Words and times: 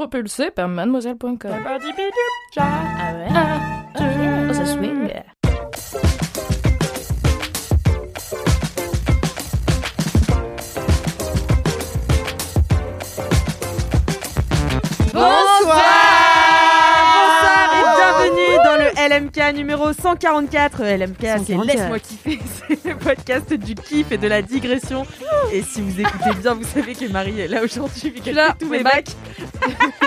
propulsé 0.00 0.50
par 0.56 0.66
mademoiselle.com. 0.66 1.50
Og 4.48 4.54
så 4.54 4.66
swing. 4.66 5.10
LMK 19.30 19.54
numéro 19.54 19.92
144. 19.92 20.82
LMK, 20.82 21.16
c'est 21.20 21.38
144. 21.54 21.64
Laisse-moi 21.66 21.98
kiffer, 21.98 22.38
c'est 22.68 22.84
le 22.84 22.96
podcast 22.96 23.52
du 23.52 23.74
kiff 23.74 24.10
et 24.12 24.18
de 24.18 24.26
la 24.26 24.42
digression. 24.42 25.06
Et 25.52 25.62
si 25.62 25.80
vous 25.80 26.00
écoutez 26.00 26.34
bien, 26.40 26.54
vous 26.54 26.64
savez 26.64 26.94
que 26.94 27.10
Marie 27.10 27.40
est 27.40 27.48
là 27.48 27.62
aujourd'hui, 27.62 28.10
vu 28.10 28.20
qu'elle 28.20 28.36
fait 28.36 28.58
tous 28.58 28.68
mes 28.68 28.82
bacs. 28.82 29.10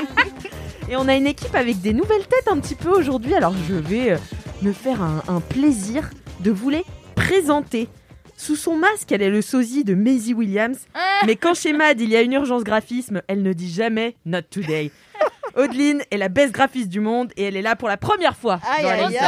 et 0.90 0.96
on 0.98 1.08
a 1.08 1.16
une 1.16 1.28
équipe 1.28 1.56
avec 1.56 1.80
des 1.82 1.94
nouvelles 1.94 2.28
têtes 2.28 2.48
un 2.50 2.60
petit 2.60 2.76
peu 2.76 2.90
aujourd'hui, 2.90 3.34
alors 3.34 3.54
je 3.68 3.76
vais 3.76 4.12
euh, 4.12 4.18
me 4.62 4.74
faire 4.74 5.02
un, 5.02 5.24
un 5.28 5.40
plaisir 5.40 6.10
de 6.42 6.52
vous 6.52 6.70
les 6.70 6.84
présenter. 7.16 7.88
Sous 8.36 8.56
son 8.56 8.76
masque, 8.76 9.12
elle 9.12 9.22
est 9.22 9.30
le 9.30 9.42
sosie 9.42 9.84
de 9.84 9.94
Maisie 9.94 10.34
Williams. 10.34 10.80
Mais 11.26 11.36
quand 11.36 11.54
chez 11.54 11.72
Mad, 11.72 12.02
il 12.02 12.10
y 12.10 12.18
a 12.18 12.22
une 12.22 12.34
urgence 12.34 12.64
graphisme, 12.64 13.22
elle 13.28 13.42
ne 13.42 13.54
dit 13.54 13.72
jamais 13.72 14.16
Not 14.26 14.42
today. 14.50 14.92
Audeline 15.56 16.02
est 16.10 16.18
la 16.18 16.30
best 16.30 16.52
graphiste 16.54 16.90
du 16.90 17.00
monde 17.00 17.32
et 17.38 17.44
elle 17.44 17.56
est 17.56 17.62
là 17.62 17.76
pour 17.76 17.88
la 17.88 17.98
première 17.98 18.36
fois. 18.36 18.60
dans 18.82 18.90
la 18.90 19.08
liste. 19.08 19.20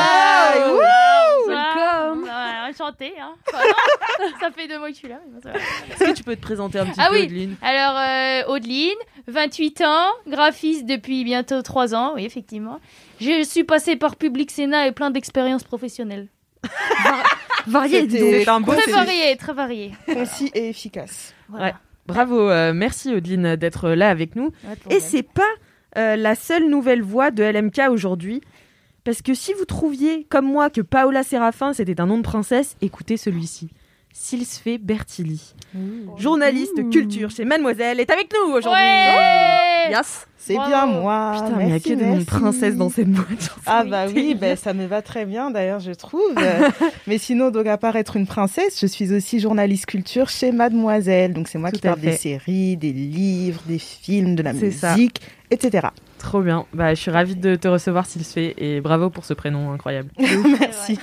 Welcome. 1.47 2.23
Ouais, 2.23 2.69
enchanté. 2.71 3.13
Hein. 3.21 3.33
Voilà. 3.51 3.73
ça 4.39 4.51
fait 4.51 4.67
deux 4.67 4.79
mois 4.79 4.87
que 4.87 4.93
je 4.93 4.99
suis 4.99 5.07
là. 5.07 5.19
Est-ce 5.91 6.03
que 6.11 6.15
tu 6.15 6.23
peux 6.23 6.35
te 6.35 6.41
présenter 6.41 6.79
un 6.79 6.85
petit 6.85 6.99
Ah 6.99 7.09
peu, 7.09 7.15
oui. 7.15 7.25
Audeline 7.25 7.55
Alors, 7.61 7.97
euh, 7.99 8.53
Audeline, 8.53 8.97
28 9.27 9.81
ans, 9.81 10.07
graphiste 10.27 10.85
depuis 10.85 11.23
bientôt 11.23 11.61
3 11.61 11.93
ans, 11.93 12.13
oui, 12.15 12.25
effectivement. 12.25 12.79
Je 13.21 13.43
suis 13.43 13.63
passée 13.63 13.95
par 13.95 14.15
Public 14.15 14.49
Sénat 14.51 14.87
et 14.87 14.91
plein 14.91 15.11
d'expériences 15.11 15.63
professionnelles. 15.63 16.27
Varié, 17.67 18.07
donc. 18.07 18.47
un 18.47 18.59
beau 18.61 18.73
très 18.73 18.81
CV. 18.81 18.91
variées, 18.93 19.35
très 19.37 19.53
variées. 19.53 19.91
Concis 20.11 20.51
et 20.53 20.69
efficace. 20.69 21.33
Voilà. 21.49 21.65
Ouais. 21.67 21.73
Bravo, 22.07 22.49
euh, 22.49 22.73
merci 22.73 23.13
Audeline 23.15 23.55
d'être 23.55 23.89
là 23.89 24.09
avec 24.09 24.35
nous. 24.35 24.51
Ouais, 24.63 24.95
Et 24.95 24.99
c'est 24.99 25.23
pas 25.23 25.41
euh, 25.97 26.15
la 26.15 26.35
seule 26.35 26.69
nouvelle 26.69 27.01
voix 27.01 27.31
de 27.31 27.43
LMK 27.43 27.89
aujourd'hui. 27.89 28.41
Parce 29.03 29.21
que 29.21 29.33
si 29.33 29.53
vous 29.53 29.65
trouviez, 29.65 30.25
comme 30.29 30.45
moi, 30.45 30.69
que 30.69 30.81
Paola 30.81 31.23
Séraphin 31.23 31.73
c'était 31.73 32.01
un 32.01 32.07
nom 32.07 32.17
de 32.17 32.23
princesse, 32.23 32.75
écoutez 32.81 33.17
celui-ci. 33.17 33.69
Silsfé 34.11 34.77
Bertilli, 34.77 35.53
journaliste 36.17 36.89
culture 36.89 37.29
chez 37.29 37.43
Mademoiselle, 37.43 37.99
est 37.99 38.09
avec 38.09 38.31
nous 38.33 38.53
aujourd'hui. 38.53 38.81
Ouais 38.81 39.65
Yes. 39.89 40.27
C'est 40.37 40.53
bien 40.53 40.85
moi. 40.85 41.31
Putain, 41.33 41.57
mais 41.57 41.65
il 41.65 41.69
y 41.71 41.73
a 41.73 41.79
que 41.79 41.89
des 41.89 41.95
noms 41.95 42.11
de 42.11 42.17
merci. 42.17 42.25
princesse 42.25 42.75
dans 42.75 42.89
cette 42.89 43.09
boîte. 43.09 43.49
Ah 43.65 43.83
bah 43.83 44.05
oui, 44.13 44.35
ben, 44.39 44.55
ça 44.55 44.75
me 44.75 44.85
va 44.85 45.01
très 45.01 45.25
bien 45.25 45.49
d'ailleurs, 45.49 45.79
je 45.79 45.91
trouve. 45.91 46.35
Mais 47.07 47.17
sinon, 47.17 47.49
donc 47.49 47.65
à 47.65 47.77
part 47.79 47.95
être 47.95 48.15
une 48.15 48.27
princesse, 48.27 48.79
je 48.79 48.85
suis 48.85 49.11
aussi 49.11 49.39
journaliste 49.39 49.87
culture 49.87 50.29
chez 50.29 50.51
Mademoiselle. 50.51 51.33
Donc 51.33 51.47
c'est 51.47 51.57
moi 51.57 51.71
Tout 51.71 51.77
qui 51.77 51.81
parle 51.81 51.99
des 51.99 52.11
séries, 52.11 52.77
des 52.77 52.93
livres, 52.93 53.61
des 53.65 53.79
films, 53.79 54.35
de 54.35 54.43
la 54.43 54.53
ça. 54.71 54.95
Etc. 55.51 55.87
Trop 56.19 56.41
bien. 56.41 56.65
Bah, 56.73 56.93
je 56.93 57.01
suis 57.01 57.11
ravie 57.11 57.35
de 57.35 57.55
te 57.55 57.67
recevoir, 57.67 58.05
Silsfé, 58.05 58.53
et 58.57 58.81
bravo 58.81 59.09
pour 59.09 59.25
ce 59.25 59.33
prénom 59.33 59.71
incroyable. 59.71 60.09
Merci. 60.59 60.99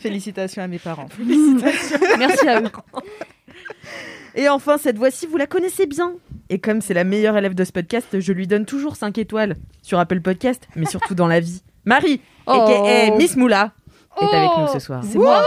Félicitations 0.00 0.62
à 0.62 0.66
mes 0.68 0.78
parents. 0.78 1.08
Merci 2.18 2.48
à 2.48 2.60
eux. 2.60 2.68
Et 4.36 4.48
enfin, 4.48 4.78
cette 4.78 4.98
voix-ci, 4.98 5.26
vous 5.26 5.36
la 5.36 5.46
connaissez 5.46 5.86
bien. 5.86 6.12
Et 6.50 6.58
comme 6.58 6.80
c'est 6.80 6.94
la 6.94 7.04
meilleure 7.04 7.36
élève 7.36 7.54
de 7.54 7.62
ce 7.64 7.70
podcast, 7.70 8.18
je 8.18 8.32
lui 8.32 8.48
donne 8.48 8.64
toujours 8.66 8.96
5 8.96 9.16
étoiles 9.18 9.54
sur 9.80 9.98
Apple 10.00 10.20
Podcast, 10.20 10.66
mais 10.74 10.86
surtout 10.86 11.14
dans 11.14 11.28
la 11.28 11.38
vie. 11.40 11.62
Marie, 11.84 12.20
Oh. 12.46 12.50
aka 12.52 13.16
Miss 13.16 13.36
Moula, 13.36 13.72
est 14.20 14.36
avec 14.36 14.50
nous 14.58 14.66
ce 14.72 14.78
soir. 14.80 15.02
C'est 15.04 15.18
moi. 15.18 15.42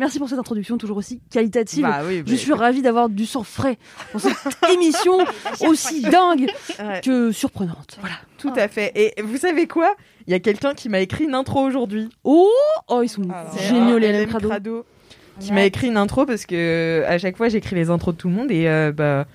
Merci 0.00 0.18
pour 0.18 0.30
cette 0.30 0.38
introduction 0.38 0.78
toujours 0.78 0.96
aussi 0.96 1.20
qualitative. 1.30 1.82
Bah 1.82 2.00
oui, 2.06 2.22
Je 2.26 2.34
suis 2.34 2.54
ravie 2.54 2.80
d'avoir 2.80 3.10
du 3.10 3.26
sang 3.26 3.42
frais 3.42 3.76
dans 4.14 4.18
cette 4.18 4.32
émission 4.72 5.18
aussi 5.60 6.00
dingue 6.00 6.50
Ouais, 6.78 7.02
que 7.04 7.32
surprenante. 7.32 7.98
Voilà. 8.00 8.14
tout 8.38 8.52
à 8.56 8.68
fait. 8.68 8.92
Et 8.94 9.20
vous 9.20 9.36
savez 9.36 9.66
quoi? 9.66 9.94
Il 10.26 10.30
y 10.30 10.34
a 10.34 10.40
quelqu'un 10.40 10.72
qui 10.72 10.88
m'a 10.88 11.00
écrit 11.00 11.24
une 11.24 11.34
intro 11.34 11.60
aujourd'hui. 11.60 12.08
Oh, 12.24 12.48
oh 12.88 13.02
ils 13.02 13.10
sont 13.10 13.28
Alors, 13.28 13.58
géniaux 13.58 13.98
les 13.98 14.10
LM 14.10 14.26
Crado. 14.26 14.48
Crado. 14.48 14.86
Qui 15.38 15.52
m'a 15.52 15.64
écrit 15.64 15.88
une 15.88 15.98
intro 15.98 16.24
parce 16.24 16.46
que 16.46 17.04
à 17.06 17.18
chaque 17.18 17.36
fois 17.36 17.50
j'écris 17.50 17.76
les 17.76 17.90
intros 17.90 18.14
de 18.14 18.20
tout 18.20 18.28
le 18.28 18.34
monde 18.34 18.50
et 18.50 18.68
euh, 18.68 18.92
bah. 18.92 19.26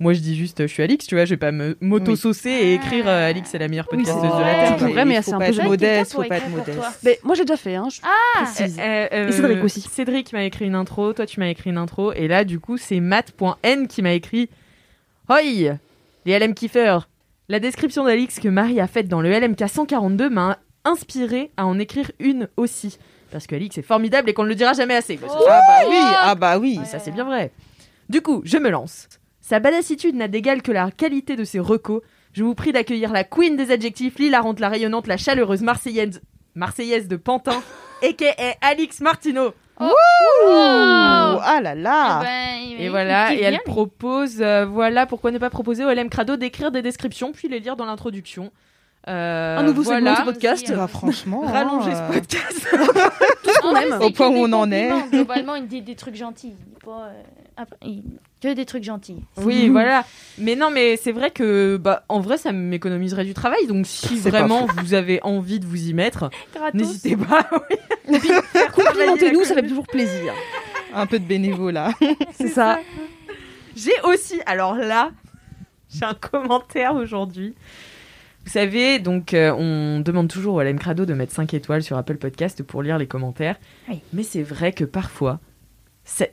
Moi, 0.00 0.12
je 0.12 0.20
dis 0.20 0.34
juste, 0.36 0.60
je 0.62 0.66
suis 0.66 0.82
Alix, 0.82 1.06
tu 1.06 1.14
vois, 1.14 1.24
je 1.24 1.30
vais 1.30 1.36
pas 1.36 1.52
me 1.52 1.76
m'auto-saucer 1.80 2.50
et 2.50 2.74
écrire 2.74 3.06
euh, 3.06 3.28
Alix 3.30 3.54
est 3.54 3.58
la 3.58 3.68
meilleure 3.68 3.86
Oui, 3.92 3.98
podcasteuse 3.98 4.22
c'est- 4.30 4.36
de 4.38 4.42
la 4.42 4.54
tu 4.54 4.58
Terre. 4.78 4.88
pourrais, 4.88 5.04
mais 5.04 5.14
il 5.14 5.22
c'est 5.22 5.32
un 5.32 5.38
peu 5.38 5.62
modeste, 5.62 6.12
faut 6.12 6.22
pas 6.24 6.36
être 6.38 6.48
modeste. 6.50 6.78
Mais 7.04 7.18
moi 7.22 7.34
j'ai 7.36 7.44
déjà 7.44 7.56
fait, 7.56 7.76
hein. 7.76 7.88
je 7.90 8.00
Ah 8.02 8.42
précise. 8.44 8.76
Euh, 8.80 9.06
euh, 9.12 9.28
Et 9.28 9.32
Cédric 9.32 9.62
aussi. 9.64 9.80
Cédric 9.82 10.32
m'a 10.32 10.42
écrit 10.44 10.66
une 10.66 10.74
intro, 10.74 11.12
toi 11.12 11.26
tu 11.26 11.38
m'as 11.38 11.46
écrit 11.48 11.70
une 11.70 11.78
intro, 11.78 12.12
et 12.12 12.26
là 12.28 12.44
du 12.44 12.58
coup 12.58 12.76
c'est 12.76 12.98
Matt.n 13.00 13.86
qui 13.86 14.02
m'a 14.02 14.12
écrit 14.14 14.50
Hoi 15.28 15.42
Les 15.42 16.38
LM 16.38 16.54
kiffers 16.54 17.08
La 17.48 17.60
description 17.60 18.04
d'Alix 18.04 18.40
que 18.40 18.48
Marie 18.48 18.80
a 18.80 18.86
faite 18.88 19.06
dans 19.08 19.20
le 19.20 19.30
LMK 19.30 19.68
142 19.68 20.28
m'a 20.28 20.58
inspiré 20.84 21.50
à 21.56 21.66
en 21.66 21.78
écrire 21.78 22.10
une 22.18 22.48
aussi. 22.56 22.98
Parce 23.30 23.46
que 23.46 23.54
Alix 23.54 23.78
est 23.78 23.82
formidable 23.82 24.28
et 24.28 24.34
qu'on 24.34 24.42
ne 24.44 24.48
le 24.48 24.54
dira 24.54 24.72
jamais 24.74 24.94
assez. 24.96 25.18
Oh. 25.24 25.30
Ah 25.48 25.60
bah 25.66 25.88
oui, 25.88 25.96
ah 26.22 26.34
bah 26.34 26.58
oui. 26.58 26.78
Ça 26.84 26.98
c'est 26.98 27.10
bien 27.12 27.24
vrai. 27.24 27.52
Du 28.08 28.20
coup, 28.20 28.42
je 28.44 28.58
me 28.58 28.68
lance. 28.70 29.08
Sa 29.46 29.60
badassitude 29.60 30.14
n'a 30.14 30.26
d'égal 30.26 30.62
que 30.62 30.72
la 30.72 30.90
qualité 30.90 31.36
de 31.36 31.44
ses 31.44 31.60
recos. 31.60 32.00
Je 32.32 32.42
vous 32.42 32.54
prie 32.54 32.72
d'accueillir 32.72 33.12
la 33.12 33.24
queen 33.24 33.56
des 33.56 33.70
adjectifs, 33.70 34.18
l'hilarante, 34.18 34.58
la 34.58 34.70
rayonnante, 34.70 35.06
la 35.06 35.18
chaleureuse 35.18 35.60
marseillaise, 35.60 36.22
marseillaise 36.54 37.08
de 37.08 37.16
Pantin, 37.16 37.62
a.k.a. 38.02 38.54
Alix 38.66 39.00
Martineau. 39.02 39.52
Oh. 39.78 39.84
Ouh, 39.84 39.88
Oh. 40.46 41.38
ah 41.42 41.60
là 41.62 41.74
là. 41.74 42.20
Eh 42.22 42.24
ben, 42.24 42.70
il- 42.70 42.80
Et 42.80 42.84
il 42.86 42.90
voilà, 42.90 43.34
et 43.34 43.40
elle 43.42 43.54
bien, 43.54 43.60
propose, 43.66 44.40
euh, 44.40 44.64
voilà, 44.64 45.04
pourquoi 45.04 45.30
ne 45.30 45.36
pas 45.38 45.50
proposer 45.50 45.84
au 45.84 45.90
LM 45.90 46.08
Crado 46.08 46.36
d'écrire 46.36 46.70
des 46.70 46.80
descriptions 46.80 47.32
puis 47.32 47.48
les 47.48 47.60
lire 47.60 47.76
dans 47.76 47.84
l'introduction. 47.84 48.50
Euh, 49.08 49.58
Un 49.58 49.62
nouveau 49.64 49.82
voilà. 49.82 50.14
segment 50.16 50.30
du 50.30 50.32
podcast. 50.32 50.72
Bah, 50.74 50.86
franchement. 50.88 51.40
Rallonger 51.44 51.90
hein, 51.92 52.08
ce 52.08 52.14
podcast. 52.14 52.68
En 53.62 53.70
vrai, 53.72 53.88
même. 53.90 53.98
c'est 54.00 54.06
Au 54.06 54.10
point 54.10 54.28
où 54.28 54.36
on 54.38 54.52
en 54.54 54.70
est. 54.72 54.90
Globalement, 55.10 55.54
il 55.56 55.66
dit 55.66 55.82
des 55.82 55.94
trucs 55.96 56.16
gentils. 56.16 56.54
Pas, 56.84 57.08
euh, 57.10 57.22
après, 57.58 57.76
il- 57.82 58.02
Que 58.44 58.52
des 58.52 58.66
trucs 58.66 58.84
gentils. 58.84 59.24
oui, 59.38 59.68
voilà. 59.72 60.04
Mais 60.36 60.54
non, 60.54 60.70
mais 60.70 60.98
c'est 60.98 61.12
vrai 61.12 61.30
que, 61.30 61.78
bah, 61.78 62.04
en 62.10 62.20
vrai, 62.20 62.36
ça 62.36 62.52
m'économiserait 62.52 63.24
du 63.24 63.32
travail. 63.32 63.66
Donc, 63.66 63.86
si 63.86 64.18
vraiment 64.18 64.66
vous 64.66 64.92
avez 64.92 65.18
envie 65.22 65.60
de 65.60 65.64
vous 65.64 65.88
y 65.88 65.94
mettre, 65.94 66.28
n'hésitez 66.74 67.16
pas. 67.16 67.48
oui. 68.10 68.18
Complimentez-nous, 68.74 69.44
ça 69.44 69.54
fait 69.54 69.66
toujours 69.66 69.86
plaisir. 69.86 70.34
Un 70.92 71.06
peu 71.06 71.18
de 71.18 71.24
bénévolat. 71.24 71.92
C'est 72.34 72.48
ça. 72.48 72.80
J'ai 73.74 73.98
aussi, 74.04 74.38
alors 74.44 74.74
là, 74.74 75.10
j'ai 75.88 76.04
un 76.04 76.12
commentaire 76.12 76.94
aujourd'hui. 76.96 77.54
Vous 78.44 78.50
savez, 78.50 78.98
donc 78.98 79.32
euh, 79.32 79.54
on 79.54 80.00
demande 80.00 80.28
toujours 80.28 80.60
à 80.60 80.64
LM 80.64 80.78
Crado 80.78 81.06
de 81.06 81.14
mettre 81.14 81.32
5 81.32 81.54
étoiles 81.54 81.82
sur 81.82 81.96
Apple 81.96 82.18
Podcast 82.18 82.62
pour 82.62 82.82
lire 82.82 82.98
les 82.98 83.06
commentaires. 83.06 83.56
Oui. 83.88 84.00
Mais 84.12 84.22
c'est 84.22 84.42
vrai 84.42 84.72
que 84.72 84.84
parfois, 84.84 85.40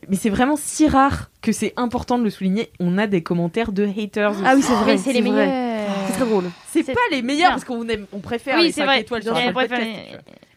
mais 0.10 0.18
c'est 0.18 0.30
vraiment 0.30 0.56
si 0.58 0.88
rare 0.88 1.30
que 1.42 1.52
c'est 1.52 1.74
important 1.78 2.20
de 2.20 2.24
le 2.24 2.30
souligner, 2.30 2.72
on 2.80 2.98
a 2.98 3.08
des 3.08 3.24
commentaires 3.24 3.72
de 3.72 3.86
haters. 3.86 4.34
Ah 4.46 4.54
oui, 4.56 4.62
c'est 4.62 4.74
vrai. 4.74 4.94
Mais 4.94 4.98
c'est 4.98 5.14
les 5.14 5.22
vrai. 5.22 5.32
meilleurs. 5.48 5.88
C'est 6.08 6.14
très 6.14 6.26
drôle. 6.26 6.44
C'est 6.70 6.84
pas 6.84 7.00
les 7.12 7.22
meilleurs 7.22 7.52
parce 7.52 7.64
qu'on 7.66 7.88
aime, 7.88 8.06
on 8.14 8.20
préfère 8.20 8.58
Oui, 8.58 8.64
les 8.66 8.72
c'est 8.72 8.82
5 8.82 8.86
vrai. 8.86 9.02
étoiles 9.02 9.24
sur. 9.24 9.34
Podcast. 9.54 9.82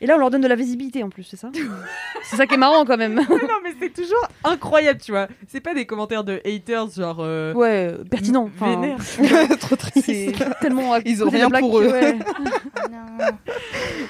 Et 0.00 0.06
là, 0.06 0.16
on 0.16 0.18
leur 0.18 0.30
donne 0.30 0.42
de 0.42 0.48
la 0.48 0.56
visibilité 0.56 1.02
en 1.02 1.08
plus, 1.08 1.22
c'est 1.22 1.36
ça? 1.38 1.50
C'est 2.24 2.36
ça 2.36 2.46
qui 2.46 2.54
est 2.54 2.58
marrant 2.58 2.84
quand 2.84 2.96
même. 2.98 3.14
non 3.30 3.48
mais 3.62 3.72
c'est 3.80 3.92
toujours 3.94 4.26
incroyable, 4.42 5.00
tu 5.00 5.12
vois. 5.12 5.28
C'est 5.48 5.60
pas 5.60 5.72
des 5.72 5.86
commentaires 5.86 6.24
de 6.24 6.40
haters 6.44 6.90
genre 6.90 7.18
euh, 7.20 7.54
Ouais, 7.54 7.90
pertinent. 8.10 8.50
Enfin, 8.54 8.80
vénère. 8.80 8.98
Trop 9.60 9.76
triste. 9.76 10.04
c'est 10.04 10.32
tellement. 10.60 10.92
à 10.94 10.98
Ils 11.06 11.24
ont 11.24 11.30
rien 11.30 11.48
pour 11.48 11.78
eux. 11.80 11.88
ouais. 11.90 12.14
Non. 12.90 13.28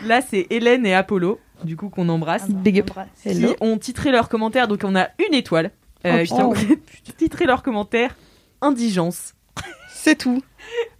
Là, 0.04 0.20
c'est 0.28 0.46
Hélène 0.50 0.84
et 0.86 0.94
Apollo, 0.94 1.38
du 1.64 1.76
coup 1.76 1.88
qu'on 1.88 2.08
embrasse. 2.08 2.42
Ah 2.46 2.52
bah, 2.52 2.60
Big 2.62 2.80
up. 2.80 2.90
embrasse. 2.90 3.08
qui 3.22 3.46
ont 3.60 3.78
titré 3.78 4.10
leur 4.10 4.28
commentaire. 4.28 4.68
Donc 4.68 4.80
on 4.84 4.94
a 4.96 5.08
une 5.26 5.34
étoile. 5.34 5.70
euh, 6.06 6.24
Oh, 6.30 6.52
qui 6.64 6.72
ont 6.72 7.14
titré 7.18 7.46
leur 7.46 7.62
commentaire. 7.62 8.14
indigence. 8.60 9.34
C'est 9.90 10.16
tout. 10.16 10.42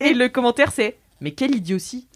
Et 0.01 0.15
le 0.15 0.29
commentaire 0.29 0.73
c'est 0.73 0.97
mais 1.21 1.31
quelle 1.33 1.55
idiotie. 1.55 2.07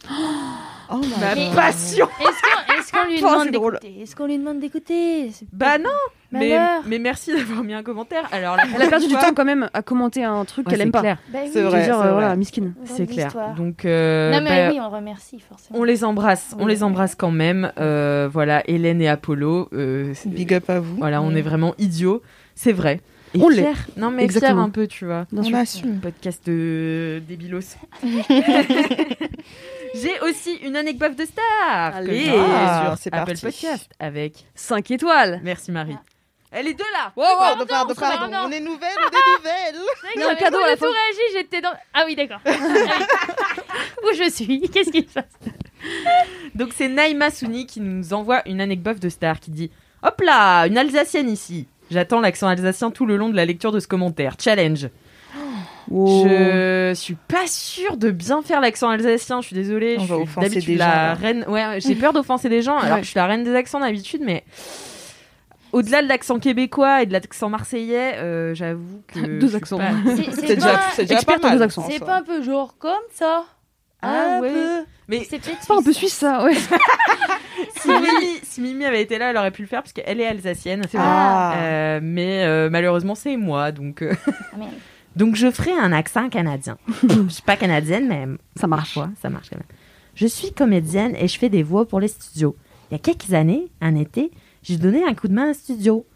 Oh 0.91 1.00
Ma 1.21 1.35
passion. 1.55 2.09
Est-ce 2.21 2.43
qu'on 2.43 2.68
est-ce 2.88 2.93
qu'on 2.93 3.08
lui 3.08 3.20
demande 3.20 3.50
d'écouter 3.50 4.00
Est-ce 4.02 4.17
qu'on 4.17 4.26
lui 4.26 4.38
demande 4.38 4.58
d'écouter 4.61 5.31
Bah 5.52 5.79
non. 5.79 5.90
Mais, 6.31 6.99
merci 6.99 7.32
d'avoir 7.35 7.64
mis 7.64 7.73
un 7.75 7.82
commentaire. 7.82 8.29
Alors 8.32 8.56
Elle 8.75 8.82
a 8.82 8.88
perdu 8.88 9.06
du 9.06 9.14
temps 9.14 9.32
quand 9.35 9.44
même 9.44 9.70
à 9.73 9.82
commenter 9.82 10.25
un 10.25 10.44
truc 10.44 10.67
Ouais, 10.67 10.73
qu'elle 10.73 10.82
aime 10.82 10.90
pas. 10.93 11.02
Bah 11.02 11.17
oui, 11.35 11.50
C'est 11.52 11.62
vrai, 11.62 11.88
euh, 11.88 11.94
vrai. 11.94 12.12
voilà, 12.12 12.37
miskine. 12.37 12.75
C'est 12.85 13.06
clair. 13.06 13.32
Donc 13.56 13.85
euh, 13.85 14.32
Non 14.32 14.40
mais 14.43 14.69
bah, 14.69 14.73
oui, 14.73 14.81
on 14.81 14.90
remercie 14.90 15.40
forcément. 15.40 15.79
on 15.79 15.85
les 15.85 16.05
embrasse, 16.05 16.55
on 16.58 16.67
les 16.67 16.82
embrasse 16.82 17.14
quand 17.14 17.31
même. 17.31 17.73
Euh, 17.79 18.29
voilà, 18.31 18.62
Hélène 18.69 19.00
et 19.00 19.08
Apollo. 19.08 19.69
euh, 19.73 20.12
Big 20.26 20.52
up 20.55 20.69
à 20.69 20.81
vous. 20.81 20.96
Voilà, 20.96 21.23
on 21.23 21.34
est 21.34 21.43
vraiment 21.43 21.75
idiots, 21.79 22.23
c'est 22.55 22.73
vrai. 22.73 23.00
Et 23.35 23.41
On 23.43 23.49
l'est. 23.49 23.73
Non 23.97 24.11
mais 24.11 24.25
Exactement. 24.25 24.55
fiers 24.63 24.67
un 24.67 24.71
peu, 24.71 24.87
tu 24.87 25.05
vois. 25.05 25.27
Bien 25.31 25.43
On 25.43 25.45
sûr. 25.45 25.57
assume. 25.57 26.01
Podcast 26.01 26.47
de 26.47 27.23
débilos. 27.29 27.77
J'ai 29.95 30.21
aussi 30.21 30.55
une 30.63 30.77
anecdote 30.77 31.17
de 31.17 31.25
star. 31.25 31.97
Allez. 31.97 32.25
j'ai 32.27 32.33
Ah, 32.39 32.85
sur 32.95 32.99
c'est 33.03 33.15
Apple 33.15 33.27
parti. 33.33 33.45
Podcast 33.47 33.91
avec. 33.99 34.47
5 34.55 34.91
étoiles. 34.91 35.41
Merci 35.43 35.73
Marie. 35.73 35.97
Elle 36.51 36.69
est 36.69 36.75
deux 36.75 36.85
là. 36.93 37.13
Pardon, 37.15 37.39
pardon, 37.39 37.67
pardon, 37.67 37.95
pardon. 37.95 38.31
pardon. 38.31 38.49
On 38.49 38.51
est 38.51 38.61
nouvelles, 38.61 38.97
on 38.97 39.09
est 39.09 39.37
nouvelles. 39.37 40.27
A 40.29 40.31
un 40.31 40.35
cadeau 40.35 40.59
à 40.59 40.67
la 40.69 40.77
tout 40.77 40.85
fin. 40.85 40.91
réagi, 40.91 41.21
j'étais 41.35 41.61
dans. 41.61 41.73
Ah 41.93 42.05
oui, 42.07 42.17
d'accord. 42.17 42.41
Où 42.47 44.15
je 44.17 44.31
suis? 44.31 44.61
Qu'est-ce 44.71 44.91
qui 44.91 45.01
se 45.03 45.13
passe? 45.13 45.25
Donc 46.55 46.71
c'est 46.75 46.89
Naïma 46.89 47.31
Souni 47.31 47.67
qui 47.67 47.81
nous 47.81 48.13
envoie 48.15 48.43
une 48.49 48.61
anecdote 48.63 48.99
de 48.99 49.09
star 49.11 49.39
qui 49.41 49.51
dit 49.51 49.71
Hop 50.03 50.21
là, 50.23 50.65
une 50.67 50.79
Alsacienne 50.79 51.29
ici. 51.29 51.67
J'attends 51.90 52.20
l'accent 52.20 52.49
alsacien 52.49 52.90
tout 52.90 53.06
le 53.06 53.17
long 53.17 53.29
de 53.29 53.37
la 53.37 53.44
lecture 53.44 53.73
de 53.73 53.81
ce 53.81 53.88
commentaire. 53.88 54.35
Challenge. 54.38 54.88
Wow. 55.88 56.26
Je 56.29 56.93
suis 56.94 57.14
pas 57.29 57.46
sûre 57.46 57.96
de 57.96 58.11
bien 58.11 58.43
faire 58.43 58.61
l'accent 58.61 58.90
alsacien, 58.90 59.40
je 59.40 59.46
suis 59.46 59.56
désolée. 59.56 59.96
On 59.99 60.02
je 60.02 60.06
va 60.08 60.14
suis 60.17 60.23
offenser 60.25 60.49
d'habitude 60.50 60.73
des 60.75 60.79
la 60.79 61.14
gens, 61.14 61.20
reine. 61.20 61.44
Ouais, 61.49 61.81
j'ai 61.81 61.94
peur 61.94 62.12
d'offenser 62.12 62.49
des 62.50 62.61
gens 62.61 62.76
alors 62.76 62.94
Ouais. 62.96 63.00
que 63.00 63.06
je 63.06 63.11
suis 63.11 63.19
la 63.19 63.26
reine 63.26 63.43
des 63.43 63.55
accents 63.55 63.81
d'habitude, 63.81 64.20
mais 64.23 64.44
au-delà 65.73 66.02
de 66.02 66.08
l'accent 66.08 66.38
québécois 66.38 67.02
et 67.02 67.06
de 67.06 67.12
l'accent 67.14 67.49
marseillais, 67.49 68.17
euh, 68.17 68.55
j'avoue 68.55 69.02
que. 69.06 69.38
Deux 69.38 69.56
accents. 69.56 69.79
pas- 69.79 69.93
C'est 70.34 70.55
déjà, 70.56 70.81
déjà 70.99 71.14
Experte 71.14 71.41
pas 71.41 71.46
en 71.46 71.50
mal. 71.50 71.58
deux 71.58 71.64
accents. 71.64 71.82
en 71.82 71.88
c'est 71.91 72.00
pas 72.05 72.17
un 72.19 72.23
peu 72.23 72.43
genre 72.43 72.76
comme 72.79 72.93
ça 73.12 73.44
Ah 74.03 74.37
Un 74.37 74.41
ouais. 74.41 74.53
peu. 74.53 74.85
Mais 75.09 75.27
C'est 75.29 75.39
peut-être 75.39 75.59
C'est 75.61 75.69
pas 75.69 75.77
un 75.79 75.83
peu 75.83 75.93
suisse 75.93 76.15
ça, 76.15 76.45
ouais. 76.45 76.55
si 77.81 77.89
Mimi, 77.89 78.39
si 78.43 78.61
Mimi 78.61 78.85
avait 78.85 79.03
été 79.03 79.19
là, 79.19 79.31
elle 79.31 79.37
aurait 79.37 79.50
pu 79.50 79.62
le 79.62 79.69
faire 79.69 79.83
parce 79.83 79.93
qu'elle 79.93 80.21
est 80.21 80.27
alsacienne. 80.27 80.83
Ah. 80.97 81.55
Euh, 81.56 82.00
mais 82.03 82.45
euh, 82.45 82.69
malheureusement, 82.71 83.15
c'est 83.15 83.37
moi, 83.37 83.73
donc. 83.73 84.03
euh, 84.03 84.12
Ah. 84.55 84.65
Donc 85.17 85.35
je 85.35 85.50
ferai 85.50 85.73
un 85.73 85.91
accent 85.93 86.29
canadien. 86.29 86.79
je 87.09 87.29
suis 87.29 87.43
pas 87.43 87.56
canadienne, 87.56 88.06
mais 88.06 88.27
Ça 88.55 88.69
marche. 88.69 88.95
parfois, 88.95 89.12
ça 89.21 89.29
marche 89.31 89.50
quand 89.50 89.56
même. 89.56 89.67
Je 90.15 90.27
suis 90.29 90.53
comédienne 90.53 91.17
et 91.17 91.27
je 91.27 91.37
fais 91.39 91.49
des 91.49 91.65
voix 91.65 91.89
pour 91.89 91.99
les 91.99 92.06
studios. 92.06 92.55
Il 92.91 92.94
y 92.94 92.97
a 92.97 92.99
quelques 93.01 93.33
années, 93.35 93.67
un 93.81 93.97
été, 93.97 94.31
j'ai 94.62 94.77
donné 94.77 95.03
un 95.05 95.15
coup 95.15 95.27
de 95.27 95.33
main 95.33 95.47
à 95.47 95.51
un 95.51 95.55
studio. 95.55 96.06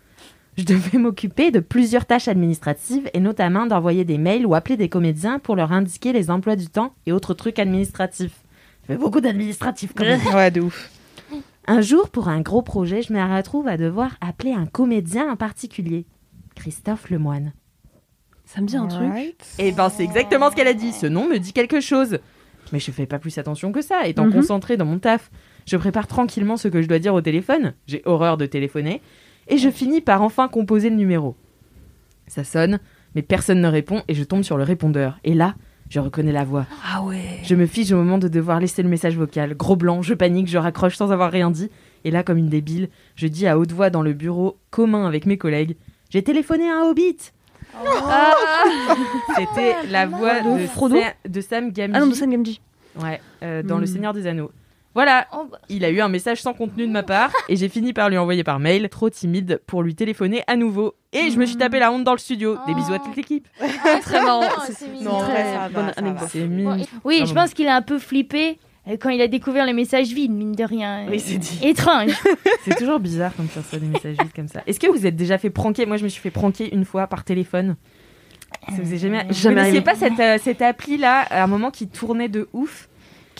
Je 0.59 0.65
devais 0.65 0.99
m'occuper 0.99 1.51
de 1.51 1.61
plusieurs 1.61 2.05
tâches 2.05 2.29
administratives 2.29 3.09
et 3.15 3.21
notamment 3.21 3.67
d'envoyer 3.67 4.05
des 4.05 4.19
mails 4.19 4.45
ou 4.47 4.55
appeler 4.55 4.77
des 4.77 4.89
comédiens 4.91 5.39
pour 5.39 5.57
leur 5.57 5.73
indiquer 5.73 6.13
les 6.13 6.31
emplois 6.31 6.57
du 6.57 6.67
temps 6.67 6.93
et 7.07 7.13
autres 7.13 7.33
trucs 7.35 7.59
administratifs. 7.59 8.39
Je 8.83 8.89
fais 8.89 8.97
beaucoup 8.99 9.21
d'administratifs 9.21 9.93
quand 9.97 10.05
même. 10.05 10.21
Ouais, 10.35 10.51
de 10.51 10.61
ouf. 10.61 10.91
Un 11.67 11.81
jour, 11.81 12.11
pour 12.11 12.29
un 12.29 12.41
gros 12.41 12.61
projet, 12.63 13.03
je 13.03 13.13
me 13.13 13.37
retrouve 13.37 13.69
à 13.69 13.77
devoir 13.77 14.17
appeler 14.21 14.53
un 14.53 14.67
comédien 14.67 15.31
en 15.33 15.37
particulier. 15.37 16.05
Christophe 16.55 17.09
Lemoine. 17.09 17.53
Ça 18.45 18.61
me 18.61 18.67
dit 18.67 18.77
un 18.77 18.87
truc. 18.89 19.03
Alright. 19.05 19.47
Et 19.59 19.73
ben 19.73 19.89
c'est 19.89 20.03
exactement 20.05 20.51
ce 20.51 20.57
qu'elle 20.57 20.69
a 20.69 20.75
dit. 20.75 20.93
Ce 20.93 21.07
nom 21.07 21.27
me 21.29 21.39
dit 21.39 21.53
quelque 21.55 21.81
chose. 21.81 22.19
Mais 22.73 22.79
je 22.81 22.91
fais 22.91 23.07
pas 23.07 23.19
plus 23.19 23.39
attention 23.39 23.73
que 23.73 23.81
ça. 23.81 24.07
Étant 24.07 24.27
Mhm. 24.27 24.33
concentrée 24.35 24.77
dans 24.77 24.85
mon 24.85 24.99
taf, 24.99 25.31
je 25.67 25.77
prépare 25.79 26.07
tranquillement 26.07 26.57
ce 26.59 26.69
que 26.69 26.83
je 26.83 26.89
dois 26.89 26.99
dire 26.99 27.15
au 27.15 27.21
téléphone. 27.23 27.73
J'ai 27.87 28.03
horreur 28.05 28.37
de 28.37 28.45
téléphoner. 28.45 29.01
Et 29.49 29.59
je 29.59 29.71
finis 29.71 30.01
par 30.01 30.23
enfin 30.23 30.49
composer 30.49 30.91
le 30.91 30.97
numéro. 30.97 31.35
Ça 32.27 32.45
sonne, 32.45 32.79
mais 33.15 33.23
personne 33.23 33.61
ne 33.61 33.69
répond 33.69 34.03
et 34.09 34.15
je 34.15 34.25
tombe 34.25 34.43
sur 34.43 34.57
le 34.57 34.63
répondeur. 34.65 35.19
Et 35.25 35.35
là, 35.35 35.55
je 35.91 36.01
reconnais 36.01 36.33
la 36.33 36.45
voix. 36.45 36.67
Ah 36.91 37.03
ouais. 37.03 37.41
Je 37.43 37.55
me 37.55 37.67
fige 37.67 37.93
au 37.93 37.97
moment 37.97 38.19
de 38.19 38.29
devoir 38.29 38.61
laisser 38.61 38.83
le 38.83 38.89
message 38.89 39.17
vocal. 39.17 39.55
Gros 39.55 39.77
blanc, 39.77 40.01
je 40.03 40.15
panique, 40.15 40.49
je 40.49 40.59
raccroche 40.59 40.97
sans 40.97 41.13
avoir 41.13 41.31
rien 41.31 41.51
dit. 41.51 41.71
Et 42.05 42.11
là, 42.11 42.23
comme 42.23 42.39
une 42.39 42.49
débile, 42.49 42.89
je 43.17 43.27
dis 43.27 43.47
à 43.47 43.59
haute 43.59 43.73
voix 43.73 43.91
dans 43.91 44.03
le 44.03 44.13
bureau 44.13 44.57
commun 44.71 45.07
avec 45.07 45.27
mes 45.27 45.37
collègues 45.39 45.77
J'ai 46.11 46.23
téléphoné 46.23 46.69
à 46.71 46.79
un 46.79 46.83
hobbit 46.89 47.19
Ah, 47.75 48.33
C'était 49.39 49.75
la 49.91 50.07
voix 50.07 50.41
De 50.41 50.63
de, 50.63 50.67
Frodo 50.67 50.97
Sa- 50.97 51.29
de 51.29 51.41
Sam 51.41 51.71
Gamgee. 51.73 51.93
ah 51.95 52.01
non, 52.01 52.07
de 52.07 52.15
Sam 52.15 52.31
Gamgee. 52.31 52.61
Ouais, 53.01 53.21
euh, 53.43 53.63
dans 53.63 53.79
Le 53.79 53.85
Hmm. 53.85 53.87
Seigneur 53.87 54.13
des 54.13 54.27
Anneaux. 54.27 54.51
Voilà, 54.95 55.27
Oh, 55.33 55.47
bah, 55.51 55.59
il 55.69 55.85
a 55.85 55.91
eu 55.91 56.01
un 56.01 56.09
message 56.09 56.43
sans 56.43 56.53
contenu 56.53 56.87
de 56.87 56.93
ma 56.93 57.03
part 57.03 57.31
et 57.49 57.57
j'ai 57.57 57.69
fini 57.69 57.93
par 57.93 58.11
lui 58.11 58.19
envoyer 58.19 58.45
par 58.45 58.59
mail, 58.59 58.89
trop 58.91 59.09
timide 59.09 59.61
pour 59.67 59.83
lui 59.83 59.95
téléphoner 59.95 60.43
à 60.47 60.57
nouveau. 60.57 60.95
Et 61.13 61.31
je 61.31 61.39
me 61.39 61.47
suis 61.47 61.57
tapé 61.57 61.79
la 61.79 61.91
honte 61.93 62.05
dans 62.05 62.13
le 62.13 62.19
studio. 62.19 62.57
Des 62.67 62.75
bisous 62.75 62.93
à 62.93 62.99
toute 62.99 63.17
l'équipe. 63.17 63.49
Très 64.03 64.23
marrant. 64.23 64.43
C'est 64.71 64.89
mignon. 64.89 65.21
C'est 66.29 66.49
Oui, 67.05 67.23
je 67.27 67.33
pense 67.33 67.55
qu'il 67.55 67.69
a 67.69 67.77
un 67.77 67.83
peu 67.83 67.99
flippé 67.99 68.59
euh, 68.89 68.97
quand 69.01 69.11
il 69.11 69.21
a 69.21 69.29
découvert 69.29 69.65
les 69.65 69.73
messages 69.73 70.09
vides, 70.09 70.33
mine 70.33 70.53
de 70.53 70.65
rien. 70.65 71.07
Oui, 71.09 71.21
c'est 71.21 71.39
dit. 71.39 71.59
Étrange. 71.63 72.11
C'est 72.65 72.77
toujours 72.77 72.99
bizarre 72.99 73.33
quand 73.37 73.45
tu 73.51 73.59
reçois 73.59 73.79
des 73.79 73.87
messages 73.87 74.17
vides 74.21 74.33
comme 74.35 74.49
ça. 74.49 74.63
Est-ce 74.67 74.81
que 74.81 74.89
vous 74.89 75.07
êtes 75.07 75.15
déjà 75.17 75.39
fait 75.39 75.51
pranker? 75.51 75.87
Moi, 75.87 75.97
je 75.99 76.05
me 76.05 76.09
suis 76.09 76.21
fait 76.21 76.31
pranker 76.33 76.73
une 76.75 76.85
fois 76.85 77.07
par 77.07 77.23
téléphone. 77.25 77.77
Ça 78.69 78.75
vous 78.83 78.93
est 78.95 78.99
jamais, 78.99 79.25
vous 79.29 79.33
Jamais 79.35 79.61
arrivé? 79.61 79.81
pas 79.81 79.95
cette, 79.95 80.19
euh, 80.21 80.37
cette 80.43 80.63
appli 80.63 80.97
là, 80.99 81.21
à 81.31 81.43
un 81.45 81.47
moment 81.47 81.71
qui 81.71 81.89
tournait 81.89 82.29
de 82.29 82.49
ouf 82.53 82.89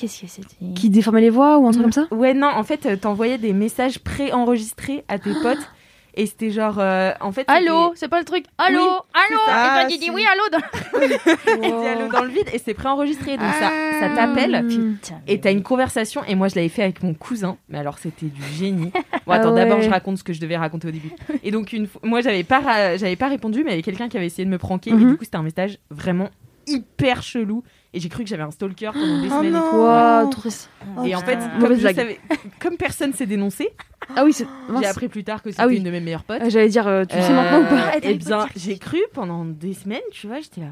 Qu'est-ce 0.03 0.21
que 0.23 0.27
c'était 0.27 0.75
Qui 0.75 0.91
déformait 0.91 1.21
les 1.21 1.31
voix 1.31 1.59
ou 1.59 1.67
un 1.69 1.71
truc 1.71 1.85
comme 1.85 1.93
ça 1.93 2.07
Ouais, 2.11 2.35
non, 2.35 2.49
en 2.49 2.65
fait, 2.65 2.87
euh, 2.87 2.97
t'envoyais 2.97 3.39
des 3.39 3.53
messages 3.53 4.01
pré-enregistrés 4.01 5.05
à 5.09 5.19
tes 5.21 5.33
potes. 5.43 5.71
Et 6.15 6.27
c'était 6.27 6.51
genre. 6.51 6.79
euh, 6.79 7.13
en 7.21 7.33
fait. 7.33 7.45
Allô, 7.49 7.93
c'est 7.95 8.09
pas 8.09 8.19
le 8.19 8.27
truc. 8.27 8.45
Allô, 8.59 8.81
Oui, 8.81 8.87
allô. 9.15 9.41
ça. 9.47 9.53
Et 9.53 9.69
toi, 9.69 9.81
Ah, 9.85 9.87
tu 9.89 9.97
dis 9.97 10.11
oui, 10.11 10.23
allô. 10.31 10.43
dans- 10.53 11.01
c'était 11.47 11.89
allô 11.89 12.09
dans 12.13 12.25
le 12.25 12.29
vide 12.31 12.49
et 12.53 12.59
c'est 12.59 12.75
pré-enregistré. 12.75 13.39
Donc 13.39 13.49
ça, 13.59 13.71
ça 14.01 14.09
t'appelle. 14.15 14.67
Putain. 14.69 15.21
Et 15.27 15.41
t'as 15.41 15.53
une 15.53 15.63
conversation, 15.63 16.23
et 16.29 16.35
moi 16.35 16.49
je 16.49 16.57
l'avais 16.57 16.69
fait 16.69 16.83
avec 16.83 17.03
mon 17.03 17.15
cousin, 17.15 17.57
mais 17.71 17.79
alors 17.79 17.97
c'était 17.99 18.27
du 18.27 18.43
génie. 18.59 18.91
Bon, 18.93 19.33
Ah 19.33 19.35
attends, 19.37 19.55
d'abord 19.55 19.81
je 19.81 19.89
raconte 19.89 20.19
ce 20.19 20.25
que 20.25 20.35
je 20.35 20.41
devais 20.41 20.57
raconter 20.59 20.89
au 20.89 20.91
début. 20.91 21.13
Et 21.43 21.51
donc, 21.51 21.73
une 21.73 21.87
fois- 21.87 22.01
moi 22.05 22.21
j'avais 22.21 22.45
pas, 22.45 22.61
ra- 22.61 22.97
j'avais 22.99 23.17
pas 23.17 23.29
répondu, 23.29 23.61
mais 23.65 23.71
il 23.71 23.73
y 23.73 23.75
avait 23.75 23.83
quelqu'un 23.83 24.09
qui 24.11 24.19
avait 24.19 24.27
essayé 24.27 24.45
de 24.45 24.51
me 24.51 24.59
pranker, 24.59 24.91
et 24.91 24.95
Mhm. 24.95 25.13
du 25.13 25.17
coup 25.17 25.25
c'était 25.25 25.37
un 25.39 25.43
message 25.43 25.79
vraiment 25.91 26.29
hyper 26.67 27.23
chelou. 27.23 27.63
Et 27.95 28.01
j'ai 28.01 28.09
cru 28.09 28.25
que 28.25 28.29
j'avais 28.31 28.43
un 28.43 28.51
stalker 28.51 28.91
pendant 28.93 29.21
des 29.21 29.29
Oh 29.29 29.37
semaines. 29.37 29.45
et 29.47 29.51
non. 29.51 29.71
tout. 29.71 29.77
Waouh, 29.77 30.31
triste. 30.31 30.71
Et 31.05 31.15
en 31.15 31.21
fait, 31.21 31.39
comme, 31.61 31.75
je 31.77 31.83
savais- 31.93 32.21
comme 32.59 32.77
personne 32.79 33.13
s'est 33.13 33.27
dénoncé, 33.27 33.69
Ah 34.17 34.25
oui, 34.25 34.35
j'ai 34.35 34.87
appris 34.87 35.09
plus 35.09 35.25
tard 35.25 35.43
que 35.43 35.51
c'était 35.51 35.63
Ah 35.63 35.67
oui. 35.69 35.77
une 35.77 35.85
de 35.85 35.91
mes 35.91 36.01
meilleures 36.01 36.25
potes. 36.25 36.41
Ah, 36.43 36.49
J'allais 36.49 36.69
dire, 36.71 36.89
euh, 36.89 37.05
tu 37.05 37.17
le 37.17 37.23
sais 37.23 37.31
Euh, 37.31 37.35
maintenant 37.35 37.61
ou 37.61 37.65
pas 37.67 37.93
Eh 38.03 38.15
bien, 38.15 38.47
j'ai 38.57 38.79
cru 38.79 38.99
pendant 39.13 39.45
des 39.45 39.75
semaines, 39.75 40.01
tu 40.11 40.27
vois, 40.27 40.41
j'étais 40.41 40.63
là. 40.63 40.69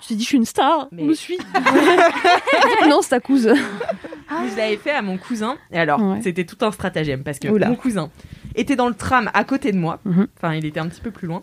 Tu 0.00 0.08
t'es 0.08 0.14
dit, 0.14 0.22
je 0.24 0.28
suis 0.28 0.36
une 0.36 0.44
star, 0.44 0.88
Mais- 0.92 1.02
on 1.02 1.06
me 1.06 1.14
suit. 1.14 1.38
non, 2.88 3.00
c'est 3.02 3.10
ta 3.10 3.20
couse. 3.20 3.48
Je 3.52 4.56
l'avais 4.56 4.76
fait 4.76 4.90
à 4.90 5.02
mon 5.02 5.16
cousin. 5.18 5.56
Et 5.70 5.78
alors, 5.78 6.00
Ouais. 6.02 6.20
c'était 6.22 6.44
tout 6.44 6.56
un 6.64 6.70
stratagème 6.72 7.22
parce 7.22 7.38
que 7.38 7.48
Oula. 7.48 7.68
mon 7.68 7.76
cousin 7.76 8.10
était 8.54 8.76
dans 8.76 8.88
le 8.88 8.94
tram 8.94 9.30
à 9.34 9.44
côté 9.44 9.72
de 9.72 9.78
moi. 9.78 10.00
Mhm. 10.04 10.26
Enfin, 10.36 10.54
il 10.54 10.64
était 10.64 10.80
un 10.80 10.88
petit 10.88 11.00
peu 11.00 11.10
plus 11.10 11.28
loin. 11.28 11.42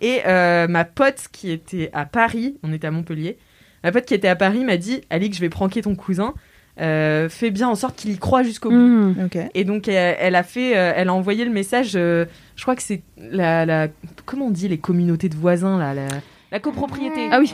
Et 0.00 0.20
euh, 0.26 0.66
ma 0.68 0.84
pote 0.84 1.26
qui 1.32 1.50
était 1.50 1.90
à 1.92 2.04
Paris, 2.06 2.56
on 2.62 2.72
était 2.72 2.86
à 2.86 2.90
Montpellier, 2.90 3.38
ma 3.84 3.92
pote 3.92 4.04
qui 4.04 4.14
était 4.14 4.28
à 4.28 4.36
Paris 4.36 4.64
m'a 4.64 4.76
dit 4.76 5.00
Alix, 5.10 5.36
je 5.36 5.40
vais 5.40 5.48
pranker 5.48 5.82
ton 5.82 5.94
cousin. 5.94 6.34
Euh, 6.80 7.28
fais 7.28 7.50
bien 7.50 7.68
en 7.68 7.74
sorte 7.74 7.96
qu'il 7.96 8.10
y 8.10 8.18
croit 8.18 8.42
jusqu'au 8.42 8.70
bout. 8.70 8.76
Mmh. 8.76 9.14
Ok. 9.26 9.38
Et 9.54 9.64
donc 9.64 9.86
elle, 9.88 10.16
elle 10.18 10.34
a 10.34 10.42
fait, 10.42 10.76
euh, 10.78 10.92
elle 10.96 11.08
a 11.08 11.12
envoyé 11.14 11.44
le 11.44 11.50
message. 11.50 11.92
euh, 11.94 12.24
je 12.56 12.62
crois 12.62 12.74
que 12.76 12.82
c'est 12.82 13.02
la, 13.18 13.66
la, 13.66 13.88
comment 14.24 14.46
on 14.46 14.50
dit 14.50 14.68
les 14.68 14.78
communautés 14.78 15.28
de 15.28 15.34
voisins 15.34 15.78
là, 15.78 15.92
la, 15.92 16.06
la 16.52 16.58
copropriété. 16.60 17.28
Ah 17.30 17.38
oui. 17.40 17.52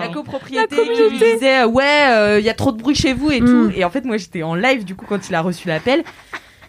La 0.00 0.08
copropriété 0.08 0.76
qui 0.76 1.10
lui 1.10 1.18
disait 1.18 1.64
ouais 1.64 2.38
il 2.40 2.44
y 2.44 2.50
a 2.50 2.54
trop 2.54 2.70
de 2.70 2.80
bruit 2.80 2.94
chez 2.94 3.14
vous 3.14 3.30
et 3.32 3.40
Mm. 3.40 3.46
tout 3.46 3.72
et 3.74 3.84
en 3.84 3.90
fait 3.90 4.04
moi 4.04 4.16
j'étais 4.16 4.42
en 4.44 4.54
live 4.54 4.84
du 4.84 4.94
coup 4.94 5.06
quand 5.08 5.28
il 5.28 5.34
a 5.34 5.40
reçu 5.40 5.66
l'appel 5.66 6.04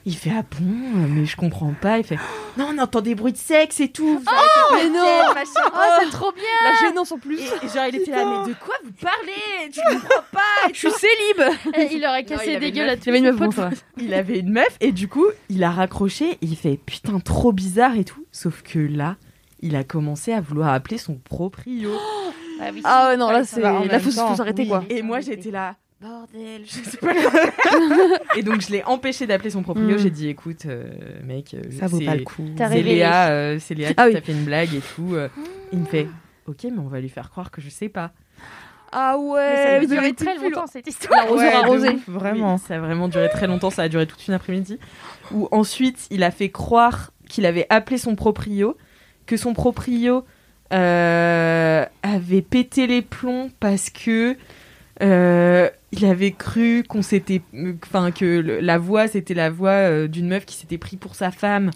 il 0.06 0.16
fait 0.16 0.32
ah 0.34 0.44
bon 0.44 0.66
mais 1.10 1.26
je 1.26 1.36
comprends 1.36 1.74
pas 1.80 1.98
il 1.98 2.04
fait 2.04 2.18
non 2.58 2.70
on 2.74 2.78
entend 2.78 3.02
des 3.02 3.16
bruits 3.16 3.34
de 3.34 3.38
sexe 3.38 3.80
et 3.80 3.90
tout 3.90 4.20
vous 4.20 4.24
arrêtez 4.28 4.84
mais 4.92 4.98
non. 4.98 5.34
machin. 5.34 5.72
Oh, 5.74 5.78
c'est 6.02 6.10
trop 6.10 6.32
bien. 6.32 6.44
La 6.64 6.88
gênance 6.88 7.12
en 7.12 7.18
plus. 7.18 7.40
et, 7.40 7.66
et 7.66 7.68
genre 7.70 7.86
il 7.90 7.96
était 7.96 8.12
là 8.12 8.26
mais 8.46 8.52
de 8.52 8.58
quoi 8.60 8.76
vous 8.84 8.92
parlez? 9.02 9.70
Tu 9.72 9.80
comprends 9.92 10.24
pas 10.32 10.72
Je 10.74 10.78
suis 10.78 10.92
célib. 10.92 11.92
Il 11.92 12.06
aurait 12.06 12.22
il 12.22 12.26
cassé 12.26 12.56
avait 12.56 12.60
des 12.60 12.68
une 12.70 12.76
gueules 12.76 12.90
à 12.90 12.94
Il 12.94 13.00
tous 13.00 13.06
y 13.06 13.10
avait 13.10 13.20
une 13.20 13.26
meuf, 13.32 13.36
bon, 13.56 13.70
il 13.98 14.14
avait 14.14 14.40
une 14.40 14.50
meuf 14.52 14.78
et 14.80 14.92
du 14.92 15.08
coup 15.08 15.26
il 15.50 15.64
a 15.64 15.72
raccroché 15.72 16.32
et 16.32 16.38
il 16.42 16.56
fait 16.56 16.78
putain 16.78 17.20
trop 17.20 17.52
bizarre 17.52 17.96
et 17.96 18.04
tout 18.06 18.26
sauf 18.32 18.62
que 18.62 18.80
là 18.80 19.18
il 19.62 19.76
a 19.76 19.84
commencé 19.84 20.32
à 20.34 20.40
vouloir 20.42 20.70
appeler 20.74 20.98
son 20.98 21.16
proprio 21.16 21.92
Ah 22.62 22.70
oui, 22.74 22.82
Ah 22.84 23.10
ouais, 23.10 23.18
non, 23.18 23.30
là, 23.32 23.44
c'est. 23.44 23.60
Là, 23.62 24.00
faut 24.00 24.12
faut 24.12 24.36
s'arrêter, 24.36 24.62
oui. 24.64 24.68
quoi. 24.70 24.84
Et 24.90 25.02
moi 25.02 25.20
j'étais 25.20 25.52
là, 25.52 25.76
bordel, 26.02 26.64
je 26.66 26.72
sais 26.90 26.98
pas. 26.98 27.14
et 28.38 28.44
donc 28.44 28.62
je 28.62 28.72
l'ai 28.72 28.84
empêché 28.84 29.28
d'appeler 29.28 29.50
son 29.50 29.64
proprio. 29.64 29.96
Mm. 29.96 29.98
J'ai 30.00 30.10
dit, 30.10 30.28
écoute, 30.30 30.66
euh, 30.66 30.86
mec, 31.24 31.54
euh, 31.54 31.62
Ça 31.80 31.88
vaut 31.88 32.00
c'est- 32.00 32.06
pas 32.06 32.16
le 32.16 32.24
coup. 32.24 32.46
T'as 32.56 32.70
C'est. 32.70 32.82
Léa, 32.82 33.30
euh, 33.32 33.58
c'est 33.60 33.76
Léa 33.76 33.90
qui 33.90 33.94
Ah 33.98 34.06
oui. 34.08 34.14
t'a 34.14 34.22
fait 34.22 34.32
une 34.32 34.46
blague 34.46 34.74
et 34.74 34.82
tout. 34.96 35.16
euh. 35.16 35.28
Il 35.74 35.80
me 35.80 35.86
fait, 35.86 36.08
ok, 36.48 36.64
mais 36.64 36.80
on 36.80 36.88
va 36.88 37.00
lui 37.02 37.10
faire 37.10 37.30
croire 37.30 37.52
que 37.52 37.62
je 37.62 37.70
sais 37.70 37.90
pas. 37.90 38.12
Ah 38.92 39.16
Mais 39.20 39.56
ça 39.56 39.64
ouais, 39.80 39.84
a 39.84 39.86
duré 39.86 40.14
très 40.14 40.36
longtemps 40.38 40.66
cette 40.66 40.88
histoire. 40.88 41.24
L'arroseur 41.26 41.70
Ouais, 41.70 41.90
ouf, 41.94 42.08
Vraiment. 42.10 42.56
Oui, 42.56 42.62
ça 42.68 42.76
a 42.76 42.80
vraiment 42.80 43.08
duré 43.08 43.30
très 43.30 43.46
longtemps, 43.46 43.70
ça 43.70 43.84
a 43.84 43.88
duré 43.90 44.08
toute 44.08 44.28
une 44.28 44.34
après-midi. 44.34 44.80
Où 45.32 45.48
ensuite, 45.52 46.08
il 46.10 46.24
a 46.24 46.32
fait 46.32 46.50
croire 46.50 47.12
qu'il 47.28 47.46
avait 47.46 47.68
appelé 47.70 48.00
son 48.00 48.16
proprio, 48.16 48.76
que 49.28 49.38
son 49.38 49.54
proprio 49.54 50.26
euh, 50.74 51.86
avait 52.02 52.42
pété 52.42 52.88
les 52.88 53.04
plombs 53.04 53.52
parce 53.60 53.90
que 53.92 54.36
euh, 55.02 55.70
il 55.92 56.06
avait 56.06 56.32
cru 56.32 56.84
qu'on 56.88 57.02
s'était, 57.02 57.42
enfin 57.88 58.12
que 58.12 58.26
le- 58.26 58.60
la 58.60 58.78
voix 58.78 59.08
c'était 59.08 59.34
la 59.34 59.50
voix 59.50 59.70
euh, 59.72 60.08
d'une 60.08 60.28
meuf 60.28 60.46
qui 60.46 60.56
s'était 60.56 60.78
pris 60.78 60.98
pour 60.98 61.16
sa 61.16 61.32
femme, 61.32 61.72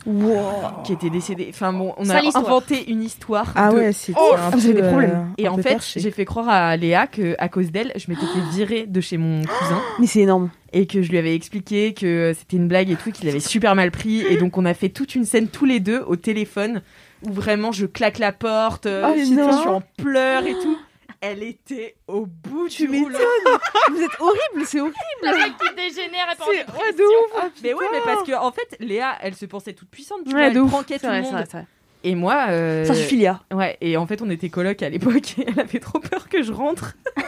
qui 0.83 0.93
était 0.93 1.09
décédée. 1.09 1.47
Enfin 1.49 1.73
bon, 1.73 1.93
on 1.97 2.09
a 2.09 2.19
inventé 2.37 2.91
une 2.91 3.01
histoire. 3.01 3.51
Ah 3.55 3.71
de- 3.71 3.75
ouais, 3.75 3.91
c'était 3.93 4.19
Oh, 4.21 4.35
un 4.37 4.51
peu, 4.51 4.59
des 4.73 4.81
problèmes. 4.83 5.09
euh, 5.11 5.23
Et 5.37 5.47
en 5.47 5.57
fait, 5.57 5.77
j'ai 5.95 6.11
fait 6.11 6.25
croire 6.25 6.49
à 6.49 6.75
Léa 6.77 7.07
que 7.07 7.35
à 7.39 7.49
cause 7.49 7.71
d'elle, 7.71 7.91
je 7.95 8.09
m'étais 8.11 8.25
fait 8.25 8.55
virer 8.55 8.85
de 8.87 9.01
chez 9.01 9.17
mon 9.17 9.41
cousin 9.41 9.81
Mais 9.99 10.05
c'est 10.07 10.19
énorme. 10.21 10.49
et 10.73 10.85
que 10.85 11.01
je 11.01 11.09
lui 11.09 11.17
avais 11.17 11.33
expliqué 11.33 11.93
que 11.93 12.33
c'était 12.37 12.57
une 12.57 12.67
blague 12.67 12.91
et 12.91 12.95
tout, 12.95 13.11
qu'il 13.11 13.27
avait 13.29 13.39
super 13.39 13.73
mal 13.73 13.89
pris. 13.89 14.21
Et 14.21 14.37
donc, 14.37 14.57
on 14.57 14.65
a 14.65 14.73
fait 14.73 14.89
toute 14.89 15.15
une 15.15 15.25
scène 15.25 15.47
tous 15.47 15.65
les 15.65 15.79
deux 15.79 16.01
au 16.05 16.15
téléphone 16.17 16.81
où 17.25 17.31
vraiment 17.31 17.71
je 17.71 17.85
claque 17.85 18.19
la 18.19 18.31
porte, 18.33 18.85
euh, 18.85 19.01
Oh, 19.05 19.15
non. 19.33 19.51
je 19.51 19.57
suis 19.59 19.69
en 19.69 19.81
pleurs 19.97 20.45
et 20.45 20.53
tout. 20.61 20.77
Elle 21.25 21.41
était 21.41 21.95
au 22.07 22.25
bout 22.25 22.67
Tu 22.67 22.85
du 22.85 23.01
rouleau. 23.01 23.17
Vous 23.91 24.01
êtes 24.01 24.19
horrible, 24.19 24.65
c'est 24.65 24.81
horrible. 24.81 24.97
Le 25.21 25.37
mec 25.37 25.53
qui 25.57 25.73
dégénère 25.75 26.27
et 26.29 26.35
C'est 26.37 26.49
ouais, 26.49 26.91
de 26.91 27.03
ouf. 27.03 27.51
Mais 27.63 27.73
ouais, 27.73 27.85
mais 27.93 27.99
parce 28.03 28.23
que 28.27 28.33
en 28.33 28.51
fait, 28.51 28.75
Léa, 28.81 29.15
elle 29.21 29.33
se 29.33 29.45
pensait 29.45 29.71
toute 29.71 29.89
puissante. 29.89 30.19
Tu 30.27 30.35
Ouais, 30.35 30.49
vois, 30.51 30.61
elle 30.63 30.67
pranquait 30.67 30.99
tout 30.99 31.05
le 31.05 31.11
vrai, 31.11 31.21
monde. 31.21 31.45
vrai. 31.49 31.65
Et 32.03 32.15
moi, 32.15 32.47
euh, 32.49 32.83
Ça 32.83 32.93
suffit, 32.93 33.15
Léa. 33.15 33.39
Ouais, 33.53 33.77
et 33.79 33.95
en 33.95 34.05
fait, 34.05 34.21
on 34.21 34.29
était 34.29 34.49
coloc 34.49 34.83
à 34.83 34.89
l'époque 34.89 35.39
et 35.39 35.45
elle 35.47 35.59
avait 35.61 35.79
trop 35.79 35.99
peur 35.99 36.27
que 36.27 36.41
je 36.43 36.51
rentre. 36.51 36.93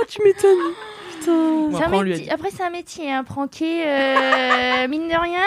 Ah, 0.00 0.04
tu 0.08 0.20
m'étonnes. 0.24 0.72
Putain. 1.20 1.32
Bon, 1.32 1.70
C'est 1.78 1.84
un 1.84 1.86
après, 1.86 2.02
métier- 2.02 2.28
c'est 2.50 2.62
un 2.64 2.70
métier, 2.70 3.12
hein, 3.12 3.22
pranker, 3.22 3.84
euh, 3.86 4.88
mine 4.88 5.06
de 5.08 5.14
rien. 5.20 5.40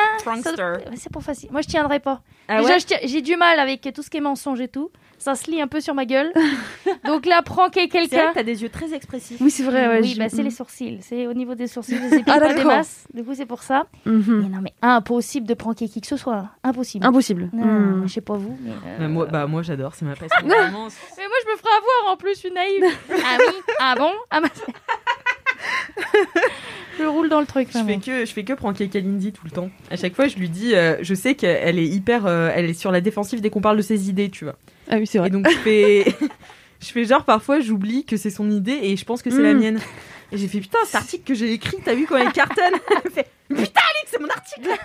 C'est 0.95 1.11
pas 1.11 1.19
facile. 1.19 1.49
Moi, 1.51 1.61
je 1.61 1.67
tiendrai 1.67 1.99
pas. 1.99 2.21
Ah 2.47 2.61
Déjà, 2.61 2.73
ouais 2.75 2.79
tiens- 2.81 2.97
j'ai 3.03 3.21
du 3.21 3.35
mal 3.37 3.59
avec 3.59 3.87
tout 3.93 4.03
ce 4.03 4.09
qui 4.09 4.17
est 4.17 4.21
mensonge 4.21 4.61
et 4.61 4.67
tout. 4.67 4.91
Ça 5.17 5.33
se 5.33 5.49
lit 5.49 5.61
un 5.61 5.67
peu 5.67 5.79
sur 5.79 5.93
ma 5.95 6.05
gueule. 6.05 6.31
Donc 7.05 7.25
là, 7.25 7.41
pranker 7.41 7.87
C'est 7.91 7.97
vrai 7.97 8.07
quelqu'un. 8.09 8.29
que 8.29 8.33
t'as 8.35 8.43
des 8.43 8.61
yeux 8.61 8.69
très 8.69 8.93
expressifs. 8.93 9.37
Oui, 9.41 9.49
c'est 9.49 9.63
vrai. 9.63 9.87
Ouais, 9.87 10.01
oui, 10.01 10.09
je- 10.09 10.19
bah, 10.19 10.27
c'est 10.29 10.41
Mm. 10.41 10.45
les 10.45 10.51
sourcils. 10.51 10.97
C'est 11.01 11.25
au 11.25 11.33
niveau 11.33 11.55
des 11.55 11.67
sourcils. 11.67 11.95
Je 11.95 12.17
Ah, 12.27 12.39
pas 12.39 12.49
des 12.49 12.55
d'accord. 12.55 12.65
masses. 12.65 13.07
Du 13.13 13.23
coup, 13.23 13.33
c'est 13.33 13.45
pour 13.45 13.63
ça. 13.63 13.87
Mhm. 14.05 14.41
Mais 14.43 14.49
non, 14.55 14.61
mais 14.61 14.73
impossible 14.81 15.47
de 15.47 15.53
pranker 15.53 15.87
qui 15.87 16.01
que 16.01 16.07
ce 16.07 16.17
soit. 16.17 16.49
Impossible. 16.63 17.05
Impossible. 17.05 17.49
Non, 17.53 17.65
Mm. 17.65 18.03
je 18.07 18.13
sais 18.13 18.21
pas 18.21 18.33
vous, 18.35 18.57
mais. 18.61 18.71
euh, 18.71 18.97
Bah, 18.99 19.07
moi, 19.07 19.25
bah, 19.25 19.47
moi 19.47 19.61
j'adore, 19.63 19.95
c'est 19.95 20.05
ma 20.05 20.15
passion. 20.15 20.27
Vraiment, 20.45 20.87
Mais 21.17 21.23
moi, 21.27 21.37
je 21.45 21.51
me 21.51 21.57
ferai 21.57 21.69
avoir 21.75 22.13
en 22.13 22.17
plus, 22.17 22.33
je 22.35 22.39
suis 22.39 22.51
naïve. 22.51 22.83
ah 23.09 23.37
oui? 23.39 23.55
Ah 23.79 23.95
bon? 23.97 24.11
Ah 24.29 24.41
bah... 24.41 24.49
Je 26.97 27.03
roule 27.03 27.27
dans 27.27 27.41
le 27.41 27.45
truc. 27.45 27.67
Je 27.73 27.83
fais 27.83 27.97
que 27.97 28.25
je 28.25 28.31
fais 28.31 28.43
que 28.45 28.53
pranker 28.53 28.87
Kalindi 28.87 29.33
tout 29.33 29.43
le 29.43 29.51
temps. 29.51 29.69
À 29.91 29.97
chaque 29.97 30.15
fois, 30.15 30.27
je 30.29 30.37
lui 30.37 30.47
dis, 30.49 30.75
euh, 30.75 30.95
je 31.01 31.13
sais 31.13 31.35
qu'elle 31.35 31.77
est 31.77 31.85
hyper, 31.87 32.25
euh, 32.35 32.51
elle 32.53 32.69
est 32.69 32.73
sur 32.73 32.91
la 32.91 33.01
défensive 33.01 33.41
dès 33.41 33.49
qu'on 33.49 33.61
parle 33.61 33.77
de 33.77 33.81
ses 33.81 34.09
idées, 34.09 34.29
tu 34.29 34.43
vois. 34.45 34.55
Ah 34.89 34.97
oui, 34.97 35.07
c'est 35.07 35.17
vrai. 35.17 35.27
Et 35.27 35.31
donc 35.31 35.49
je 35.49 35.57
fais, 35.57 36.05
je 36.81 36.87
fais 36.91 37.05
genre 37.05 37.23
parfois 37.23 37.59
j'oublie 37.59 38.05
que 38.05 38.17
c'est 38.17 38.29
son 38.29 38.49
idée 38.51 38.79
et 38.83 38.97
je 38.97 39.05
pense 39.05 39.21
que 39.21 39.29
c'est 39.29 39.41
la 39.41 39.53
Mm. 39.53 39.59
mienne. 39.59 39.79
Et 40.31 40.37
j'ai 40.37 40.47
fait 40.47 40.59
putain 40.59 40.79
cet 40.85 40.95
article 40.95 41.23
que 41.23 41.33
j'ai 41.35 41.53
écrit, 41.53 41.77
t'as 41.85 41.93
vu 41.93 42.05
quand 42.07 42.17
elle 42.17 42.31
cartonne? 42.31 42.73
Elle 43.05 43.11
fait 43.11 43.27
putain 43.47 43.61
Alex, 43.61 44.07
c'est 44.11 44.19
mon 44.19 44.27
article. 44.29 44.69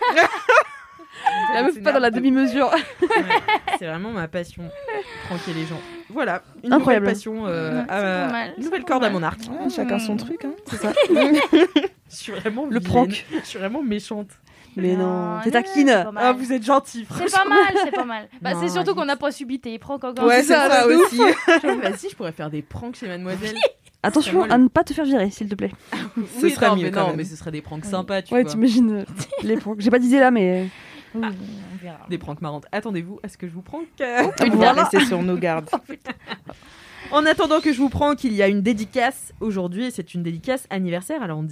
La 1.54 1.62
meuf 1.64 1.82
pas 1.82 1.92
dans 1.92 1.98
la 1.98 2.10
demi-mesure. 2.10 2.70
Ouais, 2.72 3.08
c'est 3.78 3.86
vraiment 3.86 4.10
ma 4.10 4.26
passion, 4.28 4.62
pranker 5.26 5.52
les 5.52 5.66
gens. 5.66 5.80
Voilà, 6.08 6.42
une 6.64 6.72
Incroyable. 6.72 7.04
nouvelle 7.04 7.14
passion, 7.14 7.46
euh, 7.46 7.82
à- 7.88 8.28
mal, 8.30 8.48
une 8.48 8.54
c'est 8.56 8.64
nouvelle 8.64 8.84
corde 8.84 9.04
à 9.04 9.10
mon 9.10 9.22
arc. 9.22 9.38
Ouais, 9.50 9.68
chacun 9.68 9.98
son 9.98 10.16
truc, 10.16 10.44
hein. 10.44 10.52
C'est 10.70 10.76
ça. 10.78 10.92
Je 11.12 11.86
suis 12.08 12.32
vraiment 12.32 12.64
Le 12.64 12.78
vilaine. 12.78 12.82
prank. 12.82 13.26
Je 13.42 13.46
suis 13.46 13.58
vraiment 13.58 13.82
méchante. 13.82 14.28
Mais 14.76 14.94
non, 14.96 15.36
Non, 15.36 15.40
t'es 15.42 15.50
taquine. 15.50 15.88
c'est. 15.88 16.04
Ah, 16.16 16.32
vous 16.32 16.52
êtes 16.52 16.64
gentil. 16.64 17.06
C'est 17.10 17.30
pas 17.32 17.44
mal, 17.44 17.74
c'est 17.84 17.90
pas 17.90 18.04
mal. 18.04 18.28
Bah, 18.42 18.52
c'est 18.60 18.68
surtout 18.68 18.94
qu'on 18.94 19.04
n'a 19.04 19.16
pas 19.16 19.30
subi 19.32 19.58
tes 19.60 19.78
pranks 19.78 20.04
encore. 20.04 20.24
Ouais, 20.26 20.42
c'est 20.42 20.54
ça 20.54 20.86
de 20.86 20.94
aussi. 20.94 21.16
Vas-y, 21.18 22.08
je 22.10 22.16
pourrais 22.16 22.32
faire 22.32 22.50
des 22.50 22.62
pranks 22.62 22.94
chez 22.96 23.08
Mademoiselle. 23.08 23.56
Attention 24.02 24.44
à 24.44 24.56
ne 24.56 24.68
pas 24.68 24.82
te 24.84 24.94
faire 24.94 25.04
virer, 25.04 25.30
s'il 25.30 25.48
te 25.48 25.54
plaît. 25.54 25.72
Ce 26.38 26.44
Oui, 26.46 26.50
serait 26.52 26.68
non, 26.68 26.76
mieux 26.76 26.84
mais 26.84 26.90
quand 26.90 27.00
non, 27.02 27.06
même. 27.08 27.16
mais 27.16 27.24
ce 27.24 27.36
serait 27.36 27.50
des 27.50 27.60
pranks 27.60 27.84
sympas, 27.84 28.22
tu 28.22 28.32
Ouais, 28.32 28.42
vois. 28.42 28.50
t'imagines 28.50 29.00
euh, 29.00 29.04
les 29.42 29.56
pranks. 29.56 29.80
J'ai 29.80 29.90
pas 29.90 29.98
d'idée 29.98 30.18
là, 30.20 30.30
mais. 30.30 30.68
On 31.14 31.20
verra. 31.82 31.98
Des 32.08 32.16
pranks 32.18 32.40
marrantes. 32.40 32.66
Attendez-vous 32.72 33.18
à 33.22 33.28
ce 33.28 33.36
que 33.36 33.46
je 33.48 33.52
vous 33.52 33.62
prank. 33.62 33.84
On 34.00 34.04
va 34.04 34.48
Voilà. 34.52 34.82
rester 34.84 35.04
sur 35.04 35.20
nos 35.22 35.36
gardes. 35.36 35.68
En 37.10 37.26
attendant 37.26 37.60
que 37.60 37.72
je 37.72 37.78
vous 37.78 37.88
prank, 37.88 38.22
il 38.24 38.32
y 38.32 38.42
a 38.42 38.46
une 38.48 38.62
dédicace 38.62 39.32
aujourd'hui 39.40 39.86
et 39.86 39.90
c'est 39.90 40.14
une 40.14 40.22
dédicace 40.22 40.66
anniversaire. 40.70 41.22
Alors 41.22 41.38
on 41.38 41.42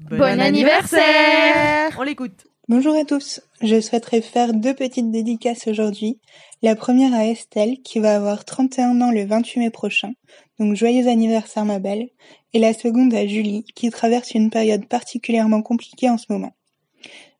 Bon 0.00 0.40
anniversaire 0.40 1.96
On 1.98 2.04
l'écoute. 2.04 2.46
Bonjour 2.68 2.94
à 2.94 3.04
tous, 3.04 3.40
je 3.60 3.80
souhaiterais 3.80 4.20
faire 4.20 4.54
deux 4.54 4.72
petites 4.72 5.10
dédicaces 5.10 5.66
aujourd'hui. 5.66 6.20
La 6.62 6.76
première 6.76 7.12
à 7.14 7.26
Estelle 7.26 7.82
qui 7.82 7.98
va 7.98 8.14
avoir 8.14 8.44
31 8.44 9.00
ans 9.00 9.10
le 9.10 9.24
28 9.24 9.58
mai 9.58 9.70
prochain, 9.70 10.12
donc 10.60 10.76
joyeux 10.76 11.08
anniversaire 11.08 11.64
ma 11.64 11.80
belle. 11.80 12.10
Et 12.52 12.60
la 12.60 12.74
seconde 12.74 13.12
à 13.12 13.26
Julie 13.26 13.64
qui 13.74 13.90
traverse 13.90 14.30
une 14.30 14.50
période 14.50 14.86
particulièrement 14.86 15.62
compliquée 15.62 16.08
en 16.08 16.16
ce 16.16 16.26
moment. 16.28 16.54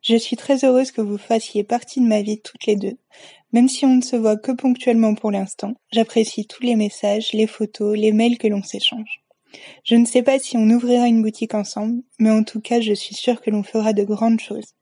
Je 0.03 0.17
suis 0.17 0.37
très 0.37 0.65
heureuse 0.65 0.91
que 0.91 1.01
vous 1.01 1.19
fassiez 1.19 1.63
partie 1.63 2.01
de 2.01 2.07
ma 2.07 2.23
vie 2.23 2.41
toutes 2.41 2.67
les 2.67 2.77
deux. 2.77 2.97
Même 3.53 3.69
si 3.69 3.87
on 3.87 3.95
ne 3.95 4.03
se 4.03 4.17
voit 4.17 4.37
que 4.37 4.51
ponctuellement 4.51 5.15
pour 5.15 5.31
l'instant, 5.31 5.75
j'apprécie 5.93 6.49
tous 6.49 6.65
les 6.65 6.75
messages, 6.75 7.33
les 7.33 7.47
photos, 7.47 7.97
les 7.97 8.11
mails 8.11 8.37
que 8.37 8.49
l'on 8.49 8.65
s'échange. 8.65 9.23
Je 9.85 9.95
ne 9.95 10.05
sais 10.05 10.23
pas 10.23 10.39
si 10.39 10.57
on 10.57 10.69
ouvrira 10.71 11.07
une 11.07 11.23
boutique 11.23 11.55
ensemble, 11.55 12.03
mais 12.19 12.31
en 12.31 12.43
tout 12.45 12.61
cas 12.61 12.81
je 12.81 12.93
suis 12.93 13.15
sûre 13.15 13.41
que 13.41 13.51
l'on 13.51 13.63
fera 13.63 13.93
de 13.93 14.05
grandes 14.05 14.41
choses. 14.41 14.75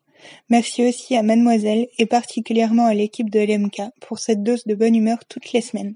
Merci 0.48 0.86
aussi 0.86 1.16
à 1.16 1.22
Mademoiselle 1.22 1.86
et 1.98 2.06
particulièrement 2.06 2.86
à 2.86 2.94
l'équipe 2.94 3.30
de 3.30 3.40
LMK 3.40 3.82
pour 4.00 4.18
cette 4.18 4.42
dose 4.42 4.64
de 4.64 4.74
bonne 4.74 4.94
humeur 4.94 5.18
toutes 5.28 5.52
les 5.52 5.60
semaines. 5.60 5.94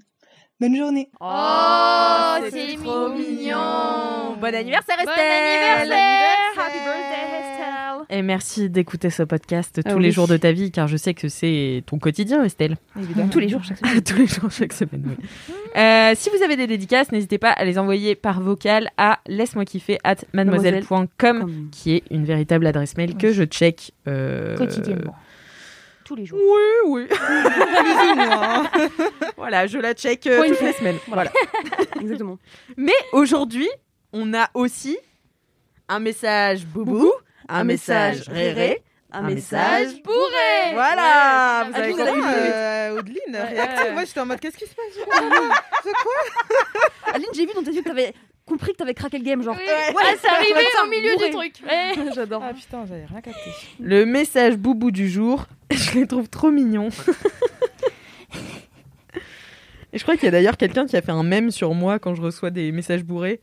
Bonne 0.59 0.75
journée. 0.75 1.09
Oh, 1.19 2.35
c'est 2.51 2.77
mignon. 2.77 4.37
Bon 4.39 4.53
anniversaire 4.53 4.97
Bon 5.03 5.11
Et 8.13 8.23
merci 8.23 8.69
d'écouter 8.69 9.09
ce 9.09 9.23
podcast 9.23 9.79
tous 9.81 9.89
Ah 9.89 9.93
les 9.97 10.07
oui. 10.07 10.11
jours 10.11 10.27
de 10.27 10.35
ta 10.35 10.51
vie 10.51 10.69
car 10.69 10.89
je 10.89 10.97
sais 10.97 11.13
que 11.13 11.29
c'est 11.29 11.81
ton 11.85 11.97
quotidien 11.97 12.43
Estelle. 12.43 12.75
Évidemment. 12.99 13.29
Tous 13.29 13.39
les 13.39 13.47
jours, 13.47 13.63
chaque 13.63 13.77
semaine. 13.77 14.01
tous 14.03 14.17
les 14.17 14.27
jours, 14.27 14.51
chaque 14.51 14.73
semaine. 14.73 15.15
oui. 15.17 15.25
Euh, 15.77 16.11
si 16.15 16.29
vous 16.29 16.43
avez 16.43 16.57
des 16.57 16.67
dédicaces, 16.67 17.09
n'hésitez 17.13 17.37
pas 17.37 17.51
à 17.51 17.63
les 17.63 17.79
envoyer 17.79 18.15
par 18.15 18.41
vocal 18.41 18.89
à 18.97 19.19
laisse-moi 19.27 19.63
kiffer 19.63 19.97
at 20.03 20.17
mademoiselle.com 20.33 21.69
qui 21.71 21.93
est 21.95 22.03
une 22.11 22.25
véritable 22.25 22.67
adresse 22.67 22.97
mail 22.97 23.15
que 23.15 23.31
je 23.31 23.43
check 23.43 23.93
euh, 24.09 24.57
Quotidiennement. 24.57 25.15
Tous 26.03 26.15
les 26.15 26.25
jours. 26.25 26.37
Oui, 26.43 26.89
oui. 26.89 27.07
voilà, 29.37 29.67
je 29.67 29.77
la 29.77 29.93
check 29.93 30.27
euh, 30.27 30.49
toutes 30.49 30.59
les 30.59 30.73
semaines. 30.73 30.97
Voilà. 31.07 31.31
Exactement. 32.01 32.37
Mais 32.75 32.91
aujourd'hui, 33.13 33.69
on 34.11 34.33
a 34.33 34.49
aussi 34.53 34.97
un 35.87 35.99
message 35.99 36.65
boubou, 36.65 37.09
un, 37.49 37.63
message 37.63 38.27
réré, 38.29 38.81
un 39.11 39.21
message 39.23 40.01
bourré 40.03 40.73
Voilà, 40.73 41.65
vous 41.67 41.73
Ah, 41.75 41.79
avez 41.79 41.91
compris. 41.91 42.21
euh, 42.35 42.97
Audeline, 42.99 43.35
réactive. 43.35 43.91
Moi, 43.93 44.05
j'étais 44.05 44.19
en 44.19 44.25
mode, 44.25 44.39
qu'est-ce 44.39 44.57
qui 44.57 44.65
se 44.65 44.75
passe 44.75 45.19
Aline, 47.13 47.27
j'ai 47.33 47.45
vu 47.45 47.51
dans 47.53 47.63
tes 47.63 47.71
yeux 47.71 47.81
que 47.81 47.87
t'avais 47.89 48.13
compris 48.45 48.71
que 48.73 48.77
t'avais 48.77 48.93
craqué 48.93 49.17
le 49.17 49.23
game, 49.23 49.41
genre. 49.43 49.55
Oui. 49.57 49.95
Ouais, 49.95 50.17
c'est 50.21 50.27
arrivé 50.29 50.53
au 50.83 50.87
milieu 50.89 51.13
bourré. 51.15 51.29
du 51.29 51.35
truc. 51.35 51.53
Ouais. 51.69 51.93
J'adore. 52.13 52.43
Ah 52.43 52.53
putain, 52.53 52.85
j'avais 52.87 53.05
rien 53.05 53.21
capté. 53.21 53.49
Le 53.79 54.05
message 54.05 54.57
boubou 54.57 54.91
du 54.91 55.09
jour, 55.09 55.45
je 55.71 55.99
les 55.99 56.07
trouve 56.07 56.27
trop 56.29 56.51
mignons. 56.51 56.89
Et 59.93 59.97
je 59.97 60.03
crois 60.03 60.15
qu'il 60.15 60.23
y 60.23 60.27
a 60.29 60.31
d'ailleurs 60.31 60.55
quelqu'un 60.57 60.85
qui 60.85 60.95
a 60.95 61.01
fait 61.01 61.11
un 61.11 61.23
mème 61.23 61.51
sur 61.51 61.73
moi 61.73 61.99
quand 61.99 62.15
je 62.15 62.21
reçois 62.21 62.49
des 62.49 62.71
messages 62.71 63.03
bourrés. 63.03 63.41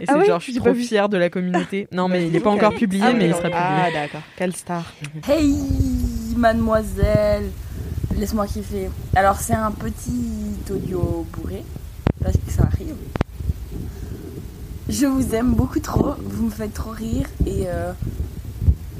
Et 0.00 0.06
c'est 0.06 0.12
Ah 0.12 0.18
ouais 0.18 0.26
genre, 0.26 0.38
je 0.40 0.44
suis 0.44 0.54
trop 0.54 0.74
fière 0.74 1.08
de 1.08 1.16
la 1.16 1.28
communauté. 1.30 1.88
Non, 1.92 2.08
mais 2.08 2.26
il 2.26 2.32
n'est 2.32 2.40
pas 2.40 2.50
encore 2.50 2.74
publié, 2.74 3.02
Ah, 3.06 3.12
mais 3.12 3.26
il 3.26 3.34
sera 3.34 3.42
publié. 3.50 3.58
Ah 3.60 3.88
d'accord, 3.92 4.22
quelle 4.36 4.54
star. 4.56 4.92
Hey 5.28 5.54
mademoiselle, 6.36 7.50
laisse-moi 8.16 8.46
kiffer. 8.46 8.90
Alors 9.14 9.36
c'est 9.36 9.54
un 9.54 9.70
petit 9.70 10.56
audio 10.70 11.26
bourré, 11.32 11.62
parce 12.22 12.36
que 12.36 12.50
ça 12.50 12.64
arrive. 12.64 12.94
Je 14.88 15.06
vous 15.06 15.34
aime 15.34 15.52
beaucoup 15.54 15.80
trop, 15.80 16.14
vous 16.22 16.44
me 16.46 16.50
faites 16.50 16.74
trop 16.74 16.90
rire 16.90 17.26
et 17.44 17.64
euh, 17.66 17.92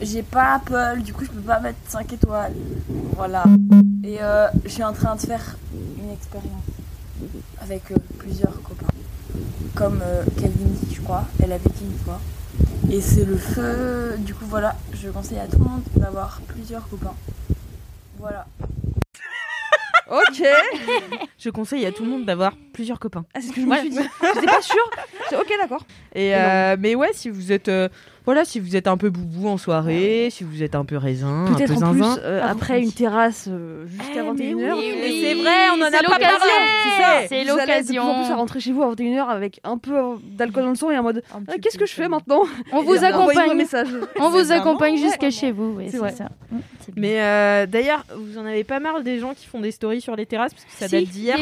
j'ai 0.03 0.23
pas 0.23 0.55
Apple, 0.55 1.03
du 1.03 1.13
coup 1.13 1.25
je 1.25 1.31
peux 1.31 1.41
pas 1.41 1.61
mettre 1.61 1.79
5 1.89 2.13
étoiles. 2.13 2.55
Voilà. 3.17 3.45
Et 4.03 4.17
euh, 4.21 4.49
je 4.65 4.71
suis 4.71 4.83
en 4.83 4.93
train 4.93 5.15
de 5.15 5.21
faire 5.21 5.57
une 5.73 6.11
expérience 6.11 6.51
avec 7.61 7.83
euh, 7.93 7.97
plusieurs 8.19 8.61
copains. 8.63 8.87
Comme 9.77 10.01
euh, 10.03 10.25
Calvin, 10.41 10.75
je 10.91 11.01
crois, 11.03 11.25
elle 11.43 11.53
a 11.53 11.59
vécu 11.59 11.85
une 11.85 11.99
fois. 11.99 12.19
Et 12.91 13.03
c'est 13.03 13.27
le 13.27 13.37
feu. 13.37 14.15
Du 14.19 14.35
coup, 14.35 14.47
voilà, 14.47 14.75
je 14.95 15.11
conseille 15.11 15.39
à 15.39 15.47
tout 15.47 15.59
le 15.59 15.65
monde 15.65 15.83
d'avoir 15.95 16.41
plusieurs 16.49 16.89
copains. 16.89 17.15
Voilà. 18.19 18.47
Ok. 20.11 20.43
Je 21.39 21.51
conseille 21.51 21.85
à 21.85 21.93
tout 21.93 22.05
le 22.05 22.11
monde 22.11 22.25
d'avoir 22.25 22.55
plusieurs 22.73 22.99
copains. 23.01 23.25
Ah, 23.35 23.41
c'est 23.41 23.49
ce 23.49 23.53
que 23.53 23.61
je 23.61 23.67
me 23.67 23.77
suis 23.77 23.91
dit. 23.91 23.99
J'étais 24.35 24.47
pas 24.47 24.63
sûre. 24.63 24.91
Ok, 25.33 25.53
d'accord. 25.61 25.85
Et 26.15 26.35
euh, 26.37 26.77
mais 26.79 26.95
ouais, 26.95 27.11
si 27.13 27.29
vous 27.29 27.51
êtes 27.51 27.69
euh, 27.69 27.89
voilà, 28.27 28.45
si 28.45 28.61
vous 28.61 28.77
êtes 28.77 28.87
un 28.89 28.97
peu 28.99 29.09
boubou 29.09 29.49
en 29.49 29.57
soirée, 29.57 30.29
si 30.31 30.45
vous 30.45 30.63
êtes 30.63 30.75
un 30.75 30.85
peu 30.85 30.97
raisin, 30.99 31.47
un 31.47 31.53
peu 31.53 31.55
Peut-être 31.65 31.83
en 31.83 31.93
plus, 31.93 32.03
euh, 32.25 32.43
après 32.45 32.83
une 32.83 32.93
terrasse 32.93 33.47
euh, 33.49 33.87
jusqu'à 33.87 34.23
Eh, 34.25 34.33
mais 34.37 34.53
21h. 34.53 34.55
oui, 34.55 34.73
Oui, 34.77 34.95
mais 35.01 35.11
c'est 35.23 35.35
vrai, 35.35 35.71
on 35.75 35.81
en 35.81 35.87
a 35.87 35.91
pas 35.91 36.03
l'occasion. 36.03 36.39
parlé. 36.39 36.53
C'est 36.85 37.03
ça. 37.03 37.13
C'est 37.29 37.45
Vous 37.45 37.59
allez 37.59 37.83
de 37.83 37.87
plus 37.87 37.99
en 37.99 38.07
l'occasion. 38.07 38.25
plus 38.25 38.33
à 38.33 38.37
rentrer 38.37 38.61
chez 38.61 38.73
vous 38.73 38.83
à 38.83 38.93
21h 38.95 39.29
avec 39.29 39.61
un 39.65 39.79
peu 39.79 39.97
euh, 39.97 40.15
d'alcool 40.23 40.65
dans 40.65 40.71
le 40.71 40.75
sang 40.77 40.91
et 40.91 40.99
en 40.99 41.03
mode 41.03 41.23
Ah, 41.33 41.39
petit 41.47 41.61
Qu'est-ce 41.61 41.79
que 41.79 41.87
je 41.87 41.93
fais 41.95 42.09
maintenant 42.09 42.43
On 42.73 42.83
vous 42.83 43.03
accompagne. 43.05 43.55
message. 43.57 43.89
On 44.21 44.29
vous 44.31 44.53
accompagne 44.53 44.97
jusqu'à 44.97 45.31
chez 45.31 45.53
vous. 45.53 45.75
oui, 45.77 45.87
C'est 45.91 45.99
ça. 46.17 46.29
Mm. 46.51 46.57
Mais 46.97 47.21
euh, 47.21 47.67
d'ailleurs, 47.67 48.05
vous 48.17 48.39
en 48.39 48.47
avez 48.47 48.63
pas 48.65 48.79
marre 48.81 49.03
des 49.03 49.19
gens 49.19 49.35
qui 49.35 49.47
font 49.47 49.61
des 49.61 49.71
stories 49.73 50.01
sur 50.01 50.15
les 50.17 50.25
terrasses? 50.27 50.53
Parce 50.55 50.65
que 50.65 50.71
ça 50.73 50.89
Si, 50.89 50.95
date 50.95 51.11
d'hier. 51.13 51.37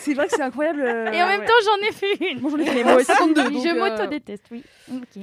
C'est 0.00 0.14
vrai 0.14 0.26
que 0.26 0.32
c'est 0.34 0.42
incroyable. 0.42 0.80
euh, 0.80 1.12
Et 1.12 1.22
en 1.22 1.26
même 1.26 1.40
ouais. 1.40 1.46
temps, 1.46 1.52
j'en 1.64 1.88
ai 1.88 1.92
fait 1.92 2.32
une. 2.32 2.40
Moi, 2.40 2.50
j'en 2.52 2.58
ai 2.58 2.66
fait 2.66 2.82
moi 2.84 2.94
aussi 2.96 3.04
52. 3.06 3.42
donc, 3.50 3.62
je 3.64 3.68
euh, 3.68 3.74
m'auto-déteste, 3.90 4.44
oui. 4.50 4.62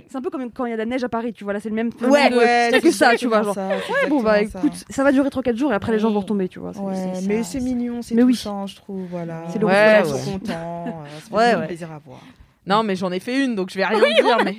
C'est 0.09 0.15
un 0.17 0.21
peu 0.21 0.29
comme 0.29 0.51
quand 0.51 0.65
il 0.65 0.69
y 0.69 0.73
a 0.73 0.75
de 0.75 0.81
la 0.81 0.85
neige 0.85 1.02
à 1.03 1.09
Paris, 1.09 1.33
tu 1.33 1.43
vois. 1.43 1.53
Là, 1.53 1.59
c'est 1.59 1.69
le 1.69 1.75
même. 1.75 1.89
Ouais, 2.01 2.29
de- 2.29 2.35
Ouais, 2.37 2.69
c'est 2.71 2.81
que 2.81 2.91
ça, 2.91 3.15
tu 3.15 3.27
vois. 3.27 3.43
Genre. 3.43 3.53
ça, 3.55 3.69
Bon, 4.09 4.21
bah 4.21 4.41
écoute, 4.41 4.73
ça 4.89 5.03
va 5.03 5.11
durer 5.11 5.29
3-4 5.29 5.55
jours 5.55 5.71
et 5.71 5.75
après 5.75 5.91
les 5.91 5.99
gens 5.99 6.11
vont 6.11 6.19
retomber, 6.21 6.47
tu 6.49 6.59
vois. 6.59 6.71
Ouais, 6.71 6.93
mais 7.27 7.43
c'est 7.43 7.59
mignon, 7.59 8.01
c'est 8.01 8.15
Mais 8.15 8.23
oui. 8.23 8.33
touchant, 8.33 8.65
je 8.67 8.75
trouve. 8.75 9.05
Voilà. 9.09 9.43
C'est 9.49 9.59
le 9.59 9.65
Ouais, 9.67 9.99
reflet, 9.99 10.09
ils 10.09 10.13
ouais. 10.13 10.19
sont 10.19 10.31
contents. 10.39 10.85
euh, 10.87 11.35
Ouais, 11.37 11.55
ouais. 11.55 11.67
plaisir 11.67 11.91
à 11.91 11.99
voir. 12.05 12.19
Non, 12.65 12.81
mais 12.83 12.95
j'en 12.95 13.11
ai 13.11 13.19
fait 13.19 13.43
une, 13.43 13.55
donc 13.55 13.69
je 13.71 13.75
vais 13.77 13.85
rien 13.85 13.99
dire. 13.99 14.37
Mais 14.45 14.55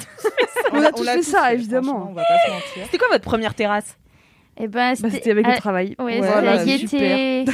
On 0.72 0.82
a 0.82 0.92
tous 0.92 1.04
fait 1.04 1.22
ça, 1.22 1.54
évidemment. 1.54 1.92
franchement, 1.92 2.08
On 2.10 2.14
va 2.14 2.22
pas 2.22 2.38
se 2.46 2.50
mentir. 2.50 2.84
c'était 2.84 2.98
quoi 2.98 3.08
votre 3.10 3.24
première 3.24 3.54
terrasse? 3.54 3.96
Eh 4.60 4.68
ben, 4.68 4.94
Bah, 5.00 5.08
c'était 5.10 5.30
avec 5.30 5.46
le 5.46 5.56
travail. 5.56 5.96
Ouais, 5.98 6.20
Ouais, 6.20 6.22
c'était 6.22 6.42
la 6.42 6.64
gaieté. 6.64 7.44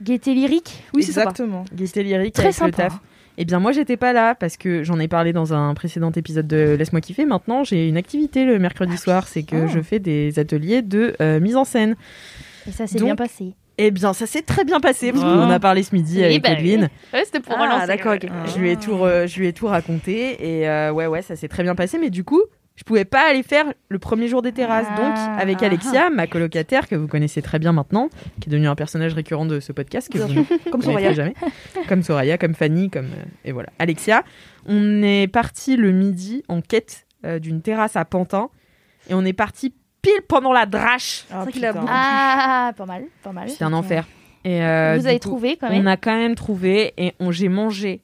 Gaieté 0.00 0.34
lyrique. 0.34 0.82
Oui, 0.92 1.02
c'est 1.02 1.12
ça. 1.12 1.22
Exactement. 1.22 1.64
Gaieté 1.72 2.02
lyrique 2.02 2.34
Très 2.34 2.52
sympa. 2.52 2.88
Eh 3.36 3.44
bien, 3.44 3.58
moi, 3.58 3.72
j'étais 3.72 3.96
pas 3.96 4.12
là 4.12 4.34
parce 4.34 4.56
que 4.56 4.84
j'en 4.84 4.98
ai 5.00 5.08
parlé 5.08 5.32
dans 5.32 5.52
un 5.54 5.74
précédent 5.74 6.12
épisode 6.12 6.46
de 6.46 6.76
Laisse-moi 6.78 7.00
kiffer. 7.00 7.24
Maintenant, 7.24 7.64
j'ai 7.64 7.88
une 7.88 7.96
activité 7.96 8.44
le 8.44 8.58
mercredi 8.60 8.96
soir, 8.96 9.26
c'est 9.26 9.42
que 9.42 9.64
Oh. 9.64 9.68
je 9.68 9.80
fais 9.80 9.98
des 9.98 10.38
ateliers 10.38 10.82
de 10.82 11.16
euh, 11.20 11.40
mise 11.40 11.56
en 11.56 11.64
scène. 11.64 11.96
Et 12.68 12.70
ça 12.72 12.86
s'est 12.86 12.98
bien 13.00 13.16
passé. 13.16 13.54
Eh 13.76 13.90
bien, 13.90 14.12
ça 14.12 14.26
s'est 14.26 14.42
très 14.42 14.64
bien 14.64 14.78
passé 14.78 15.10
parce 15.10 15.24
Oh. 15.24 15.26
qu'on 15.26 15.42
en 15.42 15.50
a 15.50 15.58
parlé 15.58 15.82
ce 15.82 15.92
midi 15.96 16.18
Oui, 16.18 16.24
avec 16.24 16.42
bah 16.44 16.50
oui. 16.60 16.76
Ouais, 17.12 17.24
c'était 17.24 17.40
pour 17.40 17.56
Ah, 17.58 17.62
relancer. 17.64 17.86
d'accord, 17.88 18.12
ouais. 18.12 18.20
ok. 18.24 18.30
Je 18.54 18.58
lui 18.60 18.70
ai 18.70 18.76
tout, 18.76 18.92
re- 18.92 19.26
je 19.26 19.40
lui 19.40 19.48
ai 19.48 19.52
tout 19.52 19.66
raconté 19.66 20.60
et 20.60 20.68
euh, 20.68 20.92
ouais, 20.92 21.08
ouais, 21.08 21.22
ça 21.22 21.34
s'est 21.34 21.48
très 21.48 21.64
bien 21.64 21.74
passé. 21.74 21.98
Mais 21.98 22.10
du 22.10 22.22
coup, 22.22 22.40
je 22.76 22.82
pouvais 22.84 23.04
pas 23.04 23.28
aller 23.28 23.42
faire 23.42 23.66
le 23.88 23.98
premier 23.98 24.26
jour 24.28 24.42
des 24.42 24.52
terrasses. 24.52 24.86
Ah. 24.90 24.96
Donc, 24.96 25.40
avec 25.40 25.58
Ah. 25.62 25.66
Alexia, 25.66 26.10
ma 26.10 26.26
colocataire 26.26 26.88
que 26.88 26.94
vous 26.96 27.06
connaissez 27.06 27.40
très 27.42 27.58
bien 27.58 27.72
maintenant, 27.72 28.08
qui 28.40 28.48
est 28.48 28.52
devenue 28.52 28.66
un 28.68 28.74
personnage 28.74 29.14
récurrent 29.14 29.46
de 29.46 29.60
ce 29.60 29.72
podcast, 29.72 30.08
que 30.12 30.18
Bien 30.18 30.26
vous 30.42 30.70
Comme 30.70 30.82
Soraya. 30.82 31.12
jamais, 31.12 31.34
comme 31.88 32.02
Soraya, 32.02 32.36
comme 32.38 32.54
Fanny, 32.54 32.90
comme 32.90 33.06
euh, 33.06 33.24
et 33.44 33.52
voilà, 33.52 33.68
Alexia. 33.78 34.24
On 34.66 35.02
est 35.02 35.28
parti 35.28 35.76
le 35.76 35.92
midi 35.92 36.42
en 36.48 36.60
quête 36.60 37.06
euh, 37.24 37.38
d'une 37.38 37.62
terrasse 37.62 37.96
à 37.96 38.04
Pantin 38.04 38.48
et 39.08 39.14
on 39.14 39.24
est 39.24 39.32
parti 39.32 39.72
pile 40.02 40.22
pendant 40.28 40.52
la 40.52 40.66
drache. 40.66 41.24
Ah, 41.30 41.42
vrai 41.44 41.52
qu'il 41.52 41.64
a 41.64 41.68
putain. 41.68 41.80
beaucoup- 41.82 41.92
Ah, 41.94 42.72
pas 42.76 42.86
mal, 42.86 43.04
pas 43.22 43.32
mal. 43.32 43.48
C'était 43.48 43.64
un 43.64 43.72
enfer. 43.72 44.06
Et 44.44 44.62
euh, 44.62 44.96
Vous 44.98 45.06
avez 45.06 45.18
coup, 45.20 45.28
trouvé 45.28 45.56
quand 45.56 45.68
On 45.68 45.72
même 45.72 45.86
a 45.86 45.96
quand 45.96 46.14
même 46.14 46.34
trouvé 46.34 46.92
et 46.98 47.14
on, 47.20 47.30
j'ai 47.30 47.48
mangé 47.48 48.02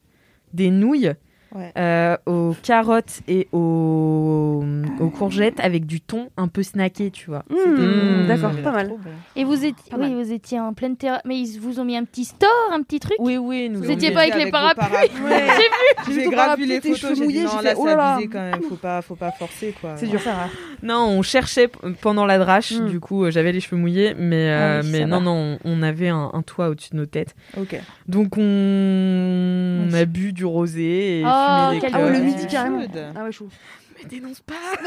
des 0.55 0.71
nouilles 0.71 1.13
Ouais. 1.53 1.73
euh, 1.77 2.17
aux 2.27 2.55
carottes 2.63 3.21
et 3.27 3.49
aux, 3.53 4.63
aux 5.01 5.11
courgettes 5.11 5.59
avec 5.61 5.85
du 5.87 6.01
thon 6.01 6.29
un 6.37 6.47
peu 6.49 6.63
snacké, 6.63 7.11
tu 7.11 7.27
vois. 7.31 7.45
Mmh, 7.51 7.71
Mmh. 7.81 8.27
D'accord, 8.29 8.53
pas 8.63 8.71
mal. 8.73 8.93
Et 9.35 9.43
vous 9.45 9.65
étiez, 9.65 9.93
oui, 9.95 9.99
mal. 9.99 10.15
vous 10.15 10.33
étiez 10.33 10.61
en 10.61 10.73
pleine 10.75 10.97
terrasse. 10.97 11.23
Mais 11.25 11.39
ils 11.41 11.59
vous 11.59 11.81
ont 11.81 11.85
mis 11.85 11.97
un 11.97 12.05
petit 12.05 12.25
store, 12.25 12.49
un 12.73 12.83
petit 12.83 13.01
truc 13.01 13.17
Oui, 13.19 13.37
oui, 13.37 13.69
nous 13.69 13.81
Vous 13.81 13.89
on 13.91 13.93
étiez 13.95 14.11
est- 14.11 14.15
pas 14.15 14.21
avec 14.21 14.37
les 14.37 14.51
parapluies 14.51 14.87
Ouais. 15.25 15.47
J'ai 16.07 16.15
J'ai 16.15 16.23
grave 16.25 16.35
parapluie, 16.35 16.67
vu 16.67 16.71
les 16.73 16.81
photos, 16.81 17.01
cheveux 17.01 17.15
j'ai 17.17 17.27
dit 17.27 17.41
non, 17.45 17.51
j'ai 17.59 17.65
là 17.65 17.75
oh 17.77 17.83
c'est 17.83 17.91
là 17.91 17.97
là. 17.97 18.15
abusé 18.15 18.29
quand 18.29 18.41
même, 18.41 18.63
faut 18.69 18.75
pas, 18.77 19.03
faut 19.03 19.15
pas 19.17 19.31
forcer 19.33 19.75
quoi. 19.81 19.95
C'est 19.97 20.07
dur, 20.07 20.21
ça 20.21 20.33
va. 20.33 20.47
Non, 20.83 21.07
on 21.09 21.23
cherchait 21.23 21.69
pendant 22.01 22.27
la 22.27 22.39
drache, 22.39 22.73
Mm. 22.73 22.89
du 22.89 23.01
coup 23.01 23.25
euh, 23.25 23.31
j'avais 23.31 23.51
les 23.53 23.61
cheveux 23.61 23.77
mouillés, 23.81 24.15
mais, 24.17 24.51
euh, 24.51 24.79
Ah 24.79 24.85
oui, 24.85 24.91
mais 24.93 25.07
non, 25.07 25.19
va. 25.19 25.25
non, 25.25 25.59
on, 25.65 25.79
on 25.79 25.83
avait 25.83 26.09
un, 26.09 26.31
un 26.33 26.43
toit 26.43 26.69
au-dessus 26.69 26.91
de 26.93 26.97
nos 26.99 27.07
têtes. 27.07 27.35
Ok. 27.59 27.77
Donc 28.07 28.37
on, 28.39 29.85
on 29.89 29.93
a 29.95 30.05
bu 30.05 30.33
du 30.33 30.45
rosé 30.45 31.21
et 31.21 31.25
Oh, 31.25 31.29
des 31.73 31.81
quel 31.81 31.91
Ah 31.95 31.99
ouais, 32.05 32.13
le 32.13 32.19
midi 32.21 32.47
carrément. 32.47 32.83
Ah 33.17 33.25
ouais, 33.25 33.33
chaud. 33.33 33.49
Mais 34.03 34.09
dénonce 34.09 34.41
pas 34.41 34.55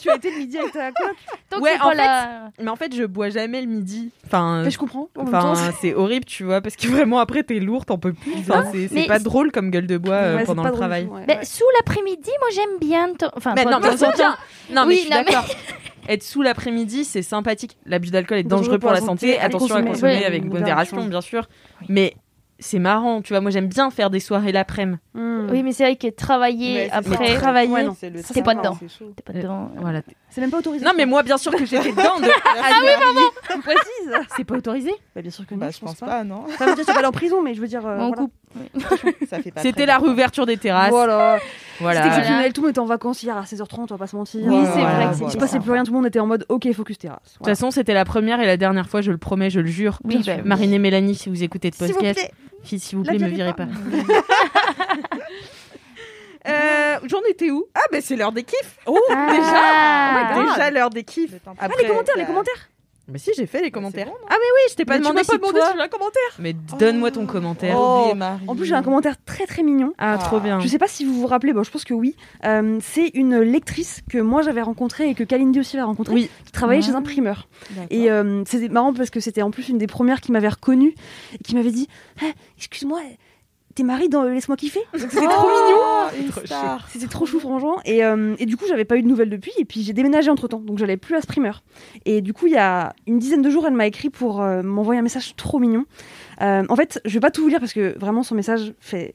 Tu 0.00 0.10
as 0.10 0.16
été 0.16 0.30
le 0.30 0.38
midi 0.38 0.58
avec 0.58 0.72
ta 0.72 0.92
coloc 0.92 1.16
Tant 1.48 1.56
que 1.58 1.62
Ouais, 1.62 1.70
c'est 1.74 1.80
en 1.80 1.84
pas 1.84 1.90
fait, 1.92 1.96
la- 1.98 2.50
Mais 2.60 2.68
en 2.70 2.76
fait, 2.76 2.94
je 2.94 3.04
bois 3.04 3.30
jamais 3.30 3.60
le 3.60 3.66
midi. 3.68 4.10
Enfin, 4.26 4.62
Mais 4.64 4.70
je 4.70 4.78
comprends. 4.78 5.08
En 5.16 5.24
même 5.24 5.34
Enfin, 5.34 5.72
c'est 5.80 5.94
horrible, 5.94 6.24
tu 6.26 6.44
vois, 6.44 6.60
parce 6.60 6.76
que 6.76 6.88
vraiment 6.88 7.18
après 7.20 7.42
t'es 7.42 7.60
lourd, 7.60 7.86
t'en 7.86 7.98
peux 7.98 8.12
plus. 8.12 8.32
Enfin, 8.40 8.64
c'est 8.72 8.88
c'est 8.88 8.94
mais 8.94 9.06
pas 9.06 9.18
c'est- 9.18 9.24
drôle 9.24 9.52
comme 9.52 9.70
gueule 9.70 9.86
de 9.86 9.98
bois 9.98 10.14
euh, 10.14 10.34
Ouais, 10.34 10.40
c'est 10.40 10.46
pendant 10.46 10.62
pas 10.62 10.68
le 10.70 10.74
drôle 10.74 10.80
travail. 10.88 11.04
ouais. 11.06 11.44
Sous 11.44 11.64
l'après-midi, 11.76 12.30
moi 12.40 12.48
j'aime 12.54 12.78
bien. 12.80 13.08
de 13.08 13.16
temps- 13.18 13.30
Enfin, 13.36 13.52
Mais 13.54 13.64
pas 13.64 13.70
non, 13.70 13.78
de 13.78 13.82
mais 13.84 13.90
temps 13.90 13.96
c'est 13.96 14.06
en 14.06 14.12
bien. 14.12 14.32
temps. 14.32 14.38
Non, 14.70 14.82
mais 14.86 14.88
Oui, 14.88 14.94
je 14.96 15.00
suis 15.02 15.10
non, 15.10 15.16
mais- 15.26 15.32
d'accord. 15.32 15.46
Être 16.06 16.22
sous 16.22 16.42
l'après-midi, 16.42 17.04
c'est 17.06 17.22
sympathique. 17.22 17.78
L'abus 17.86 18.10
d'alcool 18.10 18.36
est 18.38 18.42
Dangereux 18.42 18.64
dangereux 18.64 18.78
pour 18.78 18.90
la 18.92 19.00
santé. 19.00 19.38
à 19.38 19.44
Attention 19.44 19.76
à 19.76 19.78
consommer. 19.78 19.90
consommer 19.92 20.18
Ouais, 20.18 20.24
avec 20.26 20.44
modération, 20.44 20.96
modération. 20.98 21.04
bien 21.06 21.20
sûr. 21.22 21.48
Mais 21.88 22.14
c'est 22.64 22.78
marrant, 22.78 23.20
tu 23.20 23.32
vois. 23.34 23.40
Moi, 23.42 23.50
j'aime 23.50 23.68
bien 23.68 23.90
faire 23.90 24.08
des 24.08 24.20
soirées 24.20 24.50
l'après-midi. 24.52 24.98
Mmh. 25.12 25.48
Oui, 25.50 25.62
mais 25.62 25.72
c'est 25.72 25.84
vrai 25.84 25.96
que 25.96 26.08
travailler 26.08 26.88
c'est 26.88 26.92
après, 26.92 27.34
travailler, 27.36 27.70
ouais. 27.70 27.86
C'est 28.00 28.32
T'es 28.32 28.42
pas 28.42 28.54
dedans. 28.54 28.76
c'est 28.80 29.14
t'es 29.14 29.22
pas 29.22 29.32
dedans. 29.34 29.70
Voilà. 29.76 30.00
C'est 30.30 30.40
même 30.40 30.50
pas 30.50 30.58
autorisé. 30.58 30.84
Non, 30.84 30.92
mais 30.96 31.04
moi, 31.04 31.22
bien 31.22 31.36
sûr 31.36 31.52
que 31.52 31.64
j'étais 31.66 31.90
dedans. 31.92 32.18
De... 32.18 32.24
Ah 32.56 32.70
oui, 32.82 32.88
pardon. 32.98 33.20
Tu 33.50 33.58
précises. 33.60 34.26
C'est 34.36 34.44
pas 34.44 34.56
autorisé. 34.56 34.92
Bah 35.14 35.20
bien 35.22 35.30
sûr 35.30 35.46
que 35.46 35.54
non. 35.54 35.60
Bah, 35.60 35.70
je 35.70 35.78
pense 35.78 35.94
pas, 35.96 36.24
non. 36.24 36.46
Ça 36.58 36.66
veut 36.66 36.74
dire 36.74 36.84
que 36.84 36.88
tu 36.90 36.92
vas 36.92 36.98
aller 36.98 37.06
en 37.08 37.12
prison, 37.12 37.42
mais 37.42 37.54
je 37.54 37.60
veux 37.60 37.68
dire. 37.68 37.86
euh, 37.86 37.96
On 37.98 38.08
voilà. 38.08 38.16
coupe. 38.16 38.32
C'était 39.62 39.86
la 39.86 39.98
réouverture 39.98 40.46
des 40.46 40.56
terrasses. 40.56 40.90
Voilà. 40.90 41.14
Voilà. 41.16 41.38
C'était 41.38 41.80
Voilà. 41.80 42.06
exceptionnel. 42.06 42.52
Tout 42.52 42.60
le 42.60 42.66
monde 42.66 42.70
était 42.70 42.80
en 42.80 42.86
vacances 42.86 43.22
hier 43.22 43.36
à 43.36 43.42
16h30, 43.42 43.80
on 43.80 43.84
va 43.86 43.98
pas 43.98 44.06
se 44.06 44.16
mentir. 44.16 44.40
Oui, 44.44 44.64
c'est 44.74 44.80
vrai 44.80 45.08
Il 45.22 45.30
se 45.30 45.36
passait 45.36 45.58
plus 45.60 45.72
rien, 45.72 45.82
tout 45.84 45.90
le 45.92 45.96
monde 45.96 46.06
était 46.06 46.20
en 46.20 46.26
mode 46.26 46.46
ok, 46.48 46.72
focus 46.72 46.98
terrasse. 46.98 47.32
De 47.32 47.38
toute 47.38 47.46
façon, 47.46 47.70
c'était 47.70 47.94
la 47.94 48.04
première 48.04 48.40
et 48.40 48.46
la 48.46 48.56
dernière 48.56 48.88
fois, 48.88 49.00
je 49.00 49.10
le 49.10 49.18
promets, 49.18 49.50
je 49.50 49.60
le 49.60 49.66
jure. 49.66 49.98
Oui, 50.04 50.22
bah, 50.24 50.32
oui. 50.36 50.42
Marine 50.44 50.72
et 50.72 50.78
Mélanie, 50.78 51.14
si 51.14 51.28
vous 51.28 51.42
écoutez 51.42 51.70
de 51.70 51.76
podcast, 51.76 52.30
s'il 52.64 52.98
vous 52.98 53.04
La 53.04 53.12
plaît, 53.14 53.18
me 53.24 53.28
virez 53.28 53.52
pas. 53.54 53.66
pas. 53.66 53.72
Euh, 56.46 56.98
J'en 57.06 57.20
étais 57.30 57.50
où? 57.50 57.64
Ah, 57.74 57.80
ben 57.90 58.02
c'est 58.02 58.16
l'heure 58.16 58.30
des 58.32 58.42
kiffs. 58.42 58.76
Oh, 58.84 58.98
Ah. 59.10 59.28
déjà, 59.30 60.36
Oh 60.36 60.42
déjà 60.52 60.70
l'heure 60.70 60.90
des 60.90 61.02
kiffs. 61.02 61.32
Ah, 61.58 61.68
les 61.80 61.88
commentaires, 61.88 62.16
les 62.18 62.26
commentaires 62.26 62.68
Mais 63.06 63.18
si, 63.18 63.30
j'ai 63.36 63.44
fait 63.46 63.58
les 63.60 63.64
bah, 63.70 63.74
commentaires. 63.74 64.06
bon, 64.06 64.14
ah, 64.28 64.30
mais 64.32 64.36
oui, 64.38 64.60
je 64.70 64.74
t'ai 64.76 64.84
pas 64.86 64.94
Mais 64.94 65.00
tu 65.00 65.02
demandé 65.02 65.16
m'as 65.20 65.24
pas 65.24 65.32
si 65.34 65.38
demandé 65.38 65.58
toi- 65.58 65.72
si 65.74 65.80
un 65.82 65.88
commentaire. 65.88 66.22
Mais 66.38 66.54
donne-moi 66.78 67.10
ton 67.10 67.26
commentaire. 67.26 67.76
Oh. 67.78 67.98
Oubliez 68.00 68.14
Marie. 68.14 68.44
En 68.48 68.56
plus, 68.56 68.64
j'ai 68.64 68.74
un 68.74 68.82
commentaire 68.82 69.16
très 69.26 69.44
très 69.46 69.62
mignon. 69.62 69.92
Ah, 69.98 70.16
trop 70.18 70.40
bien. 70.40 70.58
Je 70.60 70.68
sais 70.68 70.78
pas 70.78 70.88
si 70.88 71.04
vous 71.04 71.12
vous 71.20 71.26
rappelez, 71.26 71.52
bon, 71.52 71.62
je 71.64 71.70
pense 71.70 71.84
que 71.84 71.92
oui. 71.92 72.16
Euh, 72.46 72.78
c'est 72.82 73.08
une 73.14 73.38
lectrice 73.40 74.00
que 74.10 74.16
moi 74.18 74.40
j'avais 74.40 74.62
rencontrée 74.62 75.10
et 75.10 75.14
que 75.14 75.22
Kalindi 75.24 75.60
aussi 75.60 75.76
avait 75.76 75.84
rencontrée, 75.84 76.14
Oui. 76.14 76.30
qui 76.46 76.52
travaillait 76.52 76.82
Ah. 76.82 76.86
chez 76.86 76.94
un 76.94 77.02
primeur. 77.02 77.46
Et 77.90 78.10
euh, 78.10 78.42
c'était 78.46 78.68
marrant 78.70 78.94
parce 78.94 79.10
que 79.10 79.20
c'était 79.20 79.42
en 79.42 79.50
plus 79.50 79.68
une 79.68 79.76
des 79.78 79.86
premières 79.86 80.22
qui 80.22 80.32
m'avait 80.32 80.48
reconnue 80.48 80.94
et 81.34 81.38
qui 81.44 81.54
m'avait 81.54 81.72
dit 81.72 81.88
Eh, 82.22 82.32
Excuse-moi, 82.56 83.00
t'es 83.74 83.82
Marie 83.82 84.08
dans 84.08 84.22
Laisse-moi 84.24 84.56
kiffer 84.56 84.80
C'était 84.94 85.26
trop 85.26 85.48
mignon 85.48 85.78
Oh, 85.78 86.30
Trop 86.30 86.46
star. 86.46 86.86
C'était 86.88 87.06
trop 87.06 87.26
chou, 87.26 87.40
franchement. 87.40 87.78
Et, 87.84 88.04
euh, 88.04 88.34
et 88.38 88.46
du 88.46 88.56
coup, 88.56 88.64
j'avais 88.68 88.84
pas 88.84 88.96
eu 88.96 89.02
de 89.02 89.08
nouvelles 89.08 89.30
depuis. 89.30 89.52
Et 89.58 89.64
puis, 89.64 89.82
j'ai 89.82 89.92
déménagé 89.92 90.30
entre 90.30 90.48
temps. 90.48 90.60
Donc, 90.60 90.78
j'allais 90.78 90.96
plus 90.96 91.16
à 91.16 91.20
primeur. 91.20 91.62
Et 92.04 92.20
du 92.20 92.32
coup, 92.32 92.46
il 92.46 92.52
y 92.52 92.56
a 92.58 92.94
une 93.06 93.18
dizaine 93.18 93.42
de 93.42 93.50
jours, 93.50 93.66
elle 93.66 93.74
m'a 93.74 93.86
écrit 93.86 94.10
pour 94.10 94.42
euh, 94.42 94.62
m'envoyer 94.62 94.98
un 95.00 95.02
message 95.02 95.34
trop 95.36 95.58
mignon. 95.58 95.84
Euh, 96.40 96.62
en 96.68 96.76
fait, 96.76 97.00
je 97.04 97.14
vais 97.14 97.20
pas 97.20 97.30
tout 97.30 97.42
vous 97.42 97.48
lire 97.48 97.60
parce 97.60 97.72
que 97.72 97.98
vraiment, 97.98 98.22
son 98.22 98.34
message 98.34 98.74
fait 98.80 99.14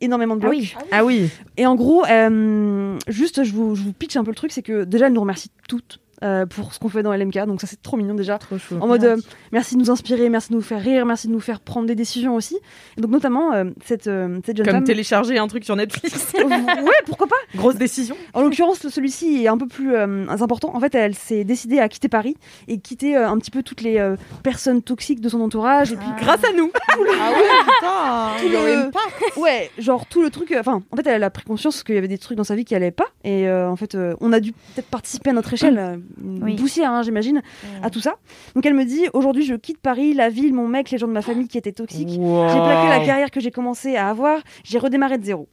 énormément 0.00 0.36
de 0.36 0.44
Ah 0.44 0.48
blocs. 0.48 0.58
oui. 0.58 0.74
Ah 0.90 1.04
oui. 1.04 1.30
Et 1.56 1.66
en 1.66 1.74
gros, 1.74 2.04
euh, 2.04 2.98
juste, 3.08 3.44
je 3.44 3.52
vous, 3.52 3.74
je 3.74 3.82
vous 3.82 3.92
pitch 3.92 4.16
un 4.16 4.24
peu 4.24 4.30
le 4.30 4.36
truc. 4.36 4.52
C'est 4.52 4.62
que 4.62 4.84
déjà, 4.84 5.06
elle 5.06 5.12
nous 5.12 5.20
remercie 5.20 5.50
toutes. 5.68 6.00
Euh, 6.22 6.46
pour 6.46 6.72
ce 6.74 6.78
qu'on 6.78 6.88
fait 6.88 7.02
dans 7.02 7.12
LMK, 7.12 7.46
donc 7.46 7.60
ça 7.60 7.66
c'est 7.66 7.82
trop 7.82 7.96
mignon 7.96 8.14
déjà. 8.14 8.38
Trop 8.38 8.58
chou. 8.58 8.76
En 8.80 8.86
mode 8.86 9.04
euh, 9.04 9.16
merci 9.52 9.74
de 9.74 9.80
nous 9.80 9.90
inspirer, 9.90 10.28
merci 10.28 10.50
de 10.50 10.54
nous 10.54 10.60
faire 10.62 10.80
rire, 10.80 11.04
merci 11.06 11.26
de 11.28 11.32
nous 11.32 11.40
faire 11.40 11.60
prendre 11.60 11.86
des 11.86 11.94
décisions 11.94 12.34
aussi. 12.34 12.56
Et 12.96 13.00
donc 13.00 13.10
notamment 13.10 13.52
euh, 13.52 13.64
cette, 13.84 14.06
euh, 14.06 14.38
cette 14.44 14.56
jeune 14.56 14.66
Comme 14.66 14.74
femme. 14.76 14.84
télécharger 14.84 15.38
un 15.38 15.46
truc 15.48 15.64
sur 15.64 15.76
Netflix. 15.76 16.32
ouais, 16.34 16.92
pourquoi 17.06 17.26
pas 17.26 17.36
Grosse 17.56 17.76
décision. 17.76 18.16
en 18.32 18.42
l'occurrence, 18.42 18.86
celui-ci 18.88 19.44
est 19.44 19.48
un 19.48 19.58
peu 19.58 19.66
plus 19.66 19.94
euh, 19.94 20.26
important. 20.28 20.74
En 20.74 20.80
fait, 20.80 20.94
elle 20.94 21.14
s'est 21.14 21.44
décidée 21.44 21.78
à 21.78 21.88
quitter 21.88 22.08
Paris 22.08 22.36
et 22.68 22.78
quitter 22.78 23.16
euh, 23.16 23.28
un 23.28 23.38
petit 23.38 23.50
peu 23.50 23.62
toutes 23.62 23.80
les 23.82 23.98
euh, 23.98 24.16
personnes 24.42 24.82
toxiques 24.82 25.20
de 25.20 25.28
son 25.28 25.40
entourage. 25.40 25.92
Et 25.92 25.96
puis, 25.96 26.06
Grâce 26.20 26.44
à 26.44 26.52
nous. 26.56 26.70
Ah 27.20 27.30
ouais, 27.30 28.38
putain. 28.42 28.48
Le- 28.48 28.90
part. 28.90 29.08
ouais, 29.36 29.70
genre 29.78 30.06
tout 30.06 30.22
le 30.22 30.30
truc. 30.30 30.52
euh, 30.52 30.60
Enfin, 30.60 30.82
en 30.90 30.96
fait, 30.96 31.06
elle 31.06 31.22
a 31.22 31.30
pris 31.30 31.44
conscience 31.44 31.82
qu'il 31.82 31.94
y 31.94 31.98
avait 31.98 32.08
des 32.08 32.18
trucs 32.18 32.36
dans 32.36 32.44
sa 32.44 32.54
vie 32.54 32.64
qui 32.64 32.74
allaient 32.74 32.90
pas. 32.90 33.06
Et 33.24 33.48
euh, 33.48 33.68
en 33.68 33.76
fait, 33.76 33.94
euh, 33.94 34.14
on 34.20 34.32
a 34.32 34.40
dû 34.40 34.52
peut-être 34.52 34.88
participer 34.88 35.30
à 35.30 35.32
notre 35.32 35.52
échelle, 35.54 35.78
euh, 35.78 35.96
une 36.22 36.42
Oui. 36.44 36.56
poussière, 36.56 36.90
hein, 36.90 37.02
j'imagine, 37.02 37.42
à 37.82 37.90
tout 37.90 38.00
ça. 38.00 38.16
Donc, 38.54 38.64
elle 38.66 38.74
me 38.74 38.84
dit 38.84 39.06
aujourd'hui, 39.12 39.44
je 39.44 39.54
quitte 39.54 39.78
Paris, 39.78 40.14
la 40.14 40.28
ville, 40.28 40.52
mon 40.54 40.68
mec, 40.68 40.90
les 40.90 40.98
gens 40.98 41.08
de 41.08 41.12
ma 41.12 41.22
famille 41.22 41.48
qui 41.48 41.58
étaient 41.58 41.72
toxiques. 41.72 42.08
J'ai 42.08 42.16
plaqué 42.18 42.88
la 42.88 43.04
carrière 43.04 43.30
que 43.30 43.40
j'ai 43.40 43.50
commencé 43.50 43.96
à 43.96 44.08
avoir, 44.08 44.40
j'ai 44.64 44.78
redémarré 44.78 45.18
de 45.18 45.24
zéro. 45.24 45.48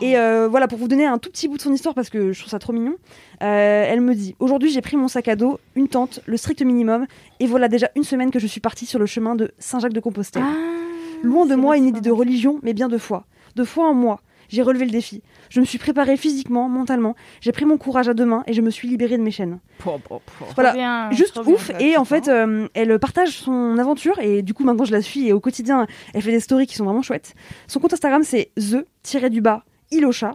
Et 0.00 0.16
euh, 0.18 0.48
voilà, 0.48 0.66
pour 0.68 0.78
vous 0.78 0.88
donner 0.88 1.06
un 1.06 1.18
tout 1.18 1.30
petit 1.30 1.48
bout 1.48 1.56
de 1.56 1.62
son 1.62 1.72
histoire, 1.72 1.94
parce 1.94 2.10
que 2.10 2.32
je 2.32 2.38
trouve 2.40 2.50
ça 2.50 2.58
trop 2.58 2.72
mignon, 2.72 2.94
euh, 3.42 3.86
elle 3.88 4.00
me 4.00 4.14
dit 4.14 4.34
Aujourd'hui, 4.38 4.70
j'ai 4.70 4.80
pris 4.80 4.96
mon 4.96 5.08
sac 5.08 5.28
à 5.28 5.36
dos, 5.36 5.58
une 5.76 5.88
tente, 5.88 6.20
le 6.26 6.36
strict 6.36 6.62
minimum, 6.62 7.06
et 7.40 7.46
voilà 7.46 7.68
déjà 7.68 7.90
une 7.94 8.04
semaine 8.04 8.30
que 8.30 8.38
je 8.38 8.46
suis 8.46 8.60
partie 8.60 8.86
sur 8.86 8.98
le 8.98 9.06
chemin 9.06 9.36
de 9.36 9.52
Saint-Jacques-de-Compostelle. 9.58 10.42
Ah. 10.44 10.54
Loin 11.22 11.46
de 11.46 11.54
moi 11.54 11.76
une 11.76 11.86
idée 11.86 12.00
de 12.00 12.10
religion, 12.10 12.58
mais 12.62 12.74
bien 12.74 12.88
de 12.88 12.98
foi. 12.98 13.24
De 13.56 13.64
foi 13.64 13.88
en 13.88 13.94
moi. 13.94 14.20
J'ai 14.48 14.62
relevé 14.62 14.84
le 14.84 14.90
défi. 14.90 15.22
Je 15.50 15.60
me 15.60 15.64
suis 15.64 15.78
préparée 15.78 16.16
physiquement, 16.16 16.68
mentalement. 16.68 17.14
J'ai 17.40 17.52
pris 17.52 17.64
mon 17.64 17.76
courage 17.78 18.08
à 18.08 18.14
deux 18.14 18.24
mains 18.24 18.42
et 18.46 18.52
je 18.52 18.60
me 18.60 18.70
suis 18.70 18.88
libérée 18.88 19.16
de 19.18 19.22
mes 19.22 19.30
chaînes. 19.30 19.58
Voilà. 20.54 20.72
Bien, 20.72 21.10
Juste 21.12 21.40
bien. 21.42 21.52
ouf. 21.52 21.70
Et 21.80 21.96
en 21.96 22.04
fait, 22.04 22.28
euh, 22.28 22.68
elle 22.74 22.98
partage 22.98 23.30
son 23.38 23.78
aventure 23.78 24.18
et 24.18 24.42
du 24.42 24.54
coup, 24.54 24.64
maintenant, 24.64 24.84
je 24.84 24.92
la 24.92 25.02
suis 25.02 25.28
et 25.28 25.32
au 25.32 25.40
quotidien, 25.40 25.86
elle 26.14 26.22
fait 26.22 26.30
des 26.32 26.40
stories 26.40 26.66
qui 26.66 26.74
sont 26.76 26.84
vraiment 26.84 27.02
chouettes. 27.02 27.34
Son 27.68 27.80
compte 27.80 27.92
Instagram, 27.92 28.22
c'est 28.24 28.50
the-du-bas 28.56 29.64
Ilosha. 29.90 30.32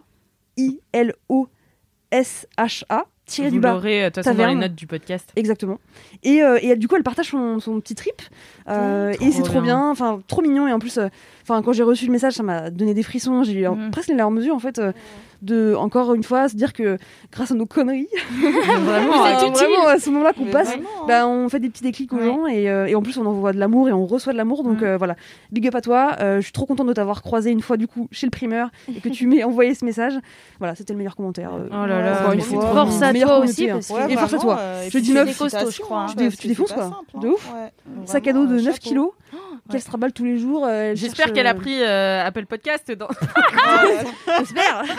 I-L-O-S-H-A. 2.12 3.06
Tiré 3.26 3.50
Vous 3.50 3.54
du 3.58 3.60
bas. 3.60 3.74
l'aurez, 3.74 4.02
euh, 4.06 4.10
de 4.10 4.16
toute 4.16 4.24
façon, 4.24 4.36
dans 4.36 4.48
les 4.48 4.56
notes 4.56 4.74
du 4.74 4.88
podcast. 4.88 5.32
Exactement. 5.36 5.78
Et, 6.24 6.42
euh, 6.42 6.58
et 6.64 6.70
elle, 6.70 6.80
du 6.80 6.88
coup, 6.88 6.96
elle 6.96 7.04
partage 7.04 7.28
son, 7.28 7.60
son 7.60 7.80
petit 7.80 7.94
trip. 7.94 8.24
Euh, 8.68 9.14
et 9.22 9.32
c'est 9.32 9.44
trop 9.44 9.62
bien. 9.62 9.78
bien. 9.78 9.90
Enfin, 9.92 10.20
trop 10.28 10.42
mignon. 10.42 10.68
Et 10.68 10.74
en 10.74 10.80
plus, 10.80 10.98
euh, 10.98 11.10
enfin, 11.50 11.62
quand 11.62 11.74
j'ai 11.74 11.84
reçu 11.84 12.06
le 12.06 12.12
message, 12.12 12.34
ça 12.34 12.44
m'a 12.44 12.70
donné 12.70 12.94
des 12.94 13.04
frissons. 13.04 13.44
J'ai 13.44 13.54
eu 13.62 13.68
Mhm. 13.68 13.92
presque 13.92 14.10
les 14.10 14.16
larmes 14.16 14.38
aux 14.38 14.42
yeux, 14.42 14.54
en 14.54 14.60
fait, 14.60 14.80
euh, 14.80 14.92
de, 15.42 15.74
encore 15.76 16.14
une 16.14 16.24
fois, 16.24 16.50
se 16.50 16.56
dire 16.58 16.74
que 16.74 16.98
grâce 17.32 17.52
à 17.52 17.56
nos 17.56 17.66
conneries, 17.66 18.08
Vraiment, 18.40 19.14
euh, 19.26 19.50
vraiment, 19.54 19.88
à 19.88 19.98
ce 20.00 20.10
moment-là 20.10 20.34
qu'on 20.34 20.46
passe, 20.48 20.68
vraiment, 20.70 20.90
hein. 21.02 21.06
bah, 21.08 21.28
on 21.28 21.48
fait 21.50 21.60
des 21.60 21.70
petits 21.70 21.84
déclics 21.84 22.12
aux 22.14 22.18
Ouais. 22.18 22.26
gens. 22.26 22.46
Et, 22.48 22.70
euh, 22.70 22.88
et 22.88 22.96
en 22.96 23.02
plus, 23.02 23.18
on 23.18 23.26
envoie 23.26 23.54
de 23.54 23.58
l'amour 23.60 23.88
et 23.90 23.94
on 23.94 24.06
reçoit 24.06 24.34
de 24.34 24.38
l'amour. 24.38 24.64
Donc 24.64 24.80
Mhm. 24.82 24.84
euh, 24.88 24.98
voilà. 24.98 25.16
Big 25.52 25.66
up 25.68 25.76
à 25.76 25.82
toi. 25.82 26.16
Euh, 26.20 26.38
je 26.38 26.42
suis 26.42 26.52
trop 26.52 26.66
contente 26.66 26.88
de 26.88 26.94
t'avoir 26.94 27.22
croisé 27.22 27.52
une 27.52 27.62
fois, 27.62 27.78
du 27.78 27.88
coup, 27.88 28.08
chez 28.12 28.28
le 28.28 28.32
primeur 28.32 28.70
et 28.94 29.00
que 29.00 29.10
tu 29.10 29.28
m'aies 29.28 29.44
envoyé 29.44 29.74
ce 29.76 29.86
message. 29.86 30.14
Voilà, 30.60 30.76
c'était 30.76 30.94
le 30.94 30.98
meilleur 30.98 31.16
commentaire. 31.16 31.52
euh, 31.54 31.68
Oh 31.72 31.86
là 31.88 32.02
là, 32.02 32.20
encore 32.20 32.34
une 32.34 32.42
c'est 32.42 32.56
fois. 32.56 32.66
trop 32.66 32.74
Force 32.74 33.00
bien. 33.00 33.08
à 33.10 33.14
toi 33.14 33.40
aussi, 33.40 33.70
hein. 33.70 33.74
parce 33.76 33.88
que 33.88 33.94
Ouais, 33.94 34.14
Et 34.14 34.18
force 34.18 34.34
à 34.34 34.38
toi. 34.40 34.60
Je 34.90 34.98
dis 35.00 35.06
puis 35.06 35.14
neuf. 35.14 35.24
félicitations, 35.24 35.50
C'est 35.50 35.58
des 35.58 35.64
costauds, 35.64 35.72
je 35.72 35.82
crois, 35.82 35.98
hein. 36.02 36.06
hein, 36.10 36.30
Tu 36.38 36.48
défonces, 36.48 36.72
quoi. 36.74 36.84
simple, 36.84 37.22
De 37.22 37.28
hein. 37.28 37.32
ouf. 37.32 37.54
Ouais. 37.54 38.06
Sac 38.06 38.28
à 38.28 38.34
dos 38.34 38.42
de 38.42 38.46
Vraiment, 38.48 38.62
9 38.64 38.76
chapeau. 38.76 38.90
kilos, 38.90 39.12
qu'elle 39.70 39.82
se 39.82 39.88
traballe 39.88 40.12
tous 40.14 40.26
les 40.26 40.38
jours. 40.38 40.66
euh, 40.68 40.94
J'espère 40.96 41.26
cherche, 41.28 41.36
qu'elle 41.36 41.48
a 41.48 41.52
euh, 41.52 41.60
pris 41.60 41.82
euh, 41.82 42.26
Apple 42.26 42.46
Podcast 42.46 42.92
dans 42.92 43.08
J'espère. 44.40 44.84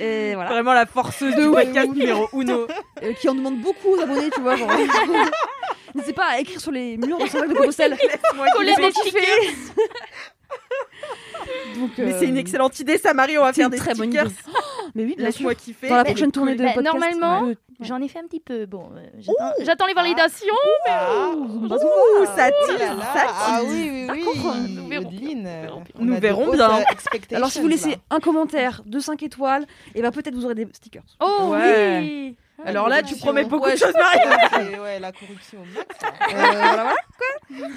Et 0.00 0.34
voilà. 0.34 0.50
vraiment 0.50 0.72
la 0.72 0.86
forceuse 0.86 1.34
De 1.34 1.42
du 1.42 1.50
podcast 1.50 1.90
numéro 1.92 2.28
uno. 2.32 2.66
Euh, 3.02 3.12
qui 3.14 3.28
en 3.28 3.34
demande 3.34 3.60
beaucoup 3.60 3.88
aux 3.94 4.00
abonnés, 4.00 4.30
tu 4.34 4.40
vois. 4.40 4.56
genre. 4.56 4.70
N'hésitez 5.94 6.12
pas 6.12 6.26
à 6.30 6.40
écrire 6.40 6.60
sur 6.60 6.70
les 6.70 6.96
murs 6.96 7.18
de 7.18 7.26
Saint-Jacques 7.26 7.48
de 7.50 7.54
Compostelle. 7.54 7.96
Des 7.96 8.92
stickers. 8.92 9.22
Donc, 11.78 11.90
Mais 11.98 12.12
euh, 12.12 12.16
c'est 12.18 12.26
une 12.26 12.36
excellente 12.36 12.78
idée, 12.80 12.98
ça, 12.98 13.14
Marie. 13.14 13.38
On 13.38 13.42
va 13.44 13.52
faire 13.52 13.70
des 13.70 13.78
très 13.78 13.94
bonne 13.94 14.08
stickers. 14.10 14.26
idée. 14.26 14.34
Mais 14.94 15.04
oui, 15.04 15.14
bien 15.16 15.30
sûr. 15.30 15.48
Laisse-moi 15.48 15.54
kiffer. 15.54 15.88
Dans 15.88 15.96
la 15.96 16.02
Mais- 16.04 16.10
prochaine 16.10 16.32
tournée 16.32 16.54
de 16.56 16.64
Bah, 16.64 16.72
podcast. 16.74 16.94
normalement, 16.94 17.46
ouais. 17.48 17.56
J'en 17.80 18.00
ai 18.02 18.08
fait 18.08 18.18
un 18.18 18.24
petit 18.26 18.40
peu. 18.40 18.66
Bon, 18.66 18.90
euh, 18.96 19.06
j'attends- 19.18 19.52
j'attends 19.64 19.86
les 19.86 19.94
validations. 19.94 20.54
Ah, 20.88 21.30
Ouh, 21.36 21.68
ça 21.68 21.76
oh 21.80 22.66
tire, 22.66 22.78
là 22.78 22.94
là. 22.94 23.02
ça 23.14 23.26
Ah 23.28 23.60
tire. 23.60 23.68
oui, 23.70 24.08
oui, 24.10 24.24
oui. 24.26 24.74
Nous 24.74 24.88
verrons. 24.88 25.06
Audeline, 25.08 25.46
euh, 25.46 25.66
on 25.94 26.04
Nous 26.04 26.12
a 26.12 26.16
de 26.16 26.20
verrons 26.20 26.48
hautes, 26.48 26.56
bien. 26.56 26.78
euh, 26.78 26.82
expectations, 26.90 27.36
Alors, 27.36 27.50
si 27.50 27.60
vous 27.60 27.68
laissez 27.68 27.90
là. 27.90 27.96
un 28.10 28.18
commentaire 28.20 28.82
de 28.84 28.98
5 28.98 29.22
étoiles, 29.22 29.64
et 29.94 30.02
ben 30.02 30.10
peut-être 30.10 30.34
vous 30.34 30.44
aurez 30.44 30.56
des 30.56 30.66
stickers. 30.72 31.04
Oh 31.20 31.50
Ouais. 31.52 31.98
oui. 32.00 32.36
Alors 32.64 32.88
là, 32.88 33.02
tu 33.02 33.14
promets 33.14 33.44
beaucoup 33.44 33.66
Ouais, 33.66 33.74
de 33.74 33.78
choses, 33.78 33.94
Marie. 33.94 34.76
Ouais, 34.80 34.98
la 34.98 35.12
corruption 35.12 35.60
au 35.60 35.78
max. 35.78 35.94
Euh, 36.02 36.34
voilà, 36.34 36.74
voilà. 36.74 36.94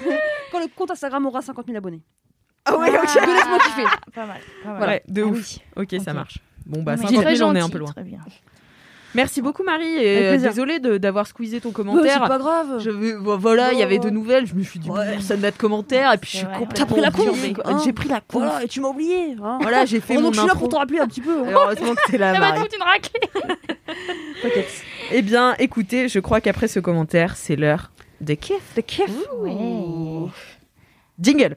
Quoi 0.02 0.12
Quand 0.50 0.58
le 0.58 0.66
compte 0.74 0.90
Instagram 0.90 1.24
aura 1.26 1.40
50 1.42 1.66
000 1.66 1.78
abonnés. 1.78 2.00
Ah 2.64 2.76
ouais, 2.78 2.90
ok. 2.90 3.08
Ah, 3.20 3.26
laisse-moi 3.26 3.58
kiffer. 3.58 3.82
Pas 4.14 4.26
mal. 4.26 4.40
Pas 4.62 4.68
mal. 4.70 4.76
Voilà. 4.78 4.92
Ouais, 4.92 5.02
de 5.08 5.22
Ah 5.22 5.26
ouf. 5.26 5.58
oui. 5.76 5.82
Ok, 5.82 6.00
ça 6.04 6.12
marche. 6.12 6.38
Bon, 6.66 6.82
bah, 6.82 6.94
Oui, 6.96 7.06
50 7.06 7.22
très 7.24 7.36
000, 7.36 7.50
on 7.50 7.54
est 7.56 7.60
un 7.60 7.68
peu 7.68 7.78
loin. 7.78 7.90
Très 7.90 8.04
bien. 8.04 8.20
Merci 9.14 9.42
beaucoup, 9.42 9.62
Marie. 9.62 9.84
Et 9.98 10.22
euh, 10.28 10.38
désolée 10.38 10.78
de- 10.78 10.96
d'avoir 10.96 11.26
squeezé 11.26 11.60
ton 11.60 11.68
Bah, 11.68 11.74
commentaire. 11.74 12.20
c'est 12.22 12.28
pas 12.28 12.38
grave. 12.38 12.78
Je 12.78 12.90
bon, 13.18 13.36
voilà, 13.36 13.72
il 13.74 13.78
y 13.78 13.82
avait 13.82 13.98
de 13.98 14.08
nouvelles. 14.08 14.46
Je 14.46 14.54
me 14.54 14.62
suis 14.62 14.78
dit, 14.78 14.88
Ouais. 14.88 15.10
personne 15.10 15.40
n'a 15.40 15.50
de 15.50 15.56
commentaire. 15.58 16.10
Et 16.14 16.16
puis, 16.18 16.30
je 16.30 16.36
suis 16.38 16.46
complètement. 16.46 16.86
Pris 16.86 17.00
la 17.02 17.10
con, 17.10 17.24
hein. 17.66 17.78
J'ai 17.84 17.92
pris 17.92 18.08
la 18.08 18.20
con. 18.22 18.38
Voilà, 18.38 18.64
et 18.64 18.68
tu 18.68 18.80
m'as 18.80 18.88
oublié. 18.88 19.36
hein. 19.44 19.58
Voilà, 19.60 19.84
j'ai 19.84 20.00
fait 20.00 20.14
Heureusement 20.14 20.22
mon 20.22 20.30
que 20.30 20.36
je 20.36 20.40
suis 20.40 20.48
là 20.48 20.54
pour 20.54 20.68
te 20.70 20.76
rappeler 20.76 21.00
un 21.00 21.08
petit 21.08 21.20
peu. 21.20 21.40
hein. 21.40 21.50
Heureusement 21.52 21.94
que 21.94 22.10
t'es 22.10 22.16
là, 22.16 22.32
Ça 22.34 22.40
va 22.40 22.52
toute 22.52 22.74
une 22.74 22.82
raclée. 22.82 23.20
Eh 25.10 25.20
bien, 25.22 25.54
écoutez, 25.58 26.08
je 26.08 26.18
crois 26.20 26.40
qu'après 26.40 26.68
ce 26.68 26.80
commentaire, 26.80 27.36
c'est 27.36 27.56
l'heure 27.56 27.90
des 28.22 28.36
kiffs. 28.38 28.72
T'es 28.74 28.82
kiff. 28.82 29.10
Jingle. 31.20 31.56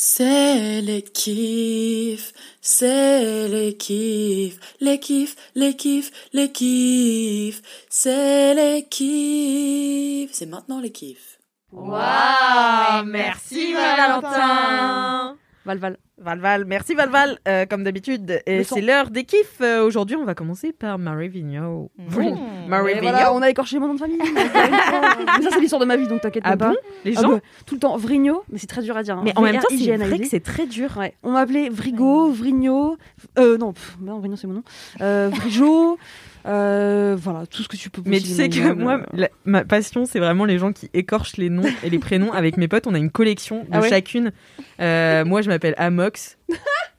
C'est 0.00 0.80
les 0.80 1.02
kiffs, 1.02 2.32
c'est 2.60 3.48
les 3.48 3.76
kiffs, 3.76 4.60
les 4.80 5.00
kiffs, 5.00 5.34
les 5.56 5.74
kiffs, 5.74 6.12
les 6.32 6.52
kiffs, 6.52 7.60
c'est 7.90 8.54
les 8.54 8.86
kiffs. 8.88 10.30
C'est 10.32 10.46
maintenant 10.46 10.78
les 10.78 10.92
kiffs. 10.92 11.40
Waouh, 11.72 13.06
merci 13.06 13.72
Valentin. 13.74 15.36
Val, 15.64 15.78
Val. 15.78 15.98
Valval, 16.20 16.64
merci 16.64 16.94
Valval, 16.94 17.38
euh, 17.46 17.64
comme 17.66 17.84
d'habitude. 17.84 18.40
Et 18.46 18.64
c'est 18.64 18.80
l'heure 18.80 19.10
des 19.10 19.24
kiffs. 19.24 19.58
Euh, 19.60 19.84
Aujourd'hui, 19.84 20.16
on 20.16 20.24
va 20.24 20.34
commencer 20.34 20.72
par 20.72 20.98
Marie 20.98 21.28
Vigneault. 21.28 21.90
Mmh. 21.96 22.34
Marie 22.68 22.94
Vigneault. 22.94 23.02
voilà, 23.10 23.32
on 23.32 23.40
a 23.42 23.48
écorché 23.50 23.78
mon 23.78 23.86
nom 23.88 23.94
de 23.94 24.00
famille. 24.00 24.18
mais 24.24 25.42
ça, 25.44 25.50
c'est 25.52 25.60
l'histoire 25.60 25.80
de 25.80 25.86
ma 25.86 25.96
vie, 25.96 26.08
donc 26.08 26.20
t'inquiète 26.20 26.42
Ah 26.46 26.56
pas. 26.56 26.70
bon 26.70 26.76
Les 27.04 27.16
Ah 27.16 27.22
gens 27.22 27.28
bah, 27.34 27.40
tout 27.66 27.74
le 27.76 27.80
temps, 27.80 27.96
Vrigno, 27.96 28.42
mais 28.50 28.58
c'est 28.58 28.66
très 28.66 28.82
dur 28.82 28.96
à 28.96 29.02
dire. 29.02 29.16
hein. 29.16 29.22
Mais 29.24 29.32
en 29.36 29.42
même 29.42 29.56
temps, 29.56 29.68
c'est 29.70 29.96
vrai 29.96 30.18
que 30.18 30.26
c'est 30.26 30.40
très 30.42 30.66
dur. 30.66 30.96
Ouais. 30.96 31.14
On 31.22 31.32
m'appelait 31.32 31.68
Vrigo, 31.68 32.30
Vrigno. 32.32 32.96
Euh, 33.38 33.56
non, 33.58 33.72
pff, 33.72 33.96
non, 34.00 34.18
Vrigno, 34.18 34.36
c'est 34.36 34.46
mon 34.48 34.54
nom. 34.54 34.62
Euh, 35.00 35.30
Vrijo. 35.32 35.98
euh, 36.46 37.16
voilà, 37.20 37.46
tout 37.46 37.62
ce 37.62 37.68
que 37.68 37.76
tu 37.76 37.90
peux 37.90 38.00
Mais 38.06 38.20
tu 38.20 38.26
sais 38.28 38.48
que 38.48 38.72
moi, 38.72 39.02
la- 39.12 39.28
ma 39.44 39.64
passion, 39.64 40.04
c'est 40.06 40.18
vraiment 40.18 40.44
les 40.46 40.58
gens 40.58 40.72
qui 40.72 40.88
écorchent 40.94 41.36
les 41.36 41.50
noms 41.50 41.62
et 41.84 41.90
les 41.90 41.98
prénoms. 41.98 42.32
Avec 42.38 42.56
mes 42.56 42.68
potes, 42.68 42.86
on 42.86 42.94
a 42.94 42.98
une 42.98 43.10
collection 43.10 43.60
de 43.64 43.68
Ah 43.72 43.80
ouais 43.80 43.88
chacune. 43.88 44.32
Euh, 44.80 45.24
moi, 45.24 45.42
je 45.42 45.48
m'appelle 45.48 45.74
Amox. 46.08 46.38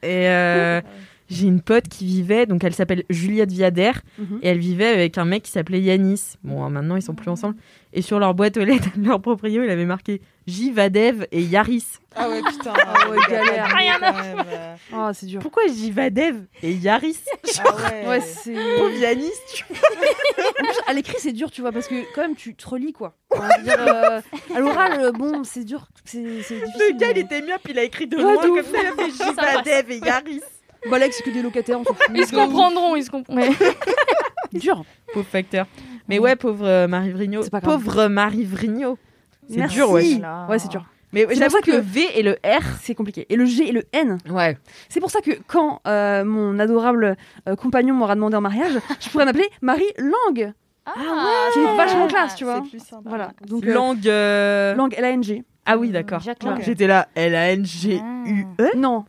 et 0.04 0.28
euh, 0.30 0.82
j'ai 1.30 1.46
une 1.48 1.62
pote 1.62 1.88
qui 1.88 2.06
vivait, 2.06 2.46
donc 2.46 2.64
elle 2.64 2.74
s'appelle 2.74 3.04
Juliette 3.10 3.52
Viader. 3.52 3.92
Mhm. 4.18 4.40
Et 4.42 4.50
elle 4.50 4.58
vivait 4.58 4.88
avec 4.88 5.18
un 5.18 5.26
mec 5.26 5.44
qui 5.44 5.52
s'appelait 5.52 5.80
Yanis. 5.80 6.34
Bon, 6.44 6.64
hein, 6.64 6.70
maintenant, 6.70 6.96
ils 6.96 7.02
sont 7.02 7.14
plus 7.14 7.30
ensemble. 7.30 7.56
Et 7.94 8.02
sur 8.02 8.20
leur 8.20 8.34
boîte 8.34 8.58
aux 8.58 8.64
lettres, 8.64 8.90
leur 8.98 9.22
proprio, 9.22 9.64
il 9.64 9.70
avait 9.70 9.86
marqué 9.86 10.22
J, 10.48 10.72
Vadev 10.72 11.28
et 11.32 11.42
Yaris. 11.42 11.86
Ah 12.16 12.30
ouais, 12.30 12.42
putain. 12.42 12.74
Ah 12.76 13.10
ouais, 13.10 13.18
galère. 13.30 13.68
Rien 13.68 14.00
euh, 14.02 14.76
Ah, 14.92 15.12
c'est 15.14 15.28
dur. 15.28 15.40
Pourquoi 15.42 15.64
J, 15.68 15.92
Vadev 15.92 16.46
et 16.64 16.74
Yaris 16.74 17.20
Ah 17.60 17.76
ouais. 17.76 18.08
Ouais, 18.08 18.22
c'est. 18.22 18.54
Yanis, 19.00 19.30
tu 19.54 19.66
à 20.88 20.94
l'écrit, 20.94 21.18
c'est 21.20 21.32
dur, 21.32 21.52
tu 21.52 21.62
vois, 21.62 21.72
parce 21.72 21.88
que 21.88 21.96
quand 22.16 22.22
même, 22.22 22.36
tu 22.36 22.56
te 22.56 22.68
relis, 22.68 22.94
quoi. 22.94 23.16
Dire, 23.64 23.76
euh, 23.80 24.22
à 24.56 24.60
l'oral, 24.60 25.00
euh, 25.00 25.12
bon, 25.12 25.44
c'est 25.44 25.64
dur. 25.64 25.88
C'est 26.06 26.24
c'est 26.42 26.56
difficile. 26.56 26.84
Le 26.94 26.98
gars, 26.98 27.12
il 27.12 27.18
était 27.20 27.42
mieux, 27.42 27.54
puis 27.64 27.74
il 27.74 27.80
a 27.80 27.84
écrit 27.84 28.08
de 28.08 28.18
Ouais, 28.18 28.24
loin 28.24 28.36
comme 28.42 28.64
ça. 28.64 28.78
Il 28.82 28.88
a 28.88 28.92
fait 29.04 29.12
J, 29.12 29.18
Ça 29.18 29.34
passe. 29.34 29.56
Vadev 29.66 29.92
et 29.92 30.00
Yaris. 30.00 30.42
Bah, 30.90 31.00
là, 31.00 31.08
c'est 31.12 31.24
que 31.24 31.30
des 31.30 31.42
locataires, 31.42 31.80
on 31.80 31.84
s'en 31.84 31.94
fout. 31.94 32.06
Ils 32.14 32.26
se 32.26 32.36
comprendront, 32.36 32.96
ils 32.96 33.04
se 33.04 33.10
comprendront. 33.12 33.46
Dur. 34.54 34.84
Pauvre 35.14 35.26
facteur. 35.28 35.66
Mais 36.08 36.20
ouais, 36.20 36.36
pauvre 36.36 36.66
euh, 36.66 36.88
Marie 36.88 37.12
Vrigno. 37.12 37.44
C'est 37.44 37.50
pas 37.50 37.60
grave. 37.60 37.82
Pauvre 37.84 38.08
Marie 38.08 38.46
Vrigno. 38.46 38.98
C'est 39.50 39.58
Merci. 39.58 39.76
dur, 39.76 39.92
ouais. 39.92 40.20
Ouais, 40.50 40.60
c'est 40.60 40.70
dur. 40.70 40.86
Mais 41.12 41.26
C'est 41.30 41.36
j'avoue 41.36 41.58
pour 41.58 41.66
ça 41.66 41.72
que 41.72 41.78
le 41.78 41.82
V 41.82 42.08
et 42.16 42.24
le 42.24 42.34
R. 42.46 42.62
C'est 42.82 42.94
compliqué. 42.96 43.26
Et 43.30 43.36
le 43.36 43.46
G 43.46 43.68
et 43.68 43.72
le 43.72 43.84
N. 43.94 44.18
Ouais. 44.30 44.58
C'est 44.90 45.00
pour 45.00 45.10
ça 45.12 45.22
que 45.22 45.32
quand 45.48 45.82
euh, 45.88 46.24
mon 46.24 46.60
adorable 46.60 47.16
euh, 47.48 47.56
compagnon 47.56 47.96
m'aura 47.96 48.14
demandé 48.16 48.36
en 48.38 48.42
mariage, 48.42 48.74
je 49.00 49.10
pourrais 49.10 49.26
m'appeler 49.26 49.50
Marie 49.62 49.92
Langue. 49.98 50.54
Ah, 50.86 50.92
C'est 51.54 51.64
vachement 51.76 52.08
classe, 52.08 52.36
tu 52.36 52.44
vois. 52.44 52.62
C'est 52.64 52.70
plus 52.70 52.84
sympa. 52.88 53.10
Voilà. 53.10 53.32
Donc, 53.48 53.66
euh, 53.66 53.74
Langue. 53.74 54.08
euh, 54.08 54.74
langue 54.76 54.94
L-A-N-G. 54.98 55.44
Ah 55.66 55.78
oui, 55.78 55.90
d'accord. 55.90 56.22
J'étais 56.62 56.88
là. 56.88 57.08
L-A-N-G-U-E. 57.16 58.78
Non. 58.78 59.06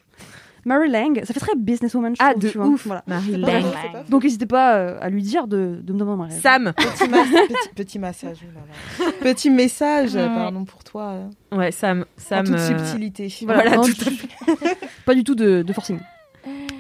Marie 0.65 0.91
Lang, 0.91 1.21
ça 1.25 1.33
fait 1.33 1.41
très 1.41 1.55
businesswoman. 1.57 2.15
Ah, 2.19 2.31
trouve, 2.31 2.43
de 2.43 2.49
tu 2.51 2.59
vois. 2.59 2.67
ouf. 2.67 2.87
Voilà. 2.87 3.03
Pas 3.07 3.21
Lang. 3.37 3.65
Donc 4.09 4.25
n'hésitez 4.25 4.47
pas 4.47 4.77
euh, 4.77 4.99
à 5.01 5.09
lui 5.09 5.23
dire 5.23 5.47
de, 5.49 5.79
de 5.83 5.93
me 5.93 5.99
demander 5.99 6.19
mariage. 6.19 6.41
Sam. 6.43 6.73
Petit, 6.77 7.09
ma- 7.09 7.23
petit, 7.25 7.55
petit 7.75 7.99
massage. 7.99 8.37
oh 8.43 8.53
là 8.55 9.07
là. 9.07 9.13
Petit 9.21 9.51
message, 9.51 10.15
Ouais. 10.15 10.27
pardon 10.27 10.65
pour 10.65 10.85
toi. 10.85 11.15
euh, 11.53 11.57
Ouais, 11.57 11.73
Sam. 11.73 12.05
Sam. 12.17 12.41
en 12.41 12.45
toute 12.45 12.55
euh, 12.59 12.69
subtilité. 12.79 13.35
Voilà, 13.47 13.77
non, 13.77 13.83
tout 13.85 13.93
du- 13.93 14.29
Pas 15.07 15.15
du 15.15 15.25
tout 15.25 15.35
de, 15.35 15.63
de 15.63 15.73
forcing. 15.73 15.99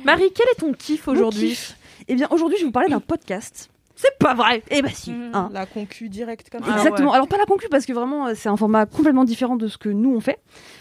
Marie, 0.04 0.30
quel 0.34 0.46
est 0.52 0.60
ton 0.60 0.72
kiff 0.72 1.08
aujourd'hui? 1.08 1.50
kiff? 1.50 1.76
Eh 2.08 2.14
bien, 2.16 2.26
aujourd'hui, 2.30 2.56
je 2.58 2.62
vais 2.62 2.66
vous 2.66 2.72
parler 2.72 2.88
d'un 2.90 3.00
podcast 3.00 3.69
C'est 4.02 4.16
pas 4.18 4.32
vrai. 4.32 4.62
Eh 4.70 4.80
bah 4.80 4.88
si. 4.94 5.10
Mhm. 5.12 5.30
hein. 5.34 5.50
La 5.52 5.66
concu 5.66 6.08
directe 6.08 6.48
comme 6.48 6.62
Ah 6.64 6.70
ça. 6.72 6.76
Exactement. 6.78 7.12
Alors 7.12 7.28
pas 7.28 7.36
la 7.36 7.44
concu 7.44 7.68
parce 7.68 7.84
que 7.84 7.92
vraiment 7.92 8.28
euh, 8.28 8.32
c'est 8.34 8.48
un 8.48 8.56
format 8.56 8.86
complètement 8.86 9.24
différent 9.24 9.56
de 9.56 9.68
ce 9.68 9.76
que 9.76 9.90
nous 9.90 10.14
on 10.14 10.20
fait, 10.20 10.38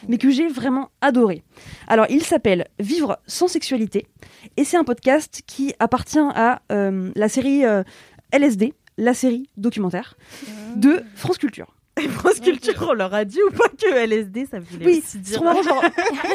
mais 0.07 0.17
que 0.17 0.29
j'ai 0.29 0.47
vraiment 0.47 0.89
adoré. 1.01 1.43
Alors 1.89 2.05
il 2.09 2.23
s'appelle 2.23 2.67
Vivre 2.79 3.19
sans 3.27 3.49
sexualité 3.49 4.07
et 4.55 4.63
c'est 4.63 4.77
un 4.77 4.85
podcast 4.85 5.41
qui 5.45 5.73
appartient 5.79 6.17
à 6.19 6.61
euh, 6.71 7.11
la 7.15 7.27
série 7.27 7.65
euh, 7.65 7.83
LSD, 8.31 8.73
la 8.97 9.13
série 9.13 9.49
documentaire 9.57 10.15
de 10.77 11.03
France 11.15 11.37
Culture. 11.37 11.75
France 12.07 12.39
Culture, 12.39 12.87
on 12.89 12.93
leur 12.93 13.13
a 13.13 13.25
dit 13.25 13.39
ou 13.47 13.51
pas 13.51 13.67
que 13.69 13.93
LSD, 13.93 14.47
ça 14.49 14.59
voulait 14.59 14.85
Oui, 14.85 14.91
aussi 14.99 15.03
c'est 15.07 15.19
dire. 15.19 15.35
trop 15.35 15.43
marrant, 15.45 15.61
genre- 15.63 15.83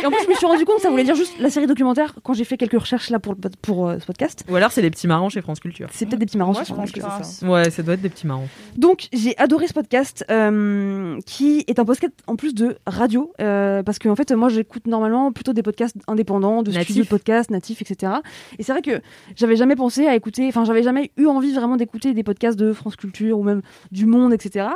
Et 0.02 0.06
en 0.06 0.10
plus 0.10 0.24
je 0.24 0.28
me 0.30 0.34
suis 0.34 0.46
rendu 0.46 0.64
compte 0.64 0.76
que 0.76 0.82
ça 0.82 0.90
voulait 0.90 1.04
dire 1.04 1.14
juste 1.14 1.34
la 1.40 1.50
série 1.50 1.66
documentaire 1.66 2.14
quand 2.22 2.34
j'ai 2.34 2.44
fait 2.44 2.56
quelques 2.56 2.78
recherches 2.78 3.10
là 3.10 3.18
pour, 3.18 3.34
pour 3.62 3.88
euh, 3.88 3.98
ce 3.98 4.06
podcast. 4.06 4.44
Ou 4.50 4.56
alors 4.56 4.72
c'est 4.72 4.82
les 4.82 4.90
petits 4.90 5.06
marrants 5.06 5.28
chez 5.28 5.40
France 5.42 5.60
Culture. 5.60 5.88
C'est 5.92 6.06
peut-être 6.06 6.20
des 6.20 6.26
petits 6.26 6.38
marrants. 6.38 6.52
Moi, 6.52 6.64
sur 6.64 6.74
je 6.74 6.80
France 6.80 6.92
Culture. 6.92 7.24
ça. 7.24 7.46
Ouais, 7.46 7.70
ça 7.70 7.82
doit 7.82 7.94
être 7.94 8.02
des 8.02 8.08
petits 8.10 8.26
marrants. 8.26 8.48
Donc 8.76 9.08
j'ai 9.12 9.36
adoré 9.38 9.66
ce 9.68 9.72
podcast 9.72 10.24
euh, 10.30 11.18
qui 11.26 11.64
est 11.66 11.78
un 11.78 11.84
podcast 11.84 12.12
en 12.26 12.36
plus 12.36 12.54
de 12.54 12.76
radio 12.86 13.32
euh, 13.40 13.82
parce 13.82 13.98
que 13.98 14.08
en 14.08 14.16
fait 14.16 14.30
moi 14.32 14.48
j'écoute 14.48 14.86
normalement 14.86 15.32
plutôt 15.32 15.52
des 15.52 15.62
podcasts 15.62 15.96
indépendants, 16.08 16.62
de 16.62 16.70
Natifs. 16.70 16.84
studios 16.84 17.04
de 17.04 17.08
podcasts 17.08 17.50
natifs, 17.50 17.80
etc. 17.82 18.12
Et 18.58 18.62
c'est 18.62 18.72
vrai 18.72 18.82
que 18.82 19.00
j'avais 19.36 19.56
jamais 19.56 19.76
pensé 19.76 20.06
à 20.06 20.14
écouter, 20.14 20.46
enfin 20.48 20.64
j'avais 20.64 20.82
jamais 20.82 21.10
eu 21.16 21.26
envie 21.26 21.52
vraiment 21.54 21.76
d'écouter 21.76 22.12
des 22.14 22.22
podcasts 22.22 22.58
de 22.58 22.72
France 22.72 22.96
Culture 22.96 23.38
ou 23.38 23.42
même 23.42 23.62
du 23.92 24.06
Monde, 24.06 24.32
etc. 24.32 24.66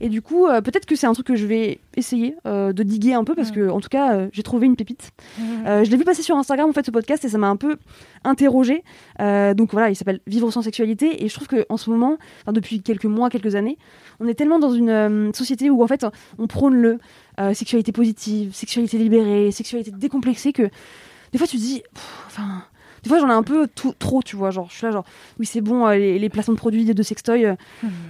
Et 0.00 0.08
du 0.08 0.22
coup 0.22 0.37
euh, 0.46 0.60
peut-être 0.60 0.86
que 0.86 0.96
c'est 0.96 1.06
un 1.06 1.12
truc 1.12 1.26
que 1.26 1.36
je 1.36 1.46
vais 1.46 1.80
essayer 1.96 2.36
euh, 2.46 2.72
de 2.72 2.82
diguer 2.82 3.14
un 3.14 3.24
peu 3.24 3.34
parce 3.34 3.50
que 3.50 3.68
en 3.68 3.80
tout 3.80 3.88
cas 3.88 4.14
euh, 4.14 4.28
j'ai 4.32 4.42
trouvé 4.42 4.66
une 4.66 4.76
pépite. 4.76 5.10
Euh, 5.66 5.84
je 5.84 5.90
l'ai 5.90 5.96
vu 5.96 6.04
passer 6.04 6.22
sur 6.22 6.36
Instagram 6.36 6.70
en 6.70 6.72
fait 6.72 6.86
ce 6.86 6.90
podcast 6.90 7.24
et 7.24 7.28
ça 7.28 7.38
m'a 7.38 7.48
un 7.48 7.56
peu 7.56 7.76
interrogé. 8.24 8.84
donc 9.18 9.72
voilà, 9.72 9.90
il 9.90 9.96
s'appelle 9.96 10.20
Vivre 10.26 10.50
sans 10.50 10.62
sexualité 10.62 11.24
et 11.24 11.28
je 11.28 11.34
trouve 11.34 11.48
que 11.48 11.66
en 11.68 11.76
ce 11.76 11.90
moment, 11.90 12.18
enfin, 12.42 12.52
depuis 12.52 12.80
quelques 12.82 13.06
mois, 13.06 13.30
quelques 13.30 13.54
années, 13.54 13.78
on 14.20 14.28
est 14.28 14.34
tellement 14.34 14.58
dans 14.58 14.72
une 14.72 15.32
société 15.34 15.70
où 15.70 15.82
en 15.82 15.86
fait 15.86 16.06
on 16.38 16.46
prône 16.46 16.74
le 16.74 16.98
sexualité 17.54 17.92
positive, 17.92 18.54
sexualité 18.54 18.98
libérée, 18.98 19.50
sexualité 19.50 19.90
décomplexée 19.90 20.52
que 20.52 20.68
des 21.32 21.38
fois 21.38 21.46
tu 21.46 21.56
te 21.56 21.62
dis, 21.62 21.82
pff, 21.94 22.24
enfin. 22.26 22.64
Des 23.02 23.08
fois, 23.08 23.18
j'en 23.18 23.28
ai 23.28 23.32
un 23.32 23.42
peu 23.42 23.66
tout- 23.68 23.94
trop, 23.98 24.22
tu 24.22 24.36
vois. 24.36 24.50
Genre, 24.50 24.68
je 24.70 24.76
suis 24.76 24.86
là, 24.86 24.92
genre, 24.92 25.04
oui, 25.38 25.46
c'est 25.46 25.60
bon, 25.60 25.86
euh, 25.86 25.96
les, 25.96 26.18
les 26.18 26.28
placements 26.28 26.54
de 26.54 26.58
produits 26.58 26.84
de 26.84 27.02
sextoy. 27.02 27.44
euh, 27.46 27.54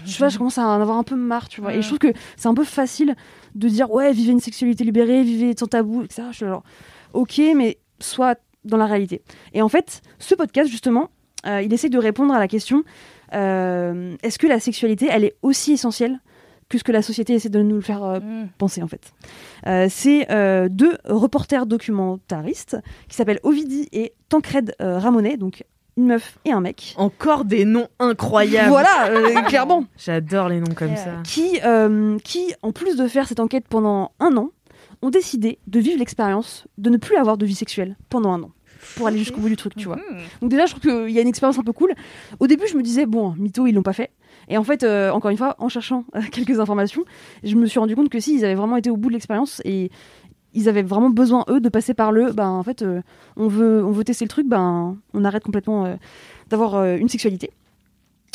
je 0.04 0.10
suis 0.10 0.22
là, 0.22 0.28
je 0.28 0.38
commence 0.38 0.58
à 0.58 0.66
en 0.66 0.80
avoir 0.80 0.96
un 0.98 1.02
peu 1.04 1.16
marre, 1.16 1.48
tu 1.48 1.60
vois. 1.60 1.72
Et 1.74 1.82
je 1.82 1.86
trouve 1.86 1.98
que 1.98 2.12
c'est 2.36 2.48
un 2.48 2.54
peu 2.54 2.64
facile 2.64 3.14
de 3.54 3.68
dire, 3.68 3.90
ouais, 3.90 4.12
vivez 4.12 4.32
une 4.32 4.40
sexualité 4.40 4.84
libérée, 4.84 5.22
vivez 5.22 5.54
sans 5.58 5.66
tabou, 5.66 6.02
etc. 6.02 6.22
Je 6.30 6.36
suis 6.36 6.44
là, 6.44 6.52
genre, 6.52 6.62
ok, 7.12 7.40
mais 7.56 7.78
soit 8.00 8.38
dans 8.64 8.76
la 8.76 8.86
réalité. 8.86 9.22
Et 9.54 9.62
en 9.62 9.68
fait, 9.68 10.02
ce 10.18 10.34
podcast, 10.34 10.70
justement, 10.70 11.10
euh, 11.46 11.62
il 11.62 11.72
essaie 11.72 11.88
de 11.88 11.98
répondre 11.98 12.34
à 12.34 12.38
la 12.38 12.48
question 12.48 12.82
euh, 13.34 14.16
est-ce 14.22 14.38
que 14.38 14.46
la 14.46 14.60
sexualité, 14.60 15.08
elle 15.10 15.24
est 15.24 15.36
aussi 15.42 15.72
essentielle 15.72 16.20
que 16.68 16.76
ce 16.78 16.84
que 16.84 16.92
la 16.92 17.02
société 17.02 17.34
essaie 17.34 17.48
de 17.48 17.62
nous 17.62 17.76
le 17.76 17.80
faire 17.80 18.02
euh, 18.04 18.20
penser, 18.58 18.82
en 18.82 18.88
fait 18.88 19.12
Euh, 19.66 19.86
C'est 19.90 20.30
euh, 20.30 20.68
deux 20.70 20.98
reporters 21.04 21.66
documentaristes 21.66 22.76
qui 23.08 23.16
s'appellent 23.16 23.40
Ovidie 23.42 23.88
et 23.92 24.12
Tancred 24.28 24.74
euh, 24.80 24.98
Ramonet, 24.98 25.36
donc 25.36 25.64
une 25.96 26.06
meuf 26.06 26.38
et 26.44 26.52
un 26.52 26.60
mec. 26.60 26.94
Encore 26.96 27.44
des 27.44 27.64
noms 27.64 27.88
incroyables. 27.98 28.68
Voilà, 28.68 29.08
euh, 29.10 29.42
clairement. 29.48 29.84
J'adore 29.96 30.48
les 30.48 30.60
noms 30.60 30.74
comme 30.74 30.94
ça. 30.96 31.14
Qui, 31.24 31.58
euh, 31.64 32.18
qui, 32.22 32.54
en 32.62 32.72
plus 32.72 32.96
de 32.96 33.08
faire 33.08 33.26
cette 33.26 33.40
enquête 33.40 33.64
pendant 33.68 34.12
un 34.20 34.36
an, 34.36 34.50
ont 35.02 35.10
décidé 35.10 35.58
de 35.66 35.80
vivre 35.80 35.98
l'expérience 35.98 36.66
de 36.76 36.90
ne 36.90 36.96
plus 36.98 37.16
avoir 37.16 37.36
de 37.38 37.46
vie 37.46 37.54
sexuelle 37.54 37.96
pendant 38.10 38.32
un 38.32 38.42
an. 38.42 38.50
Pour 38.96 39.08
aller 39.08 39.18
jusqu'au 39.18 39.40
bout 39.40 39.48
du 39.48 39.56
truc, 39.56 39.74
tu 39.74 39.86
vois. 39.86 39.98
Donc, 40.40 40.50
déjà, 40.50 40.66
je 40.66 40.70
trouve 40.74 40.82
qu'il 40.82 41.10
y 41.12 41.18
a 41.18 41.22
une 41.22 41.26
expérience 41.28 41.58
un 41.58 41.64
peu 41.64 41.72
cool. 41.72 41.92
Au 42.38 42.46
début, 42.46 42.64
je 42.68 42.76
me 42.76 42.82
disais, 42.82 43.06
bon, 43.06 43.34
mytho, 43.36 43.66
ils 43.66 43.72
l'ont 43.74 43.82
pas 43.82 43.92
fait. 43.92 44.10
Et 44.48 44.56
en 44.58 44.64
fait, 44.64 44.82
euh, 44.82 45.10
encore 45.10 45.30
une 45.30 45.36
fois, 45.36 45.54
en 45.58 45.68
cherchant 45.68 46.04
euh, 46.16 46.20
quelques 46.32 46.58
informations, 46.60 47.04
je 47.44 47.54
me 47.56 47.66
suis 47.66 47.78
rendu 47.78 47.94
compte 47.96 48.08
que 48.08 48.20
si, 48.20 48.34
ils 48.36 48.44
avaient 48.44 48.54
vraiment 48.54 48.76
été 48.76 48.90
au 48.90 48.96
bout 48.96 49.08
de 49.08 49.14
l'expérience 49.14 49.60
et 49.64 49.90
ils 50.54 50.68
avaient 50.68 50.82
vraiment 50.82 51.10
besoin, 51.10 51.44
eux, 51.48 51.60
de 51.60 51.68
passer 51.68 51.92
par 51.94 52.10
le, 52.12 52.32
ben, 52.32 52.48
en 52.48 52.62
fait, 52.62 52.82
euh, 52.82 53.02
on, 53.36 53.48
veut, 53.48 53.84
on 53.84 53.90
veut 53.90 54.04
tester 54.04 54.24
le 54.24 54.30
truc, 54.30 54.46
ben, 54.48 54.96
on 55.12 55.24
arrête 55.24 55.44
complètement 55.44 55.84
euh, 55.84 55.94
d'avoir 56.48 56.74
euh, 56.76 56.96
une 56.96 57.08
sexualité. 57.08 57.50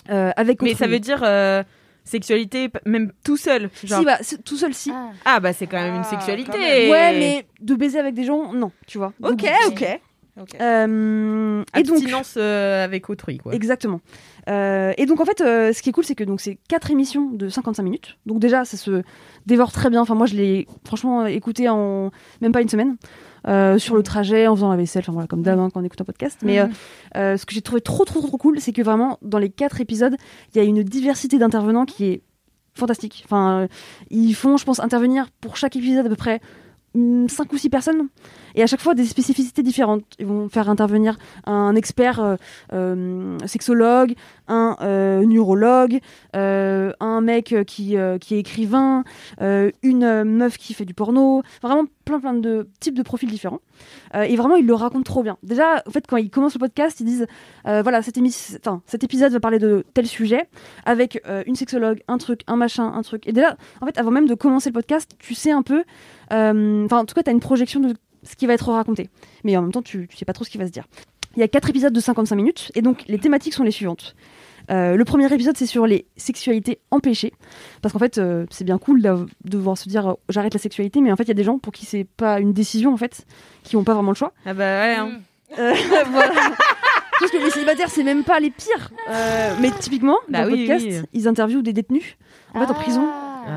Euh, 0.09 0.31
avec 0.35 0.61
Mais 0.61 0.75
ça 0.75 0.85
veut 0.85 0.99
dire 0.99 1.21
euh, 1.23 1.63
sexualité, 2.03 2.69
même 2.85 3.11
tout 3.23 3.37
seul. 3.37 3.69
Genre. 3.83 3.99
Si, 3.99 4.05
bah, 4.05 4.17
c'est- 4.21 4.43
tout 4.43 4.57
seul, 4.57 4.73
si. 4.73 4.91
Ah, 5.25 5.39
bah 5.39 5.53
c'est 5.53 5.65
quand 5.65 5.77
même 5.81 5.95
une 5.95 6.01
Ah, 6.01 6.09
sexualité. 6.09 6.51
même. 6.57 6.91
Ouais, 6.91 7.17
mais 7.19 7.45
de 7.61 7.73
baiser 7.75 7.99
avec 7.99 8.13
des 8.13 8.25
gens, 8.25 8.53
non, 8.53 8.71
tu 8.85 8.97
vois. 8.97 9.13
Ok, 9.23 9.43
Donc, 9.67 9.97
ok. 10.41 10.55
euh, 10.61 11.63
et 11.75 11.83
donc, 11.83 12.03
euh, 12.37 12.83
avec 12.83 13.09
autrui, 13.09 13.37
quoi. 13.37 13.53
exactement. 13.53 14.01
Euh, 14.49 14.93
et 14.97 15.05
donc, 15.05 15.21
en 15.21 15.25
fait, 15.25 15.41
euh, 15.41 15.73
ce 15.73 15.81
qui 15.81 15.89
est 15.89 15.91
cool, 15.91 16.03
c'est 16.03 16.15
que 16.15 16.23
donc 16.23 16.41
c'est 16.41 16.57
quatre 16.67 16.91
émissions 16.91 17.29
de 17.31 17.49
55 17.49 17.83
minutes. 17.83 18.17
Donc, 18.25 18.39
déjà, 18.39 18.65
ça 18.65 18.77
se 18.77 19.03
dévore 19.45 19.71
très 19.71 19.89
bien. 19.89 20.01
Enfin, 20.01 20.15
moi, 20.15 20.25
je 20.25 20.35
l'ai 20.35 20.67
franchement 20.85 21.25
écouté 21.25 21.69
en 21.69 22.11
même 22.41 22.51
pas 22.51 22.61
une 22.61 22.69
semaine. 22.69 22.97
euh, 23.47 23.77
sur 23.77 23.95
le 23.95 24.03
trajet, 24.03 24.47
en 24.47 24.55
faisant 24.55 24.69
la 24.69 24.77
vaisselle, 24.77 25.01
enfin 25.01 25.11
voilà, 25.11 25.27
comme 25.27 25.41
d'hab 25.41 25.59
hein, 25.59 25.69
quand 25.73 25.81
on 25.81 25.83
écoute 25.83 25.99
un 26.01 26.05
podcast. 26.05 26.39
Mais 26.43 26.59
euh, 26.59 26.67
euh, 27.17 27.37
ce 27.37 27.45
que 27.45 27.53
j'ai 27.53 27.61
trouvé 27.61 27.81
trop, 27.81 28.05
trop, 28.05 28.21
trop 28.21 28.37
cool, 28.37 28.59
c'est 28.59 28.71
que 28.71 28.81
vraiment, 28.81 29.17
dans 29.21 29.39
les 29.39 29.49
quatre 29.49 29.81
épisodes, 29.81 30.15
il 30.53 30.57
y 30.57 30.61
a 30.61 30.63
une 30.63 30.83
diversité 30.83 31.37
d'intervenants 31.37 31.85
qui 31.85 32.05
est 32.05 32.21
fantastique. 32.73 33.23
Enfin, 33.25 33.67
ils 34.09 34.33
font, 34.33 34.57
je 34.57 34.65
pense, 34.65 34.79
intervenir 34.79 35.29
pour 35.41 35.57
chaque 35.57 35.75
épisode 35.75 36.05
à 36.05 36.09
peu 36.09 36.15
près 36.15 36.39
5 36.95 37.51
ou 37.51 37.57
6 37.57 37.69
personnes 37.69 38.07
et 38.55 38.63
à 38.63 38.67
chaque 38.67 38.81
fois 38.81 38.93
des 38.93 39.05
spécificités 39.05 39.63
différentes. 39.63 40.03
Ils 40.19 40.25
vont 40.25 40.49
faire 40.49 40.69
intervenir 40.69 41.17
un 41.45 41.75
expert 41.75 42.19
euh, 42.19 42.35
euh, 42.73 43.37
sexologue, 43.45 44.13
un 44.47 44.77
euh, 44.81 45.25
neurologue, 45.25 45.99
un 46.33 47.21
mec 47.21 47.55
qui, 47.67 47.95
qui 48.21 48.35
est 48.35 48.39
écrivain, 48.39 49.03
une 49.39 50.23
meuf 50.23 50.57
qui 50.57 50.73
fait 50.73 50.85
du 50.85 50.93
porno, 50.93 51.43
vraiment 51.61 51.85
plein 52.05 52.19
plein 52.19 52.33
de 52.33 52.67
types 52.79 52.95
de 52.95 53.03
profils 53.03 53.29
différents. 53.29 53.59
Et 54.13 54.35
vraiment, 54.35 54.55
ils 54.55 54.65
le 54.65 54.73
racontent 54.73 55.03
trop 55.03 55.23
bien. 55.23 55.37
Déjà, 55.43 55.81
en 55.87 55.91
fait, 55.91 56.05
quand 56.07 56.17
ils 56.17 56.29
commencent 56.29 56.55
le 56.55 56.59
podcast, 56.59 56.99
ils 56.99 57.05
disent 57.05 57.27
voilà, 57.63 58.01
cet, 58.01 58.17
émis- 58.17 58.57
enfin, 58.59 58.81
cet 58.85 59.03
épisode 59.03 59.31
va 59.31 59.39
parler 59.39 59.59
de 59.59 59.85
tel 59.93 60.05
sujet 60.07 60.47
avec 60.85 61.21
une 61.45 61.55
sexologue, 61.55 62.01
un 62.07 62.17
truc, 62.17 62.41
un 62.47 62.55
machin, 62.55 62.91
un 62.93 63.01
truc. 63.01 63.27
Et 63.27 63.31
déjà, 63.31 63.55
en 63.81 63.85
fait, 63.85 63.97
avant 63.97 64.11
même 64.11 64.27
de 64.27 64.35
commencer 64.35 64.69
le 64.69 64.73
podcast, 64.73 65.11
tu 65.19 65.33
sais 65.33 65.51
un 65.51 65.61
peu, 65.63 65.83
enfin, 66.29 66.99
en 66.99 67.05
tout 67.05 67.15
cas, 67.15 67.23
tu 67.23 67.29
as 67.29 67.33
une 67.33 67.39
projection 67.39 67.79
de 67.79 67.93
ce 68.23 68.35
qui 68.35 68.45
va 68.47 68.53
être 68.53 68.71
raconté. 68.71 69.09
Mais 69.43 69.55
en 69.57 69.61
même 69.61 69.71
temps, 69.71 69.81
tu, 69.81 70.07
tu 70.07 70.17
sais 70.17 70.25
pas 70.25 70.33
trop 70.33 70.43
ce 70.43 70.49
qui 70.49 70.57
va 70.57 70.65
se 70.65 70.71
dire. 70.71 70.85
Il 71.35 71.39
y 71.39 71.43
a 71.43 71.47
quatre 71.47 71.69
épisodes 71.69 71.93
de 71.93 71.99
55 71.99 72.35
minutes, 72.35 72.71
et 72.75 72.81
donc 72.81 73.03
les 73.07 73.17
thématiques 73.19 73.53
sont 73.53 73.63
les 73.63 73.71
suivantes. 73.71 74.15
Euh, 74.71 74.95
le 74.95 75.03
premier 75.03 75.31
épisode, 75.33 75.57
c'est 75.57 75.65
sur 75.65 75.85
les 75.87 76.05
sexualités 76.15 76.79
empêchées. 76.91 77.33
Parce 77.81 77.91
qu'en 77.91 77.99
fait, 77.99 78.17
euh, 78.17 78.45
c'est 78.49 78.63
bien 78.63 78.77
cool 78.77 79.01
de 79.01 79.25
devoir 79.43 79.77
se 79.77 79.89
dire 79.89 80.07
euh, 80.07 80.13
j'arrête 80.29 80.53
la 80.53 80.59
sexualité, 80.59 81.01
mais 81.01 81.11
en 81.11 81.15
fait, 81.17 81.23
il 81.23 81.27
y 81.29 81.31
a 81.31 81.35
des 81.35 81.43
gens 81.43 81.57
pour 81.59 81.73
qui 81.73 81.85
c'est 81.85 82.05
pas 82.05 82.39
une 82.39 82.53
décision, 82.53 82.93
en 82.93 82.97
fait, 82.97 83.25
qui 83.63 83.75
n'ont 83.75 83.83
pas 83.83 83.93
vraiment 83.93 84.11
le 84.11 84.15
choix. 84.15 84.31
Ah 84.45 84.53
bah 84.53 84.63
ouais. 84.63 84.95
hein. 84.95 85.09
Euh, 85.59 85.73
voilà. 86.11 86.33
Parce 87.19 87.31
que 87.31 87.37
les 87.37 87.49
célibataires, 87.51 87.89
c'est 87.89 88.03
même 88.03 88.23
pas 88.23 88.39
les 88.39 88.49
pires. 88.51 88.91
Euh, 89.09 89.53
mais 89.59 89.71
typiquement, 89.71 90.17
Bah 90.29 90.43
dans 90.43 90.51
le 90.51 90.57
podcast, 90.57 90.85
oui. 90.87 91.01
ils 91.13 91.27
interviewent 91.27 91.61
des 91.63 91.73
détenus. 91.73 92.17
En 92.53 92.59
fait, 92.65 92.71
en 92.71 92.75
prison, 92.75 93.07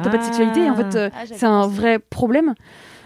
t'as 0.03 0.11
pas 0.11 0.19
de 0.19 0.23
sexualité. 0.23 0.61
Et 0.65 0.71
en 0.71 0.77
fait, 0.77 0.95
euh, 0.97 1.11
Ah, 1.15 1.25
j'avais 1.25 1.39
c'est 1.39 1.47
un 1.47 1.67
vrai 1.67 1.99
problème. 1.99 2.55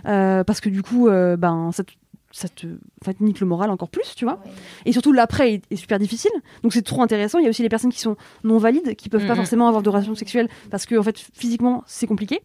Euh, 0.07 0.45
parce 0.45 0.61
que 0.61 0.69
du 0.69 0.83
coup, 0.83 1.09
euh, 1.09 1.37
ben, 1.37 1.71
ça 1.73 2.49
te, 2.49 2.67
ça 3.05 3.13
nique 3.21 3.41
le 3.41 3.47
moral 3.47 3.71
encore 3.71 3.89
plus, 3.89 4.15
tu 4.15 4.25
vois. 4.25 4.41
Et 4.87 4.93
surtout, 4.93 5.13
l'après 5.13 5.55
est, 5.55 5.63
est 5.71 5.77
super 5.77 5.99
difficile. 5.99 6.31
Donc, 6.63 6.73
c'est 6.73 6.83
trop 6.83 7.03
intéressant. 7.03 7.39
Il 7.39 7.43
y 7.45 7.47
a 7.47 7.51
aussi 7.51 7.63
les 7.63 7.69
personnes 7.69 7.93
qui 7.93 7.99
sont 8.01 8.17
non 8.45 8.59
valides, 8.59 8.95
qui 8.95 9.09
peuvent 9.09 9.27
pas 9.27 9.35
forcément 9.35 9.67
avoir 9.67 9.83
de 9.83 9.89
relations 9.89 10.15
sexuelles 10.15 10.49
parce 10.71 10.87
que, 10.87 10.95
en 10.97 11.03
fait, 11.03 11.19
physiquement, 11.19 11.83
c'est 11.87 12.07
compliqué. 12.07 12.41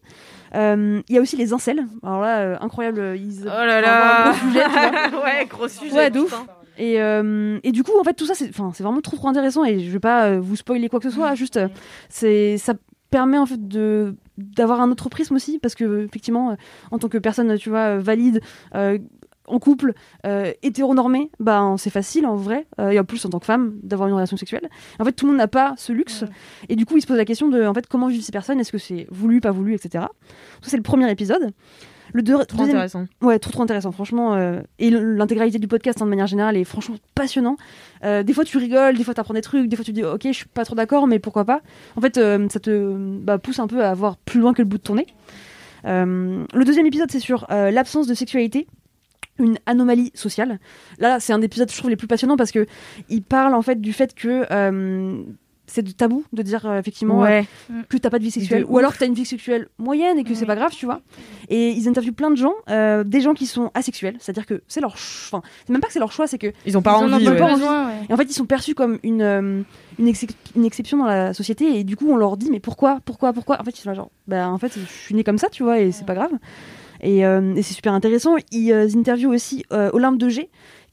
Euh, 0.54 1.00
Il 1.08 1.14
y 1.14 1.18
a 1.18 1.20
aussi 1.20 1.36
les 1.36 1.52
incels. 1.52 1.86
Alors 2.02 2.20
là, 2.20 2.38
euh, 2.40 2.56
incroyable. 2.60 3.16
Ils, 3.16 3.42
Oh 3.44 3.48
là 3.48 3.80
là. 3.80 4.28
un 4.28 4.32
gros 4.32 4.38
sujet, 4.48 4.64
tu 4.64 5.10
vois. 5.10 5.24
ouais, 5.24 5.46
gros 5.48 5.68
sujet. 5.68 5.94
Ouais, 5.94 6.10
de 6.10 6.20
putain. 6.20 6.36
ouf. 6.36 6.46
Et, 6.78 7.00
euh, 7.00 7.58
et 7.62 7.72
du 7.72 7.82
coup, 7.84 7.92
en 7.98 8.04
fait, 8.04 8.14
tout 8.14 8.26
ça, 8.26 8.34
c'est 8.34 8.48
enfin, 8.50 8.70
c'est 8.74 8.82
vraiment 8.82 9.00
trop, 9.00 9.16
trop 9.16 9.28
intéressant. 9.28 9.64
Et 9.64 9.80
je 9.80 9.90
vais 9.90 10.00
pas 10.00 10.36
vous 10.38 10.56
spoiler 10.56 10.88
quoi 10.88 10.98
que 11.00 11.08
ce 11.08 11.14
soit. 11.14 11.34
Juste, 11.34 11.58
c'est 12.08 12.58
ça 12.58 12.74
permet 13.10 13.38
en 13.38 13.46
fait 13.46 13.68
de 13.68 14.16
d'avoir 14.38 14.80
un 14.80 14.90
autre 14.90 15.08
prisme 15.08 15.34
aussi 15.34 15.58
parce 15.58 15.74
que 15.74 16.04
effectivement, 16.04 16.50
euh, 16.50 16.54
en 16.90 16.98
tant 16.98 17.08
que 17.08 17.18
personne, 17.18 17.56
tu 17.58 17.70
vois, 17.70 17.96
euh, 17.96 17.98
valide. 18.00 18.40
euh, 18.74 18.98
en 19.48 19.60
couple, 19.60 19.92
euh, 20.26 20.52
hétéronormé, 20.64 21.30
ben 21.38 21.76
c'est 21.78 21.90
facile 21.90 22.26
en 22.26 22.34
vrai, 22.34 22.66
euh, 22.80 22.90
et 22.90 22.98
en 22.98 23.04
plus 23.04 23.24
en 23.24 23.28
tant 23.28 23.38
que 23.38 23.46
femme, 23.46 23.78
d'avoir 23.84 24.08
une 24.08 24.14
relation 24.16 24.36
sexuelle. 24.36 24.68
En 24.98 25.04
fait, 25.04 25.12
tout 25.12 25.24
le 25.24 25.30
monde 25.30 25.38
n'a 25.38 25.46
pas 25.46 25.74
ce 25.76 25.92
luxe, 25.92 26.24
et 26.68 26.74
du 26.74 26.84
coup, 26.84 26.96
il 26.96 27.00
se 27.00 27.06
pose 27.06 27.16
la 27.16 27.24
question 27.24 27.46
de 27.48 27.64
en 27.64 27.72
fait 27.72 27.86
comment 27.86 28.08
vivent 28.08 28.24
ces 28.24 28.32
personnes, 28.32 28.58
est-ce 28.58 28.72
que 28.72 28.78
c'est 28.78 29.06
voulu, 29.08 29.40
pas 29.40 29.52
voulu, 29.52 29.74
etc. 29.74 30.06
Ça 30.62 30.70
c'est 30.70 30.76
le 30.76 30.82
premier 30.82 31.08
épisode. 31.08 31.52
Le 32.12 32.22
deux- 32.22 32.34
Trop 32.44 32.58
deuxième, 32.58 32.76
intéressant. 32.76 33.06
Ouais, 33.20 33.38
trop 33.38 33.50
trop 33.52 33.62
intéressant, 33.62 33.92
franchement. 33.92 34.34
euh, 34.34 34.60
et 34.78 34.90
l'intégralité 34.90 35.58
du 35.58 35.68
podcast, 35.68 36.00
hein, 36.00 36.04
de 36.04 36.10
manière 36.10 36.26
générale, 36.26 36.56
est 36.56 36.64
franchement 36.64 36.96
passionnant. 37.14 37.56
Euh, 38.04 38.22
des 38.22 38.32
fois, 38.32 38.44
tu 38.44 38.58
rigoles, 38.58 38.96
des 38.96 39.04
fois, 39.04 39.12
tu 39.14 39.20
apprends 39.20 39.34
des 39.34 39.42
trucs, 39.42 39.68
des 39.68 39.76
fois, 39.76 39.84
tu 39.84 39.92
dis, 39.92 40.04
ok, 40.04 40.22
je 40.24 40.32
suis 40.32 40.46
pas 40.46 40.64
trop 40.64 40.74
d'accord, 40.76 41.06
mais 41.06 41.18
pourquoi 41.18 41.44
pas. 41.44 41.60
En 41.96 42.00
fait, 42.00 42.16
euh, 42.18 42.48
ça 42.48 42.60
te 42.60 42.94
bah, 42.96 43.38
pousse 43.38 43.58
un 43.58 43.66
peu 43.66 43.84
à 43.84 43.92
voir 43.94 44.16
plus 44.18 44.40
loin 44.40 44.54
que 44.54 44.62
le 44.62 44.68
bout 44.68 44.78
de 44.78 44.82
ton 44.82 44.94
nez. 44.94 45.06
Euh, 45.84 46.44
le 46.54 46.64
deuxième 46.64 46.86
épisode, 46.86 47.10
c'est 47.10 47.20
sur 47.20 47.46
euh, 47.50 47.70
l'absence 47.70 48.06
de 48.06 48.14
sexualité. 48.14 48.66
Une 49.38 49.58
anomalie 49.66 50.12
sociale. 50.14 50.58
Là, 50.98 51.20
c'est 51.20 51.34
un 51.34 51.42
épisode, 51.42 51.70
je 51.70 51.76
trouve, 51.76 51.90
les 51.90 51.96
plus 51.96 52.06
passionnants 52.06 52.38
parce 52.38 52.52
que 52.52 52.66
il 53.10 53.22
parle 53.22 53.54
en 53.54 53.60
fait 53.60 53.78
du 53.82 53.92
fait 53.92 54.14
que 54.14 54.46
euh, 54.50 55.22
c'est 55.66 55.96
tabou 55.96 56.24
de 56.32 56.42
dire 56.42 56.64
euh, 56.66 56.78
effectivement 56.78 57.20
Ouais. 57.20 57.44
euh, 57.70 57.82
que 57.88 57.96
t'as 57.96 58.10
pas 58.10 58.18
de 58.18 58.24
vie 58.24 58.30
sexuelle 58.30 58.62
De 58.62 58.66
ou 58.68 58.78
alors 58.78 58.92
que 58.94 58.98
t'as 58.98 59.06
une 59.06 59.14
vie 59.14 59.24
sexuelle 59.24 59.68
moyenne 59.78 60.18
et 60.18 60.24
que 60.24 60.34
c'est 60.34 60.46
pas 60.46 60.54
grave, 60.56 60.72
tu 60.72 60.86
vois. 60.86 61.00
Et 61.48 61.70
ils 61.70 61.88
interviewent 61.88 62.12
plein 62.14 62.30
de 62.30 62.36
gens, 62.36 62.54
euh, 62.70 63.04
des 63.04 63.20
gens 63.20 63.34
qui 63.34 63.46
sont 63.46 63.70
asexuels, 63.74 64.16
c'est-à-dire 64.20 64.46
que 64.46 64.62
c'est 64.68 64.80
leur, 64.80 64.92
ch- 64.96 65.28
enfin, 65.32 65.42
c'est 65.66 65.72
même 65.72 65.80
pas 65.80 65.86
que 65.88 65.92
c'est 65.92 65.98
leur 65.98 66.12
choix, 66.12 66.26
c'est 66.26 66.38
que 66.38 66.52
Ils 66.64 66.76
ont 66.78 66.82
pas 66.82 66.94
en 66.96 67.12
envie, 67.12 67.28
ont 67.28 67.32
ouais. 67.32 67.36
pas 67.38 67.52
envie. 67.52 67.62
Ouais. 67.62 68.06
Et 68.08 68.12
en 68.12 68.16
fait, 68.16 68.24
ils 68.24 68.32
sont 68.34 68.46
perçus 68.46 68.74
comme 68.74 68.98
une, 69.02 69.22
euh, 69.22 69.62
une, 69.98 70.08
excep- 70.08 70.30
une 70.54 70.64
exception 70.64 70.98
dans 70.98 71.06
la 71.06 71.34
société. 71.34 71.78
Et 71.78 71.84
du 71.84 71.96
coup, 71.96 72.08
on 72.10 72.16
leur 72.16 72.36
dit, 72.36 72.50
mais 72.50 72.60
pourquoi 72.60 73.00
Pourquoi 73.04 73.32
Pourquoi? 73.32 73.60
En 73.60 73.64
fait, 73.64 73.76
ils 73.78 73.80
sont 73.82 73.90
là, 73.90 73.94
genre, 73.94 74.10
bah, 74.28 74.48
en 74.48 74.58
fait, 74.58 74.72
je 74.78 74.84
suis 75.04 75.14
né 75.14 75.24
comme 75.24 75.38
ça, 75.38 75.48
tu 75.48 75.62
vois, 75.62 75.80
et 75.80 75.92
c'est 75.92 76.06
pas 76.06 76.14
grave. 76.14 76.30
Et, 77.02 77.26
euh, 77.26 77.54
et 77.54 77.62
c'est 77.62 77.74
super 77.74 77.92
intéressant. 77.92 78.36
Ils 78.52 78.72
euh, 78.72 78.88
interviewent 78.96 79.30
aussi 79.34 79.64
euh, 79.72 79.90
Olympe 79.92 80.16
de 80.18 80.28
G, 80.30 80.48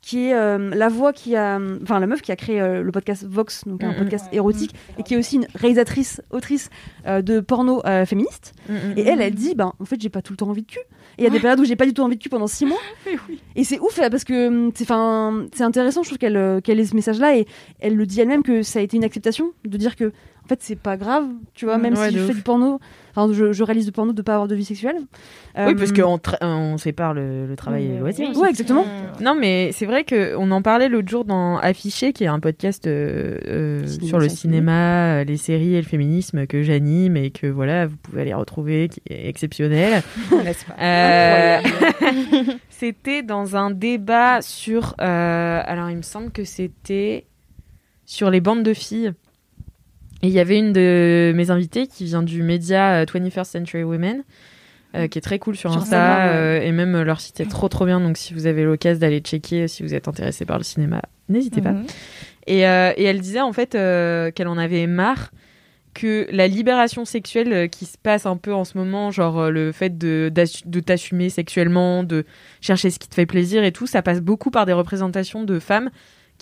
qui 0.05 0.25
est 0.27 0.33
euh, 0.33 0.69
la 0.75 0.89
voix 0.89 1.13
qui 1.13 1.33
a, 1.37 1.57
enfin, 1.81 1.97
la 2.01 2.07
meuf 2.07 2.21
qui 2.21 2.33
a 2.33 2.35
créé 2.35 2.59
euh, 2.59 2.83
le 2.83 2.91
podcast 2.91 3.25
Vox, 3.25 3.63
donc 3.65 3.85
un 3.85 3.91
Mhm. 3.91 3.95
podcast 3.99 4.25
érotique, 4.33 4.75
et 4.97 5.03
qui 5.03 5.13
est 5.13 5.17
aussi 5.17 5.37
une 5.37 5.47
réalisatrice, 5.55 6.21
autrice 6.29 6.69
euh, 7.07 7.21
de 7.21 7.39
porno 7.39 7.81
euh, 7.85 8.05
féministe. 8.05 8.53
Et 8.97 9.01
elle, 9.07 9.21
elle 9.21 9.33
dit, 9.33 9.55
ben, 9.55 9.71
en 9.79 9.85
fait, 9.85 10.01
j'ai 10.01 10.09
pas 10.09 10.21
tout 10.21 10.33
le 10.33 10.37
temps 10.37 10.49
envie 10.49 10.63
de 10.63 10.67
cul. 10.67 10.79
Et 11.17 11.21
il 11.21 11.23
y 11.23 11.27
a 11.27 11.29
des 11.29 11.39
périodes 11.39 11.59
où 11.61 11.63
j'ai 11.63 11.77
pas 11.77 11.85
du 11.85 11.93
tout 11.93 12.01
envie 12.01 12.17
de 12.17 12.21
cul 12.21 12.27
pendant 12.27 12.47
six 12.47 12.65
mois. 12.65 12.79
Et 13.55 13.63
c'est 13.63 13.79
ouf 13.79 13.97
parce 14.09 14.25
que 14.25 14.47
hum, 14.47 14.71
c'est, 14.75 14.83
enfin, 14.83 15.45
c'est 15.55 15.63
intéressant, 15.63 16.03
je 16.03 16.09
trouve 16.09 16.17
qu'elle, 16.17 16.35
euh, 16.37 16.59
qu'elle 16.59 16.79
ait 16.81 16.85
ce 16.85 16.95
message-là 16.95 17.37
et 17.37 17.45
elle 17.79 17.95
le 17.95 18.05
dit 18.05 18.19
elle-même 18.19 18.43
que 18.43 18.61
ça 18.63 18.79
a 18.79 18.81
été 18.81 18.97
une 18.97 19.03
acceptation 19.05 19.51
de 19.63 19.77
dire 19.77 19.95
que, 19.95 20.05
en 20.43 20.47
fait, 20.49 20.59
c'est 20.61 20.75
pas 20.75 20.97
grave, 20.97 21.27
tu 21.53 21.63
vois, 21.65 21.77
même 21.77 21.93
Ouais, 21.93 22.09
si 22.09 22.17
je 22.17 22.25
fais 22.25 22.33
du 22.33 22.41
porno, 22.41 22.79
enfin, 23.15 23.32
je, 23.34 23.52
je 23.54 23.63
réalise 23.63 23.86
du 23.86 23.91
porno 23.91 24.12
de 24.13 24.21
pas 24.21 24.34
avoir 24.34 24.47
de 24.47 24.56
vie 24.56 24.65
sexuelle. 24.65 24.95
Oui, 24.97 25.62
Euh, 25.62 25.76
parce 25.76 25.91
qu'on 25.91 26.17
tra- 26.17 26.38
on 26.41 26.78
sépare 26.78 27.13
le, 27.13 27.45
le 27.45 27.56
travail 27.56 27.86
et 27.86 27.88
le 27.93 27.99
loisir. 27.99 28.36
Ouais, 28.38 28.49
exactement. 28.49 28.86
Non, 29.21 29.36
mais 29.39 29.71
c'est 29.71 29.86
vrai 29.86 30.04
qu'on 30.04 30.49
en 30.52 30.62
parlait 30.62 30.89
l'autre 30.89 31.08
jour 31.10 31.23
dans 31.26 31.58
Affiché, 31.58 32.12
qui 32.13 32.23
est 32.23 32.28
un 32.28 32.39
podcast 32.39 32.88
euh, 32.88 33.38
euh, 33.47 33.86
Cinéma, 33.88 34.08
sur 34.08 34.19
le 34.19 34.30
cinéma, 34.30 35.19
euh, 35.19 35.23
les 35.23 35.38
séries 35.38 35.76
et 35.76 35.82
le 35.82 35.88
féminisme 35.88 36.47
que 36.47 36.63
j'anime 36.63 37.15
et 37.17 37.30
que 37.32 37.47
voilà, 37.47 37.86
vous 37.88 37.97
pouvez 37.97 38.21
aller 38.21 38.34
retrouver, 38.34 38.89
qui 38.89 39.02
est 39.10 39.28
exceptionnel. 39.30 40.02
N'est-ce 40.43 40.65
pas 40.65 40.73
Euh, 40.82 41.60
c'était 42.69 43.21
dans 43.23 43.56
un 43.56 43.71
débat 43.71 44.41
sur. 44.41 44.95
euh, 45.02 45.62
alors, 45.65 45.89
il 45.89 45.97
me 45.97 46.02
semble 46.02 46.32
que 46.32 46.43
c'était 46.43 47.26
sur 48.06 48.30
les 48.30 48.41
bandes 48.41 48.63
de 48.63 48.73
filles. 48.73 49.13
Et 50.23 50.27
il 50.27 50.33
y 50.33 50.39
avait 50.39 50.57
une 50.57 50.73
de 50.73 51.33
mes 51.36 51.51
invitées 51.51 51.88
qui 51.88 52.05
vient 52.05 52.23
du 52.23 52.43
média 52.43 53.01
euh, 53.01 53.05
21st 53.05 53.43
Century 53.43 53.83
Women, 53.83 54.23
euh, 54.95 55.07
qui 55.07 55.17
est 55.17 55.21
très 55.21 55.38
cool 55.38 55.55
sur 55.55 55.75
Insta. 55.75 56.27
Euh, 56.27 56.62
et 56.62 56.71
même 56.71 56.95
euh, 56.95 57.03
leur 57.03 57.19
site 57.19 57.39
est 57.41 57.49
trop 57.49 57.67
trop 57.67 57.86
bien. 57.86 57.99
Donc, 57.99 58.17
si 58.17 58.33
vous 58.33 58.47
avez 58.47 58.63
l'occasion 58.63 59.01
d'aller 59.01 59.19
checker, 59.19 59.67
si 59.67 59.83
vous 59.83 59.93
êtes 59.93 60.07
intéressé 60.07 60.45
par 60.45 60.57
le 60.57 60.63
cinéma, 60.63 61.01
n'hésitez 61.27 61.62
pas. 61.62 61.73
Mhm. 61.73 61.86
Et, 62.47 62.67
euh, 62.67 62.93
et 62.97 63.03
elle 63.03 63.19
disait 63.19 63.41
en 63.41 63.53
fait 63.53 63.75
euh, 63.75 64.31
qu'elle 64.31 64.47
en 64.47 64.57
avait 64.57 64.88
marre 64.88 65.31
que 65.93 66.27
la 66.31 66.47
libération 66.47 67.05
sexuelle 67.05 67.53
euh, 67.53 67.67
qui 67.67 67.86
se 67.86 67.97
passe 67.97 68.25
un 68.25 68.38
peu 68.38 68.53
en 68.53 68.65
ce 68.65 68.77
moment, 68.77 69.12
genre 69.12 69.39
euh, 69.39 69.49
le 69.49 69.71
fait 69.71 69.97
de, 69.97 70.31
de 70.65 70.79
t'assumer 70.79 71.29
sexuellement, 71.29 72.03
de 72.03 72.25
chercher 72.62 72.89
ce 72.89 72.99
qui 72.99 73.07
te 73.07 73.15
fait 73.15 73.25
plaisir 73.25 73.63
et 73.63 73.71
tout, 73.71 73.88
ça 73.88 74.01
passe 74.01 74.21
beaucoup 74.21 74.51
par 74.51 74.65
des 74.65 74.73
représentations 74.73 75.43
de 75.43 75.59
femmes 75.59 75.89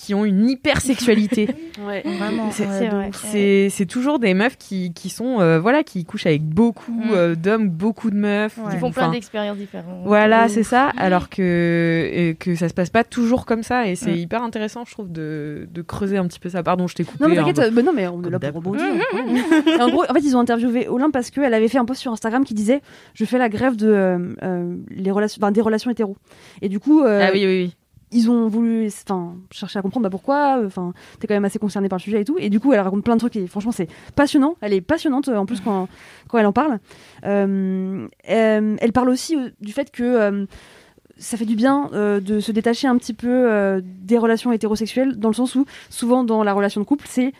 qui 0.04 0.14
ont 0.16 0.26
une 0.26 0.50
hypersexualité. 0.50 1.48
Ouais. 1.88 2.04
Vraiment, 2.06 2.52
C'est- 2.52 3.86
toujours 3.86 4.20
des 4.20 4.34
meufs 4.34 4.58
qui, 4.58 4.94
qui 4.94 5.10
sont, 5.10 5.40
euh, 5.40 5.60
voilà, 5.60 5.84
qui 5.84 6.06
couchent 6.06 6.26
avec 6.28 6.44
beaucoup 6.44 6.92
Mm. 6.92 7.12
euh, 7.14 7.36
d'hommes, 7.36 7.70
beaucoup 7.70 8.12
de 8.12 8.16
meufs. 8.16 8.60
Ils 8.72 8.78
font 8.78 8.92
plein 8.92 9.10
d'expériences 9.10 9.58
différentes. 9.58 10.02
voilà, 10.06 10.44
Euh, 10.46 10.48
c'est 10.48 10.64
ça. 10.64 10.92
Alors 10.98 11.30
que, 11.30 12.36
que 12.40 12.56
ça 12.56 12.70
se 12.70 12.74
passe 12.74 12.90
pas 12.90 13.04
toujours 13.04 13.46
comme 13.46 13.64
ça. 13.64 13.88
Et 13.88 13.96
c'est 13.96 14.12
Mm. 14.12 14.16
hyper 14.18 14.44
intéressant, 14.44 14.84
je 14.86 14.92
trouve, 14.92 15.12
de, 15.12 15.68
de 15.72 15.82
creuser 15.82 16.18
un 16.18 16.28
petit 16.28 16.40
peu 16.40 16.50
ça. 16.50 16.62
Pardon, 16.62 16.88
je 16.88 16.96
t'ai 16.96 17.04
coupé. 17.04 17.24
Non 17.24 17.30
mais 17.30 17.38
hein, 17.40 17.46
t'inquiète, 17.46 17.74
bah 17.74 17.82
non 17.82 17.94
mais 17.96 18.08
on 18.08 18.22
est 18.24 18.30
là 18.30 18.40
pour 18.40 18.56
rebondir. 18.56 18.86
En 19.80 19.90
gros, 19.90 20.04
en 20.08 20.14
fait, 20.14 20.20
ils 20.22 20.36
ont 20.36 20.40
interviewé 20.40 20.88
Olympe 20.88 21.14
parce 21.14 21.32
qu'elle 21.32 21.54
avait 21.54 21.68
fait 21.68 21.78
un 21.80 21.86
post 21.86 22.02
sur 22.02 22.12
Instagram 22.12 22.44
qui 22.44 22.54
disait 22.54 22.82
je 23.14 23.26
fais 23.26 23.38
la 23.38 23.50
grève 23.50 23.76
de 23.76 23.88
euh, 23.88 24.18
euh, 24.44 24.76
les 24.92 25.12
relations, 25.12 25.50
des 25.52 25.62
relations 25.62 25.90
hétéros. 25.90 26.18
Et 26.62 26.70
du 26.70 26.80
coup, 26.80 27.02
euh, 27.04 27.26
Ah 27.28 27.32
oui, 27.34 27.46
oui, 27.46 27.64
oui. 27.64 27.76
Ils 28.12 28.30
ont 28.30 28.48
voulu, 28.48 28.88
enfin, 28.88 29.36
chercher 29.52 29.80
à 29.80 29.82
comprendre 29.82 30.04
bah, 30.04 30.10
pourquoi. 30.10 30.60
euh, 30.60 30.68
Enfin, 30.68 30.94
t'es 31.20 31.28
quand 31.28 31.34
même 31.34 31.46
assez 31.46 31.60
concernée 31.60 31.90
par 31.90 31.98
le 31.98 32.04
sujet 32.04 32.22
et 32.22 32.26
tout. 32.26 32.38
Et 32.38 32.50
du 32.50 32.60
coup, 32.60 32.74
elle 32.74 32.80
raconte 32.82 33.04
plein 33.04 33.16
de 33.16 33.20
trucs 33.20 33.36
et 33.36 33.48
franchement, 33.48 33.72
c'est 33.72 33.88
passionnant. 34.16 34.56
Elle 34.62 34.74
est 34.74 34.82
passionnante 34.82 35.30
euh, 35.30 35.36
en 35.38 35.46
plus 35.46 35.62
quand 35.62 35.88
quand 36.28 36.38
elle 36.38 36.46
en 36.46 36.54
parle. 36.54 36.80
Euh, 37.26 38.08
elle 38.24 38.92
parle 38.94 39.10
aussi 39.10 39.38
du 39.60 39.74
fait 39.74 39.92
que 39.92 40.48
ça 41.18 41.38
fait 41.38 41.46
du 41.46 41.56
bien 41.56 41.90
de 41.94 42.40
se 42.40 42.52
détacher 42.52 42.88
un 42.88 42.98
petit 42.98 43.14
peu 43.14 43.82
des 43.84 44.18
relations 44.18 44.52
hétérosexuelles, 44.52 45.18
dans 45.18 45.30
le 45.30 45.36
sens 45.36 45.56
où 45.56 45.66
souvent 45.90 46.24
dans 46.24 46.44
la 46.44 46.54
relation 46.54 46.82
de 46.82 46.86
couple, 46.86 47.06
c'est 47.08 47.34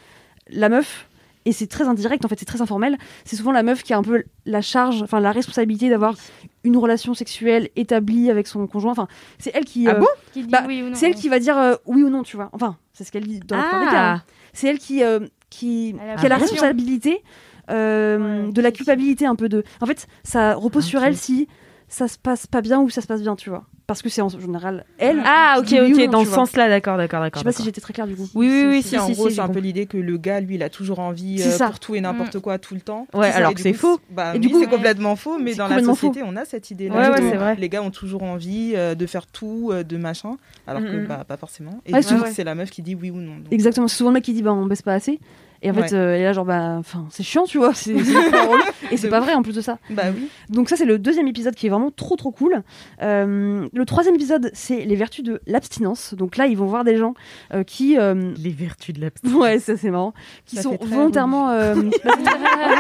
la 0.50 0.70
meuf. 0.70 1.08
Et 1.46 1.52
c'est 1.54 1.68
très 1.68 1.86
indirect, 1.86 2.24
en 2.24 2.28
fait, 2.28 2.38
c'est 2.38 2.46
très 2.46 2.62
informel. 2.62 2.98
C'est 3.26 3.36
souvent 3.36 3.52
la 3.52 3.64
meuf 3.64 3.84
qui 3.84 3.94
a 3.94 3.98
un 3.98 4.04
peu 4.04 4.24
la 4.46 4.62
charge, 4.62 5.02
enfin 5.02 5.20
la 5.20 5.32
responsabilité 5.32 5.90
d'avoir 5.90 6.16
une 6.64 6.78
relation 6.78 7.14
sexuelle 7.14 7.70
établie 7.76 8.30
avec 8.30 8.48
son 8.48 8.68
conjoint. 8.68 8.92
Enfin, 8.92 9.08
c'est 9.40 9.52
elle 9.54 9.66
qui. 9.66 9.88
Ah 9.88 9.96
bon? 9.96 10.08
Qui 10.34 10.44
dit 10.44 10.52
bah, 10.52 10.64
oui 10.68 10.82
ou 10.84 10.90
non. 10.90 10.96
C'est 10.96 11.08
elle 11.08 11.16
qui 11.16 11.30
va 11.30 11.40
dire 11.40 11.58
euh, 11.58 11.76
oui 11.86 12.04
ou 12.04 12.10
non, 12.10 12.24
tu 12.24 12.36
vois. 12.36 12.50
Enfin, 12.54 12.78
c'est 12.94 13.04
ce 13.04 13.12
qu'elle 13.12 13.26
dit 13.26 13.40
dans 13.40 13.60
plupart 13.60 13.80
des 13.80 13.86
cas. 13.88 13.92
Ah. 13.94 14.14
hein. 14.14 14.24
C'est 14.54 14.68
elle 14.68 14.80
qui, 14.80 15.04
euh, 15.04 15.20
qui, 15.50 15.96
Elle 16.02 16.10
a 16.12 16.16
qui 16.16 16.26
a 16.26 16.30
la 16.30 16.38
responsabilité 16.38 17.24
euh, 17.70 18.46
Ouais, 18.46 18.52
de 18.52 18.62
la 18.62 18.72
culpabilité 18.72 19.26
un 19.26 19.36
peu 19.36 19.50
de. 19.50 19.64
En 19.80 19.86
fait, 19.86 20.08
ça 20.24 20.56
repose 20.56 20.86
Ah, 20.86 20.90
sur 20.90 21.04
elle 21.04 21.18
si 21.18 21.48
ça 21.92 22.08
se 22.08 22.18
passe 22.18 22.48
pas 22.48 22.62
bien 22.62 22.80
ou 22.80 22.90
ça 22.90 23.02
se 23.02 23.08
passe 23.08 23.22
bien, 23.22 23.36
tu 23.36 23.50
vois. 23.50 23.66
Parce 23.86 24.02
que 24.02 24.08
c'est 24.08 24.22
en 24.22 24.30
général 24.30 24.86
elle. 24.98 25.22
Ah, 25.26 25.58
ok, 25.60 25.66
ok, 25.66 25.74
non, 25.98 26.08
dans 26.08 26.24
ce 26.24 26.32
sens-là, 26.32 26.70
d'accord, 26.70 26.96
d'accord, 26.96 27.20
Je 27.20 27.26
d'accord. 27.26 27.40
sais 27.42 27.44
pas 27.44 27.52
si 27.52 27.64
j'étais 27.64 27.82
très 27.82 27.92
claire 27.92 28.08
du 28.08 28.16
coup. 28.16 28.30
Oui, 28.34 28.48
oui, 28.48 28.66
oui, 28.70 28.82
Si, 28.82 28.98
en 28.98 29.08
si, 29.08 29.14
gros, 29.14 29.28
si, 29.30 29.36
c'est 29.36 29.42
un 29.42 29.50
peu 29.50 29.60
l'idée 29.60 29.86
que 29.86 29.98
le 29.98 30.18
gars, 30.18 30.40
lui, 30.40 30.56
il 30.56 30.64
a 30.64 30.70
toujours 30.70 31.00
envie 31.00 31.44
euh, 31.44 31.58
pour 31.68 31.80
tout 31.82 31.96
et 31.96 32.00
n'importe 32.00 32.40
quoi 32.40 32.58
tout 32.58 32.74
le 32.74 32.80
temps. 32.80 33.08
Ouais, 33.14 33.28
alors 33.30 33.54
que 33.54 33.60
c'est 33.60 33.74
faux. 33.74 34.00
Bah, 34.10 34.32
Et 34.34 34.40
oui, 34.40 34.40
du 34.40 34.50
coup, 34.50 34.62
c'est 34.62 34.70
complètement 34.70 35.18
faux, 35.18 35.38
mais 35.38 35.56
dans 35.56 35.68
la 35.68 35.84
société, 35.84 36.22
on 36.24 36.38
a 36.38 36.46
cette 36.46 36.72
idée-là. 36.72 37.12
Ouais, 37.12 37.20
ouais, 37.20 37.38
vrai. 37.38 37.56
Les 37.58 37.68
gars 37.68 37.84
ont 37.84 37.92
toujours 37.92 38.24
envie 38.24 38.72
euh, 38.76 38.96
de 38.96 39.06
faire 39.06 39.28
tout, 39.28 39.72
euh, 39.74 39.84
de 39.84 39.98
machin, 39.98 40.38
alors 40.68 40.84
que 40.84 40.96
Mhm. 40.96 41.08
bah, 41.08 41.26
pas 41.28 41.36
forcément. 41.36 41.82
Et 41.86 41.94
c'est- 42.02 42.44
la 42.46 42.56
meuf 42.56 42.70
qui 42.70 42.82
dit 42.82 42.96
oui 42.96 43.12
ou 43.12 43.18
non. 43.18 43.34
Exactement, 43.52 43.90
c'est 43.90 43.98
souvent 43.98 44.12
le 44.12 44.16
mec 44.16 44.24
qui 44.24 44.32
dit 44.34 44.42
bah 44.42 44.54
on 44.54 44.66
baisse 44.66 44.82
pas 44.82 44.94
assez. 44.94 45.20
Et 45.64 45.70
en 45.70 45.74
fait, 45.76 45.82
Ouais. 45.82 45.94
euh, 45.94 46.16
et 46.18 46.24
là, 46.24 46.34
genre, 46.34 46.46
bah, 46.46 46.76
enfin, 46.80 47.06
c'est 47.12 47.22
chiant, 47.24 47.44
tu 47.44 47.58
vois, 47.60 47.74
c'est 47.76 47.98
c'est 48.04 48.12
hyper 48.28 48.50
relou. 48.50 48.64
Et 48.92 48.98
c'est 48.98 49.10
pas 49.10 49.20
vrai 49.20 49.34
en 49.34 49.42
plus 49.44 49.54
de 49.56 49.62
ça. 49.62 49.78
Bah 49.92 50.04
oui. 50.16 50.28
Donc 50.50 50.70
ça 50.70 50.76
c'est 50.76 50.86
le 50.86 50.98
deuxième 51.00 51.28
épisode 51.28 51.54
qui 51.56 51.68
est 51.68 51.70
vraiment 51.70 51.92
trop 51.92 52.16
trop 52.16 52.32
cool. 52.32 52.64
Euh, 53.02 53.68
le 53.72 53.86
troisième 53.86 54.16
épisode 54.16 54.50
c'est 54.54 54.86
les 54.86 54.96
vertus 54.96 55.24
de 55.24 55.40
l'abstinence. 55.48 56.14
Donc 56.14 56.36
là 56.38 56.48
ils 56.48 56.58
vont 56.58 56.66
voir 56.66 56.84
des 56.84 56.98
gens 56.98 57.14
euh, 57.54 57.64
qui 57.64 57.98
euh, 57.98 58.34
Les 58.38 58.50
vertus 58.52 58.94
de 58.96 59.02
la 59.02 59.10
ouais 59.38 59.60
ça 59.60 59.78
c'est 59.78 59.92
marrant 59.92 60.14
qui 60.46 60.56
Ça 60.58 60.64
sont 60.64 60.78
volontairement 60.82 61.50
euh, 61.52 61.76
bah, 62.04 62.12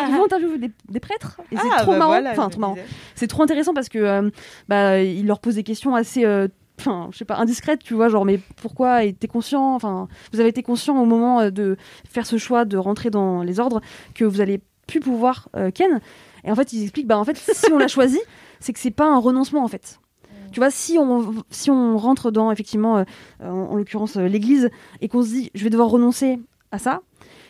ils 0.09 0.15
vont 0.15 0.25
interviewer 0.25 0.57
des, 0.57 0.71
des 0.89 0.99
prêtres 0.99 1.39
et 1.51 1.55
c'est 1.57 1.61
Ah, 1.77 1.81
trop 1.83 1.91
bah 1.93 1.97
marrant. 1.99 2.11
voilà, 2.11 2.31
enfin 2.31 2.49
trop 2.49 2.59
marrant. 2.59 2.77
C'est 3.15 3.27
trop 3.27 3.43
intéressant 3.43 3.73
parce 3.73 3.89
que 3.89 3.99
euh, 3.99 4.29
bah 4.67 5.01
ils 5.01 5.25
leur 5.25 5.39
posent 5.39 5.55
des 5.55 5.63
questions 5.63 5.95
assez 5.95 6.25
euh, 6.25 6.47
Enfin, 6.81 7.09
je 7.11 7.17
sais 7.19 7.25
pas, 7.25 7.37
indiscrètes, 7.37 7.83
tu 7.83 7.93
vois, 7.93 8.09
genre, 8.09 8.25
mais 8.25 8.39
pourquoi 8.57 9.03
était 9.03 9.27
conscient, 9.27 9.75
enfin, 9.75 10.07
vous 10.33 10.39
avez 10.39 10.49
été 10.49 10.63
conscient 10.63 10.99
au 10.99 11.05
moment 11.05 11.39
euh, 11.39 11.49
de 11.51 11.77
faire 12.09 12.25
ce 12.25 12.37
choix 12.37 12.65
de 12.65 12.75
rentrer 12.75 13.11
dans 13.11 13.43
les 13.43 13.59
ordres 13.59 13.81
que 14.15 14.25
vous 14.25 14.41
allez 14.41 14.61
plus 14.87 14.99
pouvoir 14.99 15.47
euh, 15.55 15.69
ken. 15.71 16.01
Et 16.43 16.51
en 16.51 16.55
fait, 16.55 16.73
ils 16.73 16.81
expliquent, 16.83 17.07
bah, 17.07 17.19
en 17.19 17.23
fait, 17.23 17.37
si 17.37 17.71
on 17.71 17.77
l'a 17.77 17.87
choisi, 17.87 18.19
c'est 18.59 18.73
que 18.73 18.79
c'est 18.79 18.91
pas 18.91 19.07
un 19.07 19.19
renoncement, 19.19 19.63
en 19.63 19.67
fait. 19.67 19.99
Tu 20.51 20.59
vois, 20.59 20.71
si 20.71 20.97
on, 20.97 21.33
si 21.49 21.69
on 21.71 21.97
rentre 21.97 22.29
dans, 22.31 22.51
effectivement, 22.51 22.97
euh, 22.97 23.03
en, 23.41 23.71
en 23.71 23.75
l'occurrence, 23.75 24.17
euh, 24.17 24.27
l'église, 24.27 24.69
et 24.99 25.07
qu'on 25.07 25.21
se 25.21 25.29
dit, 25.29 25.51
je 25.53 25.63
vais 25.63 25.69
devoir 25.69 25.89
renoncer 25.89 26.39
à 26.71 26.79
ça, 26.79 27.01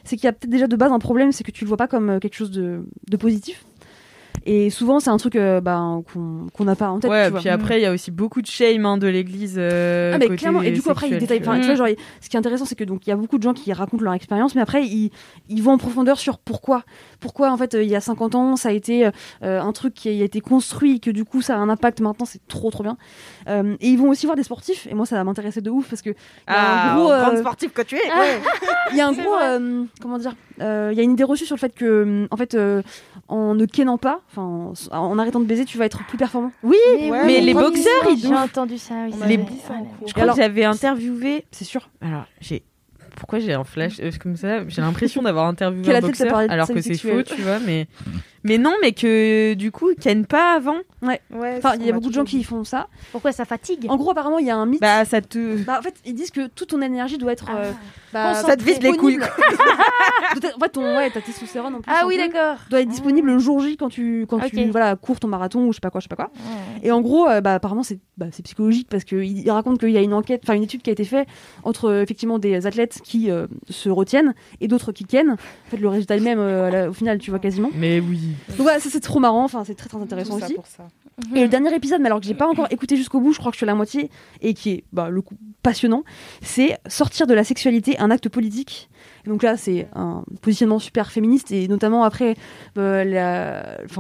c'est 0.04 0.18
qu'il 0.18 0.26
y 0.26 0.28
a 0.28 0.34
peut-être 0.34 0.52
déjà 0.52 0.68
de 0.68 0.76
base 0.76 0.92
un 0.92 1.00
problème, 1.00 1.32
c'est 1.32 1.44
que 1.44 1.52
tu 1.52 1.64
le 1.64 1.68
vois 1.68 1.78
pas 1.78 1.88
comme 1.88 2.20
quelque 2.20 2.36
chose 2.36 2.52
de, 2.52 2.86
de 3.10 3.18
positif. 3.18 3.66
Et 4.46 4.70
souvent, 4.70 5.00
c'est 5.00 5.10
un 5.10 5.18
truc 5.18 5.36
euh, 5.36 5.62
bah, 5.62 6.00
qu'on 6.14 6.64
n'a 6.66 6.76
pas 6.76 6.90
en 6.90 7.00
tête. 7.00 7.12
Ouais, 7.12 7.26
tu 7.26 7.32
vois. 7.32 7.40
puis 7.42 7.50
après, 7.50 7.80
il 7.80 7.84
y 7.84 7.86
a 7.86 7.92
aussi 7.92 8.12
beaucoup 8.12 8.42
de 8.42 8.48
shame 8.48 8.86
hein, 8.86 8.98
de 8.98 9.08
l'église. 9.08 9.56
euh, 9.58 10.12
Ah 10.14 10.18
mais 10.18 10.26
côté 10.28 10.38
clairement 10.38 10.62
et 10.62 10.72
du 10.72 10.82
coup 10.82 10.90
après 10.90 11.08
ils 11.10 11.18
détaillent 11.20 11.40
enfin 11.42 11.52
vois. 11.54 11.60
tu 11.62 11.66
vois 11.68 11.76
genre 11.76 11.88
il- 11.88 11.96
ce 12.22 12.30
qui 12.30 12.36
est 12.36 12.40
intéressant 12.40 12.66
c'est 12.66 12.76
que 12.76 12.84
donc 12.84 13.06
il 13.06 13.10
y 13.10 13.14
a 13.14 13.16
beaucoup 13.16 13.38
de 13.38 13.44
gens 13.44 13.54
qui 13.54 13.72
racontent 13.72 14.04
leur 14.04 14.14
expérience 14.14 14.56
mais 14.56 14.62
après 14.62 14.84
ils, 14.86 15.12
ils 15.50 15.62
vont 15.62 15.74
en 15.74 15.78
profondeur 15.78 16.18
sur 16.20 16.38
pourquoi 16.40 16.84
pourquoi 17.20 17.52
en 17.52 17.58
fait 17.58 17.76
euh, 17.76 17.84
il 17.84 17.90
y 17.90 17.96
a 17.96 18.02
50 18.02 18.36
ans 18.36 18.56
ça 18.56 18.70
a 18.70 18.72
été 18.72 19.06
euh, 19.44 19.62
un 19.62 19.72
truc 19.74 19.94
qui 19.94 20.10
a 20.10 20.24
été 20.24 20.42
construit 20.42 20.96
et 20.96 21.00
que 21.00 21.12
du 21.12 21.24
coup 21.26 21.42
ça 21.42 21.56
a 21.56 21.60
un 21.60 21.70
impact 21.70 22.02
maintenant 22.02 22.26
c'est 22.26 22.46
trop 22.48 22.72
trop 22.72 22.84
bien 22.84 22.98
Euh, 23.48 23.76
et 23.80 23.90
ils 23.90 23.98
vont 23.98 24.10
aussi 24.10 24.26
voir 24.26 24.36
des 24.36 24.44
sportifs 24.44 24.88
et 24.90 24.94
moi 24.94 25.06
ça 25.06 25.24
m'intéressait 25.24 25.62
de 25.62 25.70
ouf 25.70 25.88
parce 25.90 26.02
que 26.02 26.10
il 26.10 26.14
y 26.14 26.16
a 26.48 26.56
Ah, 26.56 26.92
un 26.94 26.96
gros 26.96 27.12
euh, 27.12 27.36
sportive 27.38 27.72
que 27.72 27.82
tu 27.82 27.96
es. 27.96 28.02
il 28.92 28.98
y 28.98 29.02
a 29.02 29.08
un 29.08 29.12
gros 29.20 29.36
euh, 29.42 29.84
comment 30.02 30.18
dire 30.18 30.36
euh, 30.62 30.90
il 30.92 30.98
y 30.98 31.02
a 31.02 31.04
une 31.04 31.14
idée 31.14 31.24
reçue 31.24 31.46
sur 31.46 31.56
le 31.56 31.60
fait 31.60 31.74
que 31.74 32.28
en 32.30 32.38
fait 32.38 32.54
euh, 32.54 32.82
en 33.28 33.56
ne 33.56 33.66
kennant 33.66 33.98
pas 33.98 34.22
enfin 34.30 34.74
en, 34.92 34.98
en 34.98 35.18
arrêtant 35.20 35.40
de 35.40 35.46
baiser 35.46 35.66
tu 35.66 35.78
vas 35.78 35.86
être 35.86 36.06
plus 36.06 36.18
performant 36.18 36.52
oui 36.64 36.78
Ouais, 37.10 37.26
mais 37.26 37.42
les 37.42 37.54
boxeurs, 37.54 37.92
ils 38.12 38.20
J'ai 38.20 38.28
entendu 38.36 38.78
ça. 38.78 38.94
Oui, 39.26 39.38
cours. 39.38 39.58
Je 40.08 40.12
crois 40.14 40.24
alors- 40.24 40.36
que 40.36 40.42
j'avais 40.42 40.64
interviewé. 40.66 41.46
c'est 41.52 41.66
sûr 41.66 41.90
Alors, 42.02 42.26
j'ai. 42.40 42.64
Pourquoi 43.18 43.40
j'ai 43.40 43.54
un 43.54 43.64
flash 43.66 44.00
euh, 44.00 44.10
comme 44.22 44.36
ça 44.38 44.68
J'ai 44.68 44.82
l'impression 44.82 45.22
d'avoir 45.22 45.46
interviewé 45.48 45.84
Quel 45.86 45.96
un 45.98 46.02
boxeur, 46.02 46.36
alors 46.50 46.68
que 46.68 46.82
c'est 46.82 46.98
faux, 46.98 47.22
tu 47.24 47.42
vois. 47.42 47.60
Mais 47.60 47.88
Mais 48.44 48.58
non, 48.58 48.74
mais 48.82 48.92
que 48.92 49.54
du 49.54 49.72
coup, 49.72 49.90
ken 50.00 50.26
pas 50.26 50.56
avant. 50.56 50.78
Ouais. 51.02 51.22
Ouais, 51.34 51.56
Enfin, 51.58 51.74
il 51.80 51.86
y 51.86 51.90
a 51.90 51.94
beaucoup 51.94 52.10
de 52.10 52.14
gens 52.14 52.24
qui 52.24 52.44
font 52.44 52.64
ça. 52.64 52.88
Pourquoi 53.12 53.32
ça 53.32 53.46
fatigue? 53.46 53.86
En 53.90 53.98
gros, 53.98 54.12
apparemment, 54.12 54.40
il 54.40 54.48
y 54.48 54.50
a 54.50 54.58
un 54.58 54.66
mythe. 54.66 54.82
Bah, 54.82 55.06
ça 55.06 55.22
te. 55.22 55.64
Bah, 55.64 55.78
en 55.80 55.82
fait, 55.82 55.96
ils 56.06 56.14
disent 56.14 56.32
que 56.32 56.48
toute 56.48 56.70
ton 56.70 56.82
énergie 56.82 57.18
doit 57.18 57.32
être. 57.34 57.46
euh, 57.56 57.72
bah. 58.14 58.34
Ça 58.36 58.56
te 58.58 58.64
vide 58.64 58.82
les 58.82 58.98
couilles. 58.98 59.20
en 59.22 60.60
fait, 60.60 60.70
ton, 60.74 60.82
ouais, 60.98 61.10
ta 61.10 61.22
testostérone 61.22 61.76
en 61.76 61.82
plus. 61.82 61.92
Ah 61.94 62.06
oui, 62.08 62.18
d'accord. 62.18 62.58
Doit 62.70 62.82
être 62.82 62.90
disponible 62.90 63.32
le 63.32 63.40
jour 63.40 63.60
J 63.62 63.78
quand 63.78 63.90
tu, 63.90 64.26
quand 64.28 64.40
tu 64.40 64.70
voilà, 64.70 64.96
cours 64.96 65.20
ton 65.20 65.28
marathon 65.28 65.66
ou 65.68 65.72
je 65.72 65.76
sais 65.78 65.82
pas 65.82 65.90
quoi, 65.90 66.00
je 66.00 66.06
sais 66.06 66.10
pas 66.10 66.16
quoi. 66.16 66.32
Et 66.84 66.92
en 66.92 67.02
gros, 67.02 67.28
euh, 67.30 67.42
bah, 67.42 67.56
apparemment, 67.56 67.84
c'est 67.84 68.00
bah, 68.18 68.28
c'est 68.32 68.44
psychologique 68.44 68.88
parce 68.90 69.04
qu'il 69.04 69.24
il 69.40 69.52
raconte 69.52 69.80
qu'il 69.80 69.90
y 69.92 69.98
a 69.98 70.02
une 70.02 70.14
enquête, 70.14 70.42
enfin 70.44 70.54
une 70.54 70.64
étude 70.64 70.82
qui 70.82 70.90
a 70.90 70.94
été 70.94 71.06
faite 71.06 71.28
entre 71.64 71.86
euh, 71.86 72.04
effectivement 72.04 72.40
des 72.40 72.68
athlètes 72.68 73.02
qui 73.04 73.32
euh, 73.32 73.48
se 73.70 73.90
retiennent 73.90 74.34
et 74.60 74.68
d'autres 74.68 74.92
qui 74.92 75.06
kennent. 75.06 75.32
En 75.32 75.70
fait, 75.70 75.78
le 75.78 75.88
résultat 75.88 76.16
est 76.16 76.20
le 76.20 76.24
même 76.24 76.40
euh, 76.40 76.90
au 76.90 76.94
final, 76.94 77.18
tu 77.20 77.30
vois 77.32 77.40
quasiment. 77.40 77.70
Mais 77.76 78.00
oui. 78.00 78.20
Donc 78.50 78.62
voilà, 78.62 78.80
ça 78.80 78.90
c'est 78.90 79.00
trop 79.00 79.20
marrant, 79.20 79.44
enfin 79.44 79.64
c'est 79.66 79.76
très 79.76 79.90
très 79.90 80.00
intéressant 80.00 80.40
ça 80.40 80.46
aussi. 80.46 80.54
pour 80.56 80.68
ça. 80.68 80.88
Et 81.36 81.42
le 81.42 81.48
dernier 81.48 81.74
épisode, 81.76 82.02
mais 82.02 82.08
alors 82.08 82.20
que 82.20 82.26
j'ai 82.26 82.34
pas 82.34 82.48
encore 82.48 82.68
écouté 82.72 82.96
jusqu'au 82.96 83.20
bout, 83.20 83.34
je 83.34 83.40
crois 83.40 83.52
que 83.52 83.56
je 83.56 83.60
suis 83.60 83.66
à 83.66 83.68
la 83.68 83.76
moitié, 83.76 84.10
et 84.42 84.54
qui 84.54 84.72
est 84.72 84.84
bah, 84.92 85.10
le 85.10 85.22
coup 85.22 85.36
passionnant, 85.62 86.04
c'est 86.42 86.78
sortir 86.88 87.28
de 87.28 87.34
la 87.34 87.44
sexualité 87.44 87.98
un 88.00 88.12
acte 88.12 88.30
politique. 88.30 88.90
Et 89.26 89.30
donc 89.30 89.44
là, 89.44 89.58
c'est 89.58 89.88
un 89.94 90.24
positionnement 90.42 90.80
super 90.80 91.12
féministe, 91.12 91.52
et 91.52 91.68
notamment 91.68 92.04
après 92.04 92.36
euh, 92.78 93.04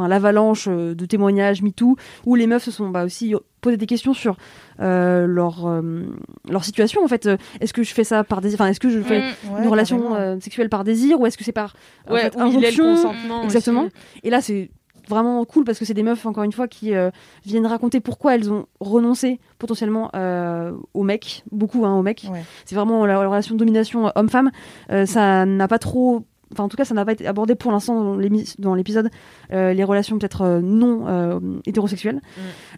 l'avalanche 0.07 0.67
euh, 0.67 0.95
de 0.95 1.05
témoignages 1.05 1.61
MeToo, 1.61 1.95
où 2.26 2.36
les 2.36 2.47
meufs 2.47 2.63
se 2.63 2.72
sont 2.72 2.89
bah, 2.89 3.03
aussi 3.05 3.34
posé 3.61 3.78
des 3.78 3.86
questions 3.86 4.13
sur 4.13 4.38
euh, 4.80 5.28
leur, 5.28 5.67
euh, 5.67 6.03
leur 6.49 6.63
situation. 6.65 7.03
En 7.03 7.07
fait, 7.07 7.30
est-ce 7.59 7.74
que 7.74 7.84
je 7.84 7.93
fais 7.93 8.03
ça 8.03 8.24
par 8.24 8.41
désir 8.41 8.55
Enfin, 8.59 8.69
est-ce 8.69 8.80
que 8.80 8.89
je 8.89 8.99
fais 9.01 9.22
Mm. 9.22 9.53
Ouais, 9.53 9.61
une 9.63 9.67
relation 9.69 10.39
sexuelle 10.39 10.69
par 10.69 10.84
désir, 10.84 11.19
ou 11.19 11.26
est-ce 11.28 11.38
que 11.38 11.43
c'est 11.43 11.51
par 11.51 11.76
en 12.07 12.13
Ouais, 12.13 12.22
fait, 12.22 12.36
est 12.36 12.38
le 12.38 12.41
injonction 12.43 12.86
consentement. 12.95 13.43
Exactement. 13.43 13.82
aussi. 13.84 13.91
Et 14.24 14.30
là, 14.30 14.41
c'est 14.41 14.72
vraiment 15.12 15.45
cool 15.45 15.64
parce 15.64 15.78
que 15.78 15.86
c'est 15.86 15.93
des 15.93 16.01
meufs, 16.03 16.26
encore 16.26 16.43
une 16.43 16.51
fois, 16.51 16.68
qui 16.68 16.95
euh, 16.95 17.12
viennent 17.45 17.68
raconter 17.68 17.99
pourquoi 17.99 18.34
elles 18.34 18.51
ont 18.51 18.66
renoncé 18.80 19.39
potentiellement 19.59 20.09
euh, 20.16 20.72
aux 20.95 21.03
mecs, 21.03 21.43
beaucoup 21.51 21.86
hein, 21.86 21.93
aux 21.95 22.01
mecs. 22.01 22.26
Ouais. 22.32 22.43
C'est 22.66 22.76
vraiment 22.76 23.05
la, 23.05 23.14
la 23.14 23.28
relation 23.28 23.53
de 23.53 23.59
domination 23.59 24.07
euh, 24.07 24.12
homme-femme. 24.16 24.49
Euh, 24.89 25.05
ça 25.05 25.45
n'a 25.45 25.68
pas 25.68 25.78
trop. 25.78 26.26
Enfin, 26.53 26.66
en 26.66 26.68
tout 26.68 26.76
cas, 26.76 26.84
ça 26.84 26.93
n'a 26.93 27.05
pas 27.05 27.14
été 27.14 27.26
abordé 27.26 27.55
pour 27.55 27.72
l'instant 27.72 28.18
dans 28.59 28.76
l'épisode, 28.76 29.09
euh, 29.53 29.72
les 29.72 29.86
relations 29.86 30.20
peut-être 30.20 30.41
euh, 30.41 30.59
non 30.62 31.05
euh, 31.07 31.39
hétérosexuelles. 31.66 32.20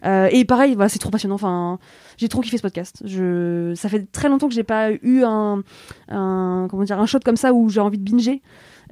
Euh, 0.04 0.28
et 0.30 0.44
pareil, 0.44 0.76
bah, 0.76 0.88
c'est 0.88 1.00
trop 1.00 1.10
passionnant. 1.10 1.34
Enfin, 1.34 1.80
j'ai 2.16 2.28
trop 2.28 2.40
kiffé 2.40 2.56
ce 2.56 2.62
podcast. 2.62 3.02
Je... 3.04 3.72
Ça 3.74 3.88
fait 3.88 4.06
très 4.12 4.28
longtemps 4.28 4.46
que 4.46 4.54
j'ai 4.54 4.62
pas 4.62 4.92
eu 4.92 5.24
un, 5.24 5.64
un, 6.08 6.68
comment 6.70 6.84
dire, 6.84 7.00
un 7.00 7.06
shot 7.06 7.18
comme 7.24 7.36
ça 7.36 7.52
où 7.52 7.68
j'ai 7.68 7.80
envie 7.80 7.98
de 7.98 8.08
binger. 8.08 8.42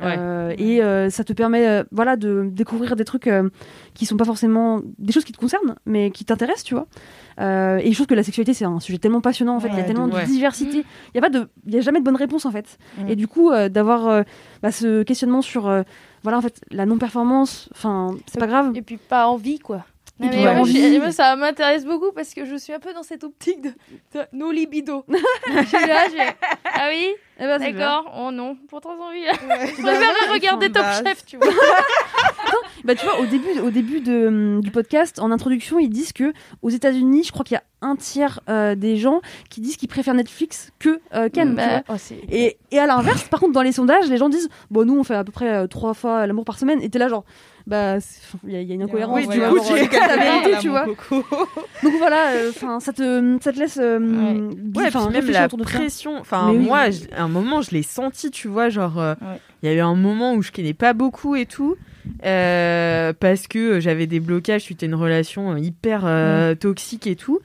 Ouais. 0.03 0.17
Euh, 0.19 0.55
et 0.59 0.83
euh, 0.83 1.11
ça 1.11 1.25
te 1.25 1.33
permet 1.33 1.67
euh, 1.67 1.85
voilà, 1.93 2.17
de 2.17 2.49
découvrir 2.51 2.97
des 2.97 3.05
trucs 3.05 3.31
qui 3.95 4.07
sont 4.07 4.17
pas 4.17 4.25
forcément 4.25 4.81
des 4.99 5.13
choses 5.13 5.25
qui 5.25 5.33
te 5.33 5.39
concernent, 5.39 5.77
mais 5.87 6.11
qui 6.11 6.25
t'intéressent, 6.25 6.65
tu 6.65 6.75
vois. 6.75 6.87
Euh, 7.41 7.79
et 7.79 7.91
je 7.91 7.95
trouve 7.95 8.07
que 8.07 8.15
la 8.15 8.23
sexualité, 8.23 8.55
c'est 8.55 8.65
un 8.65 8.81
sujet 8.81 8.99
tellement 8.99 9.21
passionnant, 9.21 9.57
en 9.57 9.61
fait. 9.61 9.69
Il 9.69 9.77
y 9.77 9.81
a 9.81 9.85
tellement 9.85 10.09
de 10.09 10.25
diversité. 10.27 10.79
Il 10.79 11.15
n'y 11.15 11.19
a, 11.19 11.21
pas 11.21 11.31
de... 11.31 11.49
il 11.67 11.75
y 11.75 11.79
a 11.79 11.81
jamais 11.81 12.01
de 12.01 12.05
bonne 12.05 12.17
réponse, 12.17 12.47
en 12.47 12.51
fait. 12.51 12.79
Mm. 12.99 13.09
Et 13.09 13.17
du 13.17 13.29
coup, 13.29 13.51
euh, 13.51 13.69
d'avoir 13.69 14.09
euh, 14.09 14.23
bah, 14.63 14.73
ce 14.73 15.03
questionnement 15.03 15.43
sur 15.43 15.63
voilà, 16.23 16.39
en 16.39 16.41
fait, 16.41 16.61
la 16.71 16.87
non-performance, 16.87 17.69
enfin, 17.73 18.15
c'est 18.27 18.39
pas 18.39 18.47
grave. 18.47 18.73
Et 18.75 18.83
puis 18.83 18.97
pas 18.97 19.27
envie, 19.27 19.59
quoi. 19.59 19.85
Non, 20.23 20.29
mais 20.33 20.45
pas 20.45 20.55
moi, 20.55 20.67
j'ai- 20.67 21.13
ça 21.13 21.37
m'intéresse 21.37 21.85
beaucoup 21.85 22.13
parce 22.13 22.35
que 22.35 22.45
je 22.45 22.57
suis 22.57 22.73
un 22.73 22.79
peu 22.81 22.93
dans 22.95 23.03
cette 23.03 23.25
optique 23.25 23.61
de, 23.63 23.71
de 24.15 24.21
nos 24.33 24.51
libido. 24.51 25.05
je 25.09 25.65
suis 25.67 25.87
là, 25.87 26.09
j'ai- 26.11 26.33
Ah 26.65 26.89
oui 26.91 27.09
Eh 27.39 27.45
ben. 27.45 27.59
D'accord. 27.59 28.13
Oh 28.19 28.31
non, 28.31 28.57
pour 28.69 28.81
trop 28.81 28.91
envie. 28.93 29.21
Ouais. 29.21 29.67
Je 29.77 29.83
préfère 29.83 30.33
regarder 30.33 30.71
Top 30.71 30.83
Bah, 30.83 31.03
Chef, 31.05 31.25
tu 31.25 31.37
vois. 31.37 31.47
Bah, 32.85 32.97
tu 32.97 33.05
vois, 33.07 33.21
au 33.21 33.27
début, 33.27 33.61
au 33.61 33.71
début 33.71 34.01
de, 34.01 34.27
hum, 34.27 34.61
du 34.61 34.73
podcast, 34.73 35.21
en 35.21 35.31
introduction, 35.31 35.79
ils 35.79 35.89
disent 35.89 36.13
que 36.13 36.33
aux 36.63 36.69
États-Unis, 36.71 37.23
je 37.25 37.31
crois 37.33 37.45
qu'il 37.45 37.55
y 37.55 37.59
a 37.59 37.63
un 37.81 37.95
tiers 37.95 38.41
euh, 38.49 38.75
des 38.75 38.97
gens 38.97 39.21
qui 39.51 39.61
disent 39.61 39.77
qu'ils 39.77 39.89
préfèrent 39.89 40.15
Netflix 40.15 40.73
que 40.81 41.01
euh, 41.15 41.29
Ken. 41.33 41.51
tu 41.51 41.55
Bah, 41.55 41.83
vois. 41.87 41.97
oh, 41.97 42.15
Et, 42.29 42.59
et 42.73 42.79
à 42.81 42.87
l'inverse, 42.89 43.23
par 43.29 43.39
contre, 43.39 43.53
dans 43.53 43.63
les 43.63 43.71
sondages, 43.71 44.09
les 44.11 44.17
gens 44.17 44.29
disent 44.29 44.49
Bon, 44.71 44.85
nous, 44.85 44.99
on 44.99 45.05
fait 45.05 45.15
à 45.15 45.23
peu 45.23 45.31
près 45.31 45.49
euh, 45.49 45.67
trois 45.69 45.95
fois 45.95 46.27
l'amour 46.27 46.45
par 46.45 46.59
semaine. 46.59 46.83
Et 46.83 46.91
t'es 46.91 46.99
là, 46.99 47.07
genre, 47.09 47.25
bah, 47.67 47.99
il 48.45 48.53
y, 48.53 48.57
a- 48.57 48.61
il 48.61 48.69
y 48.69 48.73
a 48.73 48.75
une 48.75 48.83
incohérence. 48.83 49.17
Oui, 49.21 49.27
tu 49.27 49.33
du 49.33 49.39
vois, 49.41 49.49
coup, 49.51 49.61
tu 49.67 49.73
euh, 49.73 49.77
es 49.77 49.89
la 50.09 50.17
vérité, 50.17 50.51
tu 50.61 50.69
vois. 50.69 50.87
Donc 51.83 51.93
voilà, 51.99 52.33
enfin, 52.49 52.81
ça, 52.81 52.93
te, 52.93 53.39
ça 53.43 53.53
te 53.53 53.59
laisse. 53.59 53.79
euh, 53.81 53.99
Ouais, 54.75 54.87
enfin, 54.87 55.07
puis 55.09 55.21
même 55.21 55.31
la 55.31 55.47
autour 55.47 55.59
de 55.59 55.65
ça. 55.65 55.79
pression. 55.79 56.17
Enfin, 56.19 56.51
oui. 56.53 56.59
moi, 56.59 56.87
à 57.17 57.23
un 57.23 57.29
moment, 57.29 57.61
je 57.63 57.71
l'ai 57.73 57.83
senti, 57.83 58.31
tu 58.31 58.49
vois, 58.49 58.69
genre, 58.69 58.99
euh, 59.01 59.15
il 59.21 59.27
Ouais. 59.29 59.41
y 59.63 59.69
a 59.69 59.75
eu 59.75 59.81
un 59.81 59.95
moment 59.95 60.35
où 60.35 60.43
je 60.43 60.53
connais 60.53 60.75
pas 60.75 60.93
beaucoup 60.93 61.35
et 61.37 61.47
tout, 61.47 61.77
euh, 62.25 63.13
parce 63.19 63.47
que 63.49 63.59
euh, 63.59 63.81
j'avais 63.81 64.07
des 64.07 64.21
blocages 64.21 64.63
suite 64.63 64.83
à 64.83 64.87
une 64.87 64.95
relation 64.95 65.53
euh, 65.53 65.59
hyper 65.59 66.03
euh, 66.05 66.55
toxique 66.55 67.07
et 67.07 67.17
tout. 67.17 67.41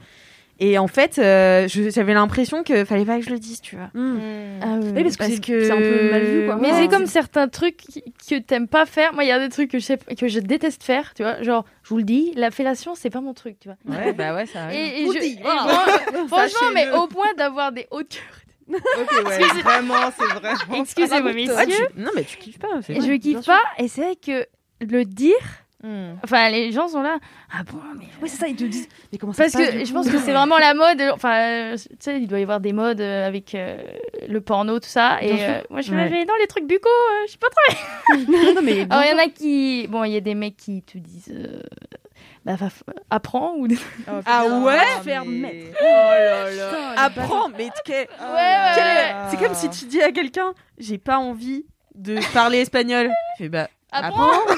Et 0.59 0.77
en 0.79 0.87
fait, 0.87 1.19
euh, 1.19 1.67
j'avais 1.67 2.13
l'impression 2.13 2.63
que 2.63 2.83
fallait 2.85 3.05
pas 3.05 3.17
que 3.19 3.23
je 3.25 3.29
le 3.29 3.37
dise, 3.39 3.61
tu 3.61 3.75
vois. 3.75 3.89
Ah 3.93 3.97
oui, 3.97 4.91
Oui, 4.95 5.03
parce 5.03 5.15
que 5.15 5.17
Parce 5.19 5.31
c'est 5.33 5.39
que- 5.43 5.65
c'est 5.65 5.71
un 5.71 5.77
peu 5.77 6.09
mal 6.11 6.23
vu, 6.23 6.45
quoi. 6.45 6.55
Mais 6.55 6.71
Ouais. 6.71 6.81
c'est 6.81 6.87
comme 6.87 7.05
certains 7.05 7.47
trucs 7.47 7.77
que 8.27 8.39
t'aimes 8.39 8.67
pas 8.67 8.85
faire. 8.87 9.13
Moi, 9.13 9.23
il 9.23 9.27
y 9.27 9.31
a 9.31 9.39
des 9.39 9.49
trucs 9.49 9.69
que 9.71 9.77
je, 9.79 9.85
sais, 9.85 9.97
que 9.97 10.27
je 10.27 10.39
déteste 10.39 10.83
faire, 10.83 11.13
tu 11.13 11.21
vois. 11.23 11.41
Genre, 11.43 11.63
je 11.83 11.89
vous 11.89 11.97
le 11.97 12.03
dis, 12.03 12.31
la 12.35 12.49
fellation, 12.51 12.95
c'est 12.95 13.09
pas 13.11 13.21
mon 13.21 13.33
truc, 13.35 13.57
tu 13.59 13.69
vois. 13.69 13.77
Ouais, 13.97 14.13
bah 14.13 14.33
ouais, 14.33 14.45
ça 14.47 14.63
arrive. 14.63 14.79
Et, 14.79 15.01
et 15.01 15.05
Vous 15.05 15.13
je- 15.13 15.17
le 15.19 15.23
dis, 15.23 15.33
et 15.39 15.41
voilà. 15.43 15.61
fran- 15.61 16.27
franchement, 16.27 16.69
mais 16.73 16.89
au 16.91 17.07
point 17.07 17.33
d'avoir 17.37 17.71
des 17.71 17.85
hautes 17.91 18.09
cœurs. 18.09 18.79
Ok, 18.99 19.27
ouais, 19.29 19.61
vraiment, 19.61 20.11
c'est 20.17 20.25
vraiment. 20.39 20.81
Excusez-moi, 20.81 21.31
Ah, 21.55 21.65
messieurs. 21.65 21.87
tu- 21.95 22.01
Non, 22.01 22.09
mais 22.15 22.23
tu 22.23 22.37
kiffes 22.37 22.59
pas. 22.59 22.67
Et 22.89 22.93
vrai. 22.99 23.07
je 23.07 23.13
kiffe 23.17 23.45
pas. 23.45 23.61
Et 23.77 23.87
c'est 23.87 24.01
vrai 24.01 24.15
que 24.17 24.45
le 24.81 25.05
dire, 25.05 25.35
Hmm. 25.83 26.15
enfin, 26.23 26.49
les 26.49 26.71
gens 26.71 26.87
sont 26.87 27.03
là. 27.03 27.19
Ah 27.53 27.61
bon, 27.63 27.77
mais. 27.99 28.05
Ouais, 28.21 28.27
c'est 28.27 28.37
ça, 28.37 28.47
ils 28.47 28.55
te 28.55 28.63
disent 28.63 28.89
Mais 29.11 29.19
comment 29.19 29.31
ça 29.31 29.43
Parce 29.43 29.53
se 29.53 29.57
passe, 29.59 29.69
que 29.71 29.79
je 29.79 29.85
coup 29.85 29.93
pense 29.93 30.09
que 30.09 30.17
c'est 30.17 30.33
vraiment 30.33 30.57
la 30.57 30.73
mode. 30.73 31.01
Enfin, 31.13 31.35
euh, 31.73 31.77
tu 31.77 31.95
sais, 31.99 32.19
il 32.19 32.27
doit 32.27 32.39
y 32.39 32.41
avoir 32.43 32.59
des 32.59 32.73
modes 32.73 32.99
euh, 32.99 33.27
avec 33.27 33.53
euh, 33.53 33.77
le 34.27 34.41
porno, 34.41 34.79
tout 34.79 34.89
ça. 34.89 35.19
Et 35.21 35.31
euh, 35.43 35.61
moi, 35.69 35.81
je 35.81 35.87
suis 35.87 35.95
Ouais. 35.95 36.09
non, 36.25 36.33
les 36.41 36.47
trucs 36.47 36.65
buccaux, 36.67 36.89
euh, 36.89 37.25
je 37.27 37.31
sais 37.33 37.37
pas 37.37 37.47
trop. 37.49 37.77
Non, 38.55 38.61
mais 38.63 38.87
Alors, 38.89 39.03
il 39.05 39.11
y 39.11 39.13
en 39.13 39.23
a 39.23 39.27
qui. 39.29 39.87
Bon, 39.87 40.03
il 40.03 40.13
y 40.13 40.17
a 40.17 40.21
des 40.21 40.33
mecs 40.33 40.57
qui 40.57 40.81
te 40.81 40.97
disent. 40.97 41.31
euh, 41.35 41.61
Bah, 42.43 42.55
apprends 43.11 43.53
ou. 43.57 43.67
des- 43.67 43.77
Ah 44.25 44.45
ouais 44.47 44.79
faire 45.03 45.25
mettre. 45.25 45.77
Oh 45.79 45.83
là 45.85 46.49
là. 46.49 46.69
Putain, 46.69 47.03
Apprends, 47.03 47.49
mais 47.49 47.69
que- 47.85 47.91
Ouais, 47.91 48.05
ouais, 48.81 49.15
c'est 49.29 49.37
comme 49.37 49.53
si 49.53 49.69
tu 49.69 49.85
dis 49.85 50.01
à 50.01 50.11
quelqu'un, 50.11 50.53
j'ai 50.79 50.97
pas 50.97 51.19
envie 51.19 51.65
de 51.93 52.17
parler 52.33 52.59
espagnol. 52.59 53.11
Je 53.37 53.43
fais 53.43 53.49
bah 53.49 53.67
Apprends. 53.91 54.27
bah 54.47 54.55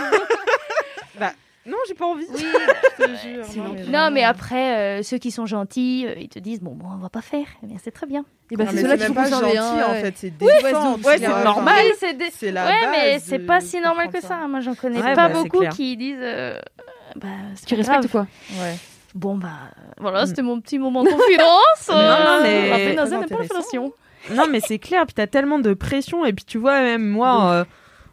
non, 1.66 1.78
j'ai 1.88 1.93
pas 1.93 2.05
envie. 2.05 2.26
Oui, 2.34 2.43
je 2.99 3.03
te 3.03 3.10
jure. 3.28 3.45
c'est 3.45 3.57
non, 3.60 3.74
mais 3.74 3.80
Non, 3.84 3.91
vraiment. 3.91 4.12
mais 4.12 4.24
après, 4.24 4.78
euh, 4.99 5.03
ceux 5.03 5.18
qui 5.18 5.30
sont 5.32 5.45
gentils, 5.45 6.05
euh, 6.07 6.16
ils 6.18 6.30
te 6.30 6.39
disent 6.39 6.62
bon, 6.62 6.72
bon, 6.72 6.88
on 6.93 6.97
va 6.97 7.10
pas 7.10 7.22
faire. 7.22 7.45
Eh 7.64 7.68
bien, 7.68 7.78
c'est 7.84 7.91
très 7.91 8.07
bien. 8.07 8.26
Et 8.51 8.55
bah, 8.55 8.64
Non, 8.66 8.72
c'est 8.74 8.82
ceux-là 8.82 8.97
même 8.97 9.07
faut 9.10 9.14
pas 9.14 9.24
conserver. 9.26 9.55
gentil 9.55 9.57
hein, 9.80 9.86
en 9.88 9.91
ouais. 9.91 10.01
fait, 10.01 10.14
c'est 10.18 10.38
décent. 10.38 10.95
ouais, 10.95 11.18
c'est 11.18 11.26
tu 11.26 11.30
normal. 11.43 11.86
c'est 12.32 12.51
la 12.51 12.66
ouais, 12.66 12.88
mais 12.91 13.20
c'est 13.20 13.39
pas 13.39 13.62
si 13.62 13.80
normal 13.80 14.10
que 14.10 14.22
ça. 14.22 14.47
Moi, 14.47 14.62
j'en 14.62 14.74
connais 14.76 15.01
Ouais, 15.01 15.14
pas 15.14 15.30
bah, 15.30 15.41
beaucoup 15.43 15.64
qui 15.70 15.95
disent. 15.97 16.18
euh, 16.20 16.57
bah, 17.16 17.28
c'est 17.55 17.66
Qui 17.66 17.76
pas 17.76 17.78
respectent 17.78 18.12
grave. 18.12 18.28
quoi 18.51 18.62
Ouais. 18.64 18.76
Bon, 19.16 19.36
bah, 19.38 19.49
voilà, 19.99 20.26
c'était 20.28 20.43
mon 20.43 20.62
petit 20.62 20.80
moment 20.80 21.03
de 21.03 21.10
confidence. 21.10 21.88
Non, 21.89 21.95
non, 21.95 22.39
mais- 22.43 22.95
pas. 22.95 24.34
Non, 24.34 24.43
mais 24.49 24.60
c'est 24.60 24.80
clair. 24.80 25.05
Puis 25.05 25.14
t'as 25.16 25.28
tellement 25.28 25.60
de 25.60 25.74
pression. 25.74 26.26
Et 26.26 26.34
puis 26.34 26.45
tu 26.45 26.57
vois, 26.57 26.82
même 26.82 27.07
moi, 27.07 27.51
euh, 27.51 27.66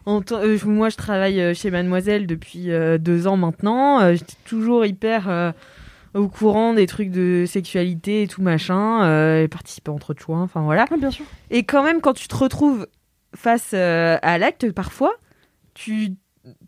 en 0.07 0.21
euh, 0.31 0.57
moi, 0.65 0.89
je 0.89 0.95
travaille 0.95 1.39
euh, 1.41 1.53
chez 1.53 1.69
Mademoiselle 1.69 2.25
depuis 2.27 2.71
euh, 2.71 2.97
deux 2.97 3.27
ans 3.27 3.37
maintenant. 3.37 3.99
Euh, 4.01 4.13
J'étais 4.13 4.33
toujours 4.45 4.85
hyper 4.85 5.53
au 6.13 6.27
courant 6.29 6.73
des 6.73 6.87
trucs 6.87 7.11
de 7.11 7.43
sexualité 7.45 8.23
et 8.23 8.27
tout 8.27 8.41
machin. 8.41 9.41
Et 9.43 9.47
participer 9.47 9.91
entre 9.91 10.11
autres 10.11 10.23
choix. 10.23 10.39
Enfin 10.39 10.61
voilà. 10.61 10.85
Bien 10.97 11.11
sûr. 11.11 11.25
Et 11.51 11.63
quand 11.63 11.83
même, 11.83 12.01
quand 12.01 12.13
tu 12.13 12.27
te 12.27 12.35
retrouves 12.35 12.87
face 13.35 13.73
à 13.73 14.37
l'acte, 14.37 14.71
parfois, 14.71 15.13
tu 15.73 16.15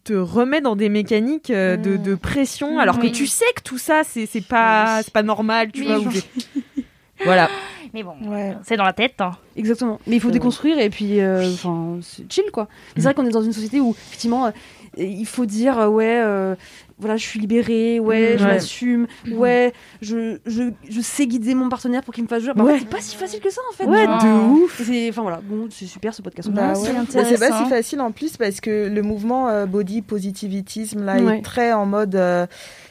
te 0.04 0.14
remets 0.14 0.62
dans 0.62 0.76
des 0.76 0.90
mécaniques 0.90 1.50
euh, 1.52 1.78
de, 1.78 1.96
de 1.98 2.16
pression, 2.16 2.80
alors 2.80 3.00
que 3.00 3.08
tu 3.08 3.28
sais 3.28 3.46
que 3.56 3.62
tout 3.64 3.78
ça, 3.78 4.02
c'est 4.04 4.28
pas, 4.48 5.02
c'est 5.04 5.14
pas 5.14 5.24
normal, 5.24 5.72
tu 5.72 5.82
Oui, 5.82 5.88
vois. 6.04 6.84
voilà. 7.24 7.50
Mais 7.94 8.04
bon, 8.04 8.14
Ouais. 8.28 8.56
c'est 8.64 8.78
dans 8.78 8.84
la 8.84 8.94
tête. 8.94 9.20
hein. 9.20 9.32
Exactement. 9.56 10.00
Mais 10.08 10.16
il 10.18 10.20
faut 10.22 10.32
déconstruire 10.32 10.80
et 10.80 10.90
puis, 10.90 11.20
euh, 11.20 11.52
enfin, 11.54 11.98
c'est 12.02 12.32
chill 12.32 12.52
quoi. 12.54 12.68
C'est 12.96 13.02
vrai 13.04 13.14
qu'on 13.14 13.26
est 13.26 13.32
dans 13.32 13.42
une 13.42 13.54
société 13.54 13.80
où 13.80 13.92
effectivement, 13.92 14.46
euh, 14.48 14.52
il 14.98 15.26
faut 15.26 15.46
dire 15.46 15.80
euh, 15.80 15.88
ouais, 15.88 16.22
euh, 16.24 16.56
voilà, 16.98 17.16
je 17.18 17.24
suis 17.26 17.40
libérée, 17.40 18.00
ouais, 18.00 18.36
Mm, 18.36 18.38
je 18.40 18.44
ouais. 18.44 18.52
m'assume, 18.52 19.08
ouais, 19.32 19.74
je, 20.02 20.38
je, 20.46 20.64
je 20.90 21.02
sais 21.02 21.26
guider 21.28 21.56
mon 21.56 21.70
partenaire 21.70 22.04
pour 22.04 22.14
qu'il 22.14 22.24
me 22.24 22.28
fasse 22.30 22.44
jouer. 22.44 22.54
Bah, 22.56 22.64
en 22.64 22.68
Ouais. 22.68 22.74
fait, 22.74 22.80
c'est 22.82 22.90
pas 22.90 23.02
si 23.02 23.16
facile 23.16 23.40
que 23.40 23.50
ça 23.50 23.62
en 23.72 23.74
fait. 23.76 23.86
Ouais, 23.86 24.06
de 24.06 24.50
ouf. 24.52 24.82
Enfin 25.10 25.22
voilà, 25.22 25.40
bon, 25.44 25.68
c'est 25.72 25.86
super 25.86 26.14
ce 26.14 26.22
podcast. 26.22 26.50
Bah 26.50 26.76
c'est 26.76 26.92
ouais. 26.92 26.98
Intéressant. 26.98 27.30
c'est 27.30 27.50
pas 27.50 27.58
si 27.64 27.70
facile 27.70 28.02
en 28.02 28.12
plus 28.12 28.38
parce 28.38 28.60
que 28.62 28.88
le 28.90 29.02
mouvement 29.02 29.48
euh, 29.50 29.66
body 29.66 30.02
positivisme 30.02 31.04
là 31.04 31.18
Ouais. 31.22 31.40
est 31.40 31.42
très 31.42 31.72
en 31.74 31.86
mode 31.86 32.16
euh, 32.16 32.46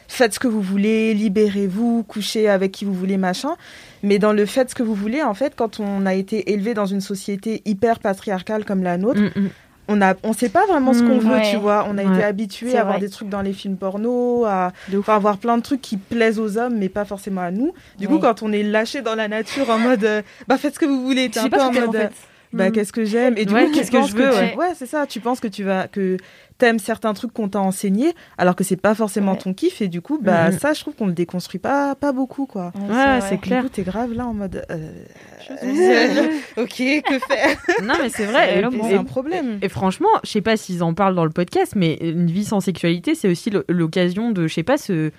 faites 0.09 0.33
ce 0.33 0.39
que 0.39 0.47
vous 0.49 0.61
voulez, 0.61 1.13
libérez-vous, 1.13 2.03
couchez 2.03 2.49
avec 2.49 2.71
qui 2.73 2.83
vous 2.83 2.93
voulez, 2.93 3.15
machin. 3.17 3.55
Mais 4.03 4.19
dans 4.19 4.33
le 4.33 4.45
faites 4.45 4.71
ce 4.71 4.75
que 4.75 4.83
vous 4.83 4.95
voulez, 4.95 5.21
en 5.23 5.33
fait, 5.33 5.53
quand 5.55 5.79
on 5.79 6.05
a 6.05 6.13
été 6.15 6.51
élevé 6.51 6.73
dans 6.73 6.85
une 6.87 6.99
société 7.01 7.61
hyper 7.65 7.99
patriarcale 7.99 8.65
comme 8.65 8.83
la 8.83 8.97
nôtre, 8.97 9.21
Mm, 9.21 9.31
mm. 9.39 9.49
on 9.87 10.01
a, 10.01 10.15
on 10.23 10.33
sait 10.33 10.49
pas 10.49 10.65
vraiment 10.67 10.93
ce 10.93 10.99
qu'on 11.01 11.15
Mm, 11.17 11.19
veut, 11.19 11.35
ouais. 11.35 11.49
tu 11.51 11.57
vois. 11.57 11.85
On 11.89 11.97
a 11.97 12.03
Ouais. 12.03 12.13
été 12.15 12.23
habitué 12.23 12.75
à 12.77 12.81
avoir 12.81 12.97
vrai. 12.97 13.05
des 13.07 13.11
trucs 13.11 13.29
dans 13.29 13.41
les 13.41 13.53
films 13.53 13.77
porno, 13.77 14.45
à 14.45 14.71
avoir 15.07 15.37
plein 15.37 15.57
de 15.57 15.63
trucs 15.63 15.81
qui 15.81 15.97
plaisent 15.97 16.39
aux 16.39 16.57
hommes, 16.57 16.77
mais 16.77 16.89
pas 16.89 17.05
forcément 17.05 17.41
à 17.41 17.51
nous. 17.51 17.73
Du 17.97 18.07
coup, 18.07 18.19
quand 18.19 18.41
on 18.43 18.51
est 18.51 18.63
lâché 18.63 19.01
dans 19.01 19.15
la 19.15 19.27
nature 19.27 19.69
en 19.69 19.77
mode, 19.79 20.03
euh, 20.03 20.21
bah 20.47 20.57
faites 20.57 20.75
ce 20.75 20.79
que 20.79 20.85
vous 20.85 21.03
voulez, 21.03 21.29
t'es 21.29 21.39
un 21.39 21.49
pas 21.49 21.69
peu 21.69 21.79
en 21.79 21.85
mode, 21.87 21.95
fait. 21.95 22.11
Bah 22.53 22.69
Mm. 22.69 22.71
qu'est-ce 22.71 22.91
que 22.93 23.05
j'aime 23.05 23.35
et 23.37 23.45
du 23.45 23.53
Ouais, 23.53 23.65
coup, 23.67 23.73
qu'est-ce 23.73 23.91
que 23.91 24.01
je 24.03 24.15
veux, 24.15 24.29
tu- 24.31 24.35
ouais. 24.37 24.55
ouais, 24.55 24.71
c'est 24.75 24.85
ça. 24.87 25.05
Tu 25.07 25.19
penses 25.19 25.39
que 25.39 25.47
tu 25.47 25.63
vas 25.63 25.87
que 25.87 26.17
t'aimes 26.57 26.79
certains 26.79 27.13
trucs 27.13 27.31
qu'on 27.31 27.47
t'a 27.47 27.59
enseignés, 27.61 28.13
alors 28.37 28.55
que 28.55 28.63
c'est 28.65 28.75
pas 28.75 28.93
forcément 28.95 29.31
Ouais. 29.33 29.37
ton 29.37 29.53
kiff 29.53 29.81
et 29.81 29.87
du 29.87 30.01
coup, 30.01 30.19
bah 30.21 30.49
Mhm. 30.51 30.59
ça, 30.59 30.73
je 30.73 30.81
trouve 30.81 30.93
qu'on 30.95 31.05
le 31.07 31.13
déconstruit 31.13 31.59
pas, 31.59 31.95
pas 31.95 32.11
beaucoup, 32.11 32.45
quoi. 32.47 32.73
Ouais, 32.89 33.19
c'est 33.21 33.35
Du 33.35 33.41
clair. 33.41 33.65
t'es 33.71 33.83
grave 33.83 34.13
là 34.13 34.25
en 34.27 34.33
mode. 34.33 34.63
euh, 34.69 34.91
ok, 36.57 36.67
que 36.77 37.19
faire 37.19 37.57
Non, 37.83 37.93
mais 38.01 38.09
c'est 38.09 38.25
vrai. 38.25 38.61
C'est 38.83 38.95
un 38.95 39.03
problème. 39.03 39.59
Et 39.61 39.69
franchement, 39.69 40.09
je 40.23 40.29
sais 40.31 40.41
pas 40.41 40.57
s'ils 40.57 40.83
en 40.83 40.93
parlent 40.93 41.15
dans 41.15 41.25
le 41.25 41.31
podcast, 41.31 41.73
mais 41.75 41.95
une 42.01 42.27
vie 42.29 42.45
sans 42.45 42.59
sexualité, 42.59 43.15
c'est 43.15 43.29
aussi 43.29 43.49
l'o- 43.49 43.63
l'occasion 43.69 44.31
de, 44.31 44.47
je 44.47 44.53
sais 44.53 44.63
pas, 44.63 44.77
se 44.77 44.93
euh, 44.93 45.11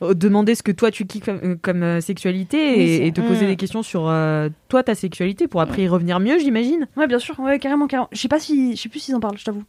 demander 0.00 0.54
ce 0.54 0.62
que 0.62 0.72
toi 0.72 0.90
tu 0.90 1.06
kiffes 1.06 1.24
comme, 1.24 1.40
euh, 1.42 1.56
comme, 1.60 1.82
euh, 1.82 2.00
sexualité 2.00 2.74
Oui, 2.76 3.06
et, 3.06 3.12
te 3.12 3.20
poser 3.20 3.44
Mm. 3.46 3.48
des 3.48 3.56
questions 3.56 3.82
sur 3.82 4.08
euh, 4.08 4.48
toi 4.68 4.82
ta 4.82 4.94
sexualité 4.94 5.48
pour 5.48 5.60
après 5.60 5.82
y 5.82 5.88
revenir 5.88 6.20
mieux, 6.20 6.38
j'imagine. 6.38 6.86
Ouais, 6.96 7.06
bien 7.06 7.18
sûr, 7.18 7.38
ouais, 7.40 7.58
carrément, 7.58 7.86
carrément. 7.86 8.08
Je 8.12 8.18
sais 8.20 8.28
pas 8.28 8.38
si, 8.38 8.76
je 8.76 8.82
sais 8.82 8.88
plus 8.88 9.00
s'ils 9.00 9.14
en 9.14 9.20
parlent, 9.20 9.38
je 9.38 9.44
t'avoue. 9.44 9.64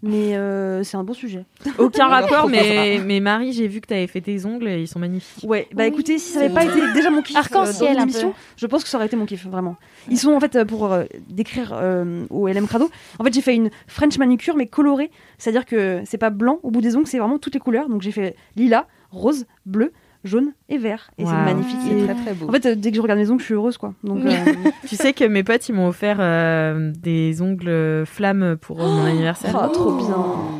Mais 0.00 0.36
euh, 0.36 0.84
c'est 0.84 0.96
un 0.96 1.02
beau 1.02 1.12
sujet. 1.12 1.44
Aucun 1.78 2.06
rapport, 2.06 2.48
mais, 2.48 3.00
mais 3.04 3.18
Marie, 3.18 3.52
j'ai 3.52 3.66
vu 3.66 3.80
que 3.80 3.88
tu 3.88 3.94
avais 3.94 4.06
fait 4.06 4.20
tes 4.20 4.46
ongles 4.46 4.68
et 4.68 4.82
ils 4.82 4.86
sont 4.86 5.00
magnifiques. 5.00 5.42
Ouais, 5.48 5.66
bah 5.74 5.82
Oui, 5.82 5.88
écoutez, 5.88 6.18
si 6.18 6.30
ça 6.30 6.38
avait 6.38 6.48
c'est 6.48 6.54
pas 6.54 6.64
été 6.64 6.92
déjà 6.92 7.10
mon 7.10 7.20
kiff 7.20 7.34
euh, 7.34 7.40
Arc-en-ciel, 7.40 7.96
l'émission, 7.98 8.30
peu. 8.30 8.36
je 8.56 8.66
pense 8.66 8.84
que 8.84 8.88
ça 8.90 8.96
aurait 8.96 9.06
été 9.06 9.16
mon 9.16 9.26
kiff, 9.26 9.46
vraiment. 9.46 9.74
Ils 10.08 10.16
sont 10.18 10.30
en 10.32 10.38
fait, 10.38 10.54
euh, 10.54 10.64
pour 10.64 10.92
euh, 10.92 11.02
décrire 11.28 11.72
euh, 11.74 12.24
au 12.30 12.46
LM 12.46 12.68
Crado, 12.68 12.88
en 13.18 13.24
fait 13.24 13.34
j'ai 13.34 13.40
fait 13.40 13.56
une 13.56 13.70
French 13.88 14.16
manucure 14.18 14.54
mais 14.54 14.68
colorée, 14.68 15.10
c'est-à-dire 15.36 15.66
que 15.66 16.00
c'est 16.04 16.16
pas 16.18 16.30
blanc 16.30 16.60
au 16.62 16.70
bout 16.70 16.80
des 16.80 16.94
ongles, 16.94 17.08
c'est 17.08 17.18
vraiment 17.18 17.38
toutes 17.38 17.54
les 17.54 17.60
couleurs. 17.60 17.88
Donc 17.88 18.02
j'ai 18.02 18.12
fait 18.12 18.36
lilas, 18.54 18.86
rose, 19.10 19.46
bleu, 19.66 19.92
jaune 20.24 20.52
et 20.68 20.78
vert. 20.78 21.10
Et 21.16 21.22
Wow. 21.24 21.30
c'est 21.30 21.36
magnifique. 21.36 21.76
C'est 21.86 22.04
très 22.04 22.14
très 22.22 22.34
beau. 22.34 22.48
En 22.48 22.52
fait, 22.52 22.66
euh, 22.66 22.74
dès 22.74 22.90
que 22.90 22.96
je 22.96 23.00
regarde 23.00 23.20
mes 23.20 23.30
ongles, 23.30 23.40
je 23.40 23.44
suis 23.46 23.54
heureuse 23.54 23.78
quoi. 23.78 23.94
Donc, 24.02 24.24
euh, 24.24 24.30
tu 24.88 24.96
sais 24.96 25.12
que 25.12 25.24
mes 25.24 25.44
potes, 25.44 25.68
ils 25.68 25.74
m'ont 25.74 25.86
offert 25.88 26.16
euh, 26.20 26.92
des 26.98 27.40
ongles 27.40 28.04
flammes 28.04 28.56
pour 28.60 28.78
mon 28.78 29.04
anniversaire. 29.04 29.58
oh, 29.64 29.68
trop 29.72 29.92
bien. 29.96 30.16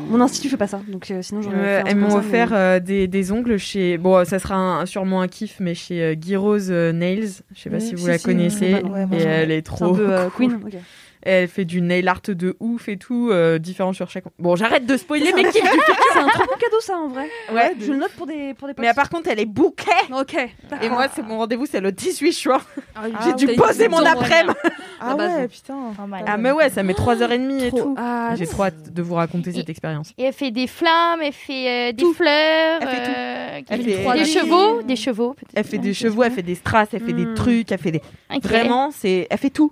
Mon 0.09 0.21
institut 0.21 0.47
fait 0.49 0.57
pas 0.57 0.67
ça, 0.67 0.79
donc 0.87 1.11
euh, 1.11 1.21
sinon 1.21 1.41
j'aurais 1.41 1.83
elles 1.85 1.97
m'ont 1.97 2.15
offert 2.15 2.49
mais- 2.51 2.55
euh, 2.57 2.79
des, 2.79 3.07
des 3.07 3.31
ongles 3.31 3.57
chez. 3.57 3.97
Bon, 3.97 4.23
ça 4.25 4.39
sera 4.39 4.55
un- 4.55 4.85
sûrement 4.85 5.21
un 5.21 5.27
kiff, 5.27 5.57
mais 5.59 5.75
chez 5.75 6.01
euh, 6.01 6.13
Guy 6.15 6.35
Rose 6.37 6.69
euh, 6.71 6.91
Nails. 6.93 7.27
Je 7.53 7.59
sais 7.61 7.69
pas 7.69 7.79
si 7.79 7.91
vous 7.93 8.01
si, 8.03 8.07
la 8.07 8.17
si, 8.17 8.23
connaissez. 8.23 8.73
ouais, 8.75 8.83
ouais, 8.83 9.05
moi, 9.05 9.17
et 9.19 9.21
elle 9.23 9.51
est 9.51 9.61
trop. 9.61 9.93
un 9.93 9.93
peu 9.93 10.09
euh, 10.13 10.29
cool. 10.35 10.47
Queen. 10.47 10.81
Elle 11.21 11.47
fait 11.49 11.65
du 11.65 11.81
nail 11.81 12.07
art 12.07 12.21
de 12.27 12.55
ouf 12.61 12.87
et 12.87 12.95
tout, 12.97 13.29
euh, 13.31 13.57
différent 13.59 13.91
sur 13.91 14.09
chaque. 14.09 14.23
Bon, 14.39 14.55
j'arrête 14.55 14.85
de 14.85 14.95
spoiler 14.95 15.33
mes 15.33 15.43
kiffs. 15.43 15.61
C'est 16.13 16.19
un 16.19 16.27
trop 16.27 16.45
bon 16.45 16.53
cadeau 16.59 16.79
ça 16.79 16.95
en 16.97 17.09
vrai. 17.09 17.27
Ouais, 17.53 17.73
Je 17.79 17.91
le 17.91 17.97
note 17.97 18.11
pour 18.13 18.25
des 18.25 18.53
pour 18.53 18.67
des 18.69 18.73
potes. 18.73 18.85
Mais 18.85 18.93
par 18.93 19.09
contre, 19.09 19.29
elle 19.29 19.39
est 19.39 19.45
bouquet. 19.45 19.91
Ok. 20.17 20.35
Et 20.81 20.89
moi, 20.89 21.07
c'est 21.13 21.21
mon 21.21 21.37
rendez-vous, 21.39 21.65
c'est 21.65 21.81
le 21.81 21.91
18 21.91 22.31
juin. 22.31 22.59
Ah, 22.95 23.01
J'ai 23.25 23.33
dû 23.33 23.47
t'as 23.47 23.67
poser 23.67 23.87
mon 23.89 23.97
après-midi. 24.05 24.55
Ah 25.01 25.15
ouais, 25.15 25.47
putain. 25.47 25.75
Mal. 26.07 26.23
Ah, 26.25 26.37
mais 26.37 26.51
ouais, 26.51 26.69
ça 26.69 26.83
met 26.83 26.93
3h30 26.93 27.63
et 27.65 27.71
tout. 27.71 27.95
J'ai 28.37 28.47
trop 28.47 28.63
hâte 28.63 28.93
de 28.93 29.01
vous 29.01 29.15
raconter 29.15 29.51
cette 29.51 29.69
expérience. 29.69 30.13
Et 30.17 30.23
elle 30.23 30.33
fait 30.33 30.51
des 30.51 30.67
flammes, 30.67 31.19
elle 31.21 31.33
fait 31.33 31.89
euh, 31.89 31.91
des 31.91 32.01
Tout. 32.03 32.13
fleurs, 32.13 32.79
Elle 32.81 32.87
fait 32.87 33.03
tout. 33.03 33.11
euh, 33.17 33.57
qui 33.59 33.65
Elle 33.69 33.81
fait 33.83 33.91
fait- 33.91 34.13
des 34.13 34.25
fait- 34.25 34.39
chevaux, 34.39 34.81
des 34.83 34.95
chevaux. 34.95 35.33
peut-être. 35.33 35.51
Elle 35.55 35.63
fait 35.65 35.77
des 35.77 35.89
Ouais, 35.89 35.93
chevaux, 35.93 36.23
elle 36.23 36.31
fait 36.31 36.41
des 36.43 36.55
strass, 36.55 36.87
elle 36.93 37.01
fait 37.03 37.13
des 37.13 37.25
Mm. 37.25 37.33
trucs, 37.35 37.71
elle 37.71 37.77
fait 37.79 37.91
des. 37.91 38.01
Vraiment, 38.41 38.91
c'est. 38.91 39.27
Elle 39.29 39.37
fait 39.37 39.49
tout. 39.49 39.71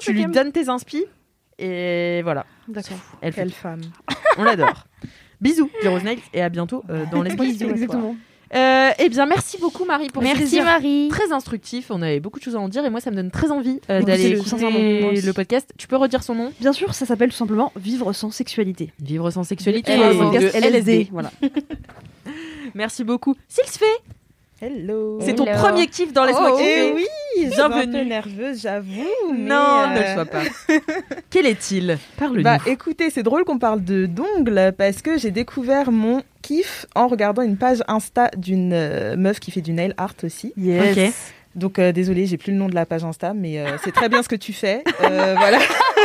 Tu 0.00 0.12
lui 0.12 0.26
donnes 0.26 0.52
tes 0.52 0.68
inspi 0.68 1.04
et 1.58 2.20
voilà. 2.22 2.44
D'accord. 2.68 2.98
Elle 3.20 3.32
fait 3.32 3.42
Quelle 3.42 3.52
femme. 3.52 3.80
On 4.36 4.44
l'adore. 4.44 4.86
Bisous, 5.40 5.70
Rose 5.84 6.02
Nails, 6.02 6.18
et 6.32 6.40
à 6.42 6.48
bientôt 6.48 6.82
euh, 6.90 7.04
dans 7.10 7.22
les 7.22 7.34
Bisous. 7.34 7.68
Exactement. 7.70 8.16
Euh, 8.54 8.90
eh 8.98 9.08
bien, 9.08 9.26
merci 9.26 9.58
beaucoup 9.58 9.84
Marie 9.84 10.08
pour 10.08 10.22
ce 10.22 10.28
Merci 10.28 10.42
plaisir 10.42 10.64
Marie. 10.64 11.08
très 11.10 11.32
instructif. 11.32 11.90
On 11.90 12.00
avait 12.00 12.20
beaucoup 12.20 12.38
de 12.38 12.44
choses 12.44 12.54
à 12.54 12.60
en 12.60 12.68
dire 12.68 12.84
et 12.84 12.90
moi, 12.90 13.00
ça 13.00 13.10
me 13.10 13.16
donne 13.16 13.30
très 13.30 13.50
envie 13.50 13.80
euh, 13.90 14.02
d'aller 14.02 14.38
écouter 14.38 15.20
le 15.20 15.32
podcast. 15.32 15.72
Tu 15.76 15.88
peux 15.88 15.96
redire 15.96 16.22
son 16.22 16.34
nom? 16.34 16.52
Bien 16.60 16.72
sûr, 16.72 16.94
ça 16.94 17.06
s'appelle 17.06 17.30
tout 17.30 17.36
simplement 17.36 17.72
Vivre 17.76 18.12
sans 18.12 18.30
sexualité. 18.30 18.92
Vivre 19.00 19.30
sans 19.30 19.42
sexualité. 19.42 19.92
Et 19.94 20.56
et 20.56 20.58
LSD. 20.58 21.08
Voilà. 21.10 21.32
Merci 22.74 23.04
beaucoup. 23.04 23.34
Sylsfé, 23.48 23.86
Hello. 24.60 25.18
c'est 25.20 25.34
ton 25.34 25.44
Hello. 25.44 25.58
premier 25.58 25.86
kiff 25.86 26.14
dans 26.14 26.24
Laisse-moi 26.24 26.52
Oh, 26.54 26.56
kiffer. 26.56 26.88
eh 26.88 26.92
oui, 26.94 27.06
je 27.44 27.50
suis 27.50 27.60
un 27.60 27.68
peu 27.68 27.84
Bienvenue. 27.84 28.06
nerveuse, 28.08 28.62
j'avoue. 28.62 28.86
mais, 29.30 29.38
Non, 29.38 29.88
ne 29.88 29.98
euh, 29.98 30.00
le 30.00 30.14
sois 30.14 30.24
pas. 30.24 30.40
Quel 31.30 31.44
est-il? 31.44 31.98
Parle-nous. 32.16 32.42
Bah 32.42 32.56
écoutez, 32.66 33.10
c'est 33.10 33.22
drôle 33.22 33.44
qu'on 33.44 33.58
parle 33.58 33.84
de 33.84 34.06
d'ongles 34.06 34.72
parce 34.78 35.02
que 35.02 35.18
j'ai 35.18 35.30
découvert 35.30 35.92
mon 35.92 36.22
kiff 36.40 36.86
en 36.94 37.06
regardant 37.06 37.42
une 37.42 37.58
page 37.58 37.82
Insta 37.86 38.30
d'une 38.38 38.72
euh, 38.72 39.14
meuf 39.16 39.40
qui 39.40 39.50
fait 39.50 39.60
du 39.60 39.72
nail 39.74 39.92
art 39.98 40.14
aussi. 40.24 40.54
Yes. 40.56 41.34
Donc 41.54 41.78
euh, 41.78 41.92
désolée, 41.92 42.24
j'ai 42.26 42.38
plus 42.38 42.52
le 42.52 42.58
nom 42.58 42.68
de 42.68 42.74
la 42.74 42.86
page 42.86 43.04
Insta, 43.04 43.34
mais 43.34 43.58
euh, 43.58 43.76
c'est 43.84 43.92
très 43.92 44.08
bien 44.08 44.22
ce 44.22 44.28
que 44.28 44.36
tu 44.36 44.54
fais. 44.54 44.82
Euh, 45.02 45.34
voilà, 45.38 45.58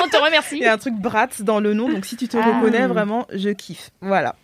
On 0.04 0.08
te 0.10 0.18
remercie. 0.18 0.58
il 0.58 0.64
y 0.64 0.66
a 0.66 0.74
un 0.74 0.78
truc 0.78 0.94
Bratz 0.96 1.42
dans 1.42 1.60
le 1.62 1.74
nom, 1.74 1.88
donc 1.90 2.06
si 2.06 2.18
tu 2.18 2.28
te 2.28 2.38
Ah. 2.38 2.42
reconnais 2.60 2.86
vraiment, 2.88 3.26
je 3.34 3.50
kiffe. 3.50 3.92
Voilà. 4.02 4.36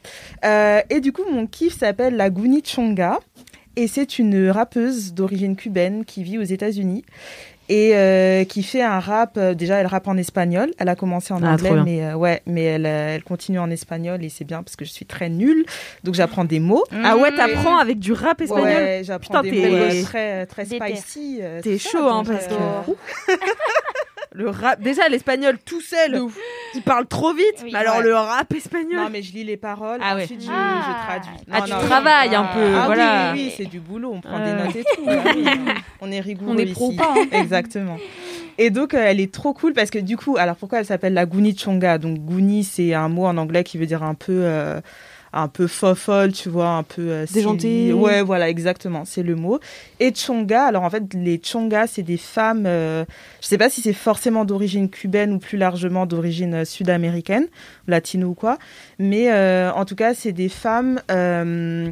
Euh, 0.45 0.79
et 0.89 0.99
du 1.01 1.11
coup, 1.11 1.23
mon 1.29 1.45
kiff 1.45 1.77
s'appelle 1.77 2.15
la 2.15 2.29
Guni 2.29 2.63
Chonga 2.65 3.19
et 3.77 3.87
c'est 3.87 4.19
une 4.19 4.49
rappeuse 4.49 5.13
d'origine 5.13 5.55
cubaine 5.55 6.03
qui 6.05 6.23
vit 6.23 6.37
aux 6.37 6.43
États-Unis 6.43 7.05
et 7.69 7.95
euh, 7.95 8.45
qui 8.45 8.63
fait 8.63 8.81
un 8.81 8.99
rap. 8.99 9.37
euh, 9.37 9.53
déjà, 9.53 9.75
elle 9.75 9.87
rappe 9.87 10.07
en 10.07 10.15
espagnol. 10.15 10.71
Elle 10.79 10.87
a 10.87 10.95
commencé 10.95 11.33
en 11.33 11.43
Ah, 11.43 11.51
anglais, 11.53 11.71
mais 11.83 12.01
euh, 12.03 12.15
ouais, 12.15 12.41
mais 12.45 12.63
elle, 12.63 12.85
euh, 12.85 13.15
elle 13.15 13.23
continue 13.23 13.59
en 13.59 13.69
espagnol 13.69 14.23
et 14.23 14.29
c'est 14.29 14.45
bien 14.45 14.63
parce 14.63 14.75
que 14.77 14.85
je 14.85 14.89
suis 14.91 15.05
très 15.05 15.27
nulle, 15.29 15.65
donc 16.03 16.15
j'apprends 16.15 16.45
des 16.45 16.59
mots. 16.61 16.85
Ah 17.03 17.17
ouais, 17.17 17.35
t'apprends 17.35 17.77
avec 17.77 17.99
du 17.99 18.13
rap 18.13 18.39
espagnol 18.41 18.67
Ouais, 18.67 19.01
j'apprends 19.03 19.41
Putain, 19.41 19.55
des 19.55 19.61
t'es- 19.61 19.69
mots 19.99 20.03
très 20.05 20.45
très 20.45 20.65
spicy. 20.65 21.41
T'es 21.61 21.77
chaud, 21.77 22.07
hein, 22.07 22.23
parce 22.25 22.47
que. 22.47 22.53
Le 24.33 24.49
rap, 24.49 24.81
déjà 24.81 25.09
l'espagnol 25.09 25.57
tout 25.65 25.81
seul, 25.81 26.21
il 26.75 26.81
parle 26.81 27.05
trop 27.07 27.33
vite. 27.33 27.45
Oui. 27.63 27.69
mais 27.73 27.79
alors 27.79 27.97
Ouais. 27.97 28.03
le 28.03 28.15
rap 28.15 28.53
espagnol. 28.53 28.95
Non, 29.03 29.09
mais 29.11 29.21
je 29.21 29.33
lis 29.33 29.43
les 29.43 29.57
paroles, 29.57 29.99
Ah 30.03 30.15
ouais. 30.15 30.23
ensuite 30.23 30.43
je, 30.43 30.49
Ah. 30.51 30.81
je 30.87 31.05
traduis. 31.07 31.43
Ah, 31.51 31.61
tu 31.61 31.71
non, 31.71 31.79
travailles 31.79 32.35
un 32.35 32.43
ah, 32.49 32.53
peu, 32.53 32.59
ah 32.75 32.79
oui, 32.79 32.85
voilà. 32.85 33.31
Oui, 33.33 33.43
oui, 33.45 33.53
c'est 33.55 33.65
du 33.65 33.79
boulot, 33.79 34.11
on 34.15 34.21
prend 34.21 34.39
Euh. 34.39 34.45
des 34.57 34.63
notes 34.63 34.75
et 34.75 34.83
tout. 34.95 35.03
oui, 35.05 35.45
on 36.01 36.11
est 36.11 36.19
rigoureux 36.19 36.53
On 36.53 36.57
est 36.57 36.65
pro 36.71 36.89
ici. 36.89 36.97
pas, 36.97 37.13
hein. 37.17 37.25
Exactement. 37.31 37.97
Et 38.59 38.69
donc, 38.71 38.93
euh, 38.95 39.03
elle 39.05 39.19
est 39.19 39.31
trop 39.31 39.53
cool 39.53 39.73
parce 39.73 39.91
que 39.91 39.99
du 39.99 40.17
coup, 40.17 40.35
alors 40.37 40.55
pourquoi 40.55 40.79
elle 40.79 40.85
s'appelle 40.85 41.13
la 41.13 41.25
Guni 41.27 41.55
Chonga? 41.57 41.97
Donc, 41.99 42.17
Guni, 42.19 42.63
c'est 42.63 42.93
un 42.95 43.07
mot 43.07 43.25
en 43.25 43.37
anglais 43.37 43.63
qui 43.63 43.77
veut 43.77 43.85
dire 43.85 44.01
un 44.03 44.15
peu. 44.15 44.31
euh, 44.43 44.81
un 45.33 45.47
peu 45.47 45.67
fofolle, 45.67 46.31
tu 46.31 46.49
vois, 46.49 46.69
un 46.69 46.83
peu 46.83 47.09
euh, 47.09 47.25
Déjantée. 47.31 47.93
Ouais, 47.93 48.21
voilà, 48.21 48.49
exactement, 48.49 49.05
c'est 49.05 49.23
le 49.23 49.35
mot. 49.35 49.59
Et 49.99 50.13
Chonga, 50.13 50.65
alors 50.65 50.83
en 50.83 50.89
fait, 50.89 51.13
les 51.13 51.41
Chonga, 51.43 51.87
c'est 51.87 52.03
des 52.03 52.17
femmes, 52.17 52.65
euh, 52.65 53.05
je 53.41 53.47
sais 53.47 53.57
pas 53.57 53.69
si 53.69 53.81
c'est 53.81 53.93
forcément 53.93 54.45
d'origine 54.45 54.89
cubaine 54.89 55.33
ou 55.33 55.39
plus 55.39 55.57
largement 55.57 56.05
d'origine 56.05 56.53
euh, 56.53 56.65
sud-américaine, 56.65 57.47
latino 57.87 58.29
ou 58.29 58.33
quoi, 58.33 58.57
mais 58.99 59.31
euh, 59.31 59.71
en 59.71 59.85
tout 59.85 59.95
cas, 59.95 60.13
c'est 60.13 60.31
des 60.31 60.49
femmes 60.49 61.01
euh, 61.11 61.91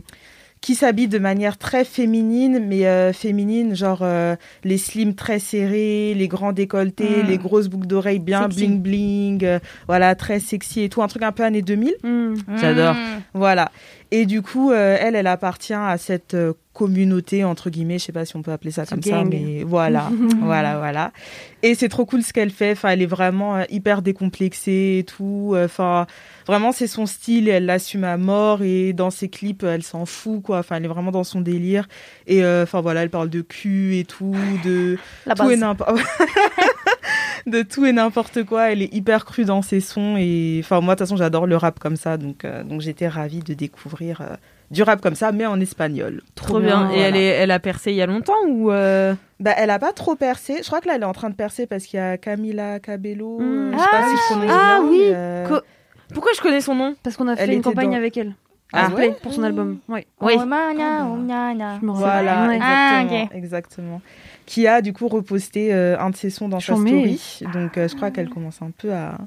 qui 0.65 0.73
s'habillent 0.73 1.07
de 1.07 1.19
manière 1.19 1.59
très 1.59 1.85
féminine, 1.85 2.59
mais 2.67 2.87
euh, 2.87 3.13
féminine, 3.13 3.75
genre 3.75 3.99
euh, 4.01 4.35
les 4.63 4.79
slims 4.79 5.13
très 5.13 5.37
serrés, 5.37 6.15
les 6.15 6.27
grands 6.27 6.53
décolletés, 6.53 7.21
Mm. 7.21 7.27
les 7.27 7.37
grosses 7.37 7.67
boucles 7.67 7.85
d'oreilles 7.85 8.17
bien 8.17 8.41
Sexy. 8.41 8.57
bling 8.65 8.81
bling, 8.81 9.45
euh, 9.45 9.59
voilà, 9.85 10.15
très 10.15 10.39
sexy 10.39 10.81
et 10.81 10.89
tout, 10.89 11.03
un 11.03 11.07
truc 11.07 11.21
un 11.21 11.31
peu 11.31 11.43
années 11.43 11.61
2000. 11.61 11.93
Hmm. 12.01 12.33
J'adore. 12.59 12.95
Voilà. 13.35 13.69
Et 14.17 14.25
du 14.25 14.41
coup, 14.41 14.71
euh, 14.71 14.95
elle, 14.97 15.13
elle 15.13 15.27
appartient 15.27 15.73
à 15.73 15.97
cette 15.97 16.35
euh, 16.35 16.53
communauté, 16.71 17.43
entre 17.43 17.69
guillemets, 17.69 17.99
je 17.99 18.05
sais 18.05 18.11
pas 18.13 18.23
si 18.23 18.37
on 18.37 18.41
peut 18.41 18.53
appeler 18.53 18.71
ça 18.71 18.85
comme 18.85 19.01
gang. 19.01 19.25
ça, 19.25 19.29
mais 19.29 19.63
voilà, 19.65 20.09
voilà, 20.39 20.77
voilà. 20.77 21.11
Et 21.63 21.75
c'est 21.75 21.89
trop 21.89 22.05
cool 22.05 22.23
ce 22.23 22.31
qu'elle 22.31 22.51
fait. 22.51 22.71
Enfin, 22.71 22.91
elle 22.91 23.01
est 23.01 23.07
vraiment 23.07 23.57
euh, 23.57 23.63
hyper 23.69 24.01
décomplexée 24.01 24.99
et 24.99 25.03
tout. 25.03 25.53
Enfin, 25.57 26.07
vraiment, 26.47 26.71
c'est 26.71 26.87
son 26.87 27.05
style 27.05 27.49
et 27.49 27.51
elle 27.51 27.65
l'assume 27.65 28.05
à 28.05 28.15
mort. 28.15 28.61
Et 28.63 28.93
dans 28.93 29.09
ses 29.09 29.27
clips, 29.27 29.63
elle 29.63 29.83
s'en 29.83 30.05
fout, 30.05 30.41
quoi. 30.41 30.59
Enfin, 30.59 30.77
elle 30.77 30.85
est 30.85 30.89
vraiment 30.89 31.11
dans 31.11 31.25
son 31.25 31.41
délire. 31.41 31.85
Et 32.25 32.41
euh, 32.41 32.63
enfin, 32.63 32.79
voilà, 32.79 33.03
elle 33.03 33.09
parle 33.09 33.29
de 33.29 33.41
cul 33.41 33.97
et 33.97 34.05
tout, 34.05 34.33
de 34.63 34.97
La 35.25 35.35
tout 35.35 35.43
base. 35.43 35.51
et 35.51 35.57
n'importe 35.57 35.91
de 37.47 37.61
tout 37.61 37.85
et 37.85 37.91
n'importe 37.91 38.43
quoi. 38.43 38.71
Elle 38.71 38.81
est 38.81 38.93
hyper 38.93 39.25
crue 39.25 39.45
dans 39.45 39.61
ses 39.61 39.79
sons 39.79 40.15
et 40.17 40.59
enfin 40.63 40.81
moi 40.81 40.95
de 40.95 40.99
toute 40.99 41.07
façon 41.07 41.17
j'adore 41.17 41.47
le 41.47 41.57
rap 41.57 41.79
comme 41.79 41.95
ça 41.95 42.17
donc 42.17 42.45
euh, 42.45 42.63
donc 42.63 42.81
j'étais 42.81 43.07
ravie 43.07 43.39
de 43.39 43.53
découvrir 43.53 44.21
euh, 44.21 44.35
du 44.71 44.83
rap 44.83 45.01
comme 45.01 45.15
ça 45.15 45.31
mais 45.31 45.45
en 45.45 45.59
espagnol. 45.59 46.21
Trop 46.35 46.59
bien. 46.59 46.89
Et 46.91 46.99
elle, 46.99 47.15
est, 47.15 47.25
elle 47.25 47.51
a 47.51 47.59
percé 47.59 47.91
il 47.91 47.97
y 47.97 48.01
a 48.01 48.05
longtemps 48.07 48.33
ou 48.47 48.71
euh, 48.71 49.13
Bah 49.39 49.51
elle 49.57 49.69
a 49.69 49.79
pas 49.79 49.93
trop 49.93 50.15
percé. 50.15 50.57
Je 50.61 50.67
crois 50.67 50.81
que 50.81 50.87
là 50.87 50.95
elle 50.95 51.03
est 51.03 51.05
en 51.05 51.13
train 51.13 51.29
de 51.29 51.35
percer 51.35 51.67
parce 51.67 51.85
qu'il 51.85 51.97
y 51.99 52.03
a 52.03 52.17
Camila 52.17 52.79
Cabello. 52.79 53.39
Mm. 53.39 53.43
euh, 53.43 53.71
je 53.73 53.77
sais 53.79 53.89
pas 53.91 54.03
si 54.09 54.15
je 54.15 54.33
prononce 54.33 54.51
Ah 54.51 54.79
bien, 54.81 54.89
oui. 54.89 54.97
mais, 55.01 55.13
euh, 55.15 55.59
Pourquoi 56.13 56.31
je 56.35 56.41
connais 56.41 56.61
son 56.61 56.75
nom? 56.75 56.95
Parce 57.03 57.15
qu'on 57.17 57.27
a 57.27 57.35
fait 57.35 57.43
Elle 57.43 57.53
une 57.53 57.61
campagne 57.61 57.91
dans- 57.91 57.97
avec 57.97 58.17
elle. 58.17 58.33
Ah 58.73 58.89
ouais? 58.89 59.15
pour 59.21 59.31
son 59.31 59.43
album. 59.43 59.77
Ouais. 59.87 60.05
Oui. 60.21 60.33
Oh, 60.37 60.45
mana, 60.45 61.07
oh, 61.07 61.15
mana. 61.15 61.77
Je 61.79 61.85
me 61.85 61.91
rappelle. 61.91 62.25
Voilà. 62.25 62.59
Ah, 62.61 63.03
exactement. 63.33 64.01
Qui 64.45 64.67
a 64.67 64.81
du 64.81 64.93
coup 64.93 65.07
reposté 65.07 65.73
euh, 65.73 65.99
un 65.99 66.09
de 66.09 66.15
ses 66.15 66.29
sons 66.29 66.49
dans 66.49 66.59
sa 66.59 66.75
story. 66.75 67.39
Donc 67.53 67.77
euh, 67.77 67.87
je 67.87 67.95
crois 67.95 68.11
qu'elle 68.11 68.29
commence 68.29 68.61
un 68.61 68.71
peu 68.71 68.93
à, 68.93 69.17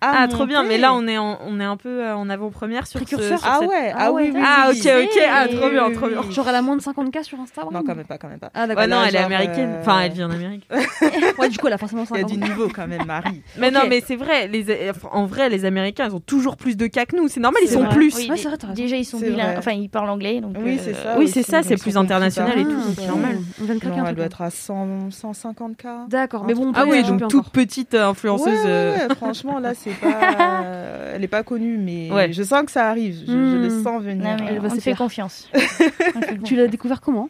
Ah, 0.00 0.22
à 0.22 0.28
trop 0.28 0.46
bien. 0.46 0.62
Mais 0.64 0.78
là, 0.78 0.94
on 0.94 1.06
est 1.06 1.18
en, 1.18 1.38
on 1.46 1.60
est 1.60 1.64
un 1.64 1.76
peu 1.76 2.02
euh, 2.04 2.16
en 2.16 2.28
avant-première 2.30 2.86
sur 2.86 2.98
ce. 3.00 3.04
Précurseur. 3.04 3.38
sur 3.38 3.48
Ah 3.48 3.56
cette- 3.60 3.68
ouais, 3.68 3.92
ah, 3.94 3.96
Ah 3.98 4.12
oui, 4.12 4.22
ouais, 4.24 4.30
oui. 4.34 4.42
Ah, 4.44 4.70
ok, 4.70 4.76
ok. 5.04 5.22
Ah, 5.30 5.46
trop 5.48 5.64
oui, 5.66 5.70
bien, 5.72 5.86
oui, 5.88 5.94
trop 5.94 6.08
bien. 6.08 6.30
Genre, 6.30 6.48
elle 6.48 6.54
a 6.54 6.62
moins 6.62 6.76
de 6.76 6.82
50K 6.82 7.22
sur 7.22 7.38
Instagram 7.40 7.72
Non, 7.74 7.82
quand 7.86 7.94
même 7.94 8.06
pas, 8.06 8.16
quand 8.18 8.28
même 8.28 8.38
pas. 8.38 8.50
Ah, 8.54 8.66
d'accord. 8.66 8.82
Ouais, 8.82 8.88
non, 8.88 9.02
elle 9.02 9.14
est 9.14 9.18
genre, 9.18 9.26
américaine. 9.26 9.70
euh, 9.76 9.80
Enfin, 9.80 10.00
elle 10.00 10.12
vit 10.12 10.24
en 10.24 10.30
Amérique. 10.30 10.66
Ouais, 11.38 11.48
du 11.48 11.58
coup, 11.58 11.66
elle 11.66 11.72
a 11.74 11.78
forcément 11.78 12.04
Il 12.10 12.14
y 12.16 12.18
a 12.18 12.20
50 12.22 12.32
du 12.38 12.38
niveau 12.50 12.68
quand 12.74 12.86
même, 12.86 13.04
Marie. 13.06 13.42
Mais 13.58 13.68
Ok. 13.68 13.74
non, 13.74 13.80
mais 13.88 14.02
c'est 14.06 14.16
vrai. 14.16 14.46
Les, 14.48 14.64
en 15.10 15.24
vrai, 15.26 15.48
les 15.48 15.64
Américains, 15.64 16.06
ils 16.08 16.14
ont 16.14 16.20
toujours 16.20 16.56
plus 16.56 16.76
de 16.76 16.86
cas 16.86 17.06
que 17.06 17.16
nous. 17.16 17.28
C'est 17.28 17.40
normal, 17.40 17.62
ils 17.64 17.68
C'est 17.68 17.74
sont 17.74 17.84
vrai. 17.84 17.94
plus. 17.94 18.14
Oui, 18.16 18.28
Ouais, 18.30 18.36
c'est 18.36 18.48
vrai, 18.48 18.56
t'as 18.58 18.66
raison. 18.68 18.82
Déjà, 18.82 18.96
ils 18.96 19.04
sont 19.04 19.18
C'est 19.18 19.30
bilingues. 19.30 19.46
vrai. 19.48 19.56
Enfin, 19.58 19.72
ils 19.72 19.88
parlent 19.88 20.10
anglais. 20.10 20.40
Donc, 20.40 20.56
Oui, 20.58 20.76
euh, 20.78 20.82
c'est 20.84 20.94
ça. 20.94 21.14
Oui, 21.18 21.24
aussi, 21.24 21.32
c'est 21.34 21.42
ça, 21.42 21.58
donc 21.58 21.66
c'est 21.68 21.74
ils 21.74 21.80
plus 21.80 21.92
sont 21.92 22.00
international 22.00 22.58
et 22.58 22.62
compris 22.64 22.74
tout, 22.74 22.80
par- 22.94 22.94
c'est 23.04 23.06
normal. 23.06 23.38
On 23.60 23.64
vient 23.64 23.74
de 23.74 23.80
craquer 23.80 23.96
Non, 23.96 24.04
un 24.04 24.08
elle 24.08 24.14
doit 24.16 24.24
être 24.26 24.42
à 24.42 24.50
100, 24.50 25.08
150K. 25.10 26.08
D'accord, 26.08 26.44
mais 26.44 26.54
bon, 26.54 26.68
on 26.68 26.72
Ah 26.74 26.84
oui, 26.86 27.02
donc 27.02 27.28
toute 27.28 27.48
petite 27.50 27.94
euh, 27.94 28.08
influenceuse. 28.08 28.58
Euh, 28.66 29.08
franchement, 29.16 29.58
là, 29.58 29.72
c'est 29.74 29.89
pas. 29.94 30.62
euh, 30.64 31.12
Elle 31.16 31.24
est 31.24 31.28
pas 31.28 31.42
connue, 31.42 31.76
mais 31.78 32.10
Ouais. 32.10 32.32
je 32.32 32.42
sens 32.42 32.62
que 32.64 32.70
ça 32.72 32.88
arrive. 32.88 33.20
Je, 33.26 33.32
je 33.32 33.36
Hmm. 33.36 33.62
le 33.62 33.82
sens 33.82 34.02
venir. 34.02 34.24
Non, 34.24 34.36
mais 34.38 34.46
Elle 34.52 34.58
va 34.60 34.68
on 34.70 34.74
te 34.76 34.80
fait 34.80 34.94
confiance. 34.94 35.48
On 35.54 36.20
fait 36.20 36.38
Tu 36.44 36.56
l'as 36.56 36.66
découvert 36.68 37.00
comment? 37.00 37.28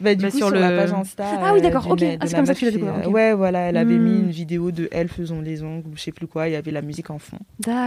Bah, 0.00 0.14
du 0.14 0.22
Bah, 0.24 0.30
coup, 0.30 0.36
sur 0.38 0.46
sur, 0.46 0.54
le- 0.54 0.60
la 0.60 0.70
page 0.70 0.92
Insta. 0.92 1.24
Ah 1.42 1.52
oui, 1.52 1.58
euh, 1.58 1.62
d'accord, 1.62 1.88
ok. 1.90 2.00
Ah, 2.20 2.26
c'est 2.26 2.36
comme 2.36 2.46
ça 2.46 2.54
que 2.54 2.58
tu 2.60 2.64
l'as 2.66 2.70
découvert. 2.70 3.10
Ouais, 3.10 3.32
voilà, 3.34 3.58
elle 3.60 3.76
avait 3.76 3.96
Hmm. 3.96 4.02
mis 4.04 4.18
une 4.20 4.30
vidéo 4.30 4.70
de 4.70 4.88
elle 4.92 5.08
faisant 5.08 5.40
les 5.40 5.62
ongles 5.64 5.88
ou 5.88 5.96
je 5.96 6.02
sais 6.02 6.12
plus 6.12 6.28
quoi, 6.28 6.46
il 6.48 6.52
y 6.52 6.56
avait 6.56 6.70
la 6.70 6.82
musique 6.82 7.10
en 7.10 7.18
fond. 7.18 7.38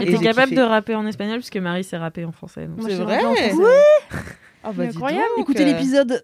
Et 0.01 0.05
t'es 0.05 0.17
capable 0.17 0.49
kiffé. 0.49 0.55
de 0.55 0.61
rapper 0.61 0.95
en 0.95 1.05
espagnol 1.07 1.37
puisque 1.37 1.55
Marie 1.57 1.83
s'est 1.85 1.97
rappée 1.97 2.25
en 2.25 2.31
français. 2.33 2.65
donc. 2.67 2.79
Moi, 2.81 2.89
C'est 2.89 2.95
vrai. 2.97 3.23
Ouais 3.25 3.51
Ah 4.63 4.71
bah, 4.73 4.83
Incroyable. 4.83 5.23
donc, 5.37 5.43
Écoutez 5.45 5.63
euh, 5.63 5.67
l'épisode 5.67 6.23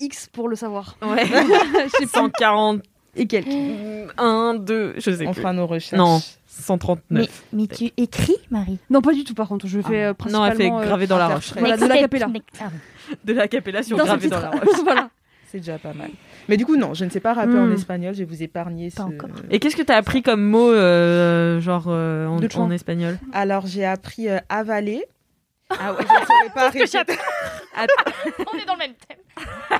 X 0.00 0.28
pour 0.32 0.48
le 0.48 0.54
savoir. 0.56 0.96
Ouais. 1.02 1.24
140 2.12 2.82
Et 3.16 3.26
quelques. 3.26 3.48
1, 4.18 4.54
2, 4.54 4.94
je 4.96 5.10
sais 5.10 5.26
On 5.26 5.32
plus. 5.32 5.40
fera 5.40 5.52
nos 5.52 5.66
recherches. 5.66 5.98
Non, 5.98 6.20
139. 6.62 7.44
mais 7.52 7.66
tu 7.66 7.90
écris, 7.96 8.36
Marie? 8.50 8.78
Non, 8.90 9.00
pas 9.02 9.12
du 9.12 9.24
tout, 9.24 9.34
par 9.34 9.48
contre. 9.48 9.66
Je 9.66 9.80
fais 9.80 10.04
euh, 10.04 10.08
Non, 10.08 10.14
principalement. 10.14 10.46
elle 10.46 10.56
fait 10.56 10.70
euh, 10.72 10.84
graver 10.86 11.06
dans 11.06 11.18
la 11.18 11.28
roche. 11.28 11.52
Voilà, 11.56 11.76
de 11.76 11.86
l'acapella. 11.86 12.26
Ah 12.60 12.64
bon. 12.64 12.70
De 13.24 13.32
la 13.32 13.48
capella 13.48 13.82
sur 13.82 13.96
gravé 13.96 14.28
dans 14.28 14.40
la 14.40 14.50
roche. 14.50 14.62
voilà. 14.84 15.10
C'est 15.48 15.58
déjà 15.58 15.78
pas 15.78 15.92
mal. 15.92 16.10
Mais 16.48 16.56
du 16.56 16.66
coup, 16.66 16.76
non, 16.76 16.92
je 16.94 17.04
ne 17.04 17.10
sais 17.10 17.20
pas 17.20 17.32
rapper 17.34 17.56
en 17.56 17.66
Hmm. 17.66 17.72
espagnol, 17.72 18.14
je 18.14 18.18
vais 18.20 18.24
vous 18.24 18.42
épargner 18.42 18.90
Pas 18.90 19.02
ce... 19.02 19.02
encore. 19.02 19.30
Et 19.50 19.60
qu'est-ce 19.60 19.76
que 19.76 19.82
t'as 19.82 19.96
appris 19.96 20.22
comme 20.22 20.42
mot, 20.42 20.70
euh, 20.72 21.60
genre 21.60 21.84
euh, 21.86 22.26
en, 22.26 22.70
espagnol? 22.70 23.18
Alors, 23.32 23.66
j'ai 23.66 23.84
appris 23.84 24.28
euh, 24.28 24.38
avaler. 24.48 25.04
Ah 25.70 25.92
ouais. 25.92 25.98
Je 26.00 26.04
ne 26.20 26.26
saurais 26.26 26.50
pas 26.54 26.68
répéter. 26.70 26.98
On 28.52 28.58
est 28.58 28.64
dans 28.64 28.74
le 28.74 28.78
même 28.78 28.94
thème. 29.08 29.78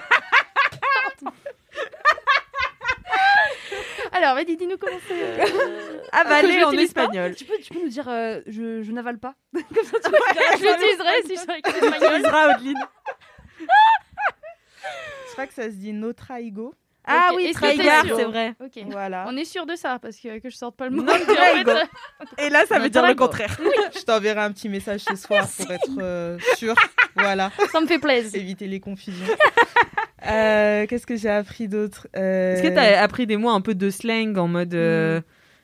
Alors, 4.13 4.35
vas-y, 4.35 4.57
dis-nous 4.57 4.77
comment 4.79 4.99
c'est. 5.09 5.41
euh, 5.41 6.01
Avaler 6.13 6.61
Je 6.61 6.65
en 6.65 6.71
l'utilise 6.71 6.93
pas. 6.93 7.03
espagnol. 7.03 7.35
Tu 7.35 7.45
peux, 7.45 7.59
tu 7.59 7.73
peux 7.75 7.81
nous 7.81 7.89
dire 7.89 8.09
euh, 8.09 8.41
je, 8.47 8.83
je 8.83 8.93
n'avale 8.93 9.19
pas 9.19 9.35
Je 9.55 9.59
l'utiliserai 9.61 11.23
si 11.25 11.35
je 11.35 11.41
suis 11.41 11.51
avec 11.51 11.67
l'espagnol. 11.67 12.21
Isra 12.21 12.55
Odeline. 12.57 12.79
Je 15.29 15.33
crois 15.33 15.47
que 15.47 15.55
ça 15.55 15.65
se 15.65 15.77
dit 15.77 15.93
no 15.93 16.13
traigo. 16.13 16.75
Ah 17.09 17.31
oui, 17.37 17.53
Traigar, 17.53 18.05
c'est 18.05 18.25
vrai. 18.25 18.55
Ok. 18.61 18.83
Voilà. 18.91 19.27
On 19.29 19.37
est 19.37 19.45
sûr 19.45 19.65
de 19.67 19.77
ça 19.77 19.99
parce 20.01 20.17
que 20.17 20.39
que 20.41 20.51
je 20.51 20.57
sorte 20.57 20.77
pas 20.77 20.87
le 20.89 20.97
mot. 20.97 21.03
Non, 21.03 21.13
Et 21.13 21.23
en 21.23 21.25
fait, 21.25 21.35
Traigo. 21.35 21.71
Et 22.39 22.51
là, 22.51 22.67
ça 22.67 22.79
veut 22.81 22.89
dire 22.91 23.07
le 23.07 23.15
contraire. 23.15 23.57
Je 23.97 24.03
t'enverrai 24.03 24.41
un 24.41 24.51
petit 24.53 24.69
message 24.69 25.01
ce 25.09 25.15
soir 25.15 25.47
pour 25.57 25.71
être 25.71 25.89
euh, 26.01 26.37
sûr. 26.57 26.75
Voilà. 27.15 27.51
ça 27.71 27.81
me 27.81 27.87
fait 27.87 27.99
plaisir. 28.01 28.41
Éviter 28.41 28.67
les 28.67 28.81
confusions. 28.81 29.25
Euh, 30.27 30.87
Qu'est-ce 30.87 31.07
que 31.07 31.17
j'ai 31.17 31.29
appris 31.31 31.69
d'autre 31.69 32.09
Euh, 32.17 32.55
Est-ce 32.55 32.63
que 32.63 32.75
t'as 32.75 33.01
appris 33.01 33.27
des 33.27 33.37
mots 33.37 33.51
un 33.51 33.61
peu 33.61 33.75
de 33.75 33.91
slang 33.91 34.37
en 34.39 34.49
mode. 34.49 34.75
euh, 34.75 35.21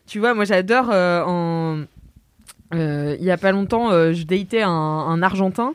Tu 0.07 0.19
vois, 0.19 0.33
moi 0.33 0.45
j'adore 0.45 0.89
euh, 0.91 1.23
en. 1.25 1.83
euh, 2.73 3.15
Il 3.19 3.25
y 3.25 3.31
a 3.31 3.37
pas 3.37 3.51
longtemps, 3.51 3.91
euh, 3.91 4.13
je 4.13 4.23
datais 4.23 4.61
un, 4.61 4.69
un 4.69 5.21
Argentin 5.21 5.73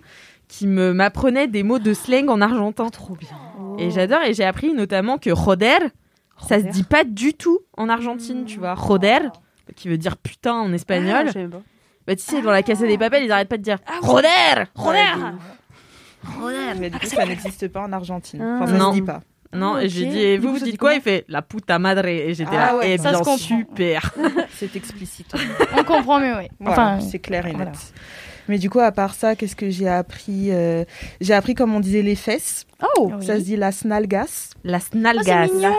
qui 0.49 0.67
me 0.67 0.93
m'apprenait 0.93 1.47
des 1.47 1.63
mots 1.63 1.79
de 1.79 1.93
slang 1.95 2.29
en 2.29 2.41
argentin. 2.41 2.89
Trop 2.89 3.15
bien. 3.15 3.29
Et 3.79 3.91
j'adore, 3.91 4.23
et 4.27 4.35
j'ai 4.35 4.45
appris 4.45 4.73
notamment 4.75 5.19
que 5.19 5.35
joder, 5.35 5.77
ça 6.47 6.59
se 6.61 6.67
dit 6.67 6.83
pas 6.85 7.05
du 7.05 7.35
tout 7.35 7.61
en 7.77 7.89
Argentine, 7.89 8.45
tu 8.45 8.59
vois. 8.59 8.75
Joder, 8.75 9.19
qui 9.77 9.89
veut 9.89 9.99
dire 9.99 10.17
putain 10.17 10.55
en 10.55 10.73
Ah, 10.73 10.75
espagnol. 10.75 11.31
même 11.35 11.51
pas. 11.51 11.61
bah 12.07 12.17
tu 12.17 12.23
sais, 12.23 12.43
dans 12.43 12.51
la 12.51 12.63
Casa 12.63 12.87
des 12.87 12.99
Papels, 12.99 13.25
ils 13.25 13.31
arrêtent 13.33 13.49
pas 13.49 13.57
de 13.59 13.63
dire 13.63 13.79
joder, 14.03 14.65
joder. 14.77 15.01
Mais 16.79 16.91
du 16.91 16.99
coup, 16.99 17.07
ça 17.07 17.25
n'existe 17.27 17.69
pas 17.69 17.81
en 17.83 17.93
Argentine. 17.93 18.41
Ah. 18.43 18.59
Enfin, 18.63 18.67
ça 18.73 18.79
Non. 18.79 18.91
se 18.91 18.95
dit 18.97 19.03
pas. 19.03 19.21
Non, 19.55 19.75
Ah, 19.77 19.83
et 19.83 19.87
ok. 19.87 19.91
j'ai 19.93 20.07
dit, 20.07 20.37
vous, 20.37 20.49
coup, 20.49 20.53
vous 20.55 20.59
dites 20.65 20.73
dit 20.73 20.77
quoi? 20.77 20.95
Il 20.95 21.01
fait 21.01 21.25
la 21.29 21.41
puta 21.41 21.79
madre, 21.79 22.05
et 22.07 22.35
j'étais 22.35 22.51
Ah 22.57 22.73
là, 22.73 22.77
ouais, 22.77 22.93
eh 22.93 22.99
ça 22.99 23.05
se 23.05 23.09
bien 23.11 23.19
comprend. 23.21 23.37
super. 23.39 24.15
C'est 24.51 24.77
explicite. 24.77 25.33
On 25.79 25.85
comprend 25.85 26.21
mieux, 26.21 26.37
oui. 26.37 26.49
Voilà, 26.61 26.73
Enfin, 26.97 27.01
c'est 27.01 27.19
clair 27.19 27.47
et 27.47 27.53
net. 27.53 27.57
voilà. 27.57 27.73
Mais 28.49 28.59
du 28.59 28.71
coup, 28.71 28.81
à 28.81 28.91
part 28.93 29.15
ça, 29.15 29.37
qu'est-ce 29.37 29.55
que 29.57 29.71
j'ai 29.71 29.89
appris 29.89 30.49
Euh, 30.51 30.85
J'ai 31.21 31.35
appris 31.35 31.55
comme 31.55 31.75
on 31.75 31.81
disait 31.81 32.03
les 32.03 32.15
fesses. 32.15 32.65
Oh 32.97 33.11
Oui. 33.19 33.27
Ça 33.27 33.37
se 33.37 33.43
dit 33.43 33.57
las 33.57 33.85
nalgas. 33.85 34.51
Las 34.65 34.93
nalgas. 34.95 35.49
mignon. 35.49 35.73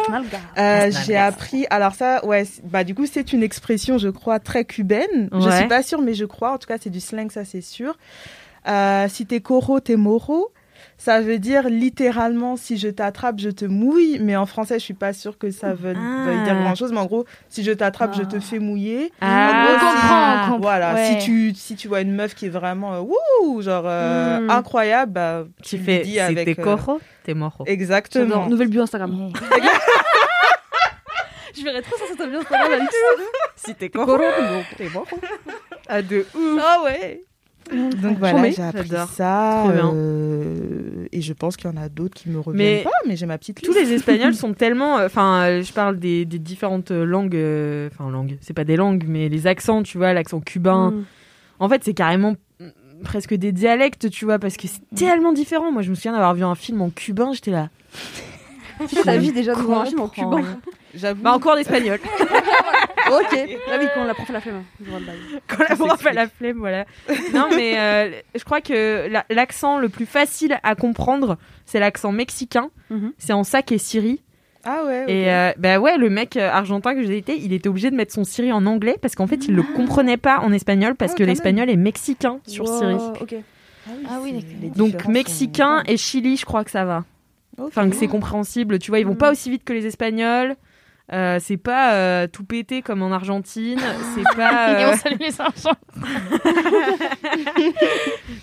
Euh, 0.58 0.92
j'ai 1.06 1.16
appris. 1.18 1.66
Alors 1.70 1.96
ça, 1.96 2.24
ouais, 2.26 2.46
c'est- 2.46 2.62
bah 2.66 2.84
du 2.84 2.94
coup, 2.94 3.06
c'est 3.06 3.34
une 3.34 3.42
expression, 3.44 3.98
je 3.98 4.10
crois, 4.10 4.40
très 4.40 4.66
cubaine. 4.66 5.30
Je 5.32 5.38
Ouais. 5.50 5.58
suis 5.58 5.68
pas 5.68 5.82
sûre, 5.84 6.02
mais 6.02 6.14
je 6.14 6.26
crois. 6.26 6.54
En 6.54 6.58
tout 6.58 6.68
cas, 6.68 6.78
c'est 6.82 6.90
du 6.90 7.00
slang, 7.00 7.32
ça 7.32 7.46
c'est 7.46 7.62
sûr. 7.62 7.98
Euh, 8.68 9.08
si 9.10 9.26
t'es 9.26 9.40
coro, 9.40 9.80
t'es 9.80 9.96
moro. 9.96 10.52
Ça 11.02 11.22
veut 11.22 11.40
dire 11.40 11.70
littéralement 11.70 12.58
si 12.58 12.78
je 12.78 12.90
t'attrape, 12.90 13.40
je 13.40 13.50
te 13.50 13.64
mouille. 13.64 14.20
Mais 14.20 14.36
en 14.36 14.46
français, 14.46 14.80
je 14.80 14.84
suis 14.84 14.94
pas 14.94 15.14
sûre 15.14 15.38
que 15.38 15.50
ça 15.50 15.74
veut, 15.74 15.94
Ah. 15.96 16.26
veuille 16.26 16.44
dire 16.44 16.56
grand 16.62 16.76
chose. 16.76 16.92
Mais 16.92 17.00
en 17.00 17.06
gros, 17.06 17.24
si 17.48 17.64
je 17.64 17.72
t'attrape, 17.72 18.14
je 18.18 18.24
te 18.24 18.38
fais 18.42 18.60
mouiller. 18.60 19.14
Ah. 19.22 19.50
En 19.50 19.64
gros, 19.64 19.76
on 19.76 19.80
si- 19.80 19.86
comprend, 20.02 20.34
on 20.34 20.40
comprend. 20.44 20.60
Voilà, 20.60 20.94
Ouais. 20.96 21.20
si 21.22 21.26
tu 21.26 21.54
si 21.56 21.76
tu 21.78 21.88
vois 21.88 22.02
une 22.02 22.14
meuf 22.14 22.36
qui 22.36 22.48
est 22.48 22.50
vraiment 22.50 22.96
euh, 22.96 23.00
wouh, 23.00 23.62
genre 23.62 23.86
euh, 23.88 24.42
Mm. 24.42 24.50
incroyable, 24.50 25.14
bah 25.14 25.46
Tu 25.64 25.78
lui 25.78 25.86
fais, 25.86 26.00
dis 26.02 26.12
si 26.12 26.20
avec 26.20 26.54
t'es 26.54 26.62
euh, 26.62 26.64
coro, 26.64 27.00
t'es 27.24 27.34
moro. 27.34 27.64
Exactement. 27.66 28.48
Nouvelle 28.48 28.68
bio 28.68 28.82
Instagram. 28.82 29.28
Ouais. 29.28 29.32
Je 31.58 31.64
verrais 31.64 31.82
trop 31.82 31.96
ça, 31.98 32.04
ça 32.18 32.28
bio 32.28 32.40
Instagram. 32.40 32.88
Si 33.56 33.76
t'es 33.76 33.90
Coro, 33.90 34.18
t'es 34.78 34.90
mort. 34.90 35.08
Ah, 35.88 36.02
de 36.02 36.26
ouf. 36.36 36.62
Ah 36.64 36.82
ouais. 36.84 37.24
Donc 38.02 38.18
voilà, 38.20 38.50
j'ai 38.52 38.62
appris 38.64 38.88
J'adore. 38.90 39.10
ça. 39.10 39.62
Trop 39.64 39.72
bien. 39.74 39.92
euh, 39.94 41.06
et 41.12 41.22
je 41.22 41.34
pense 41.34 41.56
qu'il 41.58 41.70
y 41.70 41.74
en 41.74 41.78
a 41.78 41.90
d'autres 41.90 42.16
qui 42.16 42.30
me 42.30 42.40
reviennent 42.40 42.58
Mais 42.78 42.84
pas, 42.84 42.90
mais 43.08 43.16
j'ai 43.16 43.26
ma 43.26 43.38
petite 43.38 43.62
Tous 43.62 43.72
liste. 43.72 43.80
les 43.90 43.94
Espagnols 43.94 44.34
sont 44.36 44.54
tellement. 44.54 44.96
Enfin, 44.96 45.44
euh, 45.46 45.64
je 45.64 45.72
parle 45.74 45.98
des, 46.00 46.26
des 46.26 46.40
différentes 46.40 46.92
langues. 46.92 47.36
euh, 47.36 47.90
Enfin, 47.94 48.10
langues. 48.10 48.38
C'est 48.42 48.54
pas 48.54 48.64
des 48.64 48.76
langues, 48.76 49.06
mais 49.08 49.30
les 49.30 49.48
accents, 49.48 49.84
tu 49.84 49.98
vois, 49.98 50.14
l'accent 50.14 50.40
cubain. 50.40 50.92
Mm. 50.92 51.06
En 51.60 51.70
fait, 51.70 51.84
c'est 51.84 51.94
carrément 51.94 52.36
mm, 52.60 52.68
presque 53.04 53.34
des 53.34 53.52
dialectes, 53.52 54.10
tu 54.10 54.26
vois, 54.26 54.40
parce 54.40 54.58
que 54.58 54.68
c'est 54.68 54.82
tellement 54.96 55.34
différent. 55.34 55.72
Moi, 55.72 55.82
je 55.82 55.90
me 55.90 55.96
souviens 55.96 56.14
d'avoir 56.14 56.34
vu 56.36 56.44
un 56.44 56.56
film 56.56 56.82
en 56.82 56.90
cubain, 56.90 57.32
j'étais 57.34 57.52
là. 57.52 57.70
Ta 59.04 59.18
vie 59.18 59.34
déjà 59.34 59.54
de 59.56 59.60
voir 59.62 59.82
un 59.82 59.86
film 59.86 60.00
en 60.00 60.08
cubain. 60.08 60.42
J'avoue. 60.96 61.22
Bah, 61.22 61.34
encore 61.34 61.54
en 61.54 61.58
espagnol. 61.58 62.00
Ok. 63.12 63.50
Ah 63.72 63.78
oui, 63.80 63.88
quand 63.94 64.04
la 64.06 64.14
prof 64.14 64.30
a 64.34 64.40
fait 64.40 64.52
main. 64.52 64.64
Je 64.84 64.90
vois 64.90 65.00
le 65.00 65.06
bail. 65.06 65.16
Quand 65.48 65.64
la 65.70 65.76
prof 65.76 66.06
a 66.06 66.14
la 66.14 66.28
flemme, 66.28 66.58
voilà. 66.60 66.86
Non, 67.34 67.48
mais 67.56 67.80
euh, 67.80 68.12
je 68.36 68.44
crois 68.44 68.62
que 68.62 69.08
la- 69.10 69.26
l'accent 69.30 69.80
le 69.80 69.90
plus 69.90 70.06
facile 70.06 70.60
à 70.64 70.76
comprendre, 70.76 71.38
c'est 71.66 71.80
l'accent 71.80 72.12
mexicain. 72.12 72.70
Mhm. 72.90 73.14
C'est 73.18 73.34
en 73.34 73.44
sac 73.44 73.72
et 73.72 73.78
Siri. 73.78 74.22
Ah 74.66 74.84
ouais. 74.86 75.04
ok. 75.04 75.10
Et 75.10 75.32
euh, 75.32 75.52
bah 75.58 75.80
ouais, 75.80 75.98
le 75.98 76.10
mec 76.10 76.36
euh, 76.36 76.50
argentin 76.50 76.94
que 76.94 77.04
j'ai 77.04 77.18
été, 77.18 77.38
il 77.38 77.54
était 77.54 77.70
obligé 77.70 77.90
de 77.92 77.96
mettre 77.96 78.14
son 78.14 78.24
Siri 78.26 78.52
en 78.52 78.66
anglais 78.66 78.98
parce 79.02 79.16
qu'en 79.16 79.26
fait, 79.28 79.48
il 79.48 79.56
le 79.56 79.64
comprenait 79.64 80.18
pas 80.18 80.40
en 80.40 80.52
espagnol 80.52 80.96
parce 80.96 81.14
Ah, 81.14 81.16
que 81.18 81.24
quand 81.24 81.28
l'espagnol 81.30 81.70
est 81.70 81.78
mexicain 81.78 82.40
sur 82.46 82.66
Wow, 82.66 82.78
Siri. 82.80 82.96
Ok. 83.22 83.36
Ah 84.08 84.20
oui, 84.22 84.34
d'accord. 84.34 84.50
les 84.62 84.70
Donc 84.70 84.88
différences 84.92 85.14
mexicain 85.14 85.84
et 85.88 85.98
Chili, 85.98 86.36
je 86.38 86.46
crois 86.46 86.64
que 86.64 86.72
ça 86.72 86.84
va. 86.86 87.06
Enfin, 87.58 87.90
que 87.90 87.96
c'est 87.96 88.08
compréhensible. 88.08 88.80
Tu 88.80 88.92
vois, 88.92 89.00
ils 89.00 89.06
vont 89.06 89.14
Mm. 89.14 89.18
pas 89.18 89.32
aussi 89.32 89.50
vite 89.50 89.64
que 89.64 89.74
les 89.74 89.86
Espagnols. 89.86 90.56
Euh, 91.12 91.40
c'est 91.42 91.58
pas 91.58 91.94
euh, 91.94 92.28
tout 92.28 92.44
pété 92.44 92.84
comme 92.84 93.02
en 93.02 93.12
Argentine. 93.12 93.80
C'est 94.16 94.24
pas. 94.38 94.80
Et 94.80 94.84
euh, 94.86 94.92
on 94.94 94.98
salue 94.98 95.20
les 95.20 95.42
enfants. 95.42 95.76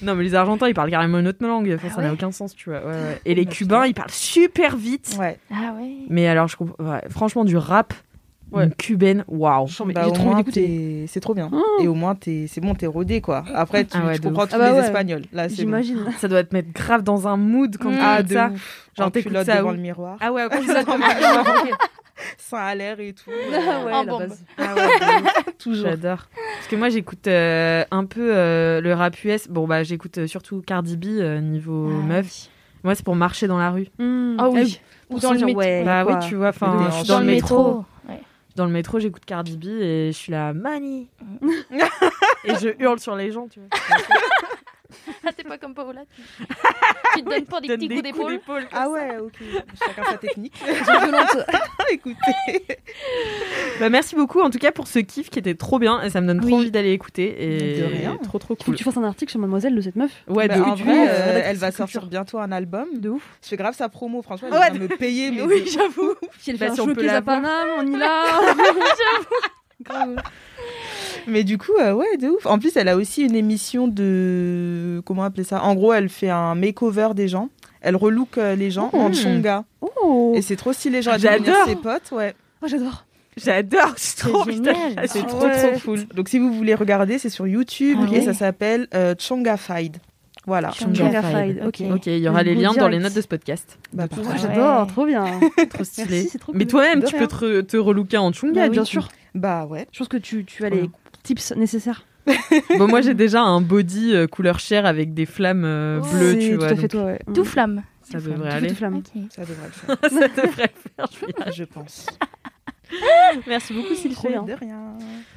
Non, 0.03 0.15
mais 0.15 0.25
les 0.25 0.35
Argentins, 0.35 0.69
ils 0.69 0.75
parlent 0.75 0.91
carrément 0.91 1.19
une 1.19 1.29
autre 1.29 1.45
langue. 1.47 1.73
Enfin, 1.75 1.95
ça 1.95 2.03
n'a 2.03 2.13
aucun 2.13 2.33
sens, 2.33 2.55
tu 2.55 2.71
vois. 2.71 2.81
Ouais, 2.81 2.93
ouais. 2.93 3.21
Et 3.25 3.35
les 3.35 3.45
Bah, 3.45 3.51
Cubains, 3.53 3.87
ils 3.87 3.95
parlent 3.95 4.11
super 4.11 4.77
vite. 4.77 5.17
Ouais. 5.19 5.39
Ah 5.51 5.73
ouais. 5.79 5.95
Mais 6.09 6.27
alors, 6.29 6.49
je 6.49 6.57
comprends. 6.57 6.99
franchement, 7.11 7.45
du 7.45 7.57
rap, 7.57 7.95
Ouais. 8.53 8.65
une 8.65 8.75
cubaine, 8.75 9.25
waouh. 9.27 9.67
Mais 9.87 9.93
Bah, 9.93 10.07
au 10.09 10.43
t'es- 10.45 11.05
c'est 11.09 11.21
trop 11.21 11.35
bien. 11.35 11.51
Oh. 11.53 11.63
Et 11.83 11.89
au 11.89 11.95
moins, 11.95 12.15
t'es- 12.15 12.47
c'est 12.49 12.61
bon, 12.61 12.75
t'es 12.75 12.87
rodé, 12.87 13.21
quoi. 13.21 13.45
Après, 13.55 13.85
tu, 13.85 13.97
Ah 14.01 14.07
ouais, 14.07 14.15
tu 14.15 14.21
comprends 14.23 14.45
ouf. 14.45 14.51
tous 14.51 14.55
Ah 14.55 14.59
bah 14.59 14.71
les 14.71 14.79
ouais. 14.79 14.85
Espagnols. 14.85 15.23
Là, 15.33 15.49
c'est 15.49 15.57
bon. 15.57 15.63
J'imagine. 15.63 16.05
Ça 16.19 16.29
doit 16.29 16.45
te 16.45 16.55
mettre 16.55 16.73
grave 16.73 17.03
dans 17.03 17.27
un 17.27 17.37
mood 17.37 17.77
quand 17.77 17.91
Mm. 17.91 17.95
tu 17.97 18.01
Ah, 18.03 18.15
écoutes 18.21 18.29
de 18.31 18.35
ça. 18.35 18.51
ouf. 18.53 18.91
Genre, 18.97 19.07
En 19.07 19.11
t'écoutes 19.11 19.33
culotte 19.33 19.47
ça 19.47 19.57
devant 19.59 19.71
où 19.71 19.73
le 19.73 19.79
miroir. 19.79 20.17
Ah 20.21 20.33
ouais, 20.33 20.45
ok. 20.47 20.55
Exactement. 20.55 20.97
Ok. 20.97 21.71
Sans 22.39 22.57
à 22.57 22.75
l'air 22.75 22.99
et 23.01 23.13
tout. 23.13 23.31
Ah 23.53 23.85
ouais, 23.85 23.93
En 23.93 24.03
la 24.05 24.13
bombe. 24.13 24.21
base. 24.29 24.45
Ah. 24.59 24.65
Toujours. 25.59 25.89
J'adore. 25.91 26.29
Parce 26.57 26.69
que 26.71 26.77
moi, 26.77 26.89
j'écoute 26.89 27.27
euh, 27.27 27.85
un 27.91 28.05
peu 28.07 28.31
euh, 28.35 28.81
le 28.81 28.95
rap 28.95 29.23
US. 29.25 29.49
Bon, 29.49 29.67
bah, 29.67 29.83
j'écoute 29.83 30.19
euh, 30.19 30.27
surtout 30.27 30.63
Cardi 30.65 30.97
B 30.97 31.07
euh, 31.07 31.41
niveau 31.41 31.91
Ah 31.91 32.07
meuf. 32.07 32.49
Moi, 32.85 32.95
c'est 32.95 33.05
pour 33.05 33.17
marcher 33.17 33.49
dans 33.49 33.59
la 33.59 33.71
rue. 33.71 33.89
Mm. 33.99 34.37
Ah 34.39 34.49
oui. 34.49 34.81
Ou 35.11 35.19
Dans 35.21 35.33
le 35.33 35.41
métro. 35.41 35.59
ouais, 35.61 35.85
bah 35.85 36.05
quoi. 36.05 36.19
oui, 36.21 36.29
tu 36.29 36.35
vois, 36.37 36.49
enfin, 36.49 36.87
je 36.91 36.95
suis 36.97 37.07
dans 37.09 37.15
dans 37.15 37.21
le 37.21 37.27
le 37.27 37.33
métro. 37.33 37.85
Dans 38.57 38.65
le 38.65 38.73
métro, 38.73 38.99
j'écoute 38.99 39.27
Cardi 39.27 39.59
B 39.59 39.67
et 39.67 40.13
je 40.13 40.17
suis 40.17 40.33
là, 40.33 40.55
Mani 40.55 41.09
Et 42.45 42.55
je 42.55 42.75
hurle 42.79 42.99
sur 42.99 43.15
les 43.15 43.31
gens, 43.31 43.49
tu 43.49 43.61
vois. 43.61 43.69
Ah, 45.27 45.33
t'es 45.33 45.45
pas 45.45 45.59
comme 45.59 45.75
Paola. 45.75 46.03
Tu, 46.15 46.23
tu 47.17 47.23
te 47.25 47.29
donnes 47.31 47.45
pas 47.47 47.61
des 47.61 47.69
petits 47.69 47.89
des 47.89 48.13
coups 48.13 48.29
d'épaule. 48.29 48.67
Ah 48.73 48.89
ouais, 48.89 49.17
ok. 49.19 49.33
Chacun 49.85 50.05
sa 50.11 50.19
technique. 50.19 50.55
Violente. 50.65 51.37
Écoutez. 51.91 52.67
Bah, 53.81 53.89
merci 53.91 54.15
beaucoup 54.17 54.41
en 54.41 54.51
tout 54.51 54.59
cas 54.59 54.73
pour 54.73 54.87
ce 54.89 54.99
kiff 54.99 55.31
qui 55.31 55.39
était 55.39 55.55
trop 55.55 55.79
bien 55.79 56.03
et 56.03 56.11
ça 56.11 56.21
me 56.21 56.27
donne 56.27 56.41
trop 56.41 56.49
Oui. 56.49 56.55
envie 56.55 56.71
d'aller 56.71 56.93
écouter. 56.93 57.37
Et 57.39 57.81
De 57.81 57.85
rien. 57.85 58.17
Trop 58.23 58.39
trop 58.39 58.55
Faut 58.55 58.65
cool. 58.65 58.75
que 58.75 58.79
tu 58.79 58.85
fasses 58.85 58.97
un 58.97 59.05
article 59.05 59.31
sur 59.31 59.41
Mademoiselle 59.41 59.75
de 59.75 59.81
cette 59.81 59.97
meuf. 59.97 60.11
Ouais, 60.29 60.49
Bah, 60.49 60.57
de 60.57 60.63
en 60.63 60.73
ouf. 60.73 60.81
vrai, 60.81 61.09
euh, 61.09 61.41
elle 61.45 61.57
va 61.57 61.69
culture. 61.69 61.87
sortir 61.89 62.07
bientôt 62.07 62.39
un 62.39 62.53
album. 62.53 62.87
De 62.95 63.11
ouf. 63.11 63.23
Je 63.43 63.49
fais 63.49 63.57
grave 63.57 63.75
sa 63.75 63.89
promo, 63.89 64.23
franchement, 64.23 64.49
elle 64.53 64.55
Ouais, 64.59 64.71
va 64.71 64.79
me 64.79 64.97
payer. 64.97 65.31
Mais 65.31 65.43
Oui, 65.43 65.65
j'avoue. 65.67 66.15
Si 66.39 66.51
elle 66.51 66.59
Bah, 66.59 66.69
fait 66.69 66.75
si 66.75 66.81
un 66.81 66.85
on 66.85 66.87
peut 66.89 66.95
showcase 67.03 67.17
à. 67.17 67.23
Paname, 67.23 67.69
on 67.79 67.87
y 67.87 67.97
va. 67.99 68.25
Grave. 69.83 70.17
Mais 71.27 71.45
du 71.45 71.59
coup, 71.59 71.73
euh, 71.81 71.93
ouais, 71.93 72.17
de 72.19 72.29
ouf. 72.29 72.47
En 72.47 72.59
plus, 72.59 72.77
elle 72.77 72.89
a 72.89 72.97
aussi 72.97 73.23
une 73.23 73.35
émission 73.35 73.89
de. 73.89 75.03
Comment 75.05 75.25
appeler 75.25 75.45
ça? 75.45 75.63
En 75.63 75.75
gros, 75.75 75.93
elle 75.93 76.09
fait 76.09 76.31
un 76.31 76.55
makeover 76.55 77.09
des 77.15 77.29
gens. 77.29 77.49
Elle 77.81 77.97
relook 77.97 78.39
euh, 78.39 78.55
les 78.57 78.71
gens 78.71 78.91
en 78.93 79.11
Mm. 79.11 79.15
chonga. 79.15 79.65
Oh, 79.81 80.33
Et 80.37 80.43
c'est 80.43 80.57
trop 80.57 80.73
stylé. 80.73 81.03
Genre, 81.03 81.19
J'adore. 81.19 81.67
ses 81.67 81.77
potes, 81.77 82.11
ouais. 82.13 82.35
Oh, 82.63 82.67
j'adore. 82.69 83.05
J'adore, 83.37 83.93
c'est 83.97 84.17
trop 84.19 84.45
C'est 85.07 85.27
trop, 85.27 85.45
ouais. 85.45 85.71
trop 85.71 85.79
cool. 85.85 86.05
Donc, 86.15 86.29
si 86.31 86.39
vous 86.39 86.53
voulez 86.53 86.75
regarder, 86.75 87.19
c'est 87.19 87.29
sur 87.29 87.47
YouTube 87.47 87.99
Ah 88.01 88.07
et 88.07 88.19
ouais. 88.19 88.21
ça 88.23 88.33
s'appelle 88.33 88.89
euh, 88.95 89.15
Chongafied. 89.19 89.99
Voilà. 90.47 90.71
Chongafied, 90.71 91.61
ok. 91.67 91.83
Ok, 91.95 92.07
il 92.07 92.19
y 92.19 92.29
aura 92.29 92.43
Le 92.43 92.53
les 92.53 92.55
liens 92.63 92.73
dans 92.73 92.89
les 92.89 92.99
notes 92.99 93.15
de 93.15 93.21
ce 93.21 93.27
podcast. 93.29 93.79
Bah, 93.93 94.07
j'adore, 94.41 94.83
Ouais. 94.83 94.87
trop 94.89 95.05
bien. 95.05 95.25
Trop 95.71 95.85
stylé. 95.85 96.07
Merci, 96.11 96.29
c'est 96.31 96.39
trop 96.39 96.53
Mais 96.55 96.61
cool. 96.65 96.71
toi-même, 96.71 97.03
tu 97.05 97.17
rien. 97.17 97.27
peux 97.27 97.37
te, 97.37 97.61
te 97.63 97.77
relooker 97.77 98.17
en 98.17 98.33
chunga, 98.33 98.53
Bah 98.63 98.67
oui, 98.69 98.71
bien 98.71 98.85
sûr. 98.85 99.09
Bah 99.35 99.67
ouais. 99.67 99.87
Je 99.93 99.99
pense 99.99 100.09
que 100.09 100.17
tu, 100.17 100.45
tu 100.47 100.65
as 100.65 100.71
les 100.71 100.89
tips 101.27 101.53
nécessaires. 101.57 102.05
Bon, 102.79 102.89
moi, 102.89 103.01
j'ai 103.03 103.15
déjà 103.15 103.41
un 103.43 103.61
body 103.61 104.15
euh, 104.15 104.27
couleur 104.27 104.59
chair 104.59 104.85
avec 104.87 105.15
des 105.15 105.27
flammes 105.27 105.65
euh, 105.65 106.01
bleues, 106.01 106.39
tu 106.39 106.53
tout 106.53 106.57
vois. 106.59 106.67
à 106.67 106.69
fait 106.77 106.83
donc 106.83 106.91
toi, 106.91 107.05
ouais. 107.05 107.21
Tout 107.35 107.45
flamme. 107.45 107.83
Ça 108.03 108.19
Tout 108.21 108.31
devrait 108.31 108.51
Tout 108.51 108.57
aller. 108.57 108.69
fait 108.71 108.75
flamme. 108.75 108.97
Ok. 108.97 109.23
Ça 109.31 109.43
devrait 109.43 109.67
le 109.67 109.73
faire, 109.73 109.97
ça 110.03 110.29
devrait 110.43 110.71
le 110.75 111.05
faire, 111.45 111.53
je 111.57 111.65
pense. 111.65 112.07
Merci 113.47 113.73
beaucoup, 113.75 113.95
Sylvie. 113.95 114.17
De 114.17 114.53
rien. 114.55 114.95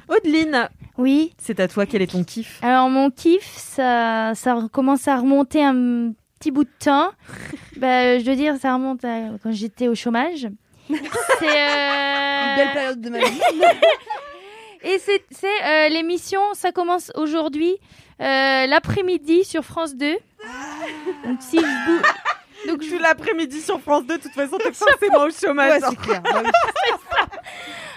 Audeline, 0.08 0.68
Oui. 0.98 1.32
c'est 1.38 1.58
à 1.60 1.66
toi, 1.68 1.86
quel 1.86 2.02
est 2.02 2.10
ton 2.12 2.22
kiff? 2.24 2.58
Alors 2.62 2.88
mon 2.88 3.10
kiff, 3.10 3.54
ça, 3.56 4.32
ça 4.34 4.56
commence 4.72 5.06
à 5.08 5.16
remonter 5.16 5.62
un 5.64 6.12
petit 6.38 6.50
bout 6.52 6.64
de 6.64 6.70
temps. 6.84 7.10
bah, 7.76 8.18
je 8.18 8.24
veux 8.24 8.36
dire, 8.36 8.56
ça 8.60 8.74
remonte 8.74 9.04
à 9.04 9.30
quand 9.42 9.52
j'étais 9.52 9.88
au 9.88 9.94
chômage. 9.96 10.48
C'est 10.88 10.96
euh, 10.96 12.50
Une 12.50 12.56
belle 12.56 12.72
période 12.72 13.00
de 13.00 13.10
ma 13.10 13.18
vie. 13.18 13.40
Et 14.82 14.98
c'est 14.98 15.22
euh, 15.64 15.88
l'émission. 15.88 16.40
Ça 16.54 16.72
commence 16.72 17.10
aujourd'hui 17.14 17.76
euh, 18.20 18.66
l'après-midi 18.66 19.44
sur 19.44 19.64
France 19.64 19.94
2. 19.96 20.12
Donc 21.24 21.38
si 21.40 21.58
je 21.58 21.62
bou- 21.86 22.02
Donc, 22.68 22.82
je 22.82 22.88
suis 22.88 22.98
l'après-midi 22.98 23.58
sur 23.62 23.80
France 23.80 24.04
2, 24.04 24.18
de 24.18 24.22
toute 24.22 24.32
façon, 24.34 24.58
t'es 24.58 24.70
forcément 24.74 25.22
au 25.24 25.30
chômage. 25.30 25.80
Ouais, 25.80 25.88
c'est 25.88 25.96
clair. 25.96 26.22
Bah. 26.32 26.42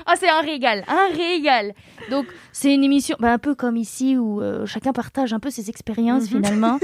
Ah, 0.05 0.15
c'est 0.15 0.29
un 0.29 0.39
régal, 0.39 0.85
un 0.87 1.07
régal. 1.09 1.73
Donc, 2.09 2.27
c'est 2.53 2.73
une 2.73 2.83
émission 2.85 3.17
bah, 3.19 3.33
un 3.33 3.37
peu 3.39 3.55
comme 3.55 3.75
ici 3.75 4.17
où 4.17 4.41
euh, 4.41 4.65
chacun 4.65 4.93
partage 4.93 5.33
un 5.33 5.39
peu 5.41 5.49
ses 5.49 5.69
expériences 5.69 6.29
finalement. 6.29 6.79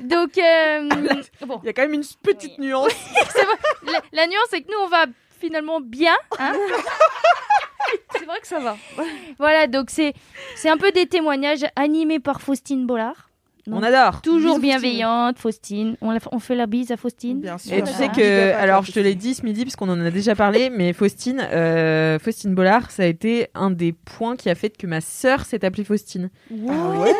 Donc, 0.00 0.36
euh, 0.36 0.88
bon, 1.46 1.60
Il 1.62 1.66
y 1.66 1.68
a 1.68 1.72
quand 1.72 1.82
même 1.82 1.94
une 1.94 2.04
petite 2.24 2.58
nuance. 2.58 2.90
la, 3.86 4.00
la 4.12 4.26
nuance, 4.26 4.46
c'est 4.50 4.60
que 4.62 4.68
nous, 4.72 4.78
on 4.84 4.88
va 4.88 5.06
finalement 5.40 5.80
bien. 5.80 6.14
hein. 6.40 6.52
C'est 8.12 8.24
vrai 8.24 8.40
que 8.40 8.46
ça 8.46 8.60
va. 8.60 8.76
voilà, 9.38 9.66
donc 9.66 9.90
c'est 9.90 10.14
un 10.64 10.76
peu 10.76 10.92
des 10.92 11.06
témoignages 11.06 11.64
animés 11.76 12.20
par 12.20 12.40
Faustine 12.40 12.86
Bollard. 12.86 13.29
On 13.72 13.82
adore. 13.82 14.22
Toujours 14.22 14.54
Bisous, 14.58 14.62
bienveillante, 14.62 15.38
Faustine. 15.38 15.96
On, 16.00 16.10
la- 16.10 16.18
on 16.32 16.38
fait 16.38 16.54
la 16.54 16.66
bise 16.66 16.90
à 16.90 16.96
Faustine. 16.96 17.40
Bien 17.40 17.58
sûr. 17.58 17.72
Et 17.74 17.82
tu 17.82 17.92
sais 17.92 18.08
Big 18.08 18.16
que, 18.16 18.54
alors 18.54 18.82
je 18.82 18.88
te 18.88 18.92
Faustine. 18.94 19.02
l'ai 19.04 19.14
dit 19.14 19.34
ce 19.34 19.42
midi, 19.44 19.64
parce 19.64 19.76
qu'on 19.76 19.88
en 19.88 20.00
a 20.00 20.10
déjà 20.10 20.34
parlé, 20.34 20.70
mais 20.70 20.92
Faustine, 20.92 21.40
euh, 21.52 22.18
Faustine 22.18 22.54
Bollard, 22.54 22.90
ça 22.90 23.02
a 23.04 23.06
été 23.06 23.48
un 23.54 23.70
des 23.70 23.92
points 23.92 24.36
qui 24.36 24.48
a 24.50 24.54
fait 24.54 24.76
que 24.76 24.86
ma 24.86 25.00
sœur 25.00 25.44
s'est 25.44 25.64
appelée 25.64 25.84
Faustine. 25.84 26.30
Ah 26.68 26.72
ouais. 27.00 27.12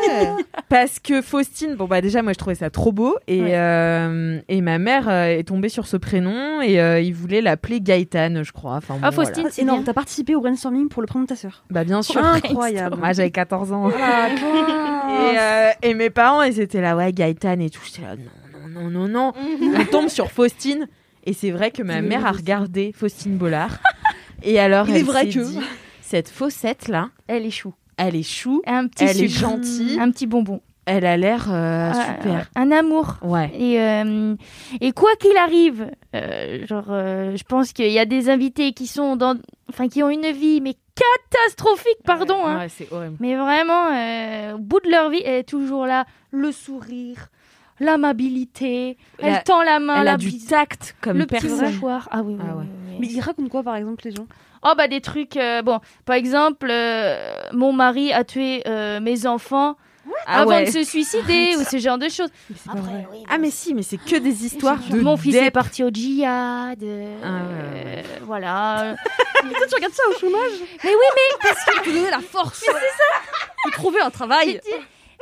Parce 0.68 0.98
que 1.00 1.20
Faustine, 1.20 1.74
bon 1.74 1.86
bah 1.86 2.00
déjà 2.00 2.22
moi 2.22 2.32
je 2.32 2.38
trouvais 2.38 2.54
ça 2.54 2.70
trop 2.70 2.92
beau 2.92 3.16
et, 3.26 3.40
Ouais. 3.42 3.54
euh, 3.56 4.38
et 4.48 4.60
ma 4.60 4.78
mère 4.78 5.08
euh, 5.08 5.24
est 5.38 5.42
tombée 5.48 5.68
sur 5.68 5.86
ce 5.86 5.96
prénom 5.96 6.60
et 6.60 6.80
euh, 6.80 7.00
il 7.00 7.12
voulait 7.12 7.40
l'appeler 7.40 7.80
Gaëtane, 7.80 8.44
je 8.44 8.52
crois. 8.52 8.74
Enfin, 8.76 8.94
bon, 8.94 9.00
Ah, 9.02 9.10
Faustine, 9.10 9.34
voilà. 9.42 9.50
c'est 9.50 9.62
énorme. 9.62 9.82
T'as 9.82 9.92
participé 9.94 10.34
au 10.36 10.40
brainstorming 10.40 10.88
pour 10.88 11.02
le 11.02 11.06
prénom 11.06 11.24
de 11.24 11.28
ta 11.28 11.34
sœur. 11.36 11.64
Bah 11.70 11.82
bien 11.84 12.02
sûr. 12.02 12.24
Incroyable. 12.24 12.96
Moi 12.98 13.12
j'avais 13.12 13.30
14 13.32 13.72
ans. 13.72 13.90
Ah, 14.00 14.28
Et, 15.10 15.38
euh, 15.38 15.70
et 15.82 15.94
mes 15.94 16.08
parents, 16.10 16.39
ils 16.42 16.60
étaient 16.60 16.80
là, 16.80 16.96
ouais, 16.96 17.12
Gaëtane 17.12 17.60
et 17.62 17.70
tout. 17.70 17.80
J'étais 17.84 18.02
là, 18.02 18.16
non, 18.16 18.68
non, 18.68 18.90
non, 18.90 19.08
non, 19.08 19.08
non. 19.08 19.32
On 19.80 19.84
tombe 19.86 20.08
sur 20.08 20.30
Faustine. 20.30 20.86
Et 21.24 21.32
c'est 21.34 21.50
vrai 21.50 21.70
que 21.70 21.82
ma 21.82 22.00
mère 22.00 22.24
a 22.26 22.32
regardé 22.32 22.92
Faustine 22.96 23.36
Bollard. 23.36 23.78
Et 24.42 24.58
alors, 24.58 24.88
Il 24.88 24.96
est 24.96 24.98
elle 25.00 25.04
vrai 25.04 25.24
s'est 25.30 25.38
que- 25.38 25.44
dit, 25.44 25.58
cette 26.00 26.30
faussette-là, 26.30 27.10
Elle 27.26 27.44
est 27.44 27.50
chou. 27.50 27.74
elle 27.98 28.16
est 28.16 28.22
chou, 28.22 28.62
Un 28.66 28.86
petit 28.88 29.04
elle 29.04 29.22
est 29.22 29.28
gentille, 29.28 29.98
Un 30.00 30.10
petit 30.10 30.26
bonbon. 30.26 30.62
elle 30.86 31.04
a 31.04 31.18
l'air 31.18 31.46
euh, 31.52 31.92
Ah, 31.94 32.16
super. 32.16 32.48
Un 32.56 32.70
amour. 32.72 33.18
Ouais. 33.22 33.50
Et, 33.54 33.78
euh, 33.80 34.34
et 34.80 34.92
quoi 34.92 35.10
qu'il 35.20 35.36
arrive, 35.36 35.90
euh, 36.16 36.66
genre, 36.66 36.86
euh, 36.88 37.36
je 37.36 37.44
pense 37.44 37.74
qu'il 37.74 37.92
y 37.92 37.98
a 37.98 38.06
des 38.06 38.30
invités 38.30 38.72
qui 38.72 38.86
sont 38.86 39.14
dans, 39.16 39.36
enfin, 39.68 39.88
qui 39.88 40.02
ont 40.02 40.08
une 40.10 40.32
vie 40.32 40.62
mais 40.62 40.74
catastrophique, 41.30 41.98
pardon, 42.04 42.46
hein. 42.46 42.58
Ouais, 42.58 42.68
c'est 42.68 42.90
horrible. 42.92 43.16
Mais 43.20 43.34
vraiment, 43.36 43.86
euh, 43.92 44.54
au 44.54 44.58
bout 44.58 44.80
de 44.80 44.90
leur 44.90 45.10
vie, 45.10 45.22
elle 45.24 45.40
est 45.40 45.48
toujours 45.48 45.86
là, 45.86 46.04
le 46.30 46.52
sourire, 46.52 47.28
l'amabilité, 47.80 48.96
elle 49.18 49.42
tend 49.44 49.62
la 49.62 49.78
main, 49.80 50.00
Elle 50.00 50.04
la 50.04 50.12
a 50.12 50.16
du 50.16 50.28
bise, 50.28 50.46
tact 50.46 50.96
comme 51.00 51.18
le 51.18 51.26
petit 51.26 51.46
personne. 51.46 51.66
mouchoir. 51.66 52.08
Ah 52.10 52.22
oui, 52.22 52.34
oui, 52.38 52.44
Ah 52.48 52.56
ouais. 52.56 52.64
oui, 52.64 52.68
oui. 52.90 52.96
Mais 53.00 53.06
ils 53.08 53.20
racontent 53.20 53.48
quoi 53.48 53.62
par 53.62 53.76
exemple 53.76 54.04
les 54.04 54.10
gens? 54.12 54.26
Oh 54.62 54.72
bah 54.76 54.88
des 54.88 55.00
trucs, 55.00 55.36
euh, 55.36 55.62
bon, 55.62 55.80
par 56.04 56.16
exemple, 56.16 56.68
euh, 56.70 57.34
mon 57.52 57.72
mari 57.72 58.12
a 58.12 58.24
tué 58.24 58.62
euh, 58.66 59.00
mes 59.00 59.26
enfants 59.26 59.76
Ah 60.26 60.40
avant 60.42 60.50
ouais. 60.50 60.64
de 60.66 60.70
se 60.70 60.82
suicider 60.84 61.56
ou 61.56 61.64
ce 61.64 61.78
genre 61.78 61.98
de 61.98 62.08
choses. 62.08 62.30
Mais. 62.74 63.06
Ah 63.28 63.38
mais 63.38 63.50
si, 63.50 63.74
mais 63.74 63.82
c'est 63.82 63.96
que 63.98 64.16
des 64.16 64.44
histoires 64.44 64.78
de 64.90 65.00
Mon 65.00 65.16
fils 65.16 65.34
est 65.34 65.50
parti 65.50 65.82
au 65.84 65.90
djihad. 65.90 66.82
euh, 66.82 67.16
Ah 67.22 67.26
ouais, 67.28 67.98
euh, 67.98 68.02
voilà. 68.22 68.94
Toi, 69.40 69.66
tu 69.68 69.74
regardes 69.74 69.94
ça 69.94 70.02
au 70.14 70.18
chômage 70.18 70.52
Mais 70.84 70.90
oui, 70.90 71.06
mais 71.14 71.38
Parce 71.42 71.64
qu'il 71.64 71.92
te 71.92 71.96
donner 71.98 72.10
la 72.10 72.20
force. 72.20 72.62
Mais 72.66 72.74
c'est 72.74 72.96
ça. 72.96 73.66
De 73.66 73.72
trouver 73.72 74.00
un 74.00 74.10
travail. 74.10 74.60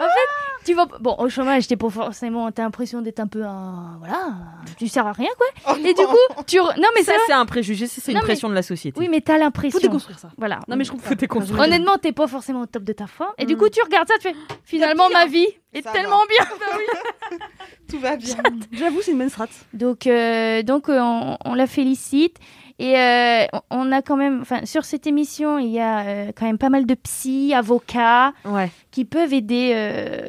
En 0.00 0.04
fait, 0.04 0.64
tu 0.64 0.74
vas 0.74 0.86
bon 1.00 1.14
au 1.18 1.28
chômage, 1.28 1.66
t'es 1.66 1.76
pas 1.76 1.88
forcément, 1.90 2.50
t'as 2.52 2.62
l'impression 2.62 3.00
d'être 3.02 3.20
un 3.20 3.26
peu 3.26 3.44
un 3.44 3.96
voilà, 3.98 4.34
tu 4.76 4.86
sers 4.88 5.06
à 5.06 5.12
rien 5.12 5.28
quoi. 5.36 5.76
Et 5.78 5.94
du 5.94 6.02
coup, 6.06 6.16
tu 6.46 6.58
re- 6.58 6.78
non 6.80 6.88
mais 6.94 7.02
ça 7.02 7.12
ça, 7.12 7.18
c'est 7.26 7.32
un 7.32 7.46
préjugé, 7.46 7.86
ça, 7.86 8.00
c'est 8.02 8.12
une 8.12 8.16
Non, 8.18 8.22
mais- 8.22 8.26
pression 8.28 8.48
de 8.48 8.54
la 8.54 8.62
société. 8.62 8.98
oui 9.00 9.08
mais 9.10 9.20
t'as 9.20 9.34
Faut 9.34 9.40
l'impression. 9.40 9.78
déconstruire 9.80 10.18
ça. 10.18 10.30
Voilà. 10.36 10.60
Non 10.68 10.76
mais 10.76 10.84
je 10.84 10.90
comprends. 10.92 11.08
Faut 11.08 11.14
déconstruire. 11.14 11.60
Honnêtement, 11.62 11.96
t'es 11.98 12.12
pas 12.12 12.26
forcément 12.26 12.60
au 12.62 12.66
top 12.66 12.84
de 12.84 12.92
ta 12.92 13.06
forme. 13.06 13.32
Et 13.38 13.46
du 13.46 13.54
Mm. 13.54 13.58
coup, 13.58 13.68
tu 13.70 13.82
regardes 13.82 14.08
ça, 14.08 14.14
tu 14.20 14.28
fais 14.28 14.36
finalement 14.64 15.08
ma 15.10 15.26
vie 15.26 15.46
est 15.72 15.82
Ça 15.82 15.90
tellement 15.92 16.22
bien. 16.28 16.46
Tout 17.88 17.98
va 17.98 18.16
bien. 18.16 18.36
J'avoue, 18.72 19.00
c'est 19.02 19.12
une 19.12 19.18
bonne 19.18 19.30
strat. 19.30 19.46
Donc, 19.72 20.06
euh, 20.06 20.62
donc 20.62 20.88
euh, 20.88 20.98
on, 21.00 21.38
on 21.44 21.54
la 21.54 21.66
félicite. 21.66 22.36
Et 22.80 22.96
euh, 22.96 23.44
on- 23.70 23.90
a 23.90 24.02
quand 24.02 24.16
même, 24.16 24.40
enfin, 24.42 24.64
sur 24.64 24.84
cette 24.84 25.06
émission, 25.06 25.58
il 25.58 25.68
y 25.70 25.80
a 25.80 26.00
euh, 26.00 26.32
quand 26.36 26.46
même 26.46 26.58
pas 26.58 26.68
mal 26.68 26.86
de 26.86 26.94
psy, 26.94 27.52
avocats 27.54 28.32
Ouais. 28.44 28.70
qui 28.92 29.04
peuvent 29.04 29.32
aider 29.32 29.72
euh, 29.74 30.28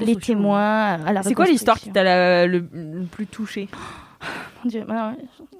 les 0.00 0.16
témoins 0.16 0.98
C'est 1.22 1.34
quoi 1.34 1.44
l'histoire 1.46 1.78
qui 1.78 1.90
t'a 1.92 2.46
le, 2.46 2.60
le 2.72 3.04
plus 3.04 3.26
touché 3.26 3.68
Mon 4.64 4.70
Dieu, 4.70 4.84
alors, 4.88 5.12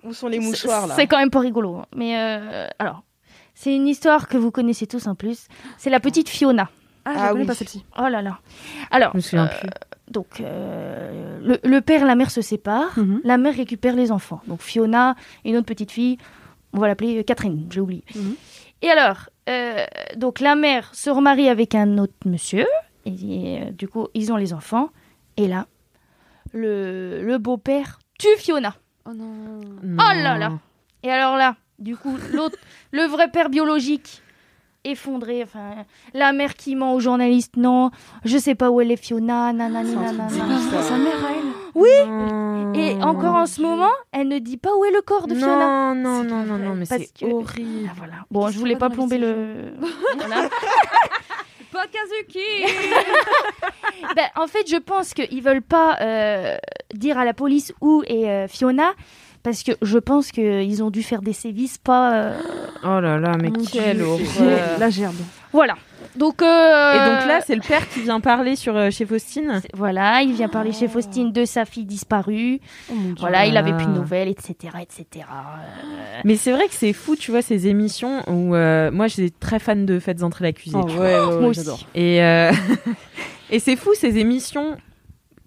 Où 0.02 0.12
sont 0.14 0.28
les 0.28 0.38
mouchoirs 0.38 0.86
là? 0.86 0.94
C'est 0.96 1.06
quand 1.06 1.18
même 1.18 1.30
pas 1.30 1.40
rigolo. 1.40 1.76
hein. 1.76 1.86
Mais 1.94 2.16
euh, 2.18 2.66
alors, 2.78 3.02
c'est 3.54 3.74
une 3.74 3.86
histoire 3.88 4.26
que 4.28 4.38
vous 4.38 4.50
connaissez 4.50 4.86
tous 4.86 5.06
en 5.08 5.14
plus. 5.14 5.46
C'est 5.76 5.90
la 5.90 6.00
petite 6.00 6.28
Fiona. 6.30 6.70
Ah, 7.04 7.12
je 7.14 7.18
Ah 7.22 7.34
oui. 7.34 7.44
pas 7.46 7.54
celle-ci. 7.54 7.84
Oh 7.98 8.08
là 8.08 8.22
là. 8.22 8.38
Alors, 8.90 9.10
Je 9.12 9.16
me 9.18 9.22
souviens 9.22 9.46
euh, 9.46 9.60
plus. 9.60 9.70
Donc, 10.10 10.40
euh, 10.40 11.38
le, 11.42 11.58
le 11.62 11.80
père 11.80 12.02
et 12.02 12.06
la 12.06 12.14
mère 12.16 12.30
se 12.30 12.42
séparent. 12.42 12.98
Mhm. 12.98 13.20
La 13.24 13.38
mère 13.38 13.54
récupère 13.54 13.94
les 13.94 14.10
enfants. 14.12 14.40
Donc 14.46 14.60
Fiona 14.60 15.14
et 15.44 15.50
une 15.50 15.56
autre 15.56 15.66
petite 15.66 15.92
fille, 15.92 16.18
on 16.72 16.78
va 16.78 16.88
l'appeler 16.88 17.22
Catherine, 17.24 17.66
j'ai 17.70 17.80
oublié. 17.80 18.04
Mhm. 18.14 18.34
Et 18.82 18.90
alors, 18.90 19.28
euh, 19.48 19.84
donc 20.16 20.40
la 20.40 20.54
mère 20.56 20.94
se 20.94 21.10
remarie 21.10 21.48
avec 21.48 21.74
un 21.74 21.98
autre 21.98 22.14
monsieur, 22.24 22.66
et 23.06 23.60
euh, 23.62 23.70
du 23.70 23.88
coup 23.88 24.08
ils 24.14 24.32
ont 24.32 24.36
les 24.36 24.52
enfants. 24.52 24.90
Et 25.36 25.46
là, 25.46 25.66
le, 26.52 27.22
le 27.22 27.38
beau-père 27.38 27.98
tue 28.18 28.36
Fiona. 28.38 28.74
Oh 29.06 29.12
non. 29.14 29.60
Oh 29.82 30.12
là 30.14 30.36
là 30.38 30.52
Et 31.02 31.10
alors 31.10 31.36
là, 31.36 31.56
du 31.78 31.96
coup, 31.96 32.16
l'autre, 32.32 32.58
le 32.90 33.04
vrai 33.04 33.30
père 33.30 33.48
biologique, 33.48 34.22
effondré. 34.84 35.42
Enfin, 35.42 35.84
la 36.14 36.32
mère 36.32 36.54
qui 36.54 36.76
ment 36.76 36.94
aux 36.94 37.00
journalistes, 37.00 37.56
non, 37.56 37.90
je 38.24 38.38
sais 38.38 38.54
pas 38.54 38.70
où 38.70 38.80
elle 38.80 38.90
est 38.90 38.96
Fiona, 38.96 39.52
nanani, 39.52 39.90
C'est 39.90 39.96
nanana. 39.96 40.28
ça. 40.28 40.82
Sa 40.82 40.96
mère 40.96 41.24
à 41.24 41.30
elle. 41.32 41.52
Oui. 41.74 41.88
Non. 42.06 42.72
Et 42.74 42.94
encore 43.02 43.34
en 43.34 43.46
ce 43.46 43.60
moment, 43.62 43.90
elle 44.12 44.28
ne 44.28 44.38
dit 44.38 44.56
pas 44.56 44.70
où 44.76 44.84
est 44.84 44.90
le 44.92 45.02
corps 45.02 45.26
de 45.26 45.34
Fiona. 45.34 45.94
Non, 45.94 46.22
non, 46.22 46.24
non, 46.24 46.44
non, 46.44 46.58
non, 46.58 46.74
mais 46.74 46.84
c'est 46.86 47.12
que- 47.18 47.26
horrible. 47.26 47.88
Ah, 47.90 47.94
voilà. 47.96 48.12
Bon, 48.30 48.48
je 48.48 48.58
voulais 48.58 48.76
pas 48.76 48.90
plomber 48.90 49.18
le. 49.18 49.72
Voilà. 50.18 50.48
Pas 51.72 51.84
Kazuki 51.86 52.40
Ben, 54.16 54.26
en 54.34 54.48
fait, 54.48 54.68
je 54.68 54.76
pense 54.76 55.14
qu'ils 55.14 55.40
veulent 55.40 55.62
pas 55.62 55.98
euh, 56.00 56.56
dire 56.94 57.16
à 57.16 57.24
la 57.24 57.32
police 57.32 57.72
où 57.80 58.02
est 58.08 58.28
euh, 58.28 58.48
Fiona. 58.48 58.92
Parce 59.42 59.62
que 59.62 59.72
je 59.80 59.98
pense 59.98 60.32
qu'ils 60.32 60.82
ont 60.82 60.90
dû 60.90 61.02
faire 61.02 61.22
des 61.22 61.32
sévices 61.32 61.78
pas. 61.78 62.14
euh, 62.14 62.38
Oh 62.84 63.00
là 63.00 63.18
là, 63.18 63.36
mais 63.40 63.48
Mon 63.48 63.64
quelle 63.64 63.96
Dieu. 63.96 64.04
horreur. 64.06 64.78
La 64.78 64.90
gerbe. 64.90 65.14
Voilà. 65.52 65.76
Donc. 66.16 66.42
euh, 66.42 66.92
Et 66.94 66.98
donc 66.98 67.26
là, 67.26 67.40
c'est 67.46 67.54
le 67.54 67.62
père 67.62 67.88
qui 67.88 68.02
vient 68.02 68.20
parler 68.20 68.54
sur 68.54 68.76
euh, 68.76 68.90
chez 68.90 69.06
Faustine. 69.06 69.60
c'est- 69.62 69.70
Voilà, 69.74 70.20
il 70.22 70.34
vient 70.34 70.48
parler 70.48 70.72
chez 70.72 70.88
Faustine 70.88 71.32
de 71.32 71.44
sa 71.46 71.64
fille 71.64 71.86
disparue. 71.86 72.60
Oh. 72.90 72.94
Voilà, 73.18 73.46
il 73.46 73.56
avait 73.56 73.72
plus 73.72 73.86
de 73.86 73.92
Ah. 73.94 73.98
nouvelles, 73.98 74.28
etc. 74.28 74.74
etc. 74.82 75.06
Euh, 75.30 76.20
Mais 76.24 76.36
c'est 76.36 76.52
vrai 76.52 76.66
que 76.68 76.74
c'est 76.74 76.92
fou, 76.92 77.16
tu 77.16 77.30
vois, 77.30 77.40
ces 77.42 77.66
émissions 77.66 78.22
où 78.28 78.54
euh, 78.54 78.90
moi, 78.90 79.06
j'étais 79.06 79.34
très 79.40 79.58
fan 79.58 79.86
de 79.86 79.98
Faites 79.98 80.22
entrer 80.22 80.44
l'accusé. 80.44 80.76
Oh, 80.78 80.84
ouais, 80.86 80.98
ouais, 80.98 81.18
ouais, 81.18 81.40
Moi 81.40 81.48
aussi. 81.48 81.60
j'adore. 81.60 81.80
Et, 81.94 82.22
euh, 82.22 82.52
et 83.50 83.58
c'est 83.58 83.76
fou 83.76 83.90
ces 83.94 84.18
émissions 84.18 84.76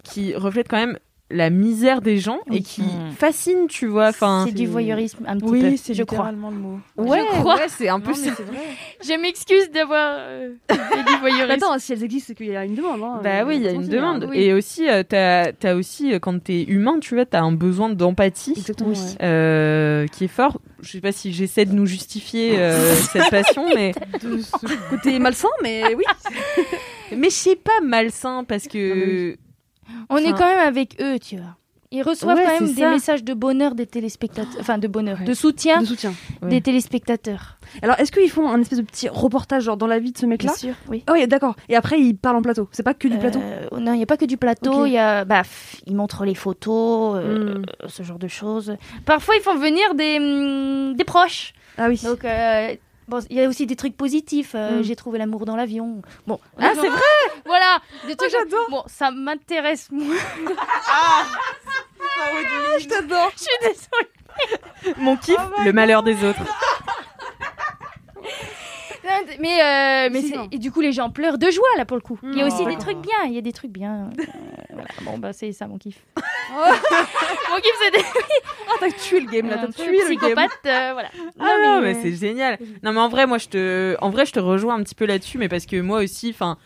qui 0.04 0.34
reflètent 0.36 0.68
quand 0.68 0.78
même 0.78 0.98
la 1.34 1.50
misère 1.50 2.02
des 2.02 2.18
gens 2.20 2.40
et 2.48 2.52
Oui. 2.56 2.64
qui 2.64 2.82
Mm. 2.84 3.12
fascinent, 3.18 3.68
tu 3.68 3.88
vois. 3.88 4.10
Enfin, 4.10 4.46
c'est 4.48 4.54
du 4.54 4.68
voyeurisme 4.68 5.24
un 5.28 5.36
petit 5.38 5.46
peu, 5.46 5.52
Oui, 5.52 5.78
c'est 5.78 5.94
je 5.94 6.04
crois. 6.04 6.18
littéralement 6.30 6.50
le 6.52 6.58
mot. 6.58 6.80
ouais, 6.98 7.20
je 7.34 7.40
crois. 7.40 7.56
ouais, 7.56 7.68
c'est 7.68 7.90
un 7.90 8.00
peu 8.00 8.12
Non, 8.12 8.16
ça. 8.16 8.30
vrai. 8.32 8.58
Je 9.06 9.20
m'excuse 9.22 9.70
d'avoir 9.72 10.16
euh, 10.20 10.50
du 10.70 11.16
voyeurisme. 11.22 11.52
Attends, 11.52 11.78
si 11.80 11.92
elles 11.94 12.04
existent, 12.04 12.28
c'est 12.28 12.36
qu'il 12.36 12.48
y 12.54 12.56
a 12.56 12.64
une 12.66 12.76
demande. 12.76 13.02
Hein. 13.04 13.20
Bah 13.24 13.44
oui, 13.46 13.58
il 13.58 13.64
y 13.64 13.68
a 13.68 13.72
une 13.72 13.88
demande. 13.88 14.24
hein. 14.24 14.28
Oui. 14.30 14.40
Et 14.40 14.54
aussi, 14.54 14.88
euh, 14.90 15.04
t'as 15.08 15.52
as 15.64 15.76
aussi, 15.76 16.14
euh, 16.14 16.20
quand 16.20 16.42
t'es 16.42 16.64
humain, 16.64 17.00
tu 17.02 17.16
vois, 17.16 17.26
t'as 17.26 17.42
un 17.42 17.52
besoin 17.52 17.90
d'empathie 17.90 18.54
ouais. 18.82 18.94
euh, 19.22 20.08
qui 20.08 20.26
est 20.26 20.28
fort. 20.30 20.60
Je 20.82 20.92
sais 20.92 21.02
pas 21.02 21.12
si 21.12 21.32
j'essaie 21.34 21.66
de 21.66 21.74
nous 21.74 21.86
justifier 21.86 22.60
euh, 22.60 22.94
cette 23.12 23.30
passion, 23.30 23.66
mais 23.74 23.94
De 24.22 24.40
ce 24.40 24.90
côté 24.90 25.18
malsain, 25.20 25.48
mais 25.64 25.84
oui. 25.96 26.04
mais 27.18 27.30
je 27.30 27.36
sais 27.36 27.56
pas 27.56 27.80
malsain 27.84 28.44
parce 28.44 28.68
que 28.68 29.36
On 30.10 30.18
est 30.18 30.32
quand 30.32 30.46
même 30.46 30.68
avec 30.68 30.98
eux, 31.02 31.20
tu 31.20 31.38
vois. 31.38 31.56
Ils 31.96 32.02
reçoivent 32.02 32.36
Ouais, 32.38 32.44
quand 32.44 32.60
même 32.62 32.74
des 32.74 32.82
ça. 32.82 32.90
messages 32.90 33.24
de 33.24 33.36
bonheur 33.36 33.76
des 33.76 33.86
téléspectateurs, 33.86 34.52
enfin 34.60 34.80
de 34.80 34.88
bonheur, 34.88 35.20
Ouais. 35.20 35.26
de 35.26 35.34
soutien 35.36 35.80
De 35.82 35.86
soutien. 35.86 36.12
Ouais. 36.42 36.50
des 36.50 36.60
téléspectateurs. 36.60 37.60
Alors, 37.84 38.00
est-ce 38.00 38.12
qu'ils 38.12 38.32
font 38.32 38.50
un 38.50 38.60
espèce 38.62 38.80
de 38.80 38.84
petit 38.84 39.10
reportage 39.10 39.66
genre 39.66 39.78
dans 39.78 39.86
la 39.86 40.00
vie 40.00 40.12
de 40.12 40.18
ce 40.18 40.26
mec-là 40.26 40.54
sûr, 40.54 40.74
oui. 40.90 41.04
Ah 41.06 41.12
oui, 41.14 41.28
d'accord. 41.28 41.56
Et 41.70 41.76
après, 41.76 42.00
ils 42.02 42.16
parlent 42.16 42.38
en 42.38 42.42
plateau. 42.42 42.68
C'est 42.72 42.82
pas 42.82 42.96
que 42.96 43.08
du 43.08 43.20
plateau. 43.20 43.40
Euh, 43.44 43.68
non, 43.80 43.94
il 43.94 43.98
n'y 43.98 44.04
a 44.04 44.08
pas 44.08 44.18
que 44.18 44.26
du 44.26 44.38
plateau. 44.38 44.72
Ok. 44.82 44.88
Il 44.88 44.94
y 44.94 44.98
a, 44.98 45.24
bah, 45.24 45.44
ils 45.86 45.96
montrent 45.96 46.26
les 46.26 46.34
photos, 46.34 47.16
euh, 47.24 47.60
Hmm. 47.60 47.66
ce 47.88 48.02
genre 48.02 48.18
de 48.20 48.28
choses. 48.28 48.76
Parfois, 49.06 49.36
ils 49.36 49.42
font 49.44 49.56
venir 49.56 49.94
des, 49.94 50.18
hum, 50.20 50.96
des 50.96 51.04
proches. 51.04 51.54
Ah 51.78 51.90
oui. 51.90 52.02
Donc, 52.04 52.26
euh, 52.26 52.74
bon, 53.08 53.20
il 53.30 53.38
y 53.38 53.42
a 53.44 53.48
aussi 53.48 53.66
des 53.66 53.76
trucs 53.76 53.96
positifs. 53.98 54.54
euh, 54.56 54.80
Mm. 54.80 54.84
J'ai 54.84 54.96
trouvé 54.96 55.18
l'amour 55.20 55.46
dans 55.46 55.56
l'avion. 55.56 56.02
Bon, 56.28 56.40
ah 56.60 56.72
c'est 56.76 56.90
vrai. 56.90 57.02
Voilà, 57.46 57.80
des 58.08 58.16
trucs. 58.16 58.32
j'adore. 58.32 58.70
Bon, 58.70 58.84
ça 58.88 59.12
m'intéresse 59.12 59.90
moins. 59.92 60.16
je 62.80 62.88
t'adore. 62.88 63.32
Je 63.36 63.42
suis 63.44 63.52
désolée. 63.62 64.96
Mon 64.98 65.16
kiff, 65.18 65.38
le 65.64 65.72
malheur 65.74 66.02
des 66.04 66.24
autres. 66.24 66.40
Mais, 69.40 69.62
euh, 69.62 70.10
mais 70.12 70.22
et 70.52 70.58
du 70.60 70.72
coup, 70.72 70.80
les 70.82 70.92
gens 70.94 71.10
pleurent 71.10 71.38
de 71.38 71.50
joie 71.52 71.64
là 71.78 71.86
pour 71.86 71.98
le 71.98 72.02
coup. 72.02 72.18
Il 72.24 72.38
y 72.38 72.42
a 72.42 72.46
Oh, 72.46 72.48
aussi 72.48 72.66
des 72.66 72.78
trucs 72.78 73.00
bien. 73.00 73.18
Il 73.26 73.34
y 73.34 73.38
a 73.38 73.42
des 73.42 73.52
trucs 73.52 73.72
bien. 73.72 74.10
Euh, 74.20 74.24
voilà. 74.72 74.88
Bon, 75.04 75.18
bah, 75.18 75.34
c'est 75.34 75.52
ça 75.52 75.68
mon 75.68 75.78
kiff. 75.78 75.98
mon 76.18 77.56
kiff, 77.58 77.74
c'est 77.84 77.92
des 77.92 78.04
Ah, 78.70 78.74
t'as 78.80 78.92
tué 78.92 79.20
le 79.20 79.30
game 79.30 79.50
là. 79.50 79.58
T'as 79.58 79.72
tué 79.84 79.92
le 79.92 79.98
game. 80.10 80.18
psychopathes. 80.18 80.52
euh, 80.66 80.90
voilà. 80.94 81.10
Ah 81.40 81.56
non, 81.64 81.82
mais 81.82 81.96
euh, 81.96 82.00
c'est 82.02 82.14
génial. 82.14 82.58
Non, 82.82 82.94
mais 82.94 83.00
en 83.02 83.10
vrai, 83.10 83.28
moi, 83.28 83.38
je 83.38 83.48
te, 83.50 83.96
en 84.02 84.10
vrai, 84.10 84.26
je 84.26 84.32
te 84.32 84.40
rejoins 84.40 84.76
un 84.76 84.84
petit 84.84 84.96
peu 84.96 85.06
là-dessus, 85.06 85.38
mais 85.38 85.50
parce 85.50 85.66
que 85.66 85.80
moi 85.82 86.00
aussi, 86.02 86.30
enfin, 86.30 86.58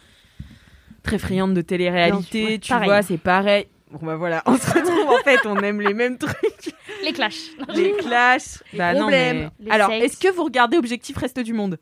très 1.03 1.17
friande 1.17 1.53
de 1.53 1.61
télé-réalité, 1.61 2.59
tu 2.59 2.69
Pareil. 2.69 2.87
vois, 2.89 3.01
c'est 3.01 3.17
pareil. 3.17 3.67
Bon, 3.91 3.99
bah 4.05 4.15
voilà, 4.17 4.43
on 4.45 4.57
se 4.57 4.69
retrouve 4.69 5.09
en 5.09 5.23
fait, 5.23 5.39
on 5.45 5.57
aime 5.59 5.79
les 5.81 5.93
mêmes 5.93 6.17
trucs. 6.17 6.75
Les 7.03 7.13
clashs. 7.13 7.51
Les 7.73 7.93
clashs. 7.93 8.61
bah 8.73 8.93
non, 8.93 9.01
problèmes, 9.01 9.49
mais. 9.59 9.65
les 9.65 9.71
Alors, 9.71 9.91
est-ce 9.91 10.17
que 10.17 10.29
vous 10.29 10.43
regardez 10.43 10.77
Objectif 10.77 11.15
Reste 11.17 11.39
du 11.39 11.53
Monde? 11.53 11.77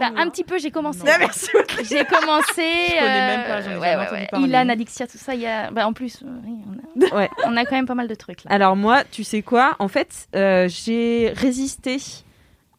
Bah, 0.00 0.10
un 0.16 0.28
petit 0.30 0.42
peu, 0.42 0.58
j'ai 0.58 0.72
commencé. 0.72 1.00
Ah, 1.06 1.16
merci. 1.18 1.48
J'ai 1.88 2.04
commencé. 2.04 2.44
Je 2.56 2.98
connais 2.98 3.36
même 3.36 3.46
pas, 3.46 3.60
j'en 3.60 3.70
ai 3.70 3.74
euh, 3.74 3.78
ouais, 3.78 4.10
ouais. 4.10 4.40
Ilan, 4.40 4.68
Adixia, 4.68 5.06
tout 5.06 5.18
ça. 5.18 5.34
Il 5.34 5.42
y 5.42 5.46
a... 5.46 5.70
bah, 5.70 5.86
en 5.86 5.92
plus, 5.92 6.22
euh, 6.24 6.26
oui, 6.44 6.54
on, 6.66 7.06
a... 7.06 7.14
Ouais. 7.18 7.30
on 7.46 7.56
a 7.56 7.64
quand 7.64 7.76
même 7.76 7.86
pas 7.86 7.94
mal 7.94 8.08
de 8.08 8.14
trucs 8.14 8.42
là. 8.44 8.50
Alors, 8.50 8.74
moi, 8.74 9.04
tu 9.04 9.22
sais 9.22 9.42
quoi? 9.42 9.76
En 9.78 9.88
fait, 9.88 10.28
euh, 10.34 10.68
j'ai 10.68 11.32
résisté 11.36 11.98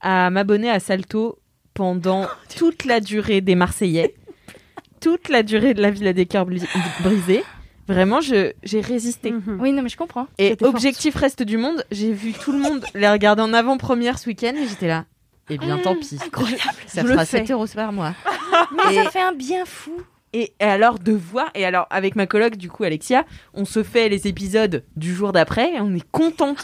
à 0.01 0.30
m'abonner 0.30 0.70
à 0.70 0.80
Salto 0.80 1.39
pendant 1.74 2.28
toute 2.57 2.84
la 2.84 2.99
durée 2.99 3.39
des 3.39 3.55
Marseillais, 3.55 4.16
toute 4.99 5.30
la 5.30 5.43
durée 5.43 5.74
de 5.74 5.82
la 5.82 5.91
Villa 5.91 6.12
des 6.12 6.26
Cœurs 6.26 6.45
Brisés. 6.45 7.43
Vraiment, 7.89 8.21
je- 8.21 8.53
j'ai 8.63 8.81
résisté. 8.81 9.31
Mhm. 9.31 9.57
Oui, 9.59 9.71
non, 9.73 9.81
mais 9.81 9.89
je 9.89 9.97
comprends. 9.97 10.27
Et 10.37 10.49
forte. 10.49 10.63
Objectif 10.63 11.15
Reste 11.15 11.43
du 11.43 11.57
Monde, 11.57 11.83
j'ai 11.91 12.11
vu 12.13 12.33
tout 12.33 12.51
le 12.51 12.59
monde 12.59 12.85
les 12.95 13.09
regarder 13.09 13.41
en 13.41 13.51
avant-première 13.53 14.19
ce 14.19 14.27
week-end 14.27 14.53
et 14.55 14.67
j'étais 14.67 14.87
là. 14.87 15.05
Eh 15.49 15.57
bien, 15.57 15.77
tant 15.79 15.95
pis. 15.95 16.17
Incroyable. 16.23 16.61
Ça 16.85 17.01
Je 17.01 17.07
le 17.07 17.13
fera 17.13 17.25
fais. 17.25 17.39
7 17.39 17.51
euros 17.51 17.65
par 17.73 17.91
mois. 17.91 18.13
Mais 18.87 18.93
Et- 18.95 19.03
ça 19.03 19.09
fait 19.09 19.21
un 19.21 19.33
bien 19.33 19.65
fou. 19.65 19.91
Et 20.31 20.53
alors 20.59 20.99
de 20.99 21.11
voir, 21.11 21.49
et 21.55 21.65
alors 21.65 21.87
avec 21.89 22.15
ma 22.15 22.27
coloc 22.27 22.55
du 22.55 22.69
coup 22.69 22.83
Alexia, 22.83 23.25
on 23.55 23.65
se 23.65 23.81
fait 23.81 24.09
les 24.09 24.27
épisodes 24.27 24.83
du 24.95 25.15
jour 25.15 25.31
d'après 25.31 25.73
et 25.73 25.79
on 25.81 25.95
est 25.95 26.07
contente. 26.11 26.63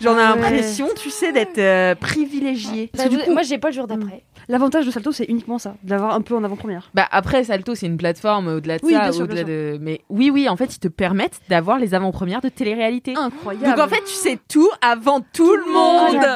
J'en 0.00 0.16
ai 0.16 0.22
Ah 0.22 0.34
ouais. 0.36 0.40
l'impression, 0.40 0.88
tu 0.96 1.10
sais, 1.10 1.32
d'être 1.32 1.58
euh, 1.58 1.96
privilégiée. 1.96 2.88
Bah, 2.96 3.04
que 3.04 3.08
du 3.08 3.16
vous- 3.16 3.22
coup- 3.24 3.32
Moi, 3.32 3.42
j'ai 3.42 3.58
pas 3.58 3.68
le 3.70 3.74
jour 3.74 3.86
d'après. 3.88 4.22
L'avantage 4.50 4.84
de 4.84 4.90
Salto, 4.90 5.12
c'est 5.12 5.24
uniquement 5.26 5.58
ça, 5.58 5.76
de 5.84 5.90
l'avoir 5.90 6.14
un 6.14 6.20
peu 6.22 6.34
en 6.36 6.42
avant-première. 6.44 6.90
Bah 6.92 7.06
après 7.12 7.44
Salto 7.44 7.74
c'est 7.74 7.86
une 7.86 7.96
plateforme 7.96 8.48
au-delà 8.48 8.78
de 8.78 8.84
Oui, 8.84 8.92
ça, 8.94 9.10
au-delà 9.16 9.44
de 9.44 9.78
mais 9.80 10.00
oui 10.08 10.30
oui 10.30 10.48
en 10.48 10.56
fait 10.56 10.74
ils 10.74 10.80
te 10.80 10.88
permettent 10.88 11.40
d'avoir 11.48 11.78
les 11.78 11.94
avant-premières 11.94 12.40
de 12.40 12.48
télé-réalité. 12.48 13.14
Incroyable. 13.16 13.64
Donc 13.66 13.78
en 13.78 13.88
fait 13.88 14.02
tu 14.04 14.12
sais 14.12 14.38
tout 14.48 14.68
avant 14.82 15.20
tout 15.32 15.54
le 15.54 15.72
monde. 15.72 16.26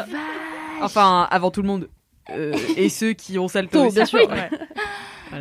enfin 0.81 1.27
avant 1.31 1.51
tout 1.51 1.61
le 1.63 1.69
monde 1.69 1.89
euh, 2.31 2.55
et 2.77 2.89
ceux 2.89 3.13
qui 3.13 3.39
ont 3.39 3.49
Salto 3.49 3.91
bien 3.91 4.05
sûr. 4.07 4.21
Ouais. 4.21 4.51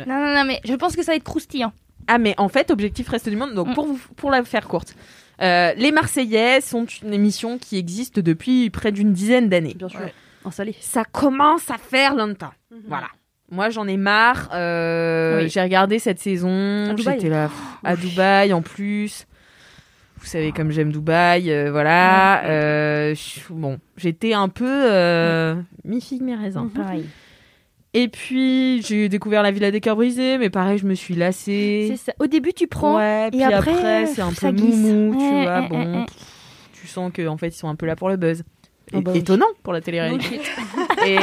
Non, 0.06 0.18
non, 0.18 0.34
non, 0.34 0.44
mais 0.44 0.60
je 0.64 0.74
pense 0.74 0.96
que 0.96 1.02
ça 1.04 1.12
va 1.12 1.16
être 1.16 1.22
croustillant. 1.24 1.72
Ah 2.08 2.18
mais 2.18 2.34
en 2.36 2.48
fait 2.48 2.70
Objectif 2.70 3.08
Reste 3.08 3.28
du 3.28 3.36
Monde 3.36 3.54
donc 3.54 3.68
Mm. 3.68 3.74
pour 3.74 3.86
vous 3.86 4.00
pour 4.16 4.30
la 4.30 4.42
faire 4.44 4.66
courte 4.68 4.94
euh, 5.40 5.72
les 5.76 5.90
Marseillais 5.92 6.60
sont 6.60 6.86
une 7.02 7.12
émission 7.12 7.58
qui 7.58 7.76
existe 7.76 8.20
depuis 8.20 8.70
près 8.70 8.92
d'une 8.92 9.12
dizaine 9.12 9.48
d'années. 9.48 9.74
Bien 9.74 9.88
sûr. 9.88 10.00
Installé. 10.44 10.74
Ça 10.80 11.04
commence 11.04 11.70
à 11.70 11.78
faire 11.78 12.14
longtemps. 12.14 12.52
Mhm. 12.70 12.80
Voilà. 12.88 13.08
Moi 13.50 13.70
j'en 13.70 13.86
ai 13.86 13.96
marre. 13.96 14.48
euh, 14.54 15.42
Oui. 15.42 15.48
J'ai 15.48 15.60
regardé 15.62 15.98
cette 15.98 16.18
saison. 16.20 16.94
J'étais 16.96 17.28
là 17.28 17.50
à 17.84 17.96
Dubaï 17.96 18.52
en 18.52 18.62
plus. 18.62 19.26
Vous 20.18 20.26
savez 20.26 20.52
comme 20.52 20.70
j'aime 20.70 20.90
Dubaï, 20.90 21.50
euh, 21.50 21.70
voilà. 21.70 22.44
Euh, 22.44 23.14
je- 23.14 23.52
bon, 23.52 23.78
j'étais 23.98 24.32
un 24.32 24.48
peu 24.48 24.64
euh, 24.66 25.54
mi 25.84 26.00
figue 26.00 26.22
mi 26.22 26.34
raisin. 26.34 26.62
Mhm. 26.64 26.70
Pareil. 26.70 27.04
Et 27.96 28.08
puis 28.08 28.82
j'ai 28.82 29.08
découvert 29.08 29.42
la 29.42 29.50
Villa 29.52 29.70
des 29.70 29.80
cœurs 29.80 29.96
brisés, 29.96 30.38
mais 30.38 30.50
pareil 30.50 30.78
je 30.78 30.86
me 30.86 30.94
suis 30.94 31.14
lassée. 31.14 31.88
C'est 31.90 31.96
ça. 32.10 32.12
Au 32.18 32.26
début, 32.26 32.52
tu 32.54 32.66
prends. 32.66 32.96
Ouais, 32.96 33.28
puis 33.30 33.42
après, 33.42 33.72
après, 33.72 34.06
c'est 34.06 34.22
un 34.22 34.32
peu 34.32 34.50
moumou, 34.50 35.14
tu 35.16 35.42
vois. 35.42 35.60
Bon, 35.68 36.06
tu 36.72 36.86
sens 36.88 37.12
qu'en 37.14 37.36
fait, 37.36 37.48
ils 37.48 37.52
sont 37.52 37.68
un 37.68 37.76
peu 37.76 37.86
là 37.86 37.94
pour 37.94 38.08
le 38.08 38.16
buzz. 38.16 38.42
Oh 38.92 38.98
É- 38.98 39.02
bah 39.02 39.10
oui. 39.12 39.18
Étonnant 39.18 39.46
pour 39.62 39.72
la 39.72 39.80
télé-réalité. 39.80 40.40
et... 41.06 41.18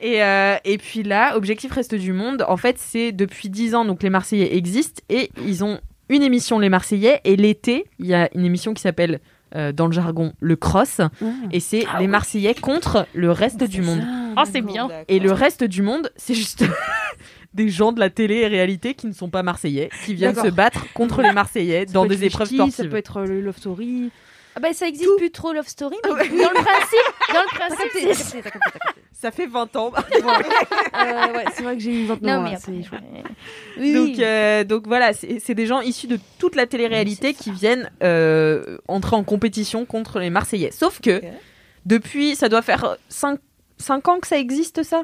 et, 0.00 0.22
euh, 0.22 0.56
et 0.64 0.78
puis 0.78 1.02
là, 1.02 1.36
Objectif 1.36 1.72
Reste 1.72 1.94
du 1.94 2.12
Monde, 2.12 2.44
en 2.48 2.56
fait, 2.56 2.76
c'est 2.78 3.12
depuis 3.12 3.48
10 3.48 3.74
ans, 3.74 3.84
donc 3.84 4.02
les 4.02 4.10
Marseillais 4.10 4.56
existent 4.56 5.02
et 5.08 5.30
ils 5.44 5.64
ont 5.64 5.80
une 6.08 6.22
émission, 6.22 6.58
les 6.58 6.68
Marseillais, 6.70 7.20
et 7.24 7.36
l'été, 7.36 7.84
il 7.98 8.06
y 8.06 8.14
a 8.14 8.30
une 8.34 8.44
émission 8.44 8.72
qui 8.72 8.80
s'appelle, 8.80 9.20
euh, 9.54 9.72
dans 9.72 9.86
le 9.86 9.92
jargon, 9.92 10.32
le 10.40 10.56
cross, 10.56 11.00
et 11.52 11.60
c'est 11.60 11.84
les 11.98 12.06
Marseillais 12.06 12.54
contre 12.54 13.06
le 13.14 13.30
reste 13.30 13.64
du 13.64 13.82
monde. 13.82 14.00
Oh, 14.36 14.42
c'est 14.50 14.62
bien. 14.62 14.88
Et 15.08 15.18
le 15.18 15.32
reste 15.32 15.64
du 15.64 15.82
monde, 15.82 16.10
c'est 16.16 16.34
juste 16.34 16.64
des 17.54 17.68
gens 17.68 17.92
de 17.92 18.00
la 18.00 18.08
télé 18.08 18.36
et 18.36 18.46
réalité 18.46 18.94
qui 18.94 19.06
ne 19.06 19.12
sont 19.12 19.28
pas 19.30 19.42
marseillais, 19.42 19.90
qui 20.06 20.14
viennent 20.14 20.34
se 20.34 20.48
battre 20.48 20.90
contre 20.94 21.22
les 21.22 21.32
Marseillais 21.32 21.84
Ça 21.86 21.92
dans 21.92 22.06
des 22.06 22.24
épreuves 22.24 22.48
sportives. 22.48 22.74
Ça 22.74 22.84
peut 22.84 22.96
être 22.96 23.20
le 23.22 23.40
Love 23.40 23.56
Story. 23.58 24.10
Ah 24.58 24.60
bah, 24.60 24.72
ça 24.72 24.88
existe 24.88 25.08
plus 25.18 25.30
trop 25.30 25.52
Love 25.52 25.68
Story, 25.68 25.94
mais 26.04 26.10
dans 26.10 26.16
le 26.16 26.64
principe, 26.64 27.32
dans 27.32 27.42
le 27.42 27.58
principe, 27.58 27.90
c'est 27.92 28.42
ça. 29.12 29.30
Fait 29.30 29.46
20 29.46 29.76
ans. 29.76 29.92
Euh, 30.98 31.32
ouais, 31.32 31.44
c'est 31.54 31.62
vrai 31.62 31.76
que 31.76 31.82
j'ai 31.82 31.92
eu 31.92 32.06
29 32.06 32.22
Non, 32.22 32.38
ans. 32.40 32.42
mais 32.42 32.56
après, 32.56 32.72
oui, 33.78 33.92
donc, 33.92 34.06
oui. 34.08 34.16
euh, 34.20 34.64
donc 34.64 34.88
voilà, 34.88 35.12
c'est 35.12 35.54
des 35.54 35.66
gens 35.66 35.80
issus 35.80 36.08
de 36.08 36.18
toute 36.38 36.56
la 36.56 36.66
télé-réalité 36.66 37.34
qui 37.34 37.52
viennent 37.52 37.88
euh, 38.02 38.78
entrer 38.88 39.14
en 39.14 39.22
compétition 39.22 39.84
contre 39.86 40.18
les 40.18 40.30
Marseillais. 40.30 40.72
Sauf 40.72 41.00
que 41.00 41.20
depuis, 41.86 42.34
ça 42.34 42.48
doit 42.48 42.62
faire 42.62 42.96
5, 43.08 43.38
ans 44.08 44.18
que 44.18 44.26
ça 44.26 44.38
existe 44.38 44.82
ça? 44.82 45.02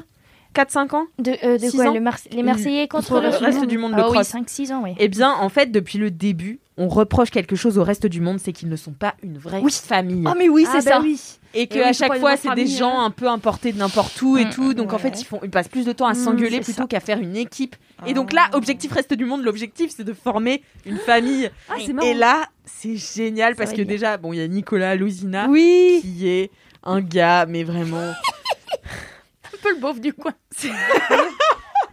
4-5 0.55 0.95
ans 0.95 1.05
De, 1.19 1.31
euh, 1.43 1.57
de 1.57 1.67
six 1.69 1.75
quoi 1.75 1.87
ans 1.89 1.93
le 1.93 1.99
Mar- 1.99 2.17
Les 2.31 2.43
Marseillais 2.43 2.87
contre, 2.87 3.09
Contre 3.09 3.21
le 3.21 3.45
reste 3.45 3.65
du 3.65 3.77
monde, 3.77 3.91
le 3.93 3.99
Ah 4.01 4.07
oui, 4.09 4.13
cross. 4.13 4.33
5-6 4.33 4.71
ans, 4.73 4.81
oui. 4.83 4.91
Eh 4.99 5.07
bien, 5.07 5.31
en 5.33 5.49
fait, 5.49 5.71
depuis 5.71 5.97
le 5.97 6.11
début, 6.11 6.59
on 6.77 6.87
reproche 6.87 7.29
quelque 7.29 7.55
chose 7.55 7.77
au 7.77 7.83
reste 7.83 8.05
du 8.07 8.19
monde, 8.21 8.39
c'est 8.39 8.51
qu'ils 8.51 8.69
ne 8.69 8.75
sont 8.75 8.91
pas 8.91 9.15
une 9.23 9.37
vraie 9.37 9.61
famille. 9.69 10.23
Oh, 10.29 10.33
mais 10.37 10.49
oui, 10.49 10.65
c'est 10.71 10.81
ça. 10.81 11.01
Et 11.53 11.61
Et 11.61 11.67
que 11.67 11.75
oui, 11.75 11.81
à 11.83 11.93
chaque 11.93 12.17
fois, 12.17 12.35
c'est 12.35 12.53
des 12.53 12.67
gens 12.67 12.99
hein. 12.99 13.05
un 13.05 13.11
peu 13.11 13.27
importés 13.29 13.71
de 13.71 13.77
n'importe 13.77 14.21
où 14.21 14.35
et 14.37 14.43
Mm, 14.45 14.49
tout. 14.49 14.73
Donc 14.73 14.91
en 14.91 14.97
fait, 14.97 15.21
ils, 15.21 15.25
font, 15.25 15.39
ils 15.41 15.49
passent 15.49 15.69
plus 15.69 15.85
de 15.85 15.93
temps 15.93 16.05
à 16.07 16.11
Mm, 16.11 16.15
s'engueuler 16.15 16.59
plutôt 16.59 16.85
qu'à 16.85 16.99
faire 16.99 17.19
une 17.19 17.37
équipe. 17.37 17.75
Et 18.05 18.13
donc 18.13 18.33
là, 18.33 18.49
objectif 18.53 18.91
reste 18.91 19.13
du 19.13 19.23
monde, 19.23 19.41
l'objectif 19.43 19.91
c'est 19.95 20.03
de 20.03 20.11
former 20.13 20.61
une 20.85 20.97
famille. 20.97 21.49
Ah, 21.69 21.75
c'est 21.85 21.93
marrant. 21.93 22.07
Et 22.07 22.13
là, 22.13 22.43
c'est 22.65 22.97
génial 22.97 23.55
parce 23.55 23.71
que 23.71 23.77
bien. 23.77 23.85
déjà, 23.85 24.17
bon, 24.17 24.33
il 24.33 24.39
y 24.39 24.41
a 24.41 24.47
Nicolas 24.49 24.95
Louzina 24.97 25.47
Oui. 25.49 25.99
qui 26.01 26.27
est 26.27 26.51
un 26.83 26.99
gars, 26.99 27.45
mais 27.47 27.63
vraiment. 27.63 28.11
Peu 29.65 29.73
le 29.73 29.79
beauf 29.81 29.99
du 29.99 30.13
coin. 30.13 30.33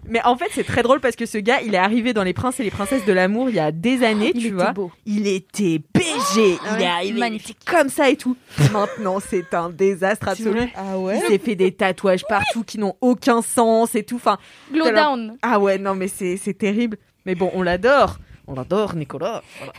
Mais 0.09 0.21
en 0.25 0.37
fait, 0.37 0.49
c'est 0.53 0.65
très 0.65 0.83
drôle 0.83 1.01
parce 1.01 1.15
que 1.17 1.27
ce 1.27 1.39
gars, 1.39 1.61
il 1.63 1.75
est 1.75 1.79
arrivé 1.79 2.13
dans 2.13 2.25
Les 2.25 2.33
Princes 2.35 2.59
et 2.61 2.65
les 2.65 2.71
Princesses 2.73 3.05
de 3.07 3.13
l'amour 3.13 3.49
il 3.49 3.55
y 3.55 3.61
a 3.61 3.71
des 3.73 4.03
années, 4.05 4.33
Il 4.35 4.43
tu 4.43 4.51
vois. 4.51 4.73
beau. 4.73 4.91
Il 5.07 5.27
était 5.29 5.79
BG, 5.95 6.05
Ah 6.35 6.37
il 6.37 6.77
ouais, 6.77 6.83
est 6.83 6.87
arrivé 6.87 7.21
magnifique. 7.21 7.59
comme 7.65 7.89
ça 7.89 8.11
et 8.11 8.17
tout. 8.17 8.37
Maintenant, 8.73 9.21
c'est 9.21 9.55
un 9.55 9.71
désastre 9.71 10.29
absolu. 10.29 10.61
Ah 10.75 10.97
Il 11.15 11.21
s'est 11.29 11.39
fait 11.39 11.55
des 11.55 11.73
tatouages 11.73 12.25
partout 12.29 12.65
qui 12.65 12.79
n'ont 12.79 12.97
aucun 13.01 13.41
sens 13.43 13.95
et 13.95 14.03
tout. 14.03 14.17
Enfin, 14.17 14.39
Glow 14.73 14.91
down. 14.91 15.37
ah 15.41 15.59
ouais, 15.61 15.79
non, 15.79 15.95
mais 15.95 16.09
c'est 16.09 16.37
c'est 16.37 16.55
terrible. 16.55 16.99
Mais 17.25 17.35
bon, 17.37 17.51
on 17.55 17.63
l'adore. 17.63 18.19
On 18.49 18.55
l'adore, 18.55 18.95
Nicolas. 18.97 19.43
Voilà. 19.59 19.73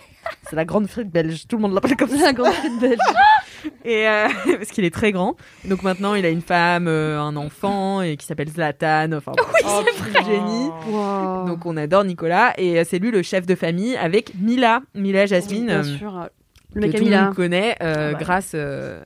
C'est 0.49 0.55
la 0.55 0.65
grande 0.65 0.87
frite 0.87 1.09
belge. 1.09 1.47
Tout 1.47 1.55
le 1.57 1.61
monde 1.61 1.73
l'appelle 1.73 1.95
comme 1.95 2.09
ça. 2.17 2.25
La 2.25 2.33
grande 2.33 2.53
frite 2.53 2.79
belge. 2.79 2.99
Et 3.85 4.07
euh, 4.07 4.27
parce 4.57 4.69
qu'il 4.71 4.83
est 4.85 4.93
très 4.93 5.11
grand. 5.11 5.35
Donc 5.65 5.83
maintenant, 5.83 6.15
il 6.15 6.25
a 6.25 6.29
une 6.29 6.41
femme, 6.41 6.87
euh, 6.87 7.19
un 7.19 7.35
enfant, 7.35 8.01
et 8.01 8.17
qui 8.17 8.25
s'appelle 8.25 8.49
Zlatan. 8.49 9.13
Enfin, 9.13 9.31
oh, 9.37 9.81
petit 9.85 10.25
génie. 10.25 10.69
Wow. 10.89 11.47
Donc 11.47 11.65
on 11.65 11.77
adore 11.77 12.03
Nicolas. 12.03 12.53
Et 12.57 12.79
euh, 12.79 12.83
c'est 12.87 12.99
lui 12.99 13.11
le 13.11 13.21
chef 13.23 13.45
de 13.45 13.55
famille 13.55 13.95
avec 13.95 14.33
Mila. 14.35 14.81
Mila 14.95 15.25
Jasmine. 15.25 15.67
Bien 15.67 15.79
euh, 15.79 15.97
sûr. 15.97 16.29
Le 16.73 16.81
mec 16.81 16.91
tout 16.91 16.97
le 16.97 17.03
Mila. 17.05 17.25
monde 17.25 17.35
connaît 17.35 17.75
euh, 17.81 18.09
Ah 18.09 18.11
bah. 18.13 18.19
grâce 18.19 18.55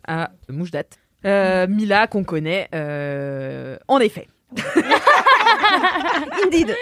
à 0.07 0.31
Moujdat. 0.49 0.83
Euh, 1.25 1.67
Mila 1.67 2.07
qu'on 2.07 2.23
connaît 2.23 2.67
en 3.87 3.99
effet. 3.99 4.27
Indeed. 6.45 6.75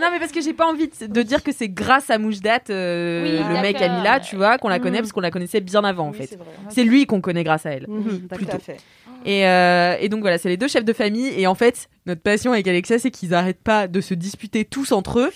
Non 0.00 0.08
mais 0.12 0.18
parce 0.18 0.32
que 0.32 0.40
j'ai 0.42 0.52
pas 0.52 0.66
envie 0.66 0.88
de, 0.88 1.06
de 1.06 1.22
dire 1.22 1.42
que 1.42 1.52
c'est 1.52 1.68
grâce 1.68 2.10
à 2.10 2.18
Moujdat 2.18 2.60
euh, 2.70 3.22
Oui, 3.22 3.54
le 3.54 3.62
mec 3.62 3.76
à 3.76 3.80
d'accord. 3.80 3.96
Mila, 3.98 4.20
tu 4.20 4.36
vois, 4.36 4.58
qu'on 4.58 4.68
la 4.68 4.78
connaît 4.78 4.98
Mhm. 4.98 5.02
parce 5.04 5.12
qu'on 5.12 5.20
la 5.20 5.30
connaissait 5.30 5.60
bien 5.60 5.82
avant 5.84 6.08
en 6.08 6.10
Oui, 6.12 6.18
fait. 6.18 6.38
c'est 6.68 6.84
lui 6.84 7.06
qu'on 7.06 7.20
connaît 7.22 7.44
grâce 7.44 7.64
à 7.66 7.70
elle. 7.70 7.86
Tout 7.86 8.20
d'accord. 8.28 8.54
à 8.56 8.58
fait. 8.58 8.76
Et, 9.24 9.46
euh, 9.46 9.96
et 9.98 10.08
donc 10.10 10.20
voilà, 10.20 10.36
c'est 10.38 10.48
les 10.50 10.56
deux 10.58 10.68
chefs 10.68 10.84
de 10.84 10.92
famille. 10.92 11.28
Et 11.40 11.46
en 11.46 11.54
fait, 11.54 11.88
notre 12.04 12.20
passion 12.20 12.52
avec 12.52 12.68
Alexia, 12.68 12.98
c'est 12.98 13.10
qu'ils 13.10 13.34
arrêtent 13.34 13.62
pas 13.62 13.88
de 13.88 14.00
se 14.00 14.12
disputer 14.14 14.64
tous 14.64 14.92
entre 14.92 15.20
eux. 15.20 15.32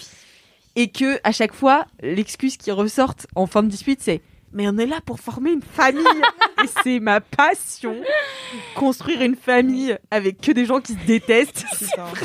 Et 0.77 0.89
que 0.91 1.19
à 1.25 1.33
chaque 1.33 1.55
fois, 1.55 1.87
l'excuse 2.03 2.57
qui 2.57 2.71
ressorte 2.71 3.27
en 3.35 3.47
fin 3.47 3.63
de 3.63 3.69
dispute, 3.69 4.01
c'est 4.03 4.21
mais 4.53 4.69
on 4.69 4.77
est 4.79 4.87
là 4.87 5.01
pour 5.05 5.21
former 5.21 5.53
une 5.53 5.63
famille. 5.63 6.05
et 6.65 6.67
c'est 6.83 7.01
ma 7.01 7.21
passion. 7.21 7.97
Construire 8.75 9.23
une 9.23 9.37
famille 9.37 9.97
avec 10.11 10.41
que 10.41 10.53
des 10.53 10.65
gens 10.67 10.81
qui 10.81 10.93
se 10.95 11.07
détestent. 11.07 11.65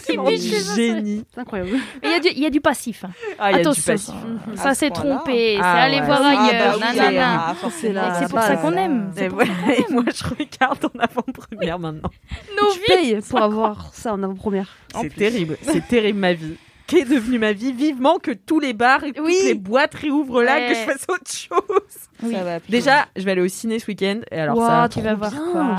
C'est 0.03 0.15
vraiment 0.15 0.30
du 0.30 0.38
génie. 0.76 1.23
C'est 1.34 1.39
incroyable. 1.41 1.71
Il 2.03 2.09
y 2.09 2.13
a 2.13 2.19
du- 2.19 2.28
il 2.30 2.39
y, 2.39 2.45
a 2.45 2.49
du 2.49 2.61
passif. 2.61 3.03
hein. 3.05 3.11
Ah, 3.39 3.51
il 3.51 3.57
y 3.57 3.59
a 3.59 3.61
du 3.63 3.67
Attention, 3.67 3.93
passif. 3.93 4.07
ça, 4.07 4.51
À 4.53 4.57
ça 4.57 4.73
ce 4.73 4.80
c'est 4.82 4.89
trompé, 4.89 5.57
Ah 5.61 5.73
c'est 5.76 5.82
aller 5.82 5.99
ouais. 5.99 6.05
voir 6.05 6.21
Ah, 6.23 6.28
ailleurs, 6.30 6.80
bah 6.80 6.88
oui, 6.91 7.17
ah, 7.19 7.55
forcément. 7.59 8.01
C'est 8.19 8.30
pour 8.30 8.41
ça 8.41 8.55
qu'on 8.57 8.73
aime. 8.73 9.11
Et, 9.17 9.28
voilà, 9.28 9.51
et 9.78 9.86
moi, 9.93 10.03
je 10.13 10.23
regarde 10.23 10.86
en 10.86 10.99
avant-première 10.99 11.80
maintenant. 11.80 12.09
Nos 12.61 12.69
Je 12.71 12.80
vies. 12.80 12.86
paye 12.88 13.19
pour 13.30 13.41
avoir 13.41 13.93
ça 13.93 14.13
en 14.13 14.23
avant-première. 14.23 14.76
C'est 14.99 15.13
terrible. 15.15 15.57
C'est 15.61 15.88
terrible 15.88 16.19
ma 16.19 16.34
vie. 16.34 16.55
Qu'est 16.88 17.05
devenue 17.05 17.39
ma 17.39 17.51
vie 17.53 17.71
Vivement 17.73 18.19
que 18.19 18.31
tous 18.31 18.59
les 18.59 18.73
bars 18.73 19.03
et 19.03 19.11
toutes 19.11 19.27
les 19.27 19.55
boîtes 19.55 19.95
réouvrent 19.95 20.43
là, 20.43 20.55
Ouais. 20.57 20.67
que 20.67 20.73
je 20.75 20.79
fasse 20.81 21.05
autre 21.09 21.31
chose. 21.31 21.97
Oui. 22.23 22.33
Ça 22.33 22.43
va. 22.43 22.59
Déjà, 22.69 23.07
je 23.15 23.23
vais 23.23 23.31
aller 23.31 23.41
au 23.41 23.47
ciné 23.47 23.79
ce 23.79 23.88
week-end. 23.88 24.21
Et 24.31 24.39
alors 24.39 24.57
ça, 24.65 24.88
tu 24.91 25.01
vas 25.01 25.15
voir 25.15 25.31
Bien, 25.31 25.43
quoi 25.51 25.77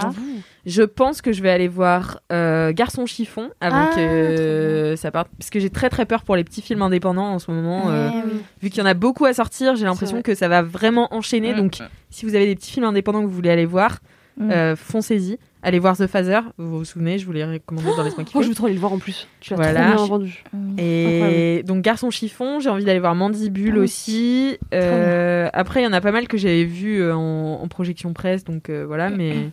je 0.68 0.82
pense 0.82 1.22
que 1.22 1.30
je 1.32 1.42
vais 1.42 1.50
aller 1.50 1.68
voir 1.68 2.18
euh, 2.32 2.72
Garçon 2.72 3.06
chiffon 3.06 3.50
avant 3.60 3.88
Ah, 3.92 3.94
que 3.94 4.94
ça 4.96 5.12
parte, 5.12 5.28
parce 5.38 5.48
que 5.48 5.60
j'ai 5.60 5.70
très 5.70 5.88
très 5.90 6.06
peur 6.06 6.24
pour 6.24 6.34
les 6.34 6.42
petits 6.42 6.60
films 6.60 6.82
indépendants 6.82 7.34
en 7.34 7.38
ce 7.38 7.52
moment. 7.52 7.88
euh, 7.88 8.08
Ouais, 8.10 8.22
oui. 8.26 8.40
vu 8.62 8.70
qu'il 8.70 8.80
y 8.80 8.82
en 8.82 8.86
a 8.86 8.94
beaucoup 8.94 9.26
à 9.26 9.32
sortir, 9.32 9.76
j'ai 9.76 9.84
l'impression 9.84 10.22
que 10.22 10.34
ça 10.34 10.48
va 10.48 10.62
vraiment 10.62 11.06
enchaîner. 11.14 11.54
Donc, 11.54 11.78
si 12.10 12.26
vous 12.26 12.34
avez 12.34 12.46
des 12.46 12.56
petits 12.56 12.72
films 12.72 12.86
indépendants 12.86 13.20
que 13.22 13.26
vous 13.26 13.34
voulez 13.34 13.50
aller 13.50 13.64
voir, 13.66 13.98
Mm. 14.38 14.50
euh, 14.50 14.76
foncez-y. 14.76 15.38
Allez 15.66 15.80
voir 15.80 15.96
The 15.96 16.06
Phaser. 16.06 16.38
Vous 16.58 16.78
vous 16.78 16.84
souvenez, 16.84 17.18
je 17.18 17.26
vous 17.26 17.32
l'ai 17.32 17.44
recommandé 17.44 17.88
dans 17.96 18.04
les 18.04 18.10
mois 18.12 18.22
qui 18.24 18.32
Oh, 18.36 18.42
je 18.42 18.48
veux 18.48 18.54
trop 18.54 18.66
aller 18.66 18.74
le 18.74 18.80
voir 18.80 18.92
en 18.92 18.98
plus. 18.98 19.26
Tu 19.40 19.50
l'as 19.50 19.56
Voilà. 19.56 19.80
trop 19.94 19.96
bien 19.96 20.06
vendu. 20.06 20.44
Et 20.78 21.62
donc 21.66 21.82
Garçon 21.82 22.10
chiffon, 22.10 22.60
j'ai 22.60 22.68
envie 22.70 22.84
d'aller 22.84 23.00
voir 23.00 23.16
Mandibule 23.16 23.72
Ah 23.74 23.78
oui. 23.78 23.84
aussi. 23.84 24.58
Euh, 24.72 25.48
après, 25.52 25.80
il 25.80 25.84
y 25.84 25.86
en 25.88 25.92
a 25.92 26.00
pas 26.00 26.12
mal 26.12 26.28
que 26.28 26.36
j'avais 26.38 26.64
vu 26.64 27.00
euh, 27.02 27.14
en, 27.16 27.60
en 27.62 27.66
projection 27.68 28.12
presse, 28.12 28.44
donc 28.44 28.70
euh, 28.70 28.84
voilà. 28.86 29.10
Mais 29.16 29.50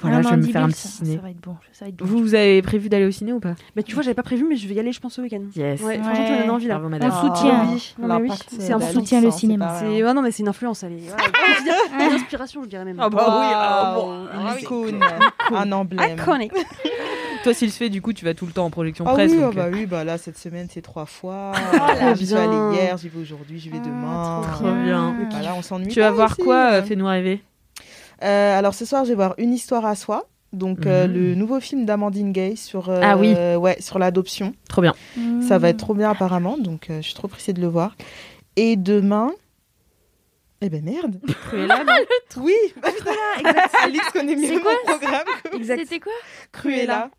voilà, 0.00 0.16
Ah, 0.18 0.22
je 0.22 0.28
vais 0.28 0.36
me 0.36 0.42
faire 0.42 0.64
un 0.64 0.68
petit 0.68 0.80
ça- 0.88 0.88
ciné. 1.04 1.16
Ça 1.16 1.22
va 1.22 1.30
être 1.30 1.40
bon. 1.40 1.56
Ça 1.72 1.84
va 1.84 1.88
être 1.88 1.96
bon. 1.96 2.04
Vous, 2.04 2.18
vous 2.18 2.34
avez 2.34 2.60
prévu 2.62 2.88
d'aller 2.88 3.06
au 3.06 3.10
ciné 3.10 3.32
ou 3.32 3.40
pas? 3.40 3.54
Mais 3.76 3.82
tu 3.82 3.94
vois, 3.94 4.02
j'avais 4.02 4.14
pas 4.14 4.22
prévu, 4.22 4.44
mais 4.48 4.56
je 4.56 4.68
vais 4.68 4.74
y 4.74 4.80
aller, 4.80 4.92
je 4.92 5.00
pense, 5.00 5.14
ce 5.14 5.20
week-end. 5.20 5.40
Yes. 5.56 5.80
Ouais, 5.80 5.86
Ouais. 5.86 5.98
franchement, 5.98 6.24
tu 6.26 6.32
m'as 6.32 6.38
donné 6.38 6.50
envie 6.50 6.66
là. 6.66 6.74
Bravo, 6.74 6.86
On 6.86 6.90
madame. 6.90 7.10
le 7.10 7.14
soutient. 7.34 7.64
oui. 7.72 7.94
Non, 7.98 8.08
mais 8.20 8.30
oui. 8.30 8.36
C'est 8.58 8.72
un 8.72 8.80
soutien 8.80 9.20
le 9.20 9.26
licence, 9.26 9.40
cinéma. 9.40 9.76
c'est 9.80 10.02
ouais, 10.02 10.14
non, 10.14 10.22
mais 10.22 10.30
c'est 10.30 10.42
une 10.42 10.48
influence, 10.48 10.82
elle 10.82 10.92
est. 10.92 10.96
Ouais, 10.96 11.16
je 11.54 11.58
veux 11.58 11.64
dire, 11.64 11.74
une 12.08 12.14
inspiration, 12.14 12.62
je 12.64 12.68
dirais 12.68 12.84
même. 12.84 12.96
Ah 13.00 13.08
bah 13.08 13.24
oui, 13.26 13.46
ah 13.54 13.94
Waouh, 13.98 14.06
bon. 14.06 14.22
une 14.22 14.28
Ah 14.46 14.52
oui. 14.54 14.62
icône, 14.62 15.00
un 15.54 15.72
emblème. 15.72 16.18
Iconic. 16.18 16.52
Toi, 17.44 17.54
s'il 17.54 17.70
se 17.70 17.76
fait, 17.76 17.88
du 17.90 18.02
coup, 18.02 18.12
tu 18.12 18.24
vas 18.24 18.34
tout 18.34 18.44
le 18.46 18.50
temps 18.52 18.64
en 18.64 18.70
projection 18.70 19.04
Ah 19.06 19.12
presse. 19.12 19.30
oui, 19.30 19.38
donc, 19.38 19.52
ah 19.52 19.56
bah 19.56 19.64
euh, 19.66 19.70
oui, 19.72 19.86
bah 19.86 20.02
là 20.02 20.18
cette 20.18 20.36
semaine 20.36 20.66
c'est 20.68 20.82
trois 20.82 21.06
fois. 21.06 21.52
Voilà, 21.72 22.12
J'y 22.14 22.26
suis 22.26 22.34
bien. 22.34 22.44
allée 22.44 22.76
hier, 22.76 22.96
j'y 22.96 23.08
vais 23.08 23.20
aujourd'hui, 23.20 23.60
j'y 23.60 23.68
vais 23.70 23.78
demain. 23.78 24.40
trop 24.52 24.64
Trop 24.64 24.74
bien. 24.74 25.14
Voilà, 25.30 25.54
on 25.54 25.62
s'ennuie. 25.62 25.88
Tu 25.88 26.00
vas 26.00 26.10
voir 26.10 26.32
ici, 26.32 26.42
quoi 26.42 26.54
euh. 26.56 26.72
euh, 26.80 26.82
Fais-nous 26.82 27.06
rêver. 27.06 27.42
Euh, 28.22 28.58
Alors 28.58 28.74
ce 28.74 28.84
soir 28.84 29.04
je 29.04 29.10
vais 29.10 29.14
voir 29.14 29.34
Une 29.38 29.52
histoire 29.52 29.84
à 29.86 29.94
soi. 29.94 30.26
Donc 30.52 30.86
euh, 30.86 31.06
Mhm. 31.06 31.12
le 31.14 31.34
nouveau 31.34 31.60
film 31.60 31.84
d'Amandine 31.84 32.32
Gay 32.32 32.56
sur 32.56 32.88
euh, 32.88 33.00
Ah 33.02 33.16
oui. 33.16 33.34
ouais 33.34 33.76
sur 33.80 33.98
l'adoption. 33.98 34.54
Trop 34.68 34.80
bien. 34.80 34.94
Ça 35.46 35.58
va 35.58 35.68
être 35.70 35.76
trop 35.78 35.92
bien 35.94 36.10
apparemment, 36.10 36.56
donc 36.56 36.88
euh, 36.88 36.98
je 36.98 37.06
suis 37.06 37.14
trop 37.14 37.28
pressée 37.28 37.52
de 37.52 37.60
le 37.60 37.66
voir. 37.66 37.94
Et 38.56 38.76
demain, 38.76 39.32
eh 40.62 40.70
ben 40.70 40.82
merde. 40.82 41.20
Cruella, 41.48 41.84
Oui, 42.38 42.54
Alix 43.82 44.08
connaît 44.12 44.36
mieux 44.36 44.46
C'est 44.48 44.60
quoi 44.60 44.72
mon 44.86 44.92
programme. 44.98 45.26
que 45.52 45.64
C'était 45.64 46.00
quoi 46.00 46.12
Cruella. 46.52 47.10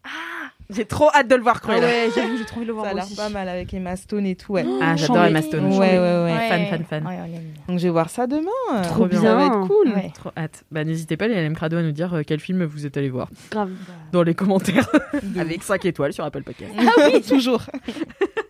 J'ai 0.69 0.83
trop 0.85 1.09
hâte 1.15 1.29
de 1.29 1.35
le 1.35 1.41
voir, 1.41 1.55
Ah 1.59 1.65
Cruella. 1.65 1.87
ouais, 1.87 2.09
j'avoue, 2.13 2.37
j'ai 2.37 2.43
trop 2.45 2.57
envie 2.57 2.65
de 2.65 2.71
le 2.71 2.73
voir 2.73 2.85
Ça 2.85 2.91
a 2.91 2.93
l'air 2.95 3.03
aussi. 3.05 3.15
pas 3.15 3.29
mal 3.29 3.47
avec 3.47 3.73
Emma 3.73 3.95
Stone 3.95 4.25
et 4.25 4.35
tout. 4.35 4.51
Ouais. 4.53 4.65
Ah, 4.81 4.95
j'adore. 4.97 5.23
Emma 5.23 5.41
Stone. 5.41 5.65
Ouais, 5.67 5.97
ouais, 5.97 6.23
ouais. 6.25 6.47
Fan, 6.49 6.65
fan, 6.65 6.83
fan. 6.83 7.07
Ouais, 7.07 7.15
on 7.19 7.23
l'aime 7.23 7.31
bien. 7.41 7.61
Donc 7.69 7.79
je 7.79 7.83
vais 7.83 7.89
voir 7.89 8.09
ça 8.09 8.27
demain. 8.27 8.81
Trop 8.83 9.05
bien. 9.05 9.21
Ça 9.21 9.35
va 9.35 9.45
être 9.45 9.67
cool. 9.67 9.87
Ouais. 9.93 10.11
Trop 10.13 10.31
hâte. 10.37 10.65
Bah, 10.71 10.83
n'hésitez 10.83 11.15
pas, 11.15 11.27
les 11.27 11.35
LM 11.41 11.55
Crado, 11.55 11.77
à 11.77 11.81
nous 11.81 11.91
dire 11.93 12.13
euh, 12.13 12.21
quel 12.27 12.39
film 12.41 12.65
vous 12.65 12.85
êtes 12.85 12.97
allé 12.97 13.09
voir 13.09 13.29
Grave. 13.51 13.71
dans 14.11 14.23
les 14.23 14.33
commentaires 14.35 14.89
avec 15.39 15.63
5 15.63 15.85
étoiles 15.85 16.11
sur 16.13 16.25
Apple 16.25 16.43
Podcast. 16.43 16.71
Ah 16.77 16.83
oui, 17.13 17.21
toujours. 17.27 17.61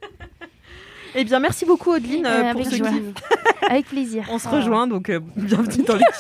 Eh 1.20 1.24
bien, 1.24 1.39
merci 1.39 1.65
beaucoup, 1.65 1.91
Audeline, 1.93 2.26
euh, 2.28 2.30
Euh, 2.30 2.51
pour 2.51 2.61
avec 2.61 2.65
ce 2.68 2.76
joie. 2.78 2.89
Avec 3.70 3.88
plaisir. 3.88 4.24
On 4.32 4.38
se 4.38 4.47
Ah. 4.47 4.51
rejoint, 4.51 4.86
donc 4.88 5.09
euh, 5.09 5.20
bienvenue 5.36 5.84
dans 5.84 5.95
l'équipe. 5.95 6.13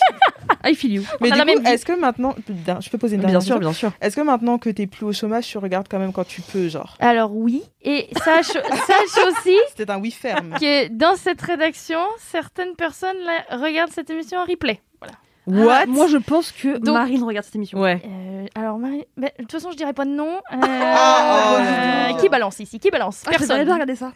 I 0.65 0.73
feel 0.75 0.91
you. 0.95 1.03
Mais 1.21 1.29
du 1.29 1.39
coup, 1.39 1.47
est-ce 1.67 1.85
que 1.85 1.97
maintenant, 1.97 2.35
je 2.81 2.89
peux 2.89 2.97
poser 2.97 3.15
une 3.15 3.21
Bien 3.21 3.29
dernière 3.29 3.41
sûr, 3.43 3.55
question 3.55 3.59
bien 3.69 3.73
sûr. 3.73 3.91
Est-ce 4.01 4.15
que 4.15 4.21
maintenant 4.21 4.57
que 4.57 4.69
t'es 4.71 4.87
plus 4.87 5.05
au 5.05 5.13
chômage, 5.13 5.47
tu 5.47 5.57
regardes 5.59 5.87
quand 5.87 5.99
même 5.99 6.11
quand 6.11 6.25
tu 6.27 6.41
peux, 6.41 6.67
genre 6.67 6.97
Alors 6.99 7.33
oui, 7.33 7.61
et 7.83 8.09
sache, 8.23 8.47
sache 8.87 9.23
aussi 9.29 9.55
C'était 9.69 9.89
un 9.91 9.99
oui 9.99 10.09
ferme. 10.11 10.55
que 10.59 10.87
dans 10.89 11.15
cette 11.15 11.41
rédaction, 11.41 11.99
certaines 12.17 12.73
personnes 12.75 13.15
regardent 13.51 13.91
cette 13.91 14.09
émission 14.09 14.39
en 14.39 14.45
replay. 14.45 14.81
Voilà. 14.99 15.81
Ah, 15.83 15.85
Moi, 15.85 16.07
je 16.07 16.17
pense 16.17 16.51
que 16.51 16.77
Donc- 16.79 16.95
Marine 16.95 17.23
regarde 17.23 17.45
cette 17.45 17.55
émission. 17.55 17.79
Ouais. 17.79 18.01
Euh, 18.05 18.45
alors 18.55 18.77
Marie, 18.79 19.05
bah, 19.15 19.27
de 19.37 19.43
toute 19.43 19.51
façon, 19.53 19.71
je 19.71 19.77
dirais 19.77 19.93
pas 19.93 20.03
de 20.05 20.09
nom. 20.09 20.27
Euh, 20.51 20.57
Ah, 20.61 21.53
oh, 21.53 21.61
euh, 21.61 22.17
qui 22.19 22.27
balance 22.27 22.59
ici? 22.59 22.79
Qui 22.79 22.89
balance? 22.89 23.23
Ah, 23.27 23.29
Personne. 23.29 23.63
bien 23.63 23.73
regarder 23.73 23.95
ça. 23.95 24.11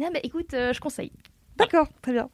Non, 0.00 0.08
bah, 0.12 0.20
écoute, 0.22 0.54
euh, 0.54 0.72
je 0.72 0.80
conseille. 0.80 1.12
D'accord, 1.56 1.88
très 2.02 2.12
bien. 2.12 2.28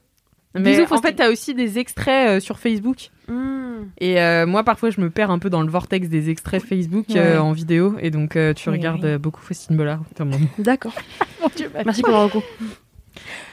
Mais 0.55 0.79
Bisous, 0.79 0.91
en 0.95 1.03
fait, 1.03 1.15
t'as 1.15 1.31
aussi 1.31 1.55
des 1.55 1.79
extraits 1.79 2.31
euh, 2.31 2.41
sur 2.41 2.59
Facebook. 2.59 3.11
Hmm. 3.29 3.85
Et 3.99 4.21
euh, 4.23 4.47
moi, 4.47 4.65
parfois, 4.65 4.89
je 4.91 5.01
me 5.01 5.11
perds 5.11 5.31
un 5.31 5.39
peu 5.39 5.51
dans 5.51 5.61
le 5.63 5.69
vortex 5.69 6.09
des 6.09 6.31
extraits 6.31 6.63
Facebook 6.63 7.07
euh, 7.15 7.39
en 7.39 7.53
vidéo. 7.53 7.97
Et 8.01 8.11
donc, 8.11 8.37
euh, 8.37 8.55
tu 8.55 8.71
Oui, 8.71 8.77
regardes 8.77 9.05
oui. 9.05 9.19
beaucoup 9.19 9.43
Faustine 9.43 9.77
Bollard. 9.77 10.01
D'accord. 10.59 10.95
Merci 11.85 12.01
pour 12.03 12.13
le 12.13 12.17
recours. 12.19 12.43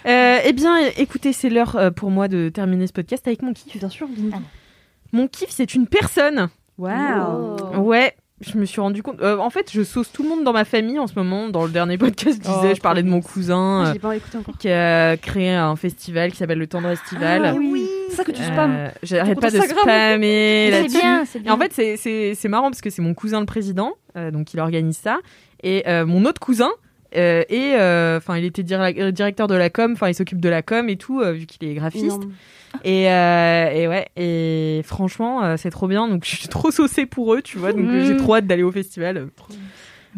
Euh, 0.05 0.39
eh 0.45 0.53
bien, 0.53 0.77
écoutez, 0.97 1.33
c'est 1.33 1.49
l'heure 1.49 1.75
euh, 1.75 1.91
pour 1.91 2.09
moi 2.11 2.27
de 2.27 2.49
terminer 2.49 2.87
ce 2.87 2.93
podcast 2.93 3.27
avec 3.27 3.41
mon 3.41 3.53
kiff. 3.53 3.77
Bien 3.77 3.89
sûr. 3.89 4.07
Ah. 4.33 4.37
Mon 5.11 5.27
kiff, 5.27 5.49
c'est 5.49 5.73
une 5.73 5.87
personne. 5.87 6.49
Waouh. 6.77 7.57
Oh. 7.75 7.77
Ouais, 7.79 8.15
je 8.41 8.57
me 8.57 8.65
suis 8.65 8.81
rendu 8.81 9.01
compte. 9.03 9.21
euh, 9.21 9.37
en 9.37 9.49
fait, 9.49 9.69
je 9.71 9.83
sauce 9.83 10.11
tout 10.11 10.23
le 10.23 10.29
monde 10.29 10.43
dans 10.43 10.51
ma 10.53 10.65
famille 10.65 10.99
en 10.99 11.07
ce 11.07 11.13
moment. 11.15 11.47
Dans 11.49 11.63
le 11.63 11.69
dernier 11.71 11.97
podcast, 11.97 12.39
je 12.43 12.47
disais, 12.49 12.69
Oh, 12.71 12.75
je 12.75 12.81
parlais 12.81 13.03
de 13.03 13.07
mon 13.07 13.21
cousin 13.21 13.85
euh, 13.87 13.93
J'ai 13.93 13.99
pas 13.99 14.15
écouté 14.15 14.37
encore. 14.37 14.57
qui 14.57 14.69
a 14.69 15.15
créé 15.17 15.51
un 15.51 15.75
festival 15.75 16.31
qui 16.31 16.37
s'appelle 16.37 16.57
le 16.59 16.67
Tendre 16.67 16.89
Estival. 16.89 17.45
Ah 17.45 17.53
oui. 17.55 17.87
C'est 18.09 18.15
ça 18.17 18.23
que 18.23 18.31
tu 18.31 18.41
Euh, 18.41 18.45
spammes. 18.51 18.91
J'arrête 19.03 19.39
pas 19.39 19.49
de 19.51 19.59
spammer 19.61 20.67
C'est 20.69 20.81
là-dessus. 20.81 20.97
bien, 20.99 21.25
c'est 21.25 21.39
Et 21.39 21.41
bien. 21.41 21.53
en 21.53 21.57
fait, 21.57 21.71
c'est- 22.35 22.47
marrant 22.49 22.69
parce 22.69 22.81
que 22.81 22.89
c'est 22.89 23.01
mon 23.01 23.13
cousin 23.13 23.39
le 23.39 23.45
président, 23.45 23.93
euh, 24.17 24.29
donc 24.31 24.53
il 24.53 24.59
organise 24.59 24.97
ça. 24.97 25.19
Et 25.63 25.87
euh, 25.87 26.05
mon 26.05 26.25
autre 26.25 26.41
cousin 26.41 26.69
euh, 27.15 27.43
et 27.49 27.73
euh, 27.75 28.17
enfin 28.17 28.37
il 28.37 28.45
était 28.45 28.63
euh, 28.73 29.11
directeur 29.11 29.47
de 29.47 29.55
la 29.55 29.69
com, 29.69 29.91
enfin 29.93 30.07
il 30.09 30.15
s'occupe 30.15 30.41
de 30.41 30.49
la 30.49 30.61
com 30.61 30.89
et 30.89 30.95
tout 30.97 31.21
vu 31.33 31.45
qu'il 31.45 31.67
est 31.67 31.73
graphiste. 31.75 32.05
Énorme. 32.05 32.31
Et, 32.83 33.07
euh, 33.11 33.69
et 33.71 33.87
ouais, 33.87 34.07
et 34.17 34.81
franchement, 34.83 35.43
euh, 35.43 35.55
c'est 35.57 35.69
trop 35.69 35.87
bien. 35.87 36.07
Donc, 36.07 36.25
je 36.25 36.35
suis 36.35 36.47
trop 36.47 36.71
saucée 36.71 37.05
pour 37.05 37.35
eux, 37.35 37.41
tu 37.43 37.59
vois. 37.59 37.71
Donc, 37.71 37.85
Mm. 37.85 38.05
j'ai 38.05 38.17
trop 38.17 38.35
hâte 38.35 38.47
d'aller 38.47 38.63
au 38.63 38.71
festival 38.71 39.17
euh, 39.17 39.25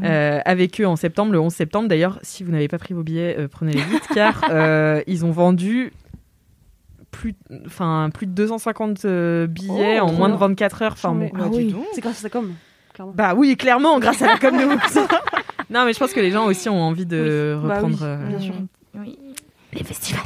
euh, 0.04 0.40
avec 0.46 0.80
eux 0.80 0.88
en 0.88 0.96
septembre, 0.96 1.34
le 1.34 1.40
11 1.42 1.54
septembre. 1.54 1.90
D'ailleurs, 1.90 2.18
si 2.22 2.46
vous 2.46 2.52
n'avez 2.54 2.70
pas 2.70 2.78
pris 2.78 2.94
vos 2.94 3.04
billets, 3.04 3.36
prenez-les 3.52 3.82
vite, 3.82 4.08
car 4.14 4.42
ils 5.08 5.26
ont 5.26 5.32
vendu 5.32 5.92
plus, 7.12 7.34
enfin, 7.66 8.10
plus 8.14 8.26
de 8.26 8.32
250 8.32 9.04
euh, 9.06 9.48
billets 9.48 10.00
Oh, 10.02 10.06
en 10.06 10.14
moins 10.14 10.30
de 10.30 10.34
bien. 10.38 10.48
24 10.48 10.82
heures. 10.82 10.92
Enfin, 10.94 11.14
bon, 11.14 11.30
Ah 11.36 11.50
dis 11.50 11.58
oui. 11.58 11.76
C'est 11.94 12.02
grâce 12.02 12.20
à 12.20 12.22
ça 12.22 12.30
comme. 12.30 12.54
Clairement. 12.94 13.14
Bah 13.16 13.34
oui, 13.36 13.58
clairement, 13.58 14.00
grâce 14.00 14.22
à 14.22 14.28
la 14.28 14.38
com 14.38 14.56
de. 14.56 14.64
Non, 15.70 15.86
mais 15.86 15.94
je 15.94 16.00
pense 16.00 16.14
que 16.14 16.20
les 16.20 16.32
gens 16.32 16.46
aussi 16.46 16.70
ont 16.70 16.82
envie 16.82 17.06
de 17.06 17.58
Bah 17.62 17.68
oui, 17.68 17.74
reprendre 17.74 18.00
euh, 18.04 18.28
bien 18.28 18.40
sûr. 18.40 18.54
Oui. 18.96 19.18
les 19.74 19.84
festivals. 19.84 20.22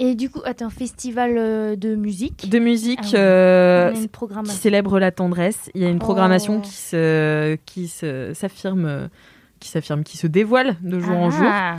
Et 0.00 0.14
du 0.14 0.28
coup, 0.30 0.40
attends, 0.44 0.68
festival 0.70 1.36
euh, 1.38 1.76
de 1.76 1.94
musique. 1.94 2.48
De 2.50 2.58
musique, 2.58 2.98
Ah 3.14 3.18
euh, 3.18 3.92
qui 3.92 4.50
célèbre 4.50 4.98
la 4.98 5.10
tendresse. 5.12 5.70
Il 5.74 5.82
y 5.82 5.84
a 5.84 5.88
une 5.88 5.98
programmation 6.00 6.56
Oh. 6.58 6.60
qui 6.60 6.72
se, 6.72 7.54
qui 7.66 7.88
se, 7.88 8.32
s'affirme, 8.34 9.08
qui 9.60 9.68
s'affirme, 9.68 10.02
qui 10.02 10.16
se 10.16 10.26
dévoile 10.26 10.76
de 10.82 10.98
jour 10.98 11.16
en 11.16 11.30
jour. 11.30 11.46
Ah, 11.48 11.76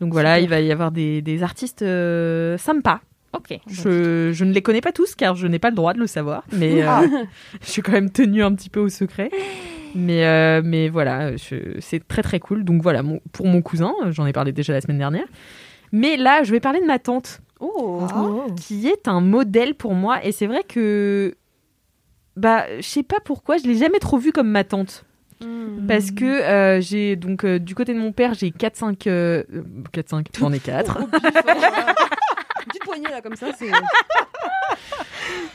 Donc 0.00 0.12
voilà, 0.12 0.34
super. 0.38 0.44
il 0.44 0.50
va 0.50 0.60
y 0.60 0.70
avoir 0.70 0.92
des, 0.92 1.22
des 1.22 1.42
artistes 1.42 1.82
euh, 1.82 2.58
sympas. 2.58 3.00
Ok. 3.32 3.58
Je, 3.68 4.30
je 4.32 4.44
ne 4.44 4.52
les 4.52 4.62
connais 4.62 4.80
pas 4.80 4.92
tous 4.92 5.14
car 5.14 5.34
je 5.36 5.46
n'ai 5.46 5.58
pas 5.58 5.70
le 5.70 5.76
droit 5.76 5.92
de 5.92 5.98
le 5.98 6.06
savoir, 6.06 6.44
mais 6.52 6.82
euh, 6.82 6.88
je 7.62 7.66
suis 7.70 7.82
quand 7.82 7.92
même 7.92 8.10
tenue 8.10 8.42
un 8.42 8.54
petit 8.54 8.70
peu 8.70 8.80
au 8.80 8.88
secret. 8.88 9.30
Mais, 9.94 10.26
euh, 10.26 10.60
mais 10.64 10.88
voilà, 10.90 11.30
c'est 11.80 12.06
très 12.06 12.22
très 12.22 12.38
cool. 12.40 12.64
Donc 12.64 12.82
voilà, 12.82 13.02
mon- 13.02 13.20
pour 13.32 13.46
mon 13.46 13.62
cousin, 13.62 13.94
j'en 14.10 14.26
ai 14.26 14.32
parlé 14.32 14.52
déjà 14.52 14.72
la 14.74 14.80
semaine 14.82 14.98
dernière. 14.98 15.26
Mais 15.92 16.16
là, 16.18 16.42
je 16.42 16.50
vais 16.52 16.60
parler 16.60 16.80
de 16.80 16.86
ma 16.86 16.98
tante 16.98 17.40
Oh. 17.58 18.02
qui 18.56 18.86
est 18.88 19.08
un 19.08 19.22
modèle 19.22 19.74
pour 19.74 19.94
moi. 19.94 20.22
Et 20.22 20.32
c'est 20.32 20.46
vrai 20.46 20.62
que, 20.68 21.34
bah, 22.36 22.66
je 22.76 22.82
sais 22.86 23.02
pas 23.02 23.16
pourquoi, 23.24 23.56
je 23.56 23.64
l'ai 23.66 23.76
jamais 23.76 23.98
trop 23.98 24.18
vue 24.18 24.32
comme 24.32 24.50
ma 24.50 24.64
tante. 24.64 25.05
Mm. 25.40 25.86
Parce 25.86 26.10
que 26.10 26.24
euh, 26.24 26.80
j'ai, 26.80 27.14
donc, 27.16 27.44
euh, 27.44 27.58
du 27.58 27.74
côté 27.74 27.92
de 27.94 27.98
mon 27.98 28.12
père, 28.12 28.34
j'ai 28.34 28.50
4-5. 28.50 29.06
euh, 29.06 29.42
4-5, 29.92 30.26
j'en 30.38 30.52
ai 30.52 30.58
4. 30.60 30.98
Une 30.98 31.06
petite 32.68 32.82
poignée 32.84 33.08
là 33.10 33.20
comme 33.22 33.36
ça, 33.36 33.48
c'est. 33.58 33.70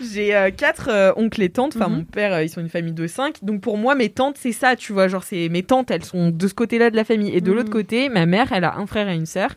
J'ai 0.01 0.51
4 0.57 1.13
oncles 1.17 1.41
et 1.43 1.49
tantes. 1.49 1.75
Enfin, 1.75 1.87
Mhm. 1.89 1.95
mon 1.97 2.03
père, 2.03 2.33
euh, 2.33 2.43
ils 2.43 2.49
sont 2.49 2.61
une 2.61 2.69
famille 2.69 2.93
de 2.93 3.07
5. 3.07 3.43
Donc, 3.43 3.61
pour 3.61 3.77
moi, 3.77 3.95
mes 3.95 4.09
tantes, 4.09 4.35
c'est 4.39 4.51
ça, 4.51 4.75
tu 4.75 4.93
vois. 4.93 5.07
Genre, 5.07 5.23
c'est 5.23 5.47
mes 5.49 5.63
tantes, 5.63 5.91
elles 5.91 6.03
sont 6.05 6.29
de 6.29 6.47
ce 6.47 6.53
côté-là 6.53 6.89
de 6.89 6.95
la 6.95 7.03
famille. 7.03 7.35
Et 7.35 7.41
de 7.41 7.51
Mhm. 7.51 7.57
l'autre 7.57 7.69
côté, 7.69 8.09
ma 8.09 8.25
mère, 8.25 8.51
elle 8.51 8.63
a 8.63 8.77
un 8.77 8.85
frère 8.87 9.09
et 9.09 9.15
une 9.15 9.25
sœur. 9.25 9.51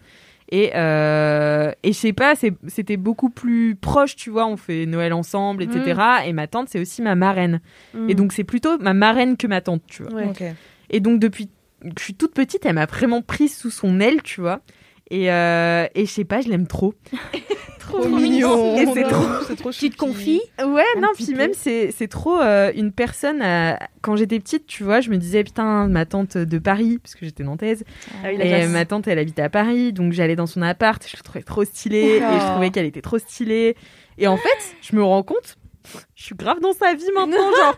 Et, 0.56 0.70
euh, 0.76 1.72
et 1.82 1.92
je 1.92 1.98
sais 1.98 2.12
pas, 2.12 2.34
c'était 2.68 2.96
beaucoup 2.96 3.28
plus 3.28 3.74
proche, 3.74 4.14
tu 4.14 4.30
vois. 4.30 4.46
On 4.46 4.56
fait 4.56 4.86
Noël 4.86 5.12
ensemble, 5.12 5.64
etc. 5.64 6.00
Et 6.26 6.32
ma 6.32 6.46
tante, 6.46 6.68
c'est 6.68 6.78
aussi 6.78 7.02
ma 7.02 7.16
marraine. 7.16 7.60
Mm. 7.92 8.10
Et 8.10 8.14
donc, 8.14 8.32
c'est 8.32 8.44
plutôt 8.44 8.78
ma 8.78 8.94
marraine 8.94 9.36
que 9.36 9.48
ma 9.48 9.60
tante, 9.60 9.82
tu 9.88 10.04
vois. 10.04 10.12
Ouais. 10.12 10.54
Et 10.90 11.00
donc, 11.00 11.18
depuis 11.18 11.48
que 11.82 11.98
je 11.98 12.04
suis 12.04 12.14
toute 12.14 12.34
petite, 12.34 12.64
elle 12.66 12.76
m'a 12.76 12.86
vraiment 12.86 13.20
prise 13.20 13.56
sous 13.56 13.70
son 13.70 13.98
aile, 13.98 14.22
tu 14.22 14.40
vois. 14.40 14.60
Et, 15.10 15.30
euh, 15.30 15.86
et 15.94 16.06
je 16.06 16.10
sais 16.10 16.24
pas, 16.24 16.40
je 16.40 16.48
l'aime 16.48 16.66
trop. 16.66 16.94
Trop 17.78 18.08
mignon. 18.08 18.76
Et 18.78 18.86
c'est 18.94 19.02
trop. 19.02 19.70
Tu 19.70 19.90
te 19.90 19.96
confies 19.96 20.40
Ouais, 20.58 20.82
Un 20.96 21.00
non, 21.02 21.08
puis 21.14 21.34
même, 21.34 21.52
c'est 21.52 21.92
c'est 21.94 22.08
trop 22.08 22.40
euh, 22.40 22.72
une 22.74 22.92
personne. 22.92 23.42
euh, 23.42 23.74
quand 24.00 24.16
j'étais 24.16 24.40
petite, 24.40 24.66
tu 24.66 24.82
vois, 24.84 25.02
je 25.02 25.10
me 25.10 25.18
disais, 25.18 25.44
putain, 25.44 25.86
ma 25.88 26.06
tante 26.06 26.38
de 26.38 26.58
Paris, 26.58 26.98
parce 27.02 27.14
que 27.14 27.26
j'étais 27.26 27.44
nantaise. 27.44 27.84
Ah 28.24 28.28
oui, 28.30 28.38
la 28.38 28.60
Et 28.62 28.66
ma 28.68 28.86
tante, 28.86 29.06
elle 29.06 29.18
habitait 29.18 29.42
à 29.42 29.50
Paris, 29.50 29.92
donc 29.92 30.14
j'allais 30.14 30.34
dans 30.34 30.46
son 30.46 30.62
appart, 30.62 31.06
je 31.06 31.14
le 31.14 31.22
trouvais 31.22 31.42
trop 31.42 31.62
stylé, 31.66 31.98
et 31.98 32.20
je 32.20 32.24
Oh. 32.24 32.50
trouvais 32.52 32.70
qu'elle 32.70 32.86
était 32.86 33.02
trop 33.02 33.18
stylée. 33.18 33.76
Et 34.16 34.26
en 34.28 34.38
fait, 34.38 34.76
je 34.80 34.96
me 34.96 35.02
rends 35.04 35.22
compte, 35.22 35.56
je 36.14 36.24
suis 36.24 36.34
grave 36.34 36.60
dans 36.60 36.72
sa 36.72 36.94
vie 36.94 37.04
maintenant, 37.14 37.36
genre, 37.62 37.76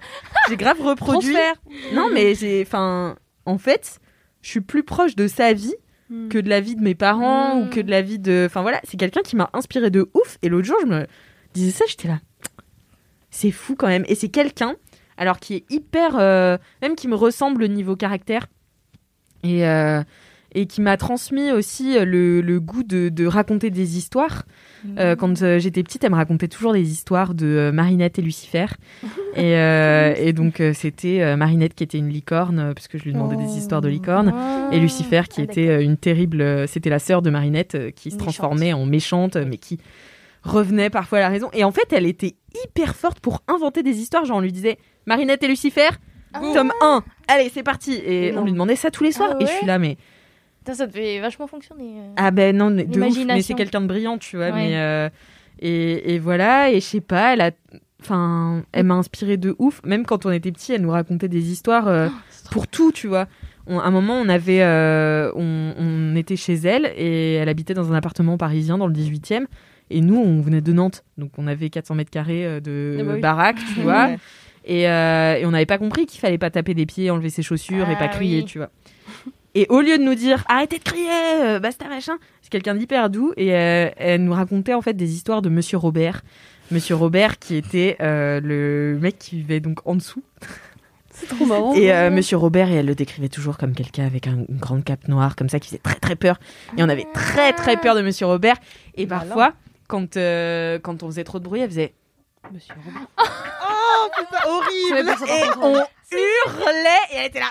j'ai 0.49 0.57
grave 0.57 0.81
reproduit. 0.81 1.33
Transfert. 1.33 1.55
Non, 1.95 2.09
mais 2.13 2.37
j'ai. 2.37 2.63
Enfin, 2.65 3.17
en 3.45 3.59
fait, 3.59 3.99
je 4.41 4.51
suis 4.51 4.61
plus 4.61 4.85
proche 4.85 5.17
de 5.17 5.27
sa 5.27 5.53
vie 5.53 5.75
Mm. 6.09 6.29
que 6.29 6.39
de 6.39 6.49
la 6.49 6.61
vie 6.61 6.77
de 6.77 6.83
mes 6.83 6.95
parents 6.95 7.59
ou 7.61 7.69
que 7.69 7.81
de 7.81 7.91
la 7.91 8.01
vie 8.03 8.19
de. 8.19 8.45
Enfin 8.47 8.63
voilà, 8.63 8.81
c'est 8.85 8.97
quelqu'un 8.97 9.23
qui 9.23 9.35
m'a 9.37 9.51
inspiré 9.53 9.91
de 9.91 10.09
ouf. 10.15 10.39
Et 10.43 10.49
l'autre 10.49 10.67
jour, 10.67 10.77
je 10.83 10.87
me 10.87 11.07
disais 11.55 11.73
ça, 11.73 11.85
j'étais 11.89 12.09
là. 12.09 12.21
C'est 13.31 13.51
fou 13.51 13.75
quand 13.77 13.89
même. 13.89 14.05
Et 14.09 14.15
c'est 14.15 14.29
quelqu'un, 14.29 14.77
alors 15.17 15.39
qui 15.41 15.55
est 15.57 15.65
hyper. 15.71 16.17
euh, 16.19 16.59
même 16.81 16.95
qui 16.97 17.09
me 17.09 17.17
ressemble 17.17 17.67
niveau 17.69 17.97
caractère. 17.97 18.47
Et. 19.43 19.67
euh, 19.67 20.03
et 20.59 20.67
qui 20.67 20.81
m'a 20.81 20.97
transmis 20.97 21.53
aussi 21.53 21.97
euh, 21.99 22.05
le, 22.05 22.41
le 22.41 22.61
goût 22.61 22.83
de, 22.83 23.09
de 23.11 23.27
raconter 23.27 23.71
des 23.71 23.97
histoires. 23.99 24.45
Euh, 24.99 25.15
quand 25.17 25.43
euh, 25.43 25.59
j'étais 25.59 25.83
petite, 25.83 26.03
elle 26.05 26.11
me 26.13 26.17
racontait 26.17 26.49
toujours 26.49 26.73
des 26.73 26.91
histoires 26.91 27.35
de 27.35 27.47
euh, 27.47 27.73
Marinette 27.73 28.19
et 28.19 28.23
Lucifer. 28.23 28.67
et, 29.37 29.57
euh, 29.57 30.15
et 30.17 30.33
donc, 30.33 30.63
c'était 30.73 31.37
Marinette 31.37 31.75
qui 31.75 31.85
était 31.85 31.99
une 31.99 32.09
licorne, 32.09 32.59
euh, 32.59 32.73
parce 32.75 32.89
que 32.89 32.97
je 32.99 33.05
lui 33.05 33.13
demandais 33.13 33.37
des 33.37 33.57
histoires 33.59 33.81
de 33.83 33.89
licorne. 33.89 34.33
Et 34.73 34.81
Lucifer 34.81 35.23
qui 35.29 35.41
Ah, 35.43 35.45
était 35.45 35.85
une 35.85 35.97
terrible. 35.97 36.67
C'était 36.69 36.91
la 36.91 36.99
sœur 36.99 37.21
de 37.23 37.31
Marinette 37.31 37.95
qui 37.95 38.11
se 38.11 38.17
Méchante. 38.17 38.19
transformait 38.21 38.73
en 38.73 38.87
méchante, 38.87 39.37
mais 39.37 39.59
qui 39.59 39.79
revenait 40.43 40.91
parfois 40.91 41.19
à 41.19 41.21
la 41.23 41.29
raison. 41.29 41.51
Et 41.53 41.65
en 41.65 41.73
fait, 41.73 41.93
elle 41.93 42.07
était 42.07 42.37
hyper 42.65 42.95
forte 42.97 43.21
pour 43.21 43.43
inventer 43.49 43.83
des 43.83 43.99
histoires. 43.99 44.25
Genre, 44.25 44.37
on 44.39 44.41
lui 44.41 44.53
disait 44.53 44.79
Marinette 45.07 45.43
et 45.43 45.49
Lucifer, 45.49 45.89
tome 46.55 46.73
1. 46.81 47.03
Allez, 47.29 47.51
c'est 47.53 47.63
parti. 47.65 47.95
Et 48.07 48.33
on 48.37 48.45
lui 48.45 48.53
demandait 48.53 48.77
ça 48.77 48.91
tous 48.91 49.05
les 49.05 49.13
soirs. 49.13 49.31
Ah 49.35 49.43
Et 49.43 49.47
je 49.47 49.51
suis 49.51 49.67
là, 49.67 49.79
mais. 49.79 49.97
Ça 50.75 50.87
devait 50.87 51.21
vachement 51.21 51.47
fonctionner. 51.47 51.99
euh. 52.01 52.13
Ah 52.17 52.31
ben 52.31 52.57
non, 52.57 52.71
de 52.71 52.83
ouf, 53.01 53.19
mais 53.27 53.43
c'est 53.43 53.55
quelqu'un 53.55 53.81
de 53.81 53.87
brillant, 53.87 54.19
tu 54.19 54.37
vois. 54.37 54.47
Ouais. 54.47 54.53
Mais 54.53 54.77
euh, 54.77 55.09
et, 55.61 56.15
et 56.15 56.19
voilà, 56.19 56.71
et 56.71 56.77
je 56.77 56.81
sais 56.87 57.01
pas, 57.01 57.33
elle 57.35 57.41
a, 57.41 57.51
enfin, 58.03 58.63
elle 58.73 58.85
m'a 58.85 58.95
inspiré 58.95 59.37
de 59.37 59.55
ouf. 59.59 59.81
Même 59.85 60.05
quand 60.05 60.27
on 60.27 60.31
était 60.31 60.53
petit, 60.53 60.73
elle 60.73 60.83
nous 60.83 60.91
racontait 60.91 61.29
des 61.29 61.51
histoires 61.51 61.89
euh, 61.89 62.09
pour 62.51 62.67
tout, 62.69 62.93
tu 62.93 63.07
vois. 63.09 63.27
On- 63.67 63.79
à 63.81 63.85
un 63.85 63.91
moment, 63.91 64.15
on 64.15 64.29
avait, 64.29 64.63
euh, 64.63 65.33
on, 65.35 65.75
on 65.79 66.15
était 66.17 66.37
chez 66.37 66.55
elle 66.55 66.93
et 66.97 67.35
elle 67.35 67.49
habitait 67.49 67.75
dans 67.75 67.91
un 67.93 67.97
appartement 67.97 68.37
parisien 68.37 68.79
dans 68.79 68.87
le 68.87 68.93
18e. 68.93 69.47
Et 69.91 70.01
nous, 70.01 70.17
on 70.19 70.41
venait 70.41 70.61
de 70.61 70.73
Nantes, 70.73 71.05
donc 71.17 71.31
on 71.39 71.47
avait 71.47 71.71
400 71.71 71.95
mètres 71.95 72.11
carrés 72.11 72.61
de 72.61 72.99
Ah 73.01 73.05
bah 73.05 73.13
oui. 73.15 73.21
baraque, 73.21 73.59
tu 73.75 73.81
vois. 73.83 74.11
Et, 74.65 74.89
euh, 74.89 75.37
et 75.39 75.47
on 75.47 75.53
n'avait 75.53 75.65
pas 75.67 75.79
compris 75.79 76.07
qu'il 76.07 76.21
fallait 76.21 76.39
pas 76.39 76.51
taper 76.51 76.75
des 76.75 76.87
pieds, 76.87 77.09
enlever 77.11 77.31
ses 77.31 77.43
chaussures 77.45 77.89
et 77.89 77.93
Ah 77.95 77.97
pas 77.97 78.09
crier, 78.09 78.39
oui. 78.41 78.45
tu 78.45 78.59
vois. 78.59 78.71
Et 79.59 79.67
au 79.71 79.81
lieu 79.81 79.97
de 79.97 80.03
nous 80.03 80.15
dire 80.15 80.45
arrêtez 80.49 80.79
de 80.79 80.85
crier, 80.85 81.09
euh, 81.43 81.59
basta 81.59 81.89
machin, 81.89 82.19
c'est 82.43 82.51
quelqu'un 82.51 82.75
d'hyper 82.75 83.09
doux 83.09 83.33
et 83.39 83.55
euh, 83.55 83.89
elle 83.97 84.23
nous 84.23 84.35
racontait 84.35 84.75
en 84.75 84.83
fait 84.83 84.93
des 84.93 85.15
histoires 85.15 85.41
de 85.41 85.49
Monsieur 85.49 85.79
Robert. 85.79 86.21
Monsieur 86.71 86.95
Robert 86.95 87.39
qui 87.39 87.57
était 87.57 87.97
euh, 88.03 88.39
le 88.43 88.99
mec 89.01 89.19
qui 89.19 89.37
vivait 89.37 89.61
donc 89.61 89.79
en 89.87 89.95
dessous. 89.95 90.23
C'est 91.11 91.27
trop 91.29 91.47
marrant. 91.47 91.73
Et 91.75 91.91
euh, 91.91 92.11
Monsieur 92.11 92.37
Robert, 92.37 92.69
et 92.71 92.75
elle 92.75 92.85
le 92.87 92.95
décrivait 92.95 93.31
toujours 93.31 93.57
comme 93.57 93.73
quelqu'un 93.73 94.05
avec 94.05 94.27
un- 94.27 94.45
une 94.51 94.59
grande 94.59 94.85
cape 94.85 95.09
noire, 95.09 95.35
comme 95.37 95.49
ça, 95.49 95.59
qui 95.59 95.69
faisait 95.69 95.81
très 95.83 95.95
très 95.95 96.17
peur. 96.17 96.39
Et 96.77 96.83
on 96.83 96.89
avait 96.91 97.07
très 97.15 97.55
très 97.55 97.79
peur 97.79 97.95
de 97.95 98.03
Monsieur 98.03 98.27
Robert. 98.27 98.57
Et 98.97 99.07
parfois, 99.07 99.55
quand, 99.89 100.17
quand 100.17 101.03
on 101.03 101.07
faisait 101.07 101.25
trop 101.25 101.39
de 101.39 101.45
bruit, 101.45 101.61
elle 101.61 101.71
faisait 101.71 101.95
Monsieur 102.53 102.75
Robert. 102.85 103.09
Oh 103.19 104.09
putain, 104.19 104.51
horrible. 104.51 105.11
Et 105.31 105.45
on 105.63 105.73
hurlait 106.13 107.03
et 107.13 107.17
elle 107.17 107.27
était 107.29 107.41
là. 107.41 107.47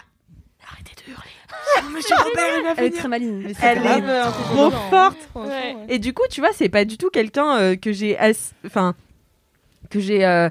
Monsieur 1.94 2.16
Robert, 2.16 2.44
il 2.60 2.74
Elle 2.78 2.86
est 2.86 2.92
très 2.92 3.08
maligne. 3.08 3.54
Elle 3.62 3.80
grave 3.82 4.10
est 4.10 4.32
trop 4.32 4.72
forte. 4.72 5.18
Ouais. 5.36 5.76
Et 5.90 6.00
du 6.00 6.14
coup, 6.14 6.24
tu 6.30 6.42
vois, 6.42 6.50
c'est 6.54 6.70
pas 6.70 6.86
du 6.86 6.98
tout 6.98 7.10
quelqu'un 7.10 7.58
euh, 7.58 7.76
que 7.76 7.92
j'ai 7.92 8.18
ass- 8.18 8.54
enfin 8.66 8.96
que 9.90 10.00
j'ai 10.00 10.26
euh, 10.26 10.50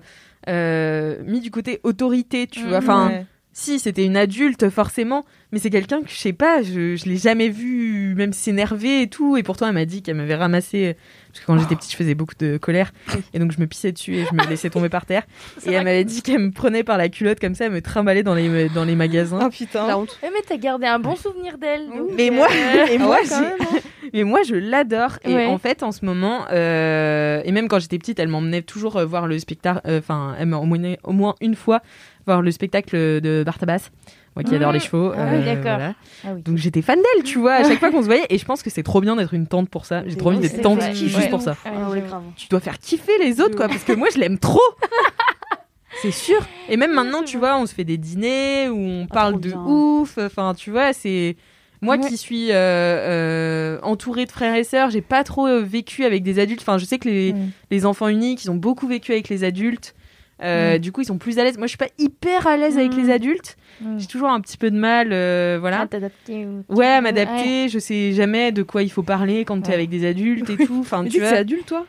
euh, 0.49 1.17
mis 1.25 1.41
du 1.41 1.51
côté 1.51 1.81
autorité, 1.83 2.47
tu 2.47 2.65
vois. 2.67 2.79
Enfin, 2.79 3.09
Ouais. 3.09 3.27
si 3.53 3.79
c'était 3.79 4.05
une 4.05 4.17
adulte 4.17 4.69
forcément, 4.71 5.25
mais 5.53 5.59
c'est 5.59 5.71
quelqu'un 5.71 6.03
que 6.03 6.09
je 6.11 6.17
sais 6.17 6.33
pas, 6.33 6.63
je, 6.63 6.97
je 6.97 7.05
l'ai 7.07 7.17
jamais 7.17 7.49
vu 7.49 8.15
même 8.17 8.33
s'énerver 8.33 9.03
et 9.03 9.09
tout. 9.09 9.37
Et 9.37 9.43
pourtant, 9.43 9.67
elle 9.69 9.75
m'a 9.75 9.85
dit 9.87 10.03
qu'elle 10.03 10.17
m'avait 10.17 10.35
ramassé 10.37 10.97
parce 11.35 11.41
que 11.41 11.47
quand 11.47 11.59
j'étais 11.59 11.75
petite, 11.75 11.91
je 11.91 11.97
faisais 11.97 12.15
beaucoup 12.15 12.35
de 12.39 12.59
colère 12.59 12.93
et 13.33 13.41
donc 13.41 13.51
je 13.51 13.59
me 13.61 13.67
pissais 13.67 13.91
dessus 13.91 14.15
et 14.15 14.25
je 14.25 14.33
me 14.35 14.47
laissais 14.49 14.71
tomber 14.71 14.89
par 14.89 15.05
terre. 15.05 15.25
Et 15.67 15.73
elle 15.73 15.83
m'avait 15.85 16.05
dit 16.05 16.23
qu'elle 16.23 16.39
me 16.39 16.51
prenait 16.53 16.85
par 16.85 16.97
la 16.97 17.09
culotte 17.09 17.41
comme 17.41 17.55
ça, 17.57 17.65
elle 17.67 17.73
me 17.73 17.83
trimballait 17.83 18.23
dans 18.23 18.35
les 18.35 18.69
dans 18.69 18.85
les 18.85 18.95
magasins. 18.95 19.41
Oh 19.45 19.51
putain. 19.51 19.87
La 19.89 19.99
honte. 19.99 20.17
Ouais, 20.23 20.31
mais 20.33 20.41
t'as 20.47 20.57
gardé 20.59 20.87
un 20.87 21.01
bon 21.01 21.17
souvenir 21.17 21.59
d'elle. 21.59 21.87
donc, 21.89 22.11
Mais 22.17 22.31
euh, 22.31 22.33
moi, 22.35 22.49
et 22.53 22.95
Ah 22.95 22.99
moi, 22.99 23.17
ouais, 23.17 23.29
quand 23.29 23.37
j'ai- 23.39 23.41
même, 23.43 23.57
hein. 23.61 23.79
mais 24.15 24.23
moi, 24.23 24.41
je 24.47 24.55
l'adore. 24.55 25.19
Et 25.25 25.35
Ouais. 25.35 25.47
en 25.47 25.59
fait, 25.59 25.83
en 25.83 25.91
ce 25.91 26.05
moment, 26.05 26.45
euh, 26.53 27.43
et 27.45 27.51
même 27.51 27.67
quand 27.67 27.81
j'étais 27.81 27.99
petite, 27.99 28.19
elle 28.21 28.29
m'emmenait 28.29 28.63
toujours 28.63 28.97
euh, 28.97 29.05
voir 29.05 29.27
le 29.27 29.39
spectacle. 29.41 29.81
Enfin, 29.91 30.37
elle 30.39 30.47
m'a 30.47 30.59
emmené 30.59 30.99
au 31.03 31.13
moins 31.13 31.35
une 31.41 31.57
fois 31.57 31.81
voir 32.27 32.43
le 32.43 32.51
spectacle 32.53 32.97
de 32.97 33.43
Bartabas. 33.45 33.91
Moi 34.37 34.43
qui 34.43 34.53
Mmh. 34.53 34.57
adore 34.57 34.73
les 34.73 34.81
chevaux. 34.81 35.13
Ah 35.17 35.27
oui, 35.31 35.37
euh, 35.39 35.45
d'accord. 35.45 35.63
voilà. 35.79 35.95
Ah 36.25 36.29
oui. 36.35 36.43
Donc 36.43 36.57
j'étais 36.57 36.83
fan 36.83 36.99
d'elle, 36.99 37.23
tu 37.23 37.39
vois, 37.39 37.55
à 37.55 37.63
chaque 37.65 37.79
fois 37.81 37.91
qu'on 37.93 38.01
se 38.03 38.07
voyait. 38.07 38.27
Et 38.31 38.39
je 38.39 38.45
pense 38.45 38.63
que 38.63 38.71
c'est 38.71 38.83
trop 38.83 39.01
bien 39.01 39.15
d'être 39.17 39.33
une 39.35 39.47
tante 39.47 39.69
pour 39.69 39.87
ça. 39.87 40.03
J'ai 40.07 40.17
trop 40.17 40.31
envie 40.31 40.41
d'être 40.41 40.61
tante 40.61 40.79
vrai. 40.81 40.95
juste 40.95 41.17
Ouais. 41.17 41.29
pour 41.29 41.41
ça. 41.41 41.57
Ah, 41.65 41.71
Ah 41.87 41.91
ouais, 41.91 42.01
je- 42.01 42.07
grave. 42.07 42.23
Tu 42.37 42.49
dois 42.49 42.61
faire 42.61 42.79
kiffer 42.79 43.13
les 43.21 43.41
autres, 43.41 43.57
quoi, 43.57 43.69
parce 43.69 43.85
que 43.85 43.93
moi, 43.93 44.09
je 44.13 44.19
l'aime 44.19 44.39
trop. 44.39 44.61
c'est 46.03 46.11
sûr. 46.11 46.41
Et 46.69 46.77
même 46.77 46.93
maintenant, 46.93 47.23
tu 47.23 47.39
vois, 47.39 47.57
on 47.59 47.67
se 47.67 47.75
fait 47.75 47.85
des 47.85 47.97
dîners 47.97 48.69
où 48.69 48.77
on 48.77 49.07
parle 49.07 49.41
de 49.41 49.51
bien. 49.51 49.63
ouf. 49.65 50.19
Enfin, 50.19 50.55
tu 50.55 50.71
vois, 50.71 50.93
c'est. 50.93 51.37
Moi 51.83 51.97
Ouais. 51.99 52.09
qui 52.09 52.17
suis 52.17 52.51
euh, 52.51 52.55
euh, 52.55 53.79
entourée 53.83 54.25
de 54.25 54.31
frères 54.33 54.55
et 54.55 54.65
sœurs, 54.65 54.89
j'ai 54.91 55.03
pas 55.03 55.23
trop 55.23 55.47
euh, 55.47 55.61
vécu 55.61 56.05
avec 56.07 56.23
des 56.23 56.39
adultes. 56.39 56.63
Enfin, 56.63 56.79
je 56.79 56.87
sais 56.87 56.99
que 56.99 57.09
les, 57.09 57.35
Mm. 57.35 57.51
les 57.71 57.85
enfants 57.85 58.09
uniques, 58.09 58.43
ils 58.45 58.51
ont 58.51 58.55
beaucoup 58.55 58.87
vécu 58.89 59.13
avec 59.13 59.29
les 59.29 59.45
adultes. 59.45 59.95
Euh, 60.43 60.75
Mm. 60.75 60.79
Du 60.79 60.91
coup, 60.93 61.01
ils 61.03 61.07
sont 61.07 61.19
plus 61.19 61.39
à 61.39 61.45
l'aise. 61.45 61.57
Moi, 61.59 61.67
je 61.67 61.71
suis 61.71 61.79
pas 61.79 61.89
hyper 61.99 62.47
à 62.47 62.57
l'aise 62.57 62.77
avec 62.77 62.93
Mm. 62.95 63.01
les 63.03 63.11
adultes. 63.13 63.57
Mm. 63.81 63.99
J'ai 63.99 64.07
toujours 64.07 64.31
un 64.31 64.41
petit 64.41 64.57
peu 64.57 64.71
de 64.71 64.77
mal, 64.77 65.11
euh, 65.13 65.59
voilà. 65.61 65.81
À 65.83 65.87
t'adapter 65.87 66.45
ou- 66.47 66.65
Ouais, 66.75 66.87
à 66.87 66.95
Ouais. 66.97 67.01
m'adapter. 67.03 67.69
Je 67.69 67.79
sais 67.79 68.13
jamais 68.13 68.51
de 68.53 68.63
quoi 68.63 68.83
il 68.83 68.91
faut 68.91 69.03
parler 69.05 69.45
quand 69.45 69.61
t'es 69.61 69.69
Ouais. 69.69 69.75
avec 69.75 69.91
des 69.91 70.05
adultes 70.07 70.51
et 70.51 70.57
tout. 70.67 70.79
Enfin, 70.81 71.03
Mais 71.05 71.09
tu 71.09 71.17
tu 71.17 71.21
vois. 71.23 71.31
adulte, 71.39 71.67
toi 71.67 71.87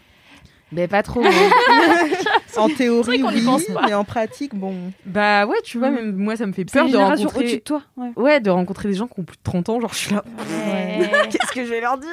Mais 0.72 0.88
pas 0.88 1.02
trop. 1.04 1.22
En 2.58 2.70
théorie, 2.70 3.20
qu'on 3.20 3.32
y 3.32 3.36
oui, 3.36 3.42
pense 3.44 3.66
pas. 3.66 3.82
mais 3.86 3.94
en 3.94 4.06
pratique, 4.06 4.56
bon. 4.56 4.74
bah 5.06 5.46
ouais, 5.46 5.58
tu 5.66 5.78
vois, 5.78 5.92
Mm. 5.92 5.96
même 5.96 6.16
moi, 6.16 6.36
ça 6.38 6.46
me 6.46 6.54
fait 6.54 6.64
peur 6.66 6.88
de 6.88 6.96
rencontrer. 6.96 7.56
de 7.56 7.60
toi. 7.62 7.82
Ouais. 7.98 8.12
Ouais, 8.16 8.40
de 8.40 8.50
rencontrer 8.50 8.88
des 8.90 8.96
gens 8.96 9.08
qui 9.08 9.20
ont 9.20 9.24
plus 9.24 9.36
de 9.36 9.44
30 9.44 9.68
ans. 9.70 9.82
Genre, 9.82 9.92
je 9.94 9.98
suis 10.00 10.14
là. 10.14 10.24
Ouais. 10.38 11.10
Qu'est-ce 11.32 11.52
que 11.52 11.66
je 11.66 11.70
vais 11.70 11.82
leur 11.82 11.98
dire? 11.98 12.12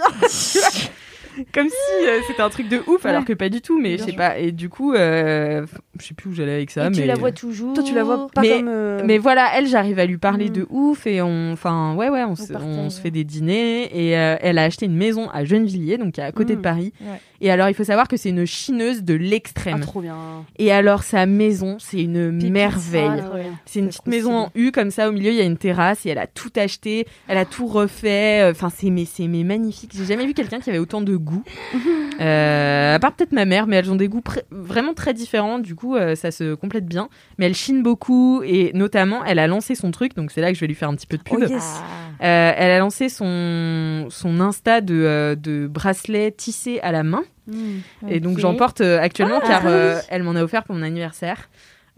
Comme 1.54 1.68
si 1.68 2.06
euh, 2.06 2.20
c'était 2.26 2.42
un 2.42 2.50
truc 2.50 2.68
de 2.68 2.80
ouf, 2.86 3.04
alors 3.06 3.24
que 3.24 3.32
pas 3.32 3.48
du 3.48 3.60
tout. 3.60 3.80
Mais 3.80 3.96
je 3.98 4.04
sais 4.04 4.12
pas. 4.12 4.38
Et 4.38 4.52
du 4.52 4.68
coup, 4.68 4.92
euh, 4.94 5.64
je 6.00 6.06
sais 6.06 6.14
plus 6.14 6.30
où 6.30 6.34
j'allais 6.34 6.54
avec 6.54 6.70
ça. 6.70 6.86
Et 6.86 6.90
mais... 6.90 6.96
tu 6.96 7.04
la 7.04 7.14
vois 7.14 7.32
toujours. 7.32 7.74
Toi, 7.74 7.82
tu 7.82 7.94
la 7.94 8.04
vois 8.04 8.28
pas 8.34 8.40
Mais- 8.42 8.50
comme. 8.58 8.68
euh, 8.68 9.02
Mais 9.04 9.18
voilà, 9.18 9.50
elle, 9.56 9.66
j'arrive 9.66 9.98
à 9.98 10.06
lui 10.06 10.18
parler 10.18 10.48
Mm. 10.48 10.52
de 10.52 10.66
ouf 10.70 11.06
et 11.06 11.22
on, 11.22 11.52
enfin, 11.52 11.94
ouais, 11.94 12.08
ouais, 12.08 12.24
on, 12.24 12.36
se, 12.36 12.52
on 12.54 12.90
fait 12.90 13.10
des 13.10 13.24
dîners 13.24 13.88
et 13.92 14.16
euh, 14.18 14.36
elle 14.40 14.58
a 14.58 14.64
acheté 14.64 14.86
une 14.86 14.96
maison 14.96 15.28
à 15.30 15.44
Gennevilliers, 15.44 15.98
donc 15.98 16.18
à 16.18 16.32
côté 16.32 16.54
Mm. 16.54 16.56
de 16.56 16.62
Paris. 16.62 16.92
Ouais. 17.00 17.20
Et 17.44 17.50
alors, 17.50 17.68
il 17.68 17.74
faut 17.74 17.84
savoir 17.84 18.06
que 18.08 18.16
c'est 18.16 18.30
une 18.30 18.46
chineuse 18.46 19.02
de 19.02 19.14
Ah, 19.14 19.18
l'extrême. 19.18 19.80
trop 19.80 20.00
bien. 20.00 20.16
et 20.58 20.70
alors, 20.72 21.02
sa 21.02 21.26
maison, 21.26 21.76
c'est 21.80 22.00
une 22.00 22.30
Pépite. 22.38 22.50
merveille. 22.52 23.10
Ah. 23.20 23.36
C'est 23.66 23.80
une 23.80 23.88
petite 23.88 24.06
maison 24.06 24.34
en 24.36 24.50
U 24.54 24.70
comme 24.70 24.90
ça 24.90 25.08
au 25.08 25.12
milieu 25.12 25.30
il 25.30 25.36
y 25.36 25.40
a 25.40 25.44
une 25.44 25.56
terrasse 25.58 26.06
et 26.06 26.10
elle 26.10 26.18
a 26.18 26.26
tout 26.26 26.52
acheté, 26.56 27.06
elle 27.28 27.38
a 27.38 27.44
tout 27.44 27.66
refait. 27.66 28.48
Enfin 28.50 28.70
c'est 28.74 28.90
mais 28.90 29.04
mais 29.28 29.42
magnifique. 29.44 29.90
J'ai 29.94 30.04
jamais 30.04 30.24
vu 30.26 30.34
quelqu'un 30.34 30.60
qui 30.60 30.70
avait 30.70 30.78
autant 30.78 31.00
de 31.02 31.16
goût. 31.16 31.42
Euh, 32.20 32.94
à 32.94 32.98
part 33.00 33.12
peut-être 33.14 33.32
ma 33.32 33.46
mère, 33.46 33.66
mais 33.66 33.76
elles 33.76 33.90
ont 33.90 33.96
des 33.96 34.06
goûts 34.06 34.22
vraiment 34.50 34.92
très 34.94 35.12
différents. 35.14 35.58
Du 35.58 35.74
coup 35.74 35.96
euh, 35.96 36.14
ça 36.14 36.30
se 36.30 36.54
complète 36.54 36.86
bien. 36.86 37.08
Mais 37.38 37.46
elle 37.46 37.54
chine 37.54 37.82
beaucoup 37.82 38.42
et 38.44 38.70
notamment 38.74 39.24
elle 39.24 39.38
a 39.40 39.46
lancé 39.48 39.74
son 39.74 39.90
truc 39.90 40.14
donc 40.14 40.30
c'est 40.30 40.40
là 40.42 40.50
que 40.50 40.54
je 40.54 40.60
vais 40.60 40.66
lui 40.68 40.74
faire 40.74 40.88
un 40.90 40.94
petit 40.94 41.06
peu 41.06 41.16
de 41.16 41.22
pub. 41.22 41.38
Oh, 41.42 41.46
yes. 41.48 41.80
Ah. 42.20 42.24
Euh, 42.24 42.52
elle 42.56 42.70
a 42.70 42.78
lancé 42.78 43.08
son 43.08 44.06
son 44.10 44.40
Insta 44.40 44.80
de 44.82 44.94
euh, 44.94 45.34
de 45.34 45.66
bracelets 45.66 46.30
tissés 46.30 46.78
à 46.80 46.92
la 46.92 47.02
main 47.02 47.24
Mm. 47.48 47.78
et 48.08 48.20
donc 48.20 48.38
j'en 48.38 48.54
porte 48.54 48.80
euh, 48.82 49.00
actuellement 49.00 49.40
Ah, 49.42 49.46
car 49.46 49.62
oui. 49.64 49.70
euh, 49.72 50.00
elle 50.08 50.22
m'en 50.22 50.36
a 50.36 50.42
offert 50.44 50.62
pour 50.62 50.76
mon 50.76 50.82
anniversaire. 50.82 51.48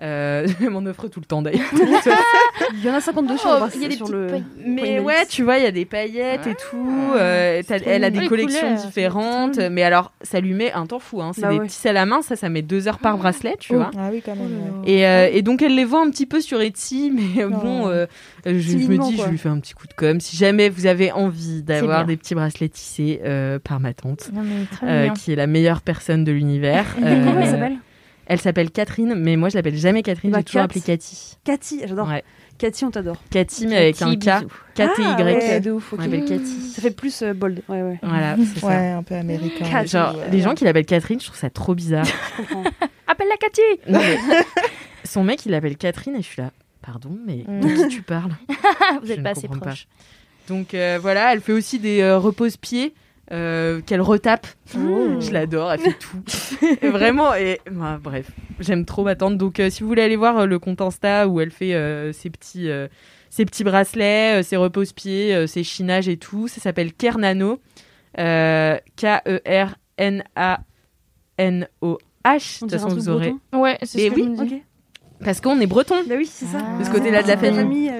Euh, 0.02 0.46
elle 0.60 0.70
m'en 0.70 0.84
offre 0.86 1.06
tout 1.08 1.20
le 1.20 1.26
temps 1.26 1.40
d'ailleurs. 1.40 1.70
Il 2.74 2.84
y 2.84 2.90
en 2.90 2.94
a 2.94 3.00
52 3.00 3.36
sur, 3.36 3.48
Oh, 3.48 3.52
le 3.54 3.58
bras- 3.60 3.68
il 3.74 3.82
y 3.82 3.84
a 3.84 3.88
des 3.88 3.96
sur 3.96 4.08
le. 4.08 4.26
Mais 4.66 4.98
ouais, 4.98 5.24
tu 5.26 5.42
vois, 5.44 5.58
il 5.58 5.64
y 5.64 5.66
a 5.66 5.70
des 5.70 5.84
paillettes 5.84 6.46
et 6.46 6.54
tout. 6.54 7.12
euh, 7.16 7.62
t'as- 7.66 7.78
trop 7.78 7.90
elle 7.90 8.02
a 8.04 8.10
des 8.10 8.26
collections 8.26 8.60
couleurs, 8.60 8.78
c'est 8.80 8.86
différentes. 8.86 9.58
Mais 9.58 9.82
alors, 9.82 10.12
ça 10.22 10.40
lui 10.40 10.52
met 10.54 10.72
un 10.72 10.86
temps 10.86 10.98
fou. 10.98 11.22
Hein. 11.22 11.30
C'est 11.34 11.42
Bah 11.42 11.50
des 11.50 11.58
ouais. 11.60 11.66
petits 11.66 11.86
à 11.88 11.92
la 11.92 12.06
main, 12.06 12.22
ça, 12.22 12.34
ça 12.36 12.48
met 12.48 12.62
deux 12.62 12.88
heures 12.88 12.98
par 12.98 13.16
bracelet, 13.18 13.56
tu 13.60 13.72
Oh. 13.72 13.76
vois. 13.76 13.90
Ah 13.96 14.08
oui, 14.12 14.22
quand 14.24 14.34
même. 14.34 14.48
Oh 14.50 14.84
ouais. 14.86 14.90
Et, 14.92 15.06
euh, 15.06 15.28
et 15.32 15.42
donc, 15.42 15.62
elle 15.62 15.74
les 15.76 15.84
vend 15.84 16.04
un 16.06 16.10
petit 16.10 16.26
peu 16.26 16.40
sur 16.40 16.60
Etsy. 16.60 17.12
Mais 17.36 17.42
euh, 17.44 17.48
bon, 17.48 17.84
Oh. 17.86 17.88
euh, 17.88 18.06
je, 18.46 18.58
je 18.58 18.76
me 18.76 18.98
dis, 18.98 19.16
quoi. 19.16 19.26
je 19.26 19.30
lui 19.30 19.38
fais 19.38 19.48
un 19.48 19.60
petit 19.60 19.74
coup 19.74 19.86
de 19.86 19.94
com. 19.94 20.18
Si 20.20 20.36
jamais 20.36 20.68
vous 20.70 20.86
avez 20.86 21.12
envie 21.12 21.62
d'avoir 21.62 22.04
des 22.04 22.16
petits 22.16 22.34
bracelets 22.34 22.68
tissés 22.68 23.20
euh, 23.24 23.58
par 23.60 23.78
ma 23.80 23.94
tante. 23.94 24.30
Non, 24.32 24.42
euh, 24.82 25.08
qui 25.10 25.32
est 25.32 25.36
la 25.36 25.46
meilleure 25.46 25.82
personne 25.82 26.24
de 26.24 26.32
l'univers. 26.32 26.86
Comment 26.96 27.06
elle 27.08 27.48
Euh, 27.48 27.50
s'appelle? 27.50 27.76
Elle 28.26 28.40
s'appelle 28.40 28.70
Catherine, 28.70 29.14
mais 29.16 29.36
moi 29.36 29.48
je 29.50 29.56
l'appelle 29.56 29.76
jamais 29.76 30.02
Catherine, 30.02 30.30
Bah, 30.30 30.38
j'ai 30.38 30.44
toujours 30.44 30.62
appelé 30.62 30.80
Cathy. 30.80 31.36
Cathy, 31.44 31.80
j'adore. 31.86 32.08
Ouais. 32.08 32.24
Cathy, 32.56 32.84
on 32.84 32.90
t'adore. 32.90 33.16
Cathy, 33.30 33.66
mais 33.66 33.76
avec 33.76 34.00
un 34.00 34.14
Cathy, 34.16 34.46
K. 34.46 34.48
K-T-Y. 34.74 35.04
Ah, 35.18 35.22
ouais, 35.24 35.60
de 35.60 35.72
ouf. 35.72 35.92
On 35.92 35.96
ok. 35.96 36.02
l'appelle 36.04 36.24
Cathy. 36.24 36.60
Ça 36.72 36.80
fait 36.82 36.90
plus 36.92 37.22
euh, 37.22 37.34
bold. 37.34 37.62
Ouais, 37.68 37.82
ouais. 37.82 37.98
Voilà, 38.02 38.36
c'est 38.54 38.60
ça. 38.60 38.66
Ouais, 38.68 38.90
un 38.90 39.02
peu 39.02 39.14
américain. 39.16 39.64
Cat. 39.68 39.84
Genre, 39.86 40.14
Ouais. 40.16 40.30
les 40.30 40.40
gens 40.40 40.54
qui 40.54 40.64
l'appellent 40.64 40.86
Catherine, 40.86 41.20
je 41.20 41.26
trouve 41.26 41.38
ça 41.38 41.50
trop 41.50 41.74
bizarre. 41.74 42.04
Je 42.38 42.42
comprends. 42.44 42.64
Appelle 43.08 43.26
la 43.28 43.36
Cathy 43.36 43.60
Non, 43.88 43.98
mais 43.98 44.18
son 45.04 45.24
mec, 45.24 45.44
il 45.46 45.50
l'appelle 45.52 45.76
Catherine 45.76 46.14
et 46.14 46.22
je 46.22 46.26
suis 46.26 46.40
là. 46.40 46.50
Pardon, 46.80 47.18
mais 47.26 47.44
Mm. 47.46 47.60
de 47.60 47.68
qui 47.82 47.88
tu 47.96 48.02
parles? 48.02 48.32
Vous 48.48 49.06
Je 49.06 49.12
êtes 49.12 49.18
ne 49.18 49.24
pas 49.24 49.30
assez 49.30 49.48
pas. 49.48 49.56
proches. 49.56 49.86
Donc 50.48 50.74
euh, 50.74 50.98
voilà, 51.00 51.32
elle 51.32 51.40
fait 51.40 51.52
aussi 51.52 51.78
des 51.78 52.00
euh, 52.02 52.18
repose-pieds 52.18 52.94
euh, 53.32 53.80
qu'elle 53.80 54.00
retape. 54.00 54.46
Oh. 54.76 55.20
Je 55.20 55.30
l'adore, 55.32 55.72
elle 55.72 55.80
fait 55.80 55.98
tout. 55.98 56.22
Et 56.82 56.88
vraiment, 56.88 57.34
et 57.34 57.60
bah, 57.70 57.98
bref, 58.02 58.30
j'aime 58.60 58.84
trop 58.84 59.04
ma 59.04 59.14
tante. 59.16 59.38
Donc 59.38 59.60
euh, 59.60 59.70
si 59.70 59.82
vous 59.82 59.88
voulez 59.88 60.02
aller 60.02 60.16
voir 60.16 60.38
euh, 60.40 60.46
le 60.46 60.58
compte 60.58 60.80
Insta 60.80 61.26
où 61.28 61.40
elle 61.40 61.50
fait 61.50 61.74
euh, 61.74 62.12
ses 62.12 62.30
petits. 62.30 62.68
euh, 62.68 62.88
ses 63.30 63.44
petits 63.44 63.64
bracelets, 63.64 64.38
euh, 64.38 64.42
ses 64.44 64.56
repose-pieds, 64.56 65.34
euh, 65.34 65.46
ses 65.48 65.64
chinages 65.64 66.08
et 66.08 66.16
tout. 66.16 66.46
Ça 66.46 66.60
s'appelle 66.60 66.92
Kernano. 66.92 67.58
Euh, 68.20 68.78
K-E-R-N-A-N-O-H. 68.96 70.64
De 72.60 72.64
On 72.64 72.68
toute 72.68 72.70
façon, 72.70 72.88
vous 72.88 73.08
aurez. 73.08 73.30
breton. 73.50 73.60
Ouais, 73.60 73.78
c'est 73.82 73.98
ce 73.98 74.08
que 74.10 74.14
oui, 74.14 74.24
je 74.24 74.28
me 74.42 74.46
dis. 74.46 74.54
Ok. 74.54 74.60
Parce 75.24 75.40
qu'on 75.40 75.58
est 75.60 75.66
breton. 75.66 75.96
Bah 76.08 76.14
oui, 76.16 76.26
c'est 76.26 76.46
ça. 76.46 76.58
Ah. 76.60 76.78
De 76.78 76.84
ce 76.84 76.90
côté-là 76.90 77.22
de 77.22 77.28
la 77.28 77.36
famille. 77.36 77.90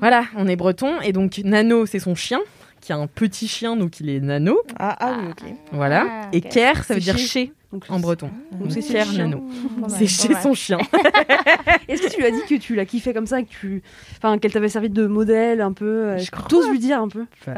Voilà, 0.00 0.24
on 0.36 0.46
est 0.48 0.56
breton. 0.56 1.00
Et 1.02 1.12
donc, 1.12 1.38
Nano, 1.44 1.86
c'est 1.86 1.98
son 1.98 2.14
chien, 2.14 2.40
qui 2.84 2.92
a 2.92 2.96
un 2.96 3.06
petit 3.06 3.48
chien, 3.48 3.76
donc 3.76 4.00
il 4.00 4.08
est 4.10 4.20
Nano. 4.20 4.60
Ah, 4.78 4.96
ah 5.00 5.16
oui, 5.20 5.28
ok. 5.30 5.54
Voilà. 5.72 6.06
Ah, 6.08 6.28
Et. 6.32 6.40
Ker, 6.40 6.84
ça 6.84 6.94
veut 6.94 7.00
dire 7.00 7.16
chez- 7.18 7.52
Donc, 7.72 7.84
en 7.88 7.98
breton. 7.98 8.30
Donc, 8.52 8.70
c'est 8.72 9.04
le 9.04 9.16
Nano. 9.18 9.42
C'est 9.88 10.06
chez 10.06 10.34
son 10.34 10.54
chien. 10.54 10.78
Est-ce 11.88 12.02
que 12.02 12.08
tu 12.12 12.20
lui 12.20 12.26
as 12.26 12.30
dit 12.30 12.42
que 12.48 12.54
tu 12.56 12.74
l'as 12.74 12.84
kiffé 12.84 13.12
comme 13.12 13.26
ça, 13.26 13.42
que 13.42 13.48
tu, 13.48 13.82
enfin, 14.18 14.38
qu'elle 14.38 14.52
t'avait 14.52 14.68
servi 14.68 14.90
de 14.90 15.06
modèle 15.06 15.60
un 15.60 15.72
peu 15.72 15.86
euh, 16.10 16.18
Je. 16.18 16.30
T'oses 16.48 16.68
lui 16.70 16.78
dire 16.78 17.00
un 17.00 17.08
peu? 17.08 17.24
Bah, 17.46 17.54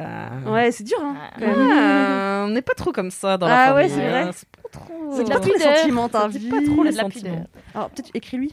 Ouais, 0.46 0.70
c'est 0.70 0.84
dur, 0.84 0.96
hein. 1.02 1.14
Ah. 1.18 1.30
quand 1.38 1.46
même. 1.46 1.70
Ah, 1.78 2.44
on 2.46 2.50
n'est 2.50 2.62
pas 2.62 2.74
trop 2.74 2.92
comme 2.92 3.10
ça 3.10 3.36
dans 3.36 3.46
la 3.48 3.54
Ah 3.54 3.66
famille. 3.74 3.82
ouais, 3.84 3.88
c'est 3.88 4.08
vrai. 4.08 4.22
hein. 4.22 4.30
C'est 4.32 4.48
pas 4.48 4.68
trop. 4.70 5.12
C'est 5.16 5.28
pas 5.28 5.40
trop 5.40 5.52
les 5.52 5.58
sentiments, 5.60 6.08
t'as 6.08 6.30
C'est 6.30 6.38
vu 6.38 6.48
pas 6.48 6.62
trop 6.62 6.82
les 6.84 6.92
sentiments. 6.92 7.46
Alors 7.74 7.90
peut-être 7.90 8.10
écris-lui. 8.14 8.52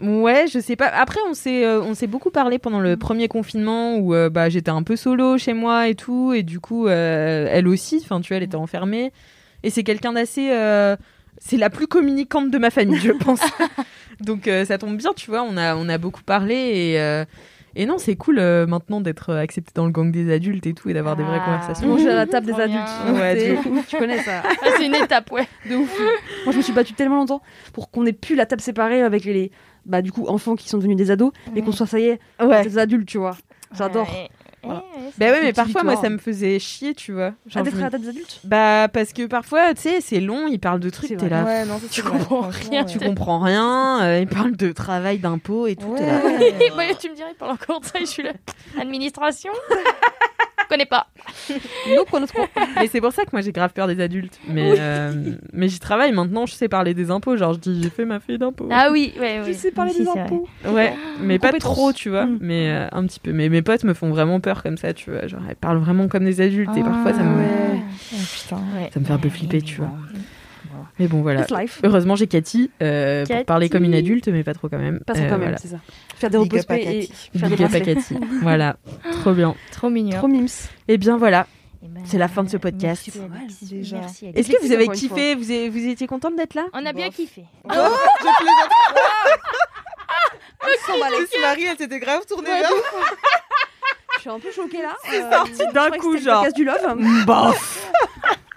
Ouais, 0.00 0.46
je 0.52 0.58
sais 0.58 0.76
pas. 0.76 0.86
Après, 0.88 1.20
on 1.28 1.34
s'est, 1.34 1.64
euh, 1.64 1.82
on 1.82 1.94
s'est 1.94 2.06
beaucoup 2.06 2.30
parlé 2.30 2.58
pendant 2.58 2.80
le 2.80 2.96
premier 2.96 3.28
confinement 3.28 3.96
où 3.96 4.14
euh, 4.14 4.30
bah, 4.30 4.48
j'étais 4.48 4.70
un 4.70 4.82
peu 4.82 4.96
solo 4.96 5.38
chez 5.38 5.52
moi 5.52 5.88
et 5.88 5.94
tout, 5.94 6.32
et 6.32 6.42
du 6.42 6.60
coup, 6.60 6.86
euh, 6.86 7.48
elle 7.50 7.68
aussi. 7.68 8.00
Enfin, 8.02 8.20
tu 8.20 8.28
vois, 8.28 8.38
elle 8.38 8.42
était 8.42 8.56
enfermée. 8.56 9.12
Et 9.62 9.70
c'est 9.70 9.82
quelqu'un 9.82 10.12
d'assez. 10.12 10.50
c'est 11.38 11.56
la 11.56 11.70
plus 11.70 11.86
communicante 11.86 12.50
de 12.50 12.58
ma 12.58 12.70
famille, 12.70 13.00
je 13.00 13.12
pense. 13.12 13.40
Donc 14.20 14.50
ça 14.66 14.78
tombe 14.78 14.96
bien, 14.96 15.12
tu 15.14 15.30
vois. 15.30 15.42
On 15.42 15.56
a, 15.56 15.76
on 15.76 15.88
a 15.88 15.98
beaucoup 15.98 16.22
parlé 16.22 16.54
et. 16.54 17.24
Et 17.80 17.86
non, 17.86 17.96
c'est 17.98 18.16
cool 18.16 18.38
euh, 18.38 18.66
maintenant 18.66 19.00
d'être 19.00 19.32
accepté 19.34 19.72
dans 19.74 19.86
le 19.86 19.92
gang 19.92 20.10
des 20.10 20.32
adultes 20.32 20.66
et 20.66 20.74
tout 20.74 20.90
et 20.90 20.94
d'avoir 20.94 21.16
des 21.16 21.22
vraies 21.22 21.38
Ah. 21.40 21.44
conversations. 21.44 21.88
Manger 21.88 22.10
à 22.10 22.14
la 22.16 22.26
table 22.34 22.46
des 22.46 22.54
adultes. 22.60 22.88
Ouais, 23.14 23.58
tu 23.88 23.96
connais 23.96 24.18
ça. 24.22 24.42
Ah, 24.62 24.70
c'est 24.76 24.84
une 24.86 24.94
étape, 24.96 25.30
ouais. 25.32 25.46
De 25.70 25.76
ouf. 25.76 25.98
Moi, 26.44 26.52
je 26.52 26.56
me 26.58 26.62
suis 26.62 26.72
battue 26.72 26.92
tellement 26.94 27.16
longtemps 27.16 27.40
pour 27.72 27.90
qu'on 27.90 28.04
ait 28.06 28.12
plus 28.12 28.34
la 28.34 28.46
table 28.46 28.60
séparée 28.60 29.00
avec 29.02 29.24
les, 29.24 29.50
bah, 29.86 30.02
du 30.02 30.12
coup, 30.12 30.26
enfants 30.26 30.56
qui 30.56 30.68
sont 30.68 30.78
devenus 30.78 30.96
des 30.96 31.10
ados 31.10 31.32
et 31.56 31.62
qu'on 31.62 31.72
soit, 31.72 31.86
ça 31.86 31.98
y 32.00 32.04
est, 32.06 32.20
Ouais. 32.42 32.62
des 32.64 32.78
adultes, 32.78 33.08
tu 33.08 33.18
vois. 33.18 33.36
J'adore. 33.76 34.08
Ouais. 34.10 34.28
Voilà. 34.68 34.80
Ouais, 34.96 35.10
c'est- 35.12 35.18
Bah 35.18 35.32
ouais, 35.32 35.40
mais 35.42 35.52
parfois, 35.52 35.82
moi, 35.84 35.96
ça 35.96 36.08
me 36.10 36.18
faisait 36.18 36.58
chier, 36.58 36.94
tu 36.94 37.12
vois. 37.12 37.32
Ah, 37.34 37.48
Genre, 37.48 37.62
d'être 37.64 37.78
je 37.78 37.84
à 37.84 37.90
des 37.90 38.08
adultes? 38.08 38.40
Bah, 38.44 38.88
parce 38.92 39.12
que 39.12 39.26
parfois, 39.26 39.74
tu 39.74 39.82
sais, 39.82 40.00
c'est 40.00 40.20
long, 40.20 40.46
ils 40.48 40.58
parlent 40.60 40.80
de 40.80 40.90
trucs, 40.90 41.16
t'es 41.16 41.28
là. 41.28 41.44
Ouais, 41.44 41.64
non, 41.64 41.78
ça, 41.78 41.86
Tu 41.90 42.02
vrai, 42.02 42.18
comprends 42.18 42.48
rien, 42.48 42.80
ouais. 42.82 42.86
Tu 42.86 42.98
comprends 42.98 43.38
rien, 43.40 44.02
euh, 44.02 44.20
ils 44.20 44.28
parlent 44.28 44.56
de 44.56 44.72
travail, 44.72 45.18
d'impôts 45.18 45.66
et 45.66 45.76
tout. 45.76 45.94
là. 45.94 46.20
Bah, 46.76 46.82
tu 47.00 47.10
me 47.10 47.14
dirais, 47.14 47.30
il 47.32 47.36
parle 47.36 47.52
encore 47.52 47.80
de 47.80 47.86
ça, 47.86 47.98
je 48.00 48.04
suis 48.06 48.22
là? 48.22 48.32
Administration? 48.80 49.52
connais 50.68 50.86
pas. 50.86 51.06
No 51.96 52.04
conozco. 52.04 52.42
Mais 52.76 52.86
c'est 52.86 53.00
pour 53.00 53.12
ça 53.12 53.24
que 53.24 53.30
moi 53.32 53.40
j'ai 53.40 53.52
grave 53.52 53.72
peur 53.72 53.86
des 53.86 54.00
adultes. 54.00 54.38
Mais, 54.48 54.74
euh, 54.78 55.12
mais 55.52 55.68
j'y 55.68 55.78
travaille 55.80 56.12
maintenant, 56.12 56.46
je 56.46 56.54
sais 56.54 56.68
parler 56.68 56.94
des 56.94 57.10
impôts. 57.10 57.36
Genre, 57.36 57.54
je 57.54 57.58
dis, 57.58 57.82
j'ai 57.82 57.90
fait 57.90 58.04
ma 58.04 58.20
feuille 58.20 58.38
d'impôts. 58.38 58.68
Ah 58.70 58.88
oui, 58.92 59.12
ouais, 59.18 59.40
Je 59.42 59.48
ouais. 59.48 59.52
sais 59.54 59.70
parler 59.70 59.92
des 59.94 60.06
impôts. 60.06 60.46
Ouais, 60.66 60.94
mais 61.20 61.38
pas 61.38 61.52
trop, 61.52 61.92
tu 61.92 62.10
vois. 62.10 62.26
Mm. 62.26 62.38
Mais 62.40 62.70
euh, 62.70 62.86
un 62.92 63.06
petit 63.06 63.20
peu. 63.20 63.32
Mais 63.32 63.48
mes 63.48 63.62
potes 63.62 63.84
me 63.84 63.94
font 63.94 64.10
vraiment 64.10 64.40
peur 64.40 64.62
comme 64.62 64.76
ça, 64.76 64.92
tu 64.92 65.10
vois. 65.10 65.26
Genre, 65.26 65.40
elles 65.48 65.56
parlent 65.56 65.78
vraiment 65.78 66.08
comme 66.08 66.24
des 66.24 66.40
adultes 66.40 66.76
et 66.76 66.82
parfois 66.82 67.12
ça 67.12 67.22
me, 67.22 67.38
ouais. 67.38 67.80
Oh, 68.12 68.16
putain. 68.34 68.56
Ouais. 68.76 68.90
ça 68.92 69.00
me 69.00 69.04
fait 69.04 69.12
un 69.12 69.18
peu 69.18 69.28
flipper, 69.28 69.62
tu 69.62 69.76
vois. 69.76 69.90
Mais 70.98 71.08
bon, 71.08 71.22
voilà. 71.22 71.42
It's 71.42 71.50
life. 71.50 71.80
Heureusement, 71.84 72.16
j'ai 72.16 72.26
Cathy, 72.26 72.70
euh, 72.82 73.22
pour 73.24 73.28
Cathy. 73.28 73.44
parler 73.44 73.68
comme 73.68 73.84
une 73.84 73.94
adulte, 73.94 74.28
mais 74.28 74.42
pas 74.44 74.54
trop 74.54 74.68
quand 74.68 74.78
même. 74.78 75.00
Pas 75.06 75.14
ça 75.14 75.20
Euh, 75.20 75.24
quand 75.24 75.30
même, 75.32 75.40
voilà. 75.42 75.58
c'est 75.58 75.68
ça. 75.68 75.78
Faire 76.16 76.30
des 76.30 76.36
repos 76.38 76.56
up 76.58 76.64
et 76.70 77.08
faire 77.38 77.48
des 77.48 77.56
Big 77.56 77.64
up 77.64 77.74
à 77.74 77.78
bracelets. 77.78 77.94
Cathy. 77.94 78.16
voilà, 78.42 78.76
trop 79.20 79.32
bien. 79.32 79.54
Trop 79.72 79.90
mignon. 79.90 80.16
Trop 80.18 80.28
mimes. 80.28 80.48
Et 80.88 80.98
bien 80.98 81.16
voilà. 81.16 81.46
Eh 81.82 81.86
ben, 81.86 82.02
C'est 82.04 82.18
la 82.18 82.26
fin 82.28 82.42
de 82.42 82.48
ce 82.48 82.56
podcast. 82.56 83.08
Merci. 83.92 84.26
Est-ce 84.34 84.50
que 84.50 84.66
vous 84.66 84.72
avez 84.72 84.88
kiffé 84.88 85.34
vous, 85.36 85.50
avez- 85.50 85.68
vous 85.68 85.86
étiez 85.86 86.06
contente 86.08 86.34
d'être 86.36 86.54
là 86.54 86.66
On 86.72 86.84
a 86.84 86.92
bien 86.92 87.06
Bof. 87.06 87.14
kiffé. 87.16 87.44
Oh, 87.64 87.68
je 87.70 87.74
plaisante. 87.74 88.72
s'emballait. 90.86 91.20
Lucie 91.20 91.40
Marie, 91.40 91.64
elle 91.64 91.76
s'était 91.76 91.98
grave 92.00 92.24
tournée 92.26 92.48
vers 92.50 92.70
moi. 92.70 93.04
Je 94.16 94.20
suis 94.20 94.30
un 94.30 94.40
peu 94.40 94.50
choquée 94.50 94.82
là. 94.82 94.96
C'est 95.08 95.30
sorti 95.30 95.62
d'un 95.72 95.90
coup, 95.90 96.16
genre. 96.18 96.42
casse 96.44 96.54
du 96.54 96.64
love. 96.64 97.24
Bof 97.26 97.90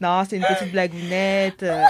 Non, 0.00 0.22
c'est 0.28 0.36
une 0.36 0.42
petite 0.44 0.72
blagounette 0.72 1.62
euh, 1.62 1.84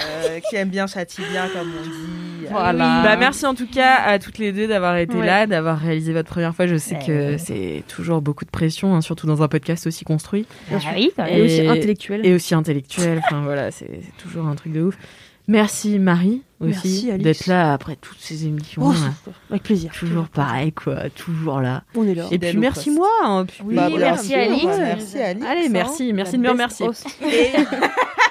qui 0.49 0.55
aime 0.55 0.69
bien 0.69 0.87
châtie 0.87 1.21
bien, 1.31 1.47
comme 1.53 1.71
on 1.79 1.83
dit. 1.83 2.47
Voilà. 2.49 3.01
Bah, 3.03 3.15
merci 3.17 3.45
en 3.45 3.53
tout 3.55 3.67
cas 3.67 3.95
à 4.05 4.19
toutes 4.19 4.37
les 4.37 4.51
deux 4.51 4.67
d'avoir 4.67 4.97
été 4.97 5.15
Ouais. 5.15 5.25
là, 5.25 5.47
d'avoir 5.47 5.77
réalisé 5.79 6.11
votre 6.13 6.29
première 6.29 6.53
fois. 6.55 6.67
Je 6.67 6.75
sais 6.75 6.97
que 7.05 7.37
c'est 7.37 7.83
toujours 7.87 8.21
beaucoup 8.21 8.45
de 8.45 8.49
pression, 8.49 8.93
hein, 8.95 9.01
surtout 9.01 9.27
dans 9.27 9.41
un 9.43 9.47
podcast 9.47 9.87
aussi 9.87 10.03
construit. 10.03 10.45
Ah 10.71 10.77
oui, 10.95 11.11
t'as 11.15 11.29
Et 11.29 11.41
aussi 11.41 11.67
intellectuel. 11.67 12.25
Et 12.25 12.33
aussi 12.33 12.53
intellectuel. 12.55 13.21
enfin 13.23 13.41
voilà, 13.43 13.71
c'est 13.71 14.01
toujours 14.21 14.47
un 14.47 14.55
truc 14.55 14.73
de 14.73 14.81
ouf. 14.81 14.97
Merci 15.47 15.99
Marie 15.99 16.43
aussi 16.59 17.11
d'être 17.17 17.47
là 17.47 17.73
après 17.73 17.95
toutes 17.95 18.19
ces 18.19 18.45
émissions. 18.45 18.81
Oh, 18.85 18.93
avec 19.49 19.63
plaisir. 19.63 19.91
Toujours 19.91 20.27
pareil 20.27 20.71
quoi, 20.71 21.09
toujours 21.09 21.59
là. 21.59 21.83
On 21.95 22.07
est 22.07 22.13
là. 22.15 22.27
Et 22.31 22.37
puis 22.37 22.57
merci 22.57 22.85
poste. 22.89 22.97
moi. 22.97 23.09
hein, 23.23 23.45
puis- 23.45 23.61
Oui, 23.65 23.75
Bah, 23.75 23.89
merci 23.97 24.33
Alix. 24.35 24.65
Merci 24.65 25.17
Alix. 25.19 25.45
Allez, 25.45 25.69
merci, 25.69 26.13
merci 26.13 26.37
de 26.37 26.41
me 26.43 26.49
remercier. 26.49 26.87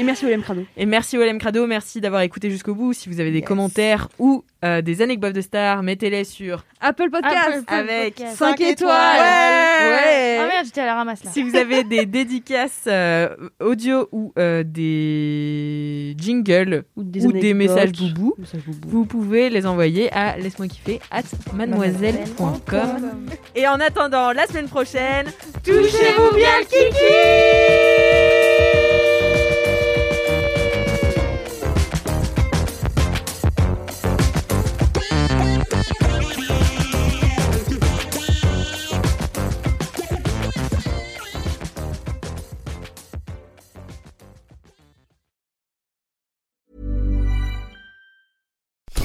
Et 0.00 0.02
merci 0.02 0.24
William 0.24 0.40
Crado. 0.42 0.64
Et 0.78 0.86
merci 0.86 1.18
Olem 1.18 1.38
Crado, 1.38 1.66
merci 1.66 2.00
d'avoir 2.00 2.22
écouté 2.22 2.48
jusqu'au 2.50 2.74
bout. 2.74 2.94
Si 2.94 3.10
vous 3.10 3.20
avez 3.20 3.30
des 3.30 3.40
Yes. 3.40 3.46
commentaires 3.46 4.08
ou 4.18 4.42
euh, 4.64 4.80
des 4.80 5.02
anecdotes 5.02 5.34
de 5.34 5.42
stars, 5.42 5.82
mettez-les 5.82 6.24
sur 6.24 6.64
Apple 6.80 7.10
Podcast. 7.10 7.64
Apple 7.66 7.74
avec 7.90 8.14
Podcast. 8.14 8.36
5 8.38 8.48
Cinq 8.48 8.60
étoiles. 8.62 8.90
Ouais. 8.92 10.38
Ah 10.40 10.46
merde, 10.46 10.64
j'étais 10.64 10.80
à 10.80 10.86
la 10.86 10.94
ramasse 10.94 11.22
là. 11.22 11.30
Si 11.30 11.42
vous 11.42 11.54
avez 11.54 11.84
des 11.84 12.06
dédicaces 12.06 12.84
euh, 12.86 13.28
audio 13.60 14.08
ou 14.10 14.32
euh, 14.38 14.62
des 14.66 16.14
jingles 16.18 16.84
Ou 16.96 17.02
ou 17.02 17.32
des 17.32 17.52
messages 17.52 17.92
boubou, 17.92 18.34
Messages 18.38 18.62
boubou. 18.64 18.88
vous 18.88 19.04
pouvez 19.04 19.50
les 19.50 19.66
envoyer 19.66 20.10
à 20.14 20.38
laisse-moi 20.38 20.68
kiffer 20.68 20.98
at 21.10 21.24
mademoiselle.com. 21.52 23.10
Et 23.54 23.68
en 23.68 23.78
attendant 23.80 24.32
la 24.32 24.46
semaine 24.46 24.68
prochaine, 24.68 25.26
touchez-vous 25.62 26.34
bien 26.36 26.58
le 26.60 27.99